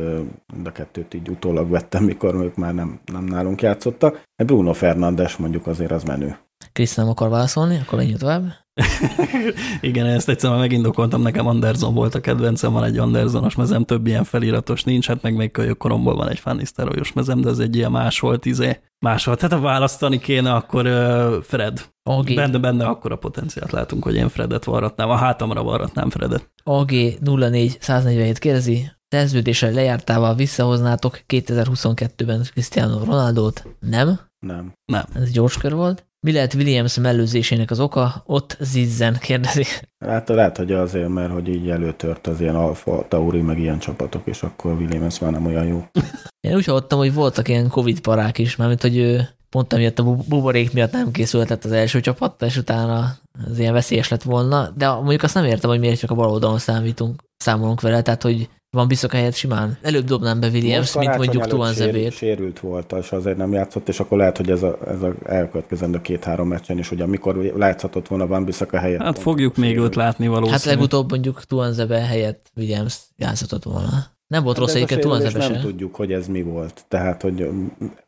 de 0.63 0.73
kettőt 0.73 1.15
így 1.15 1.29
utólag 1.29 1.71
vettem, 1.71 2.05
mikor 2.05 2.35
ők 2.35 2.57
már 2.57 2.75
nem, 2.75 3.01
nem 3.13 3.25
nálunk 3.25 3.63
játszottak. 3.63 4.23
Egy 4.37 4.47
Bruno 4.47 4.73
Fernandes 4.73 5.37
mondjuk 5.37 5.67
azért 5.67 5.91
az 5.91 6.03
menő. 6.03 6.37
Krisz 6.73 6.95
nem 6.95 7.09
akar 7.09 7.29
válaszolni, 7.29 7.77
akkor 7.77 7.99
legyünk 7.99 8.19
tovább. 8.19 8.66
Igen, 9.81 10.07
ezt 10.07 10.29
egyszer 10.29 10.51
már 10.51 10.59
megindokoltam, 10.59 11.23
nekem 11.23 11.47
Anderson 11.47 11.95
volt 11.95 12.15
a 12.15 12.21
kedvencem, 12.21 12.73
van 12.73 12.85
egy 12.85 12.99
Andersonos 12.99 13.55
mezem, 13.55 13.85
több 13.85 14.07
ilyen 14.07 14.25
feliratos 14.25 14.85
nincs, 14.85 15.07
hát 15.07 15.23
meg 15.23 15.37
még 15.37 15.51
kölyök 15.51 15.77
koromból 15.77 16.17
van 16.17 16.29
egy 16.29 16.39
Fannisteroyos 16.39 17.13
mezem, 17.13 17.41
de 17.41 17.49
ez 17.49 17.59
egy 17.59 17.77
ilyen 17.77 17.91
más 17.91 18.21
volt, 18.21 18.45
izé, 18.45 18.81
más 18.99 19.25
volt. 19.25 19.39
Tehát 19.39 19.55
ha 19.55 19.61
választani 19.61 20.19
kéne, 20.19 20.55
akkor 20.55 20.87
uh, 20.87 21.43
Fred. 21.43 21.95
AG, 22.03 22.35
Benne, 22.35 22.59
benne 22.59 22.87
akkora 22.87 23.17
potenciált 23.17 23.73
látunk, 23.73 24.05
hogy 24.05 24.15
én 24.15 24.29
Fredet 24.29 24.65
varratnám, 24.65 25.11
a 25.11 25.17
hátamra 25.17 25.63
varratnám 25.63 26.11
Fredet. 26.11 26.51
AG 26.65 26.91
04 27.21 27.77
147 27.81 28.39
kérdezi, 28.39 28.91
szerződéssel 29.09 29.73
lejártával 29.73 30.35
visszahoznátok 30.35 31.21
2022-ben 31.29 32.43
Cristiano 32.53 33.05
Ronaldót? 33.05 33.67
Nem? 33.81 34.21
Nem. 34.39 34.73
Nem. 34.93 35.05
Ez 35.15 35.31
gyors 35.31 35.59
kör 35.59 35.75
volt. 35.75 36.06
Mi 36.21 36.33
lehet 36.33 36.55
Williams 36.55 36.99
mellőzésének 36.99 37.71
az 37.71 37.81
oka? 37.81 38.23
Ott 38.27 38.57
Zizzen 38.61 39.17
kérdezi. 39.21 39.65
Hát 40.05 40.29
lehet, 40.29 40.57
hogy 40.57 40.73
azért, 40.73 41.09
mert 41.09 41.33
hogy 41.33 41.49
így 41.49 41.71
előtört 41.71 42.27
az 42.27 42.41
ilyen 42.41 42.55
Alfa 42.55 43.07
Tauri, 43.09 43.41
meg 43.41 43.59
ilyen 43.59 43.79
csapatok, 43.79 44.27
és 44.27 44.43
akkor 44.43 44.73
Williams 44.73 45.19
már 45.19 45.33
nem 45.33 45.47
olyan 45.47 45.67
jó. 45.67 45.85
Én 46.41 46.55
úgy 46.55 46.65
hallottam, 46.65 46.99
hogy 46.99 47.15
voltak 47.15 47.49
ilyen 47.49 47.69
Covid 47.69 48.01
parák 48.01 48.39
is, 48.39 48.57
mármint, 48.57 48.83
hogy 48.83 48.97
ő 48.97 49.29
pont 49.51 49.73
amiatt 49.73 49.99
a 49.99 50.03
bu- 50.03 50.29
buborék 50.29 50.73
miatt 50.73 50.93
nem 50.93 51.11
készülhetett 51.11 51.65
az 51.65 51.73
első 51.73 52.01
csapat, 52.01 52.43
és 52.43 52.57
utána 52.57 53.17
az 53.51 53.59
ilyen 53.59 53.73
veszélyes 53.73 54.09
lett 54.09 54.23
volna, 54.23 54.71
de 54.77 54.89
mondjuk 54.89 55.23
azt 55.23 55.35
nem 55.35 55.45
értem, 55.45 55.71
hogy 55.71 55.79
miért 55.79 55.99
csak 55.99 56.11
a 56.11 56.15
bal 56.15 56.31
oldalon 56.31 56.59
számítunk, 56.59 57.23
számolunk 57.37 57.81
vele, 57.81 58.03
tehát 58.03 58.23
hogy 58.23 58.49
van 58.77 58.89
biztos 58.89 59.11
helyett 59.11 59.35
simán. 59.35 59.79
Előbb 59.83 60.05
dobnám 60.05 60.41
be 60.41 60.47
Williams, 60.49 60.95
Most 60.95 61.07
mint 61.07 61.17
mondjuk 61.17 61.47
Tuan 61.47 61.73
Zebét. 61.73 62.13
Sérült 62.13 62.61
volt, 62.61 62.93
és 62.93 63.13
azért 63.13 63.37
nem 63.37 63.53
játszott, 63.53 63.89
és 63.89 64.01
akkor 64.01 64.19
lehet, 64.19 64.37
hogy 64.37 64.51
ez 64.51 64.63
a, 64.63 64.79
ez 64.87 65.03
a 65.03 65.15
elkövetkezendő 65.25 66.01
két-három 66.01 66.49
meccsen 66.49 66.79
is, 66.79 66.89
hogy 66.89 67.01
amikor 67.01 67.37
látszhatott 67.57 68.09
volna 68.09 68.27
Van 68.27 68.45
Bissaka 68.45 68.79
helyett. 68.79 69.01
Hát 69.01 69.19
fogjuk 69.19 69.57
még 69.57 69.79
őt 69.79 69.95
látni 69.95 70.27
valószínűleg. 70.27 70.63
Hát 70.63 70.75
legutóbb 70.75 71.11
mondjuk 71.11 71.45
Tuan 71.45 71.73
Zebe 71.73 71.99
helyett 71.99 72.51
Williams 72.57 72.99
játszhatott 73.17 73.63
volna. 73.63 74.15
Nem 74.27 74.43
volt 74.43 74.57
Hát 74.57 74.67
rossz 74.67 74.75
egyébként 74.75 75.03
Zebe 75.03 75.39
nem 75.39 75.55
se. 75.55 75.61
tudjuk, 75.61 75.95
hogy 75.95 76.13
ez 76.13 76.27
mi 76.27 76.43
volt. 76.43 76.85
Tehát, 76.89 77.23
hogy 77.23 77.49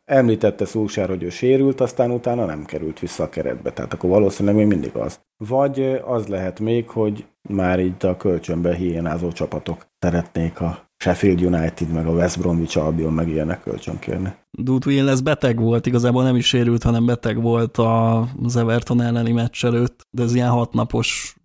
említette 0.05 0.65
Szulsár, 0.65 1.07
hogy 1.07 1.23
ő 1.23 1.29
sérült, 1.29 1.81
aztán 1.81 2.11
utána 2.11 2.45
nem 2.45 2.65
került 2.65 2.99
vissza 2.99 3.23
a 3.23 3.29
keretbe. 3.29 3.71
Tehát 3.71 3.93
akkor 3.93 4.09
valószínűleg 4.09 4.57
még 4.57 4.67
mindig 4.67 4.95
az. 4.95 5.19
Vagy 5.37 5.99
az 6.05 6.27
lehet 6.27 6.59
még, 6.59 6.87
hogy 6.87 7.25
már 7.49 7.79
így 7.79 8.05
a 8.05 8.17
kölcsönbe 8.17 8.75
hiénázó 8.75 9.31
csapatok 9.31 9.85
szeretnék 9.99 10.61
a 10.61 10.87
Sheffield 10.97 11.41
United, 11.41 11.89
meg 11.89 12.07
a 12.07 12.11
West 12.11 12.39
Bromwich 12.39 12.77
Albion, 12.77 13.13
meg 13.13 13.27
ilyenek 13.27 13.61
kölcsönkérni. 13.61 14.33
Dutwin 14.51 15.03
lesz 15.03 15.19
beteg 15.19 15.59
volt, 15.59 15.85
igazából 15.85 16.23
nem 16.23 16.35
is 16.35 16.45
sérült, 16.47 16.83
hanem 16.83 17.05
beteg 17.05 17.41
volt 17.41 17.77
az 17.77 18.55
Everton 18.55 19.01
elleni 19.01 19.31
meccs 19.31 19.65
előtt, 19.65 20.07
de 20.11 20.23
ez 20.23 20.35
ilyen 20.35 20.49
hatnapos, 20.49 21.35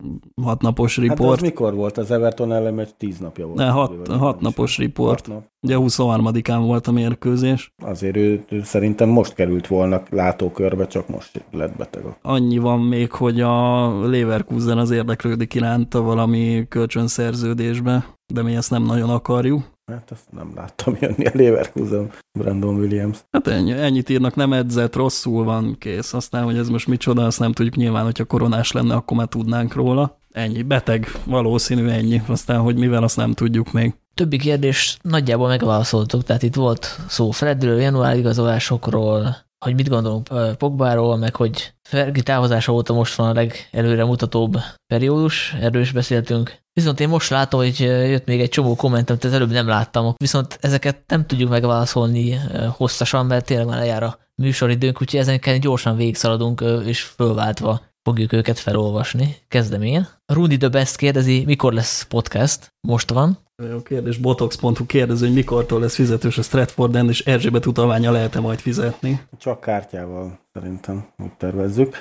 hatnapos 0.43 0.97
Hát 0.97 1.10
az 1.10 1.16
report. 1.18 1.40
mikor 1.40 1.74
volt? 1.74 1.98
Az 1.98 2.10
Everton 2.10 2.52
ellen 2.52 2.78
egy 2.78 2.94
tíz 2.94 3.18
napja 3.18 3.47
volt. 3.47 3.59
Ne, 3.59 3.68
hat, 3.68 4.06
nem 4.06 4.18
hat 4.18 4.40
napos 4.40 4.78
report. 4.78 5.26
Hat 5.26 5.35
nap. 5.35 5.52
Ugye 5.60 5.76
23-án 5.78 6.62
volt 6.64 6.86
a 6.86 6.93
mérkőzés. 6.93 7.72
Azért 7.82 8.16
ő, 8.16 8.44
ő 8.51 8.62
szerintem 8.62 9.09
most 9.09 9.35
került 9.35 9.66
volna 9.66 10.02
látókörbe, 10.10 10.86
csak 10.86 11.09
most 11.09 11.44
lett 11.51 11.76
beteg. 11.76 12.02
Annyi 12.22 12.59
van 12.59 12.81
még, 12.81 13.12
hogy 13.12 13.40
a 13.40 13.89
Leverkusen 14.09 14.78
az 14.78 14.90
érdeklődik 14.90 15.55
iránta 15.55 16.01
valami 16.02 16.66
kölcsönszerződésbe, 16.68 18.06
de 18.32 18.43
mi 18.43 18.55
ezt 18.56 18.70
nem 18.70 18.82
nagyon 18.82 19.10
akarjuk. 19.10 19.72
Hát 19.93 20.11
azt 20.11 20.32
nem 20.32 20.52
láttam 20.55 20.97
jönni 21.01 21.27
a 21.27 21.31
Leverkusen, 21.35 22.11
Brandon 22.39 22.77
Williams. 22.77 23.19
Hát 23.31 23.47
ennyi, 23.47 23.73
ennyit 23.73 24.09
írnak, 24.09 24.35
nem 24.35 24.52
edzett, 24.52 24.94
rosszul 24.97 25.44
van, 25.44 25.77
kész. 25.78 26.12
Aztán, 26.12 26.44
hogy 26.44 26.56
ez 26.56 26.69
most 26.69 26.86
micsoda, 26.86 27.24
azt 27.27 27.39
nem 27.39 27.52
tudjuk 27.52 27.77
nyilván, 27.77 28.05
hogyha 28.05 28.24
koronás 28.24 28.73
lenne, 28.73 28.94
akkor 28.94 29.16
már 29.16 29.27
tudnánk 29.27 29.74
róla. 29.74 30.19
Ennyi, 30.32 30.62
beteg, 30.62 31.06
valószínű 31.27 31.89
ennyi. 31.89 32.23
Aztán, 32.27 32.61
hogy 32.61 32.77
mivel, 32.77 33.02
azt 33.02 33.16
nem 33.16 33.32
tudjuk 33.32 33.73
még. 33.73 33.94
Többi 34.15 34.39
kérdés 34.39 34.98
nagyjából 35.02 35.48
megválaszoltuk, 35.48 36.23
tehát 36.24 36.43
itt 36.43 36.55
volt 36.55 36.98
szó 37.09 37.31
Fredről, 37.31 37.81
január 37.81 38.16
igazolásokról, 38.16 39.36
hogy 39.65 39.74
mit 39.74 39.89
gondolunk 39.89 40.28
Pogbáról, 40.59 41.16
meg 41.16 41.36
hogy 41.36 41.74
Fergi 41.82 42.23
távozása 42.23 42.73
óta 42.73 42.93
most 42.93 43.15
van 43.15 43.28
a 43.28 43.32
legelőre 43.32 44.05
mutatóbb 44.05 44.57
periódus, 44.86 45.55
erről 45.61 45.82
is 45.82 45.93
beszéltünk. 45.93 46.62
Viszont 46.73 47.01
én 47.01 47.09
most 47.09 47.31
látom, 47.31 47.61
hogy 47.61 47.78
jött 47.81 48.27
még 48.27 48.41
egy 48.41 48.49
csomó 48.49 48.74
komment, 48.74 49.11
amit 49.11 49.24
az 49.24 49.32
előbb 49.32 49.51
nem 49.51 49.66
láttam, 49.66 50.15
viszont 50.16 50.59
ezeket 50.61 51.03
nem 51.07 51.27
tudjuk 51.27 51.51
megválaszolni 51.51 52.41
hosszasan, 52.69 53.27
mert 53.27 53.47
tényleg 53.47 53.66
már 53.66 53.78
lejár 53.78 54.03
a 54.03 54.19
műsoridőnk, 54.43 55.01
úgyhogy 55.01 55.20
ezen 55.20 55.61
gyorsan 55.61 55.97
végigszaladunk, 55.97 56.65
és 56.85 57.03
fölváltva 57.03 57.81
fogjuk 58.03 58.32
őket 58.32 58.59
felolvasni. 58.59 59.36
Kezdem 59.49 59.82
én. 59.82 60.09
Rudy 60.32 60.57
the 60.57 60.69
Best 60.69 60.97
kérdezi, 60.97 61.45
mikor 61.47 61.73
lesz 61.73 62.03
podcast? 62.03 62.69
Most 62.89 63.11
van. 63.11 63.39
Jó 63.62 63.82
kérdés, 63.82 64.18
botox.hu 64.18 64.86
kérdező, 64.86 65.26
hogy 65.26 65.35
mikortól 65.35 65.81
lesz 65.81 65.94
fizetős 65.94 66.39
a 66.39 66.43
Stratford 66.43 66.97
End, 66.97 67.09
és 67.09 67.20
Erzsébet 67.20 67.66
utalványa 67.66 68.10
lehet-e 68.10 68.40
majd 68.40 68.59
fizetni? 68.59 69.20
Csak 69.39 69.60
kártyával 69.60 70.44
szerintem 70.60 71.06
úgy 71.22 71.32
tervezzük. 71.32 71.98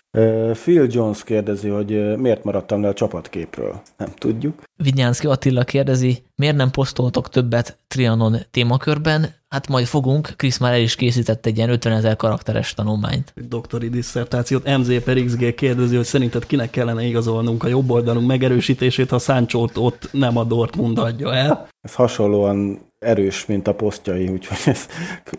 Phil 0.53 0.87
Jones 0.89 1.23
kérdezi, 1.23 1.69
hogy 1.69 2.17
miért 2.17 2.43
maradtam 2.43 2.81
le 2.81 2.87
a 2.87 2.93
csapatképről. 2.93 3.81
Nem 3.97 4.09
tudjuk. 4.17 4.61
Vinyánszki 4.83 5.27
Attila 5.27 5.63
kérdezi, 5.63 6.23
miért 6.35 6.55
nem 6.55 6.71
posztoltok 6.71 7.29
többet 7.29 7.77
Trianon 7.87 8.37
témakörben? 8.51 9.25
Hát 9.49 9.67
majd 9.67 9.85
fogunk, 9.85 10.33
Krisz 10.35 10.57
már 10.57 10.73
el 10.73 10.79
is 10.79 10.95
készített 10.95 11.45
egy 11.45 11.57
ilyen 11.57 11.69
50 11.69 11.93
ezer 11.93 12.15
karakteres 12.15 12.73
tanulmányt. 12.73 13.33
Doktori 13.47 13.89
disszertációt. 13.89 14.77
MZ 14.77 15.03
per 15.03 15.23
XG 15.23 15.55
kérdezi, 15.55 15.95
hogy 15.95 16.05
szerinted 16.05 16.45
kinek 16.45 16.69
kellene 16.69 17.03
igazolnunk 17.03 17.63
a 17.63 17.67
jobb 17.67 17.89
oldalunk 17.89 18.27
megerősítését, 18.27 19.09
ha 19.09 19.19
Sancho-t 19.19 19.77
ott 19.77 20.09
nem 20.11 20.37
a 20.37 20.43
Dortmund 20.43 20.97
adja 20.97 21.33
el. 21.33 21.67
Ez 21.81 21.95
hasonlóan 21.95 22.79
erős, 23.03 23.45
mint 23.45 23.67
a 23.67 23.73
posztjai, 23.73 24.27
úgyhogy 24.27 24.57
ez 24.65 24.87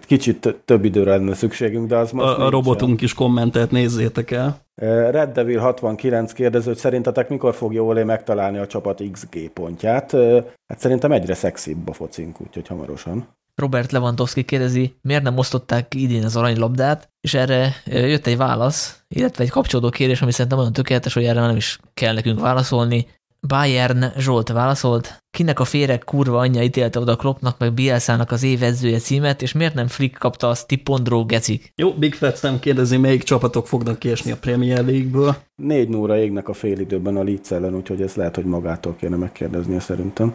kicsit 0.06 0.40
tö- 0.40 0.56
több 0.64 0.84
időre 0.84 1.10
lenne 1.10 1.34
szükségünk, 1.34 1.88
de 1.88 1.96
az 1.96 2.10
most 2.10 2.38
A, 2.38 2.46
a 2.46 2.50
robotunk 2.50 3.00
is 3.00 3.14
kommentelt, 3.14 3.70
nézzétek 3.70 4.30
el. 4.30 4.62
Red 5.10 5.32
Devil 5.32 5.58
69 5.58 6.32
kérdező, 6.32 6.66
hogy 6.66 6.76
szerintetek 6.76 7.28
mikor 7.28 7.54
fogja 7.54 7.82
Olé 7.82 8.02
megtalálni 8.02 8.58
a 8.58 8.66
csapat 8.66 9.02
XG 9.12 9.48
pontját? 9.48 10.12
Hát 10.66 10.78
szerintem 10.78 11.12
egyre 11.12 11.34
szexibb 11.34 11.88
a 11.88 11.92
focink, 11.92 12.40
úgyhogy 12.40 12.66
hamarosan. 12.66 13.28
Robert 13.54 13.92
Lewandowski 13.92 14.44
kérdezi, 14.44 14.94
miért 15.00 15.22
nem 15.22 15.38
osztották 15.38 15.94
idén 15.94 16.24
az 16.24 16.36
aranylabdát, 16.36 17.08
és 17.20 17.34
erre 17.34 17.74
jött 17.84 18.26
egy 18.26 18.36
válasz, 18.36 19.04
illetve 19.08 19.44
egy 19.44 19.50
kapcsolódó 19.50 19.88
kérdés, 19.90 20.22
ami 20.22 20.32
szerintem 20.32 20.58
olyan 20.58 20.72
tökéletes, 20.72 21.14
hogy 21.14 21.24
erre 21.24 21.40
nem 21.40 21.56
is 21.56 21.80
kell 21.94 22.14
nekünk 22.14 22.40
válaszolni. 22.40 23.06
Bayern 23.46 24.04
Zsolt 24.18 24.48
válaszolt, 24.48 25.18
kinek 25.30 25.60
a 25.60 25.64
féreg 25.64 26.04
kurva 26.04 26.38
anyja 26.38 26.62
ítélte 26.62 26.98
oda 26.98 27.16
Kloppnak 27.16 27.58
meg 27.58 27.72
Bielsának 27.72 28.30
az 28.30 28.42
évezője 28.42 28.98
címet, 28.98 29.42
és 29.42 29.52
miért 29.52 29.74
nem 29.74 29.86
Flick 29.86 30.18
kapta 30.18 30.48
a 30.48 30.54
Stipondró 30.54 31.24
gecik? 31.24 31.72
Jó, 31.76 31.92
Big 31.92 32.14
Fat 32.14 32.38
Sam 32.38 32.58
kérdezi, 32.58 32.96
melyik 32.96 33.22
csapatok 33.22 33.66
fognak 33.66 33.98
kiesni 33.98 34.30
a 34.30 34.36
Premier 34.36 34.84
League-ből. 34.84 35.36
Négy 35.62 35.88
nóra 35.88 36.18
égnek 36.18 36.48
a 36.48 36.52
félidőben 36.52 37.16
a 37.16 37.22
Leeds 37.22 37.50
ellen, 37.50 37.74
úgyhogy 37.74 38.02
ezt 38.02 38.16
lehet, 38.16 38.34
hogy 38.34 38.44
magától 38.44 38.96
kéne 38.96 39.16
megkérdeznie 39.16 39.80
szerintem. 39.80 40.34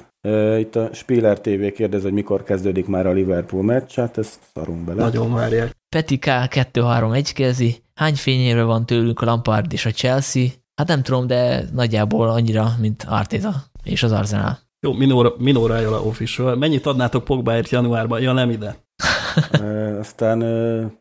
Itt 0.60 0.76
a 0.76 0.90
Spiller 0.94 1.40
TV 1.40 1.66
kérdez, 1.76 2.02
hogy 2.02 2.14
mikor 2.14 2.44
kezdődik 2.44 2.88
már 2.88 3.08
a 3.08 3.12
Liverpool 3.12 3.64
meccs, 3.64 3.96
hát 3.96 4.18
ezt 4.18 4.40
szarunk 4.54 4.80
bele. 4.80 5.04
Nagyon 5.04 5.34
várják. 5.34 5.76
Peti 5.90 6.20
K231 6.22 7.30
kérdezi, 7.34 7.84
hány 7.94 8.16
fényéről 8.16 8.66
van 8.66 8.86
tőlünk 8.86 9.22
a 9.22 9.26
Lampard 9.26 9.74
és 9.74 9.86
a 9.86 9.92
Chelsea? 9.92 10.44
Hát 10.80 10.88
nem 10.88 11.02
tudom, 11.02 11.28
de 11.28 11.64
nagyjából 11.74 12.30
annyira, 12.30 12.76
mint 12.82 13.06
Arteta 13.10 13.54
és 13.84 14.04
az 14.04 14.12
Arsenal. 14.12 14.60
Jó, 14.80 14.94
Minora, 14.94 15.34
Minora 15.38 15.74
Ajola 15.74 16.02
official. 16.02 16.56
Mennyit 16.56 16.86
adnátok 16.86 17.24
Pogbaért 17.24 17.70
januárban? 17.70 18.22
Ja, 18.22 18.34
nem 18.34 18.50
ide. 18.50 18.76
Aztán 20.00 20.40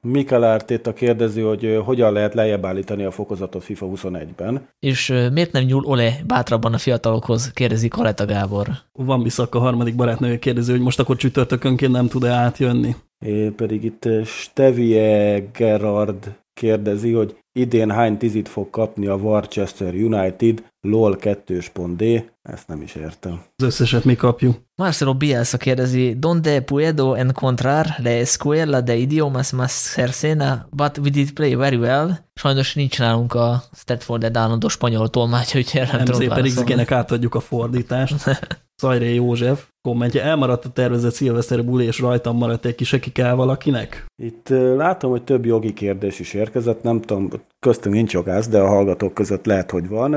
Mikel 0.00 0.42
Arteta 0.42 0.92
kérdezi, 0.92 1.40
hogy 1.40 1.80
hogyan 1.84 2.12
lehet 2.12 2.34
lejjebb 2.34 2.64
állítani 2.64 3.04
a 3.04 3.10
fokozatot 3.10 3.64
FIFA 3.64 3.86
21-ben. 3.94 4.68
És 4.78 5.14
miért 5.32 5.52
nem 5.52 5.64
nyúl 5.64 5.84
Ole 5.84 6.20
bátrabban 6.26 6.74
a 6.74 6.78
fiatalokhoz, 6.78 7.50
kérdezi 7.52 7.88
Kaleta 7.88 8.26
Gábor. 8.26 8.68
Van 8.92 9.22
Biszak 9.22 9.54
a 9.54 9.58
harmadik 9.58 9.96
barátnője 9.96 10.38
kérdezi, 10.38 10.70
hogy 10.70 10.80
most 10.80 11.00
akkor 11.00 11.16
csütörtökönként 11.16 11.92
nem 11.92 12.08
tud-e 12.08 12.30
átjönni. 12.30 12.96
É, 13.24 13.48
pedig 13.48 13.84
itt 13.84 14.08
Stevie 14.24 15.38
Gerard 15.52 16.36
kérdezi, 16.58 17.12
hogy 17.12 17.36
idén 17.52 17.90
hány 17.90 18.16
tizit 18.16 18.48
fog 18.48 18.70
kapni 18.70 19.06
a 19.06 19.14
Worcester 19.14 19.94
United, 19.94 20.62
LOL 20.80 21.16
2.d, 21.20 22.30
ezt 22.42 22.68
nem 22.68 22.82
is 22.82 22.94
értem. 22.94 23.40
Az 23.56 23.64
összeset 23.64 24.04
mi 24.04 24.14
kapjuk. 24.14 24.56
Marcelo 24.74 25.14
Bielsa 25.14 25.56
kérdezi, 25.56 26.14
donde 26.18 26.60
puedo 26.60 27.14
encontrar 27.14 27.86
la 28.02 28.10
escuela 28.10 28.80
de 28.80 28.96
idiomas 28.96 29.50
más 29.50 29.72
cercana, 29.72 30.68
but 30.70 30.98
we 30.98 31.10
did 31.10 31.32
play 31.32 31.54
very 31.54 31.76
well. 31.76 32.18
Sajnos 32.34 32.74
nincs 32.74 32.98
nálunk 32.98 33.34
a 33.34 33.62
Stratford 33.72 34.24
Ed 34.24 34.36
állandó 34.36 34.68
spanyol 34.68 35.08
tolmács, 35.08 35.54
úgyhogy 35.54 35.88
nem 35.92 36.02
Nem 36.04 36.04
tudom. 36.04 36.42
XG-nek 36.42 36.90
átadjuk 36.90 37.34
a 37.34 37.40
fordítást. 37.40 38.14
Szajré 38.80 39.14
József 39.14 39.66
kommentje, 39.82 40.22
elmaradt 40.22 40.64
a 40.64 40.70
tervezett 40.70 41.12
szilveszteri 41.12 41.62
buli, 41.62 41.84
és 41.84 42.00
rajtam 42.00 42.36
maradt 42.36 42.64
egy 42.64 42.74
kis, 42.74 42.92
aki 42.92 43.12
kell 43.12 43.34
valakinek? 43.34 44.06
Itt 44.22 44.48
látom, 44.76 45.10
hogy 45.10 45.22
több 45.22 45.44
jogi 45.44 45.72
kérdés 45.72 46.18
is 46.18 46.34
érkezett, 46.34 46.82
nem 46.82 47.00
tudom, 47.00 47.30
köztünk 47.58 47.94
nincs 47.94 48.12
jogász, 48.12 48.48
de 48.48 48.58
a 48.58 48.68
hallgatók 48.68 49.14
között 49.14 49.46
lehet, 49.46 49.70
hogy 49.70 49.88
van. 49.88 50.16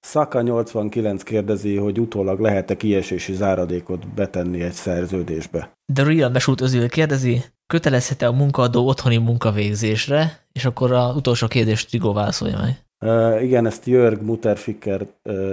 Szaka 0.00 0.40
89 0.40 1.22
kérdezi, 1.22 1.76
hogy 1.76 2.00
utólag 2.00 2.40
lehet-e 2.40 2.76
kiesési 2.76 3.34
záradékot 3.34 4.14
betenni 4.14 4.62
egy 4.62 4.72
szerződésbe. 4.72 5.72
The 5.94 6.04
Real 6.04 6.30
Mesut 6.30 6.60
Özil 6.60 6.88
kérdezi, 6.88 7.44
kötelezhet-e 7.66 8.26
a 8.26 8.32
munkaadó 8.32 8.86
otthoni 8.86 9.16
munkavégzésre, 9.16 10.46
és 10.52 10.64
akkor 10.64 10.92
a 10.92 11.12
utolsó 11.16 11.46
kérdést 11.46 11.88
Trigó 11.88 12.12
válaszolja 12.12 12.58
meg. 12.60 12.82
Igen, 13.40 13.66
ezt 13.66 13.86
Jörg 13.86 14.22
Mutterficker 14.22 15.06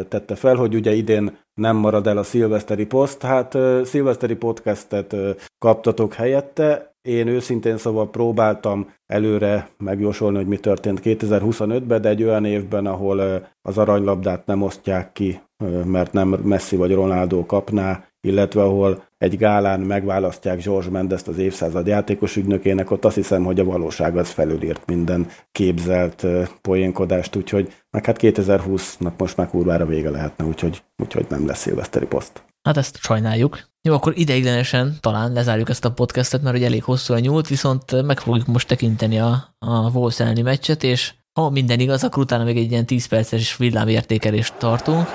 tette 0.07 0.35
fel, 0.35 0.55
hogy 0.55 0.75
ugye 0.75 0.93
idén 0.93 1.37
nem 1.53 1.75
marad 1.75 2.07
el 2.07 2.17
a 2.17 2.23
szilveszteri 2.23 2.85
poszt. 2.85 3.21
Hát 3.21 3.57
szilveszteri 3.83 4.35
podcastet 4.35 5.15
kaptatok 5.57 6.13
helyette, 6.13 6.93
én 7.01 7.27
őszintén 7.27 7.77
szóval 7.77 8.09
próbáltam 8.09 8.93
előre 9.05 9.69
megjósolni, 9.77 10.37
hogy 10.37 10.47
mi 10.47 10.57
történt 10.57 10.99
2025-ben, 11.03 12.01
de 12.01 12.09
egy 12.09 12.23
olyan 12.23 12.45
évben, 12.45 12.85
ahol 12.85 13.47
az 13.61 13.77
aranylabdát 13.77 14.45
nem 14.45 14.61
osztják 14.61 15.11
ki, 15.11 15.41
mert 15.85 16.13
nem 16.13 16.27
Messi 16.27 16.75
vagy 16.75 16.93
Ronaldo 16.93 17.45
kapná, 17.45 18.03
illetve 18.27 18.63
ahol 18.63 19.03
egy 19.21 19.37
gálán 19.37 19.79
megválasztják 19.79 20.63
George 20.63 20.89
Mendes 20.89 21.21
az 21.25 21.37
évszázad 21.37 21.87
játékos 21.87 22.35
ügynökének, 22.35 22.91
ott 22.91 23.05
azt 23.05 23.15
hiszem, 23.15 23.43
hogy 23.43 23.59
a 23.59 23.63
valóság 23.63 24.17
az 24.17 24.29
felülírt 24.29 24.85
minden 24.85 25.27
képzelt 25.51 26.25
poénkodást, 26.61 27.35
úgyhogy 27.35 27.73
meg 27.91 28.05
hát 28.05 28.17
2020-nak 28.21 29.17
most 29.17 29.37
már 29.37 29.47
kurvára 29.47 29.85
vége 29.85 30.09
lehetne, 30.09 30.45
úgyhogy, 30.45 30.83
úgyhogy 30.97 31.25
nem 31.29 31.47
lesz 31.47 31.59
szilveszteri 31.59 32.05
poszt. 32.05 32.43
Hát 32.63 32.77
ezt 32.77 32.97
sajnáljuk. 32.97 33.59
Jó, 33.81 33.93
akkor 33.93 34.13
ideiglenesen 34.15 34.97
talán 34.99 35.33
lezárjuk 35.33 35.69
ezt 35.69 35.85
a 35.85 35.91
podcastet, 35.91 36.41
mert 36.41 36.55
ugye 36.55 36.65
elég 36.65 36.83
hosszúra 36.83 37.19
nyúlt, 37.19 37.47
viszont 37.47 38.05
meg 38.05 38.19
fogjuk 38.19 38.47
most 38.47 38.67
tekinteni 38.67 39.19
a, 39.19 39.55
a 39.59 39.89
Wolves 39.89 40.19
elleni 40.19 40.41
meccset, 40.41 40.83
és 40.83 41.13
ha 41.33 41.49
minden 41.49 41.79
igaz, 41.79 42.03
akkor 42.03 42.23
utána 42.23 42.43
még 42.43 42.57
egy 42.57 42.71
ilyen 42.71 42.85
10 42.85 43.05
perces 43.05 43.57
villámértékelést 43.57 44.53
tartunk. 44.57 45.07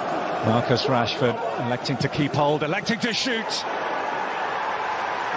Marcus 0.44 0.86
Rashford 0.86 1.34
electing 1.64 1.98
to 1.98 2.08
keep 2.08 2.34
hold, 2.34 2.62
electing 2.62 3.00
to 3.00 3.12
shoot 3.12 3.85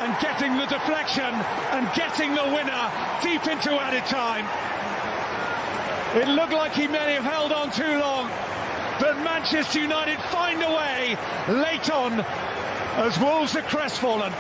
and 0.09 0.19
getting 0.21 0.57
the 0.57 0.65
deflection 0.65 1.31
and 1.75 1.83
getting 1.93 2.33
the 2.33 2.47
winner 2.55 2.83
deep 3.21 3.45
into 3.53 3.71
added 3.87 4.05
time. 4.05 4.45
It 6.21 6.27
looked 6.27 6.53
like 6.61 6.73
he 6.81 6.87
may 6.87 7.13
have 7.13 7.27
held 7.35 7.51
on 7.51 7.69
too 7.69 7.93
long, 7.99 8.25
but 8.99 9.13
Manchester 9.23 9.79
United 9.79 10.19
find 10.35 10.63
a 10.63 10.71
way 10.79 11.17
late 11.47 11.87
on 11.91 12.11
as 13.05 13.19
Wolves 13.19 13.55
are 13.55 13.67
crestfallen. 13.67 14.31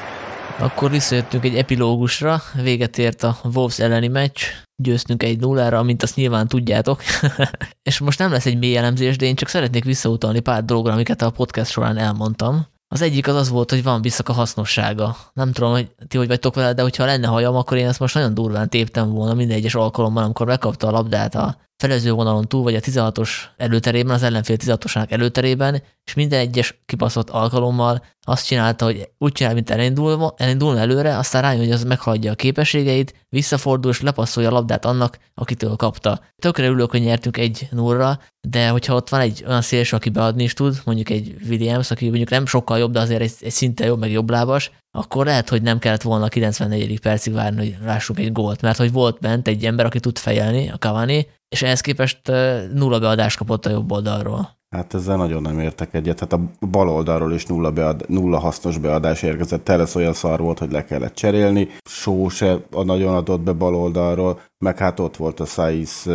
Akkor 0.59 0.89
visszajöttünk 0.91 1.43
egy 1.43 1.55
epilógusra, 1.55 2.41
véget 2.61 2.97
ért 2.97 3.23
a 3.23 3.37
Wolves 3.43 3.79
elleni 3.79 4.07
meccs, 4.07 4.41
győztünk 4.75 5.23
egy 5.23 5.39
nullára, 5.39 5.83
mint 5.83 6.03
azt 6.03 6.15
nyilván 6.15 6.47
tudjátok. 6.47 7.01
és 7.89 7.99
most 7.99 8.19
nem 8.19 8.31
lesz 8.31 8.45
egy 8.45 8.57
mély 8.57 8.77
elemzés, 8.77 9.17
de 9.17 9.25
én 9.25 9.35
csak 9.35 9.49
szeretnék 9.49 9.83
visszautalni 9.83 10.39
pár 10.39 10.65
dologra, 10.65 10.93
amiket 10.93 11.21
a 11.21 11.29
podcast 11.29 11.71
során 11.71 11.97
elmondtam. 11.97 12.67
Az 12.91 13.01
egyik 13.01 13.27
az 13.27 13.35
az 13.35 13.49
volt, 13.49 13.69
hogy 13.69 13.83
van 13.83 14.01
visszak 14.01 14.29
a 14.29 14.33
hasznossága. 14.33 15.15
Nem 15.33 15.51
tudom, 15.51 15.71
hogy 15.71 15.91
ti 16.07 16.17
hogy 16.17 16.27
vagytok 16.27 16.55
vele, 16.55 16.73
de 16.73 16.81
hogyha 16.81 17.05
lenne 17.05 17.27
hajam, 17.27 17.55
akkor 17.55 17.77
én 17.77 17.87
ezt 17.87 17.99
most 17.99 18.13
nagyon 18.13 18.33
durván 18.33 18.69
téptem 18.69 19.09
volna 19.09 19.33
minden 19.33 19.57
egyes 19.57 19.75
alkalommal, 19.75 20.23
amikor 20.23 20.45
megkapta 20.45 20.87
a 20.87 20.91
labdát 20.91 21.35
a 21.35 21.57
felező 21.79 22.11
vonalon 22.11 22.47
túl, 22.47 22.63
vagy 22.63 22.75
a 22.75 22.79
16-os 22.79 23.29
előterében, 23.57 24.15
az 24.15 24.23
ellenfél 24.23 24.55
16-osának 24.59 25.11
előterében, 25.11 25.81
és 26.03 26.13
minden 26.13 26.39
egyes 26.39 26.81
kibaszott 26.85 27.29
alkalommal 27.29 28.03
azt 28.27 28.45
csinálta, 28.45 28.85
hogy 28.85 29.09
úgy 29.17 29.31
csinál, 29.31 29.53
mint 29.53 29.69
elindul, 29.69 30.33
elindulna 30.37 30.79
előre, 30.79 31.17
aztán 31.17 31.41
rájön, 31.41 31.59
hogy 31.59 31.71
az 31.71 31.83
meghaladja 31.83 32.31
a 32.31 32.35
képességeit, 32.35 33.25
visszafordul 33.29 33.91
és 33.91 34.01
lepasszolja 34.01 34.49
a 34.49 34.51
labdát 34.51 34.85
annak, 34.85 35.17
akitől 35.33 35.75
kapta. 35.75 36.21
Tökre 36.41 36.67
ülök, 36.67 36.91
hogy 36.91 37.01
nyertünk 37.01 37.37
egy 37.37 37.67
nullra, 37.71 38.19
de 38.47 38.69
hogyha 38.69 38.95
ott 38.95 39.09
van 39.09 39.19
egy 39.19 39.43
olyan 39.47 39.61
szélső, 39.61 39.95
aki 39.95 40.09
beadni 40.09 40.43
is 40.43 40.53
tud, 40.53 40.81
mondjuk 40.85 41.09
egy 41.09 41.35
Williams, 41.49 41.91
aki 41.91 42.07
mondjuk 42.07 42.29
nem 42.29 42.45
sokkal 42.45 42.77
jobb, 42.77 42.91
de 42.91 42.99
azért 42.99 43.21
egy, 43.21 43.33
egy 43.39 43.51
szinte 43.51 43.85
jobb, 43.85 43.99
meg 43.99 44.11
jobb 44.11 44.29
lábas, 44.29 44.71
akkor 44.91 45.25
lehet, 45.25 45.49
hogy 45.49 45.61
nem 45.61 45.79
kellett 45.79 46.01
volna 46.01 46.25
a 46.25 46.29
94. 46.29 46.99
percig 46.99 47.33
várni, 47.33 47.57
hogy 47.57 47.85
lássuk 47.85 48.19
egy 48.19 48.31
gólt, 48.31 48.61
mert 48.61 48.77
hogy 48.77 48.91
volt 48.91 49.19
bent 49.19 49.47
egy 49.47 49.65
ember, 49.65 49.85
aki 49.85 49.99
tud 49.99 50.17
fejelni, 50.17 50.69
a 50.69 50.77
Cavani, 50.77 51.27
és 51.49 51.61
ehhez 51.61 51.81
képest 51.81 52.27
nulla 52.73 52.99
beadást 52.99 53.37
kapott 53.37 53.65
a 53.65 53.69
jobb 53.69 53.91
oldalról. 53.91 54.58
Hát 54.69 54.93
ezzel 54.93 55.17
nagyon 55.17 55.41
nem 55.41 55.59
értek 55.59 55.93
egyet. 55.93 56.19
Hát 56.19 56.33
a 56.33 56.39
bal 56.71 56.89
oldalról 56.89 57.33
is 57.33 57.45
nulla, 57.45 57.71
bead, 57.71 58.05
nulla 58.07 58.39
hasznos 58.39 58.77
beadás 58.77 59.23
érkezett. 59.23 59.63
Telesz 59.63 59.95
olyan 59.95 60.13
szar 60.13 60.39
volt, 60.39 60.59
hogy 60.59 60.71
le 60.71 60.83
kellett 60.83 61.13
cserélni. 61.13 61.67
Só 61.85 62.29
se 62.29 62.57
a 62.71 62.83
nagyon 62.83 63.15
adott 63.15 63.41
be 63.41 63.51
bal 63.51 63.75
oldalról, 63.75 64.39
meg 64.57 64.77
hát 64.77 64.99
ott 64.99 65.17
volt 65.17 65.39
a 65.39 65.45
Saiz 65.45 66.09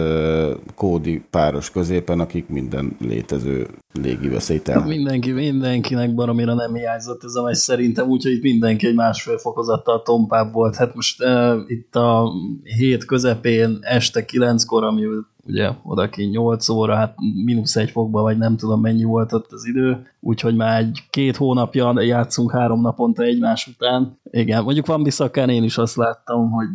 Kódi 0.74 1.24
páros 1.31 1.70
középen, 1.70 2.20
akik 2.20 2.48
minden 2.48 2.97
létező 3.01 3.68
légi 3.93 4.28
veszélyt 4.28 4.68
el. 4.68 4.85
Mindenki, 4.85 5.31
mindenkinek 5.32 6.14
baromira 6.14 6.55
nem 6.55 6.74
hiányzott 6.74 7.24
ez 7.24 7.35
a 7.35 7.43
meccs 7.43 7.55
szerintem, 7.55 8.09
úgyhogy 8.09 8.39
mindenki 8.43 8.86
egy 8.86 8.94
másfél 8.94 9.39
fokozattal 9.39 10.02
tompább 10.02 10.52
volt. 10.52 10.76
Hát 10.76 10.94
most 10.94 11.24
uh, 11.24 11.55
itt 11.66 11.94
a 11.97 12.32
hét 12.62 13.05
közepén 13.05 13.78
este 13.81 14.24
kilenckor, 14.24 14.85
ami 14.85 15.02
ugye 15.46 15.70
oda 15.82 16.08
ki 16.08 16.24
8 16.24 16.68
óra, 16.68 16.94
hát 16.94 17.14
mínusz 17.44 17.76
egy 17.76 17.90
fokba, 17.90 18.22
vagy 18.22 18.38
nem 18.38 18.56
tudom 18.56 18.80
mennyi 18.80 19.04
volt 19.04 19.32
ott 19.32 19.52
az 19.52 19.66
idő, 19.66 20.06
úgyhogy 20.20 20.56
már 20.56 20.80
egy 20.80 21.02
két 21.10 21.36
hónapja 21.36 22.00
játszunk 22.00 22.52
három 22.52 22.80
naponta 22.80 23.22
egymás 23.22 23.66
után. 23.66 24.18
Igen, 24.30 24.62
mondjuk 24.62 24.86
van 24.86 25.02
Bissakán 25.02 25.48
én 25.48 25.62
is 25.62 25.78
azt 25.78 25.96
láttam, 25.96 26.50
hogy 26.50 26.66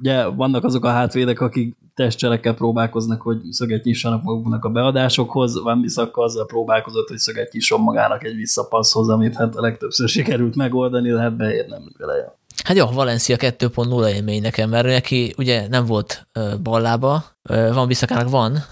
ugye 0.00 0.26
vannak 0.26 0.64
azok 0.64 0.84
a 0.84 0.90
hátvédek, 0.90 1.40
akik 1.40 1.76
testcselekkel 1.94 2.54
próbálkoznak, 2.54 3.20
hogy 3.20 3.38
szöget 3.50 3.84
nyissanak 3.84 4.22
maguknak 4.22 4.64
a 4.64 4.70
beadásokhoz, 4.70 5.62
van 5.62 5.80
Bissaka 5.80 6.22
azzal 6.22 6.46
próbálkozott, 6.46 7.08
hogy 7.08 7.18
szöget 7.18 7.52
nyisson 7.52 7.80
magának 7.80 8.24
egy 8.24 8.34
visszapasszhoz, 8.34 9.08
amit 9.08 9.36
hát 9.36 9.56
a 9.56 9.60
legtöbbször 9.60 10.08
sikerült 10.08 10.56
megoldani, 10.56 11.10
de 11.10 11.18
hát 11.18 11.36
beér 11.36 11.66
nem 11.68 11.82
vele. 11.98 12.38
Hát 12.64 12.76
jó, 12.76 12.86
Valencia 12.86 13.36
2.0 13.36 14.08
élmény 14.08 14.42
nekem, 14.42 14.68
mert 14.68 14.86
neki 14.86 15.34
ugye 15.36 15.68
nem 15.68 15.86
volt 15.86 16.28
ballába, 16.62 17.24
van 17.48 17.86
Bisszakának 17.86 18.28
van, 18.28 18.64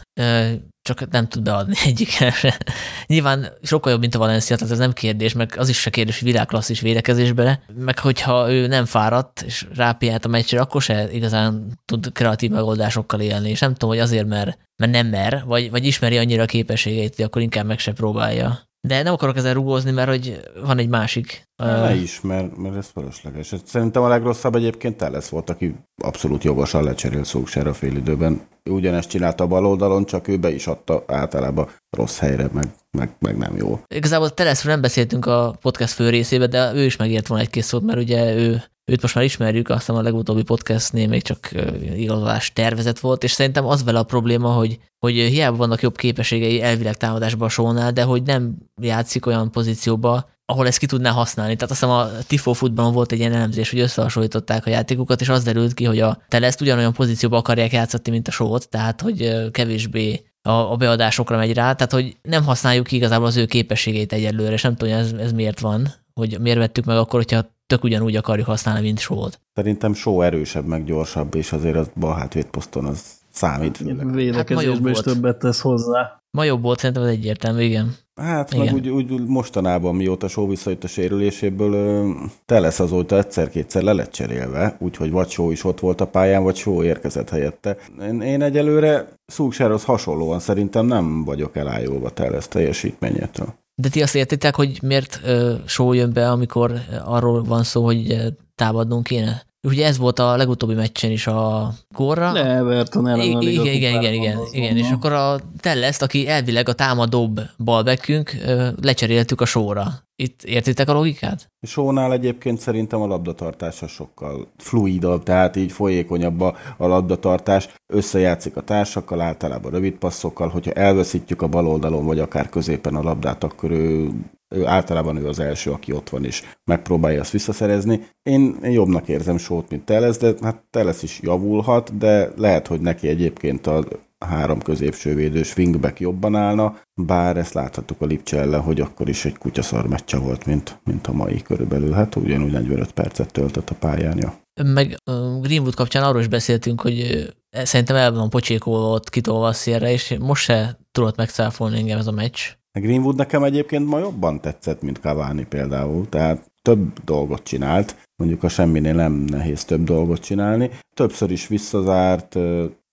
csak 0.83 1.11
nem 1.11 1.29
tud 1.29 1.43
beadni 1.43 1.75
egyik 1.85 2.09
se. 2.09 2.59
Nyilván 3.07 3.49
sokkal 3.63 3.93
jobb, 3.93 4.01
mint 4.01 4.15
a 4.15 4.19
Valencia, 4.19 4.57
tehát 4.57 4.73
ez 4.73 4.79
nem 4.79 4.93
kérdés, 4.93 5.33
meg 5.33 5.55
az 5.57 5.69
is 5.69 5.81
se 5.81 5.91
kérdés, 5.91 6.19
hogy 6.19 6.29
világklasszis 6.29 6.81
védekezésbe, 6.81 7.63
meg 7.79 7.99
hogyha 7.99 8.53
ő 8.53 8.67
nem 8.67 8.85
fáradt, 8.85 9.43
és 9.43 9.67
rápiált 9.75 10.25
a 10.25 10.29
meccsre, 10.29 10.61
akkor 10.61 10.83
se 10.83 11.13
igazán 11.13 11.79
tud 11.85 12.13
kreatív 12.13 12.51
megoldásokkal 12.51 13.21
élni, 13.21 13.51
és 13.51 13.61
nem 13.61 13.73
tudom, 13.73 13.91
hogy 13.91 13.99
azért, 13.99 14.27
mert, 14.27 14.59
mert 14.77 14.93
nem 14.93 15.07
mer, 15.07 15.43
vagy, 15.47 15.71
vagy 15.71 15.85
ismeri 15.85 16.19
annyira 16.19 16.43
a 16.43 16.47
képességeit, 16.47 17.17
hogy 17.17 17.25
akkor 17.25 17.43
inkább 17.43 17.67
meg 17.67 17.79
se 17.79 17.93
próbálja. 17.93 18.68
De 18.81 19.03
nem 19.03 19.13
akarok 19.13 19.37
ezzel 19.37 19.55
rugózni, 19.55 19.91
mert 19.91 20.09
hogy 20.09 20.41
van 20.65 20.79
egy 20.79 20.89
másik. 20.89 21.43
Ne 21.57 21.91
uh... 21.91 22.03
is, 22.03 22.21
mert, 22.21 22.57
mert 22.57 22.77
ez 22.77 22.89
fölösleges. 22.89 23.55
Szerintem 23.65 24.03
a 24.03 24.09
legrosszabb 24.09 24.55
egyébként 24.55 24.97
te 24.97 25.09
lesz 25.09 25.29
volt, 25.29 25.51
aki 25.51 25.75
abszolút 26.03 26.45
jogosan 26.45 26.85
lecserélt 26.85 27.25
Szóksára 27.25 27.75
fél 27.75 27.97
időben. 27.97 28.41
Ugyanezt 28.71 29.09
csinálta 29.09 29.45
a 29.45 29.47
bal 29.47 29.67
oldalon, 29.67 30.05
csak 30.05 30.29
ő 30.29 30.39
be 30.39 30.51
is 30.51 30.67
adta 30.67 31.05
általában 31.07 31.69
rossz 31.97 32.19
helyre, 32.19 32.49
meg, 32.53 32.69
meg, 32.91 33.17
meg 33.19 33.37
nem 33.37 33.57
jó. 33.57 33.81
Igazából 33.95 34.31
Teleszről 34.31 34.73
nem 34.73 34.83
beszéltünk 34.83 35.27
a 35.27 35.57
podcast 35.61 35.93
fő 35.93 36.11
részébe, 36.11 36.47
de 36.47 36.73
ő 36.75 36.85
is 36.85 36.97
megért 36.97 37.27
volna 37.27 37.45
egy-két 37.45 37.63
szót, 37.63 37.83
mert 37.83 37.99
ugye 37.99 38.35
ő 38.35 38.63
Őt 38.89 39.03
most 39.03 39.15
már 39.15 39.25
ismerjük, 39.25 39.69
aztán 39.69 39.97
a 39.97 40.03
legutóbbi 40.03 40.43
podcastnél 40.43 41.09
még 41.09 41.23
csak 41.23 41.51
igazolás 41.97 42.53
tervezet 42.53 43.01
volt, 43.01 43.25
és 43.25 43.31
szerintem 43.31 43.67
az 43.67 43.85
vele 43.85 43.99
a 43.99 44.03
probléma, 44.03 44.49
hogy, 44.49 44.79
hogy 44.99 45.13
hiába 45.13 45.57
vannak 45.57 45.81
jobb 45.81 45.97
képességei 45.97 46.63
elvileg 46.63 46.97
támadásba 46.97 47.45
a 47.45 47.49
sónál, 47.49 47.93
de 47.93 48.03
hogy 48.03 48.23
nem 48.23 48.57
játszik 48.81 49.27
olyan 49.27 49.51
pozícióba, 49.51 50.29
ahol 50.45 50.67
ezt 50.67 50.79
ki 50.79 50.87
tudná 50.87 51.11
használni. 51.11 51.55
Tehát 51.55 51.71
azt 51.71 51.81
hiszem 51.81 51.95
a 51.95 52.09
Tifo 52.27 52.53
futballon 52.53 52.93
volt 52.93 53.13
egy 53.13 53.19
ilyen 53.19 53.33
elemzés, 53.33 53.71
hogy 53.71 53.81
összehasonlították 53.81 54.67
a 54.67 54.71
játékokat, 54.71 55.21
és 55.21 55.29
az 55.29 55.45
derült 55.45 55.75
ki, 55.75 55.85
hogy 55.85 56.01
a 56.01 56.23
Teleszt 56.29 56.61
ugyanolyan 56.61 56.93
pozícióba 56.93 57.37
akarják 57.37 57.73
játszani, 57.73 58.11
mint 58.11 58.29
a 58.29 58.31
sót, 58.31 58.69
tehát 58.69 59.01
hogy 59.01 59.51
kevésbé 59.51 60.25
a, 60.43 60.77
beadásokra 60.77 61.37
megy 61.37 61.53
rá, 61.53 61.73
tehát 61.73 61.93
hogy 61.93 62.17
nem 62.23 62.45
használjuk 62.45 62.87
ki 62.87 62.97
igazából 62.97 63.27
az 63.27 63.37
ő 63.37 63.47
képességeit 63.47 64.13
egyelőre, 64.13 64.53
és 64.53 64.63
nem 64.63 64.77
tudom, 64.77 64.95
ez, 64.95 65.13
ez 65.13 65.33
miért 65.33 65.61
van, 65.61 65.95
hogy 66.15 66.41
miért 66.41 66.59
vettük 66.59 66.85
meg 66.85 66.97
akkor, 66.97 67.21
hogyha 67.21 67.57
tök 67.69 67.85
ugyanúgy 67.85 68.17
akarjuk 68.17 68.47
használni, 68.47 68.81
mint 68.81 68.99
sót. 68.99 69.41
Szerintem 69.55 69.95
só 69.95 70.23
erősebb, 70.23 70.67
meg 70.67 70.85
gyorsabb, 70.85 71.35
és 71.35 71.53
azért 71.53 71.77
az 71.77 71.91
bal 71.97 72.15
hátvédposzton 72.15 72.85
az 72.85 73.03
számít. 73.31 73.79
Védekezésben 74.13 74.95
hát 74.95 74.97
is 74.97 75.13
többet 75.13 75.39
tesz 75.39 75.61
hozzá. 75.61 76.21
Ma 76.31 76.45
jobb 76.45 76.63
volt, 76.63 76.79
szerintem 76.79 77.03
az 77.03 77.09
egyértelmű, 77.09 77.63
igen. 77.63 77.95
Hát 78.15 78.53
igen. 78.53 78.65
meg 78.65 78.75
úgy, 78.75 78.89
úgy, 78.89 79.27
mostanában, 79.27 79.95
mióta 79.95 80.29
Só 80.29 80.49
visszajött 80.49 80.85
a 80.85 80.89
sérüléséből, 80.89 82.15
te 82.45 82.61
lesz 82.61 82.81
azóta 82.81 83.17
egyszer-kétszer 83.17 83.83
le 83.83 83.93
lett 83.93 84.11
cserélve, 84.11 84.77
úgyhogy 84.79 85.11
vagy 85.11 85.29
Só 85.29 85.51
is 85.51 85.65
ott 85.65 85.81
volt 85.81 86.01
a 86.01 86.07
pályán, 86.07 86.43
vagy 86.43 86.57
Só 86.57 86.83
érkezett 86.83 87.29
helyette. 87.29 87.77
Én, 88.01 88.21
én 88.21 88.43
egyelőre 88.43 89.09
Szúksárhoz 89.27 89.85
hasonlóan 89.85 90.39
szerintem 90.39 90.87
nem 90.87 91.25
vagyok 91.25 91.57
elájulva 91.57 92.11
te 92.11 92.31
lesz 92.31 92.49
teljesítményétől. 92.49 93.55
De 93.81 93.89
ti 93.89 94.03
azt 94.03 94.15
értitek, 94.15 94.55
hogy 94.55 94.79
miért 94.83 95.21
show 95.67 95.93
jön 95.93 96.13
be, 96.13 96.31
amikor 96.31 96.81
arról 97.05 97.43
van 97.43 97.65
szó, 97.65 97.85
hogy 97.85 98.17
támadnunk 98.55 99.05
kéne? 99.05 99.47
Ugye 99.63 99.87
ez 99.87 99.99
volt 99.99 100.19
a 100.19 100.37
legutóbbi 100.37 100.75
meccsen 100.75 101.11
is 101.11 101.27
a 101.27 101.71
Gorra. 101.95 102.33
De 102.33 102.45
Everton 102.45 103.09
ellen 103.09 103.25
igen, 103.25 103.43
igen, 103.43 103.65
igen, 103.67 103.95
igen, 103.95 104.13
igen, 104.13 104.39
igen, 104.51 104.77
és 104.77 104.91
akkor 104.91 105.13
a 105.13 105.41
Telleszt, 105.61 106.03
aki 106.03 106.29
elvileg 106.29 106.69
a 106.69 106.73
támadóbb 106.73 107.41
balbekünk, 107.59 108.37
lecseréltük 108.83 109.41
a 109.41 109.45
sóra. 109.45 109.87
Itt 110.17 110.43
értitek 110.43 110.89
a 110.89 110.93
logikát? 110.93 111.51
Sónál 111.63 112.13
egyébként 112.13 112.61
szerintem 112.61 113.01
a 113.01 113.07
labdatartása 113.07 113.87
sokkal 113.87 114.47
fluidabb, 114.57 115.23
tehát 115.23 115.57
így 115.57 115.73
folyékonyabb 115.73 116.41
a, 116.41 116.57
a 116.77 116.87
labdatartás, 116.87 117.69
összejátszik 117.93 118.57
a 118.57 118.61
társakkal, 118.61 119.21
általában 119.21 119.71
rövid 119.71 119.95
passzokkal, 119.95 120.49
hogyha 120.49 120.73
elveszítjük 120.73 121.43
a 121.43 121.49
bal 121.49 121.67
oldalon, 121.67 122.05
vagy 122.05 122.19
akár 122.19 122.49
középen 122.49 122.95
a 122.95 123.03
labdát, 123.03 123.45
akkor 123.45 123.71
ő 123.71 124.11
ő 124.49 124.67
általában 124.67 125.17
ő 125.17 125.27
az 125.27 125.39
első, 125.39 125.71
aki 125.71 125.93
ott 125.93 126.09
van, 126.09 126.25
és 126.25 126.43
megpróbálja 126.65 127.21
azt 127.21 127.31
visszaszerezni. 127.31 128.07
Én, 128.23 128.57
én 128.63 128.71
jobbnak 128.71 129.09
érzem 129.09 129.37
Sót, 129.37 129.71
mint 129.71 129.85
Telesz, 129.85 130.19
de 130.19 130.35
hát 130.41 130.63
Telesz 130.71 131.03
is 131.03 131.21
javulhat, 131.23 131.99
de 131.99 132.31
lehet, 132.37 132.67
hogy 132.67 132.81
neki 132.81 133.09
egyébként 133.09 133.67
a 133.67 133.85
három 134.19 134.63
középső 134.63 135.15
védős 135.15 135.57
wingback 135.57 136.01
jobban 136.01 136.35
állna, 136.35 136.79
bár 136.95 137.37
ezt 137.37 137.53
láthattuk 137.53 138.01
a 138.01 138.05
Lipcse 138.07 138.39
ellen, 138.39 138.61
hogy 138.61 138.81
akkor 138.81 139.09
is 139.09 139.25
egy 139.25 139.39
kutyaszar 139.39 139.87
meccse 139.87 140.19
volt, 140.19 140.47
mint, 140.47 140.79
mint 140.85 141.07
a 141.07 141.13
mai 141.13 141.43
körülbelül. 141.43 141.93
Hát 141.93 142.17
ugyanúgy 142.17 142.53
45 142.53 142.93
percet 142.93 143.33
töltött 143.33 143.71
a 143.71 143.75
pályánya. 143.75 144.35
Meg 144.63 144.97
Greenwood 145.41 145.75
kapcsán 145.75 146.03
arról 146.03 146.21
is 146.21 146.29
beszéltünk, 146.29 146.81
hogy 146.81 147.29
szerintem 147.51 147.97
el 147.97 148.13
van 148.13 148.31
pocsékolva 148.31 148.91
ott 148.91 149.11
kitolva 149.11 149.47
a 149.47 149.53
szélre, 149.53 149.93
és 149.93 150.17
most 150.21 150.43
se 150.43 150.79
tudott 150.93 151.17
megszáfolni 151.17 151.79
engem 151.79 151.99
ez 151.99 152.07
a 152.07 152.13
meccs. 152.13 152.39
Greenwood 152.79 153.17
nekem 153.17 153.43
egyébként 153.43 153.87
ma 153.87 153.99
jobban 153.99 154.41
tetszett, 154.41 154.83
mint 154.83 154.99
Cavani 154.99 155.45
például, 155.45 156.09
tehát 156.09 156.51
több 156.63 157.05
dolgot 157.05 157.43
csinált, 157.43 157.97
mondjuk 158.17 158.43
a 158.43 158.49
semminél 158.49 158.95
nem 158.95 159.13
nehéz 159.13 159.65
több 159.65 159.85
dolgot 159.85 160.21
csinálni. 160.21 160.71
Többször 160.95 161.31
is 161.31 161.47
visszazárt, 161.47 162.39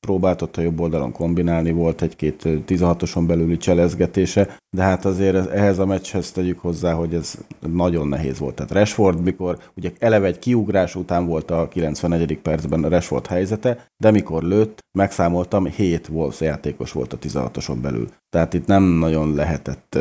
próbált 0.05 0.41
ott 0.41 0.57
a 0.57 0.61
jobb 0.61 0.79
oldalon 0.79 1.11
kombinálni, 1.11 1.71
volt 1.71 2.01
egy-két 2.01 2.41
16-oson 2.45 3.23
belüli 3.27 3.57
cselezgetése, 3.57 4.57
de 4.75 4.81
hát 4.81 5.05
azért 5.05 5.49
ehhez 5.49 5.79
a 5.79 5.85
meccshez 5.85 6.31
tegyük 6.31 6.59
hozzá, 6.59 6.93
hogy 6.93 7.13
ez 7.13 7.35
nagyon 7.59 8.07
nehéz 8.07 8.39
volt. 8.39 8.55
Tehát 8.55 8.71
Rashford, 8.71 9.21
mikor 9.21 9.57
ugye 9.75 9.91
eleve 9.99 10.27
egy 10.27 10.39
kiugrás 10.39 10.95
után 10.95 11.25
volt 11.25 11.51
a 11.51 11.67
94. 11.67 12.37
percben 12.37 12.83
a 12.83 12.89
Rashford 12.89 13.27
helyzete, 13.27 13.87
de 13.97 14.11
mikor 14.11 14.43
lőtt, 14.43 14.79
megszámoltam, 14.97 15.65
7 15.65 16.09
Wolves 16.09 16.41
játékos 16.41 16.91
volt 16.91 17.13
a 17.13 17.17
16-oson 17.17 17.77
belül. 17.81 18.09
Tehát 18.29 18.53
itt 18.53 18.65
nem 18.65 18.83
nagyon 18.83 19.35
lehetett 19.35 19.97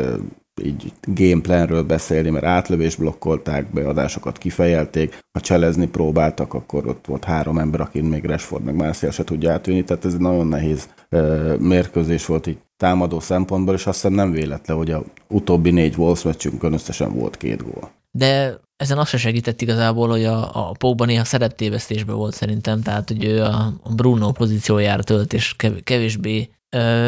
így 0.63 0.93
gameplanről 1.07 1.83
beszélni, 1.83 2.29
mert 2.29 2.45
átlövés 2.45 2.95
blokkolták, 2.95 3.73
beadásokat 3.73 4.37
kifejelték, 4.37 5.19
ha 5.31 5.39
cselezni 5.39 5.87
próbáltak, 5.87 6.53
akkor 6.53 6.87
ott 6.87 7.05
volt 7.05 7.23
három 7.23 7.57
ember, 7.57 7.81
akin 7.81 8.03
még 8.03 8.25
Rashford 8.25 8.63
meg 8.63 8.75
Martial 8.75 9.11
se 9.11 9.23
tudja 9.23 9.51
átvinni, 9.51 9.83
tehát 9.83 10.05
ez 10.05 10.13
egy 10.13 10.19
nagyon 10.19 10.47
nehéz 10.47 10.89
uh, 11.11 11.57
mérkőzés 11.57 12.25
volt 12.25 12.47
így 12.47 12.57
támadó 12.77 13.19
szempontból, 13.19 13.73
és 13.73 13.85
azt 13.85 14.01
hiszem 14.01 14.13
nem 14.13 14.31
véletlen, 14.31 14.77
hogy 14.77 14.91
a 14.91 15.03
utóbbi 15.27 15.71
négy 15.71 15.95
Wolves 15.97 16.23
meccsünkön 16.23 16.73
összesen 16.73 17.13
volt 17.13 17.37
két 17.37 17.63
gól. 17.63 17.91
De 18.11 18.59
ezen 18.77 18.97
azt 18.97 19.09
se 19.09 19.17
segített 19.17 19.61
igazából, 19.61 20.09
hogy 20.09 20.25
a, 20.25 20.69
a 20.69 20.71
Pogba 20.71 21.05
néha 21.05 21.23
szereptévesztésbe 21.23 22.13
volt 22.13 22.33
szerintem, 22.33 22.81
tehát 22.81 23.07
hogy 23.07 23.23
ő 23.23 23.43
a 23.43 23.73
Bruno 23.95 24.31
pozíciójára 24.31 25.03
tölt, 25.03 25.33
és 25.33 25.55
kevésbé 25.83 26.49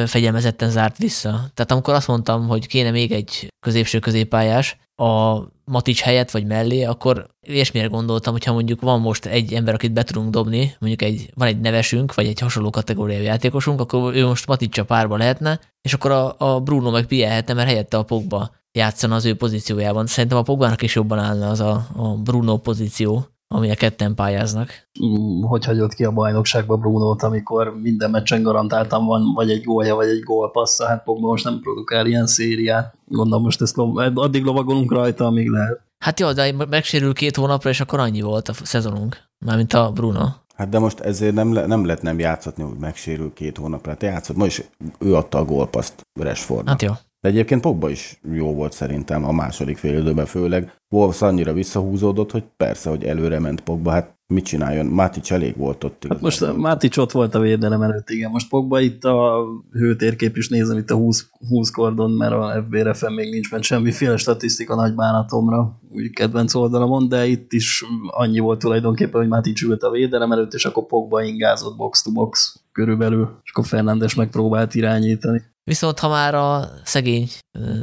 fegyelmezetten 0.05 0.69
zárt 0.69 0.97
vissza. 0.97 1.29
Tehát 1.29 1.71
amikor 1.71 1.93
azt 1.93 2.07
mondtam, 2.07 2.47
hogy 2.47 2.67
kéne 2.67 2.91
még 2.91 3.11
egy 3.11 3.47
középső 3.59 3.99
középpályás 3.99 4.77
a 4.95 5.41
Matics 5.65 6.01
helyett 6.01 6.31
vagy 6.31 6.45
mellé, 6.45 6.83
akkor 6.83 7.27
ilyesmire 7.47 7.87
gondoltam, 7.87 8.33
hogyha 8.33 8.53
mondjuk 8.53 8.81
van 8.81 9.01
most 9.01 9.25
egy 9.25 9.53
ember, 9.53 9.73
akit 9.73 9.93
be 9.93 10.03
tudunk 10.03 10.29
dobni, 10.29 10.75
mondjuk 10.79 11.01
egy, 11.01 11.29
van 11.33 11.47
egy 11.47 11.59
nevesünk, 11.59 12.13
vagy 12.13 12.25
egy 12.25 12.39
hasonló 12.39 12.69
kategóriai 12.69 13.23
játékosunk, 13.23 13.79
akkor 13.79 14.15
ő 14.15 14.25
most 14.25 14.47
Maticsa 14.47 14.85
párba 14.85 15.17
lehetne, 15.17 15.59
és 15.81 15.93
akkor 15.93 16.11
a, 16.11 16.35
a 16.37 16.59
Bruno 16.59 16.91
meg 16.91 17.05
pielhetne, 17.05 17.53
mert 17.53 17.67
helyette 17.67 17.97
a 17.97 18.03
Pogba 18.03 18.51
játszana 18.71 19.15
az 19.15 19.25
ő 19.25 19.35
pozíciójában. 19.35 20.07
Szerintem 20.07 20.37
a 20.37 20.41
Pogbának 20.41 20.81
is 20.81 20.95
jobban 20.95 21.19
állna 21.19 21.49
az 21.49 21.59
a, 21.59 21.87
a 21.95 22.07
Bruno 22.07 22.57
pozíció, 22.57 23.27
ami 23.47 23.71
a 23.71 23.75
ketten 23.75 24.15
pályáznak. 24.15 24.69
Mm, 25.05 25.41
hogy 25.41 25.65
hagyott 25.65 25.93
ki 25.93 26.03
a 26.03 26.11
bajnokságba 26.11 26.77
Brunót, 26.77 27.23
amikor 27.23 27.79
minden 27.81 28.09
meccsen 28.09 28.43
garantáltan 28.43 29.05
van 29.05 29.33
vagy 29.33 29.51
egy 29.51 29.63
gólja, 29.63 29.95
vagy 29.95 30.07
egy 30.07 30.23
gólpassza, 30.23 30.85
hát 30.87 31.03
Pogba 31.03 31.27
most 31.27 31.43
nem 31.43 31.59
produkál 31.59 32.05
ilyen 32.05 32.27
szériát. 32.27 32.95
Gondolom 33.05 33.43
most 33.43 33.61
ezt 33.61 33.77
addig 34.13 34.43
lovagolunk 34.43 34.91
rajta, 34.91 35.25
amíg 35.25 35.49
lehet. 35.49 35.81
Hát 35.99 36.19
jó, 36.19 36.31
de 36.31 36.53
megsérül 36.69 37.13
két 37.13 37.35
hónapra, 37.35 37.69
és 37.69 37.79
akkor 37.79 37.99
annyi 37.99 38.21
volt 38.21 38.49
a 38.49 38.53
szezonunk, 38.53 39.17
mármint 39.45 39.73
a 39.73 39.91
Bruno. 39.91 40.25
Hát 40.55 40.69
de 40.69 40.79
most 40.79 40.99
ezért 40.99 41.33
nem, 41.33 41.53
le, 41.53 41.65
nem 41.65 41.85
lehet 41.85 42.01
nem 42.01 42.19
játszatni, 42.19 42.63
hogy 42.63 42.77
megsérül 42.79 43.33
két 43.33 43.57
hónapra. 43.57 43.91
Hát 43.91 44.03
játszott, 44.03 44.35
ma 44.35 44.45
is 44.45 44.61
ő 44.99 45.15
adta 45.15 45.37
a 45.37 45.45
gólpaszt 45.45 46.07
Rashfordnak. 46.19 46.69
Hát 46.69 46.81
jó. 46.81 46.91
De 47.27 47.33
egyébként 47.33 47.61
Pogba 47.61 47.89
is 47.89 48.19
jó 48.33 48.53
volt 48.53 48.71
szerintem 48.71 49.25
a 49.25 49.31
második 49.31 49.77
fél 49.77 49.97
időben 49.97 50.25
főleg. 50.25 50.73
Wolves 50.89 51.21
annyira 51.21 51.53
visszahúzódott, 51.53 52.31
hogy 52.31 52.43
persze, 52.57 52.89
hogy 52.89 53.03
előre 53.03 53.39
ment 53.39 53.61
Pogba, 53.61 53.91
hát 53.91 54.15
mit 54.27 54.45
csináljon? 54.45 54.85
Mátics 54.85 55.33
elég 55.33 55.57
volt 55.57 55.83
ott. 55.83 56.05
Hát 56.09 56.21
most 56.21 56.55
Mátics 56.57 56.97
ott 56.97 57.11
volt 57.11 57.35
a 57.35 57.39
védelem 57.39 57.81
előtt, 57.81 58.09
igen. 58.09 58.31
Most 58.31 58.49
Pogba 58.49 58.79
itt 58.79 59.03
a 59.03 59.45
hőtérkép 59.71 60.37
is 60.37 60.49
nézem 60.49 60.77
itt 60.77 60.89
a 60.89 60.95
20, 60.95 61.29
20 61.49 61.69
kordon, 61.69 62.11
mert 62.11 62.33
a 62.33 62.63
FBRF-en 62.65 63.13
még 63.13 63.31
nincs 63.31 63.49
benne 63.49 63.61
semmiféle 63.61 64.17
statisztika 64.17 64.75
nagy 64.75 64.95
bánatomra, 64.95 65.79
úgy 65.89 66.09
kedvenc 66.09 66.53
oldalamon, 66.53 67.09
de 67.09 67.25
itt 67.25 67.53
is 67.53 67.83
annyi 68.07 68.39
volt 68.39 68.59
tulajdonképpen, 68.59 69.19
hogy 69.19 69.29
Mátics 69.29 69.63
ült 69.63 69.83
a 69.83 69.91
védelem 69.91 70.31
előtt, 70.31 70.53
és 70.53 70.65
akkor 70.65 70.85
Pogba 70.85 71.23
ingázott 71.23 71.75
box 71.75 72.01
to 72.01 72.11
box 72.11 72.59
körülbelül, 72.71 73.39
és 73.43 73.51
akkor 73.51 73.65
Fernándes 73.65 74.15
megpróbált 74.15 74.75
irányítani. 74.75 75.41
Viszont 75.67 75.99
ha 75.99 76.09
már 76.09 76.35
a 76.35 76.69
szegény 76.83 77.27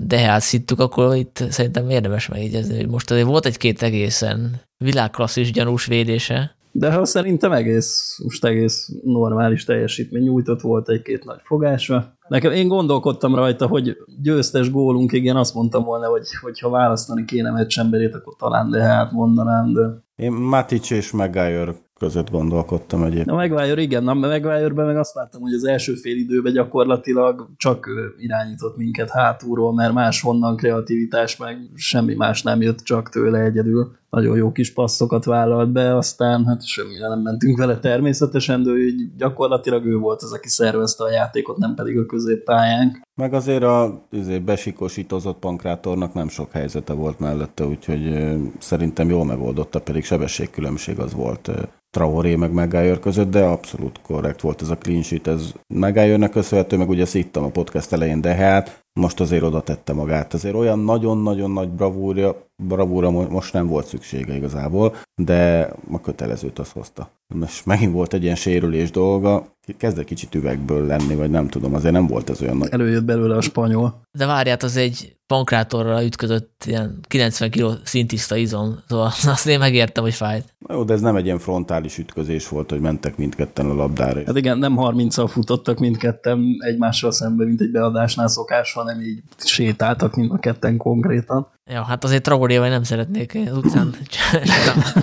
Dehát 0.00 0.40
szittuk, 0.40 0.80
akkor 0.80 1.16
itt 1.16 1.44
szerintem 1.48 1.90
érdemes 1.90 2.28
megjegyezni, 2.28 2.76
hogy 2.76 2.88
most 2.88 3.10
azért 3.10 3.26
volt 3.26 3.46
egy-két 3.46 3.82
egészen 3.82 4.60
világklasszis 4.76 5.52
gyanús 5.52 5.86
védése. 5.86 6.56
De 6.72 6.92
ha 6.92 7.04
szerintem 7.04 7.52
egész, 7.52 8.18
most 8.22 8.44
egész 8.44 8.88
normális 9.02 9.64
teljesítmény 9.64 10.22
nyújtott 10.22 10.60
volt 10.60 10.88
egy-két 10.88 11.24
nagy 11.24 11.40
fogásra. 11.42 12.16
Nekem 12.28 12.52
én 12.52 12.68
gondolkodtam 12.68 13.34
rajta, 13.34 13.66
hogy 13.66 13.96
győztes 14.22 14.70
gólunk, 14.70 15.12
igen, 15.12 15.36
azt 15.36 15.54
mondtam 15.54 15.84
volna, 15.84 16.08
hogy, 16.08 16.26
hogy 16.42 16.58
ha 16.58 16.70
választani 16.70 17.24
kéne 17.24 17.50
meccsemberét, 17.50 18.14
akkor 18.14 18.34
talán 18.38 18.70
de 18.70 18.82
hát 18.82 19.12
mondanám, 19.12 19.72
de... 19.72 19.82
Én 20.16 20.32
Matic 20.32 20.90
és 20.90 21.10
Maguire 21.10 21.74
között 21.98 22.30
gondolkodtam 22.30 23.02
egyébként. 23.02 23.26
Na 23.26 23.34
Maguire, 23.34 23.80
igen, 23.80 24.04
na 24.04 24.14
Maguire-ben 24.14 24.86
meg 24.86 24.96
azt 24.96 25.14
láttam, 25.14 25.40
hogy 25.40 25.52
az 25.52 25.64
első 25.64 25.94
fél 25.94 26.16
időben 26.16 26.52
gyakorlatilag 26.52 27.48
csak 27.56 27.88
irányított 28.18 28.76
minket 28.76 29.10
hátulról, 29.10 29.74
mert 29.74 29.92
máshonnan 29.92 30.56
kreativitás, 30.56 31.36
meg 31.36 31.70
semmi 31.74 32.14
más 32.14 32.42
nem 32.42 32.60
jött 32.60 32.78
csak 32.78 33.08
tőle 33.08 33.38
egyedül. 33.38 33.96
Nagyon 34.14 34.36
jó 34.36 34.52
kis 34.52 34.72
passzokat 34.72 35.24
vállalt 35.24 35.72
be, 35.72 35.96
aztán 35.96 36.46
hát 36.46 36.66
semmire 36.66 37.08
nem 37.08 37.20
mentünk 37.20 37.58
vele 37.58 37.78
természetesen, 37.78 38.62
de 38.62 38.70
így 38.70 39.16
gyakorlatilag 39.16 39.86
ő 39.86 39.96
volt 39.96 40.22
az, 40.22 40.32
aki 40.32 40.48
szervezte 40.48 41.04
a 41.04 41.10
játékot, 41.10 41.56
nem 41.56 41.74
pedig 41.74 41.98
a 41.98 42.06
középpályánk. 42.06 43.00
Meg 43.20 43.34
azért 43.34 43.62
a 43.62 44.06
azért 44.12 44.44
besikosítozott 44.44 45.38
pankrátornak 45.38 46.14
nem 46.14 46.28
sok 46.28 46.52
helyzete 46.52 46.92
volt 46.92 47.18
mellette, 47.18 47.66
úgyhogy 47.66 48.34
szerintem 48.58 49.08
jól 49.08 49.24
megoldotta, 49.24 49.80
pedig 49.80 50.04
sebességkülönbség 50.04 50.98
az 50.98 51.14
volt 51.14 51.50
Traoré 51.90 52.36
meg 52.36 52.52
Maguire 52.52 52.98
között, 52.98 53.30
de 53.30 53.44
abszolút 53.44 54.00
korrekt 54.02 54.40
volt 54.40 54.62
ez 54.62 54.68
a 54.68 54.78
clean 54.78 55.02
sheet, 55.02 55.26
ez 55.26 55.52
Maguire-nek 55.74 56.30
köszönhető, 56.30 56.76
meg 56.76 56.88
ugye 56.88 57.04
szittam 57.04 57.44
a 57.44 57.50
podcast 57.50 57.92
elején, 57.92 58.20
de 58.20 58.34
hát 58.34 58.83
most 59.00 59.20
azért 59.20 59.42
oda 59.42 59.62
tette 59.62 59.92
magát. 59.92 60.34
Azért 60.34 60.54
olyan 60.54 60.78
nagyon-nagyon 60.78 61.50
nagy 61.50 61.68
bravúra, 61.68 62.36
bravúra 62.62 63.10
most 63.10 63.52
nem 63.52 63.66
volt 63.66 63.86
szüksége 63.86 64.34
igazából, 64.34 64.96
de 65.22 65.72
a 65.90 66.00
kötelezőt 66.00 66.58
azt 66.58 66.72
hozta. 66.72 67.10
Most 67.34 67.66
megint 67.66 67.92
volt 67.92 68.14
egy 68.14 68.22
ilyen 68.22 68.36
sérülés 68.36 68.90
dolga, 68.90 69.54
kezd 69.76 69.98
egy 69.98 70.04
kicsit 70.04 70.34
üvegből 70.34 70.86
lenni, 70.86 71.14
vagy 71.14 71.30
nem 71.30 71.48
tudom, 71.48 71.74
azért 71.74 71.92
nem 71.92 72.06
volt 72.06 72.30
ez 72.30 72.42
olyan 72.42 72.56
nagy. 72.56 72.72
Előjött 72.72 73.04
belőle 73.04 73.36
a 73.36 73.40
spanyol. 73.40 74.00
De 74.12 74.26
várját, 74.26 74.62
az 74.62 74.76
egy 74.76 75.16
pankrátorra 75.26 76.04
ütközött 76.04 76.62
ilyen 76.66 77.00
90 77.08 77.50
kg 77.50 77.80
szintiszta 77.84 78.36
izom, 78.36 78.78
szóval 78.88 79.06
azt 79.24 79.46
én 79.46 79.58
megértem, 79.58 80.02
hogy 80.02 80.14
fájt. 80.14 80.54
Jó, 80.68 80.84
de 80.84 80.92
ez 80.92 81.00
nem 81.00 81.16
egy 81.16 81.24
ilyen 81.24 81.38
frontális 81.38 81.98
ütközés 81.98 82.48
volt, 82.48 82.70
hogy 82.70 82.80
mentek 82.80 83.16
mindketten 83.16 83.70
a 83.70 83.74
labdára. 83.74 84.22
Hát 84.26 84.36
igen, 84.36 84.58
nem 84.58 84.74
30-al 84.78 85.28
futottak 85.30 85.78
mindketten 85.78 86.56
egymással 86.58 87.12
szemben, 87.12 87.46
mint 87.46 87.60
egy 87.60 87.70
beadásnál 87.70 88.28
szokás, 88.28 88.72
hanem 88.72 89.00
így 89.00 89.22
sétáltak 89.36 90.14
mind 90.14 90.30
a 90.32 90.38
ketten 90.38 90.76
konkrétan. 90.76 91.52
Ja, 91.70 91.82
hát 91.82 92.04
azért 92.04 92.22
Traoréval 92.22 92.68
nem 92.68 92.82
szeretnék 92.82 93.38
az 93.50 93.56
utcán. 93.56 93.94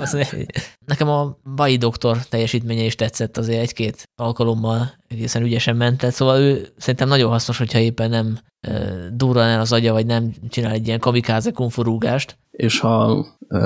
Nekem 0.86 1.10
a 1.10 1.38
Bai 1.56 1.78
doktor 1.78 2.18
teljesítménye 2.18 2.84
is 2.84 2.96
tetszett 2.96 3.38
azért 3.38 3.62
egy-két 3.62 4.04
alkalommal 4.16 4.94
egészen 5.08 5.44
ügyesen 5.44 5.76
ment, 5.76 6.12
szóval 6.12 6.40
ő 6.40 6.68
szerintem 6.78 7.08
nagyon 7.08 7.30
hasznos, 7.30 7.58
hogyha 7.58 7.80
éppen 7.80 8.10
nem 8.10 8.38
durran 9.14 9.48
el 9.48 9.60
az 9.60 9.72
agya, 9.72 9.94
vagy 9.94 10.06
nem 10.06 10.34
csinál 10.50 10.72
egy 10.72 10.88
ilyen 10.88 11.00
kamikáze 11.00 11.52
kunforúgást, 11.52 12.38
és 12.52 12.80
ha 12.80 13.26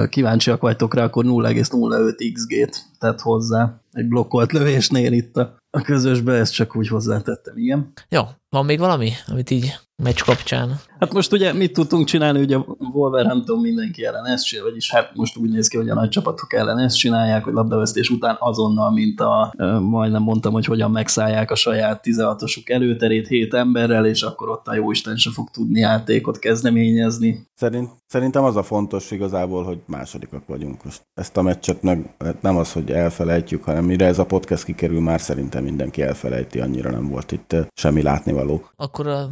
kíváncsiak 0.09 0.61
vagytok 0.61 0.93
rá, 0.93 1.03
akkor 1.03 1.25
0,05 1.25 2.31
XG-t 2.33 2.83
tett 2.99 3.19
hozzá 3.19 3.81
egy 3.91 4.07
blokkolt 4.07 4.51
lövésnél 4.51 5.13
itt 5.13 5.37
a, 5.37 5.55
a 5.69 5.81
közösbe, 5.81 6.33
ezt 6.33 6.53
csak 6.53 6.75
úgy 6.75 6.87
hozzátettem, 6.87 7.57
igen. 7.57 7.91
Jó, 8.09 8.21
van 8.49 8.65
még 8.65 8.79
valami, 8.79 9.11
amit 9.27 9.51
így 9.51 9.73
meccs 10.03 10.21
kapcsán? 10.21 10.79
Hát 10.99 11.13
most 11.13 11.31
ugye 11.31 11.53
mit 11.53 11.73
tudtunk 11.73 12.05
csinálni, 12.05 12.39
ugye 12.39 12.57
Wolverhampton 12.93 13.59
mindenki 13.59 14.05
ellen 14.05 14.25
ezt 14.25 14.45
csinál, 14.45 14.65
vagyis 14.65 14.91
hát 14.91 15.11
most 15.13 15.37
úgy 15.37 15.49
néz 15.49 15.67
ki, 15.67 15.77
hogy 15.77 15.89
a 15.89 15.93
nagy 15.93 16.09
csapatok 16.09 16.53
ellen 16.53 16.79
ezt 16.79 16.97
csinálják, 16.97 17.43
hogy 17.43 17.53
labdavesztés 17.53 18.09
után 18.09 18.35
azonnal, 18.39 18.91
mint 18.91 19.19
a, 19.19 19.53
majdnem 19.79 20.21
mondtam, 20.21 20.53
hogy 20.53 20.65
hogyan 20.65 20.91
megszállják 20.91 21.51
a 21.51 21.55
saját 21.55 22.01
16-osuk 22.03 22.69
előterét 22.69 23.27
hét 23.27 23.53
emberrel, 23.53 24.05
és 24.05 24.21
akkor 24.21 24.49
ott 24.49 24.67
a 24.67 24.73
jóisten 24.73 25.15
se 25.15 25.31
fog 25.31 25.49
tudni 25.49 25.79
játékot 25.79 26.39
kezdeményezni. 26.39 27.47
Szerint, 27.55 27.89
szerintem 28.07 28.43
az 28.43 28.55
a 28.55 28.63
fontos 28.63 29.11
igazából, 29.11 29.63
hogy 29.63 29.79
másodikak 29.85 30.47
vagyunk 30.47 30.83
most. 30.83 31.01
Ezt 31.13 31.37
a 31.37 31.41
meccset 31.41 31.81
meg 31.81 32.15
hát 32.19 32.41
nem 32.41 32.57
az, 32.57 32.71
hogy 32.71 32.91
elfelejtjük, 32.91 33.63
hanem 33.63 33.83
mire 33.83 34.05
ez 34.05 34.19
a 34.19 34.25
podcast 34.25 34.63
kikerül, 34.63 35.01
már 35.01 35.21
szerintem 35.21 35.63
mindenki 35.63 36.01
elfelejti, 36.01 36.59
annyira 36.59 36.91
nem 36.91 37.09
volt 37.09 37.31
itt 37.31 37.55
semmi 37.73 38.01
látnivaló. 38.01 38.65
Akkor 38.75 39.07
a 39.07 39.29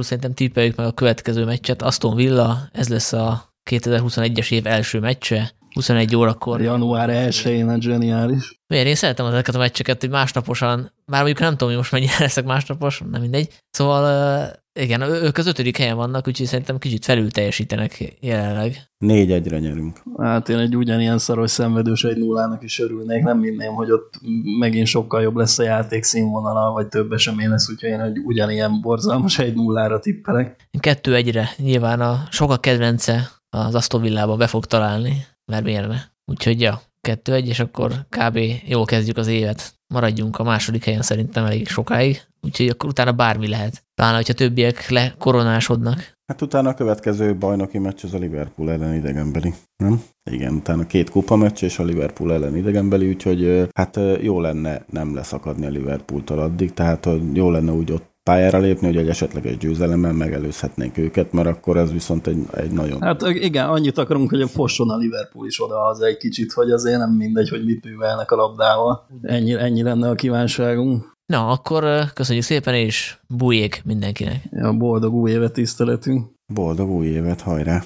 búcsúzásul 0.00 0.02
szerintem 0.02 0.34
tippeljük 0.34 0.76
meg 0.76 0.86
a 0.86 0.92
következő 0.92 1.44
meccset. 1.44 1.82
Aston 1.82 2.14
Villa, 2.14 2.68
ez 2.72 2.88
lesz 2.88 3.12
a 3.12 3.54
2021-es 3.70 4.52
év 4.52 4.66
első 4.66 5.00
meccse, 5.00 5.52
21 5.74 6.16
órakor. 6.16 6.60
Január 6.60 7.08
1-én 7.10 7.68
a 7.68 7.80
zseniális. 7.80 8.60
Miért 8.66 8.86
én 8.86 8.94
szeretem 8.94 9.26
ezeket 9.26 9.54
a 9.54 9.58
meccseket, 9.58 10.00
hogy 10.00 10.10
másnaposan, 10.10 10.92
már 11.06 11.22
mondjuk 11.22 11.38
nem 11.38 11.50
tudom, 11.50 11.68
hogy 11.68 11.76
most 11.76 11.92
mennyire 11.92 12.16
leszek 12.18 12.44
másnapos, 12.44 13.02
nem 13.10 13.20
mindegy. 13.20 13.48
Szóval 13.70 14.52
igen, 14.72 15.02
ők 15.02 15.36
az 15.36 15.46
ötödik 15.46 15.76
helyen 15.76 15.96
vannak, 15.96 16.26
úgyhogy 16.28 16.46
szerintem 16.46 16.78
kicsit 16.78 17.04
felül 17.04 17.30
teljesítenek 17.30 18.16
jelenleg. 18.20 18.90
Négy 18.98 19.32
egyre 19.32 19.58
nyerünk. 19.58 20.02
Hát 20.18 20.48
én 20.48 20.58
egy 20.58 20.76
ugyanilyen 20.76 21.18
szaros 21.18 21.50
szenvedős 21.50 22.04
egy 22.04 22.16
nullának 22.16 22.62
is 22.62 22.80
örülnék, 22.80 23.22
nem 23.22 23.38
minném, 23.38 23.72
hogy 23.72 23.90
ott 23.90 24.14
megint 24.58 24.86
sokkal 24.86 25.22
jobb 25.22 25.36
lesz 25.36 25.58
a 25.58 25.62
játék 25.62 26.02
színvonala, 26.02 26.72
vagy 26.72 26.88
több 26.88 27.12
esemény 27.12 27.48
lesz, 27.48 27.70
úgyhogy 27.70 27.90
én 27.90 28.00
egy 28.00 28.18
ugyanilyen 28.18 28.80
borzalmas 28.80 29.38
egy 29.38 29.54
nullára 29.54 29.98
tippelek. 29.98 30.68
Kettő 30.80 31.14
egyre 31.14 31.50
nyilván 31.56 32.00
a 32.00 32.22
sokak 32.30 32.60
kedvence 32.60 33.30
az 33.48 33.74
Aston 33.74 34.00
Villában 34.00 34.38
be 34.38 34.46
fog 34.46 34.66
találni, 34.66 35.26
mert 35.44 35.64
miért 35.64 35.88
ne? 35.88 35.98
Úgyhogy 36.24 36.60
ja, 36.60 36.80
kettő 37.00 37.34
egy, 37.34 37.48
és 37.48 37.60
akkor 37.60 37.92
kb. 38.08 38.38
jól 38.66 38.84
kezdjük 38.84 39.16
az 39.16 39.26
évet. 39.26 39.79
Maradjunk 39.90 40.38
a 40.38 40.42
második 40.42 40.84
helyen 40.84 41.02
szerintem 41.02 41.44
elég 41.44 41.68
sokáig, 41.68 42.20
úgyhogy 42.42 42.68
akkor 42.68 42.88
utána 42.88 43.12
bármi 43.12 43.48
lehet. 43.48 43.84
Talán, 43.94 44.14
hogyha 44.14 44.32
többiek 44.32 44.88
lekoronásodnak. 44.88 46.18
Hát 46.26 46.42
utána 46.42 46.68
a 46.68 46.74
következő 46.74 47.36
bajnoki 47.36 47.78
meccs 47.78 48.04
az 48.04 48.14
a 48.14 48.18
Liverpool 48.18 48.70
ellen 48.70 48.94
idegenbeli, 48.94 49.54
nem? 49.76 50.02
Igen, 50.30 50.54
utána 50.54 50.86
két 50.86 51.10
kupa 51.10 51.36
meccs 51.36 51.62
és 51.62 51.78
a 51.78 51.84
Liverpool 51.84 52.32
ellen 52.32 52.56
idegenbeli, 52.56 53.08
úgyhogy 53.08 53.68
hát 53.74 54.00
jó 54.20 54.40
lenne 54.40 54.84
nem 54.90 55.14
leszakadni 55.14 55.66
a 55.66 55.70
Liverpooltól 55.70 56.38
addig, 56.38 56.72
tehát 56.72 57.08
jó 57.32 57.50
lenne 57.50 57.72
úgy 57.72 57.92
ott 57.92 58.09
pályára 58.22 58.58
lépni, 58.58 58.86
hogy 58.86 58.96
egy 58.96 59.08
esetleges 59.08 59.56
győzelemmel 59.56 60.12
megelőzhetnénk 60.12 60.98
őket, 60.98 61.32
mert 61.32 61.48
akkor 61.48 61.76
ez 61.76 61.92
viszont 61.92 62.26
egy, 62.26 62.38
egy 62.52 62.70
nagyon... 62.70 63.02
Hát 63.02 63.22
igen, 63.22 63.68
annyit 63.68 63.98
akarunk, 63.98 64.30
hogy 64.30 64.40
a 64.40 64.46
fosson 64.46 64.90
a 64.90 64.96
Liverpool 64.96 65.46
is 65.46 65.62
oda 65.62 65.84
az 65.84 66.00
egy 66.00 66.16
kicsit, 66.16 66.52
hogy 66.52 66.70
azért 66.70 66.98
nem 66.98 67.10
mindegy, 67.10 67.48
hogy 67.48 67.64
mit 67.64 67.84
művelnek 67.84 68.30
a 68.30 68.36
labdával. 68.36 69.06
Ennyi, 69.22 69.54
ennyi 69.54 69.82
lenne 69.82 70.08
a 70.08 70.14
kívánságunk. 70.14 71.18
Na, 71.26 71.48
akkor 71.48 71.84
köszönjük 72.14 72.44
szépen, 72.44 72.74
és 72.74 73.18
bújék 73.28 73.82
mindenkinek. 73.84 74.48
Ja, 74.50 74.72
boldog 74.72 75.14
új 75.14 75.30
évet 75.30 75.52
tiszteletünk. 75.52 76.30
Boldog 76.54 76.90
új 76.90 77.06
évet, 77.06 77.40
hajrá! 77.40 77.82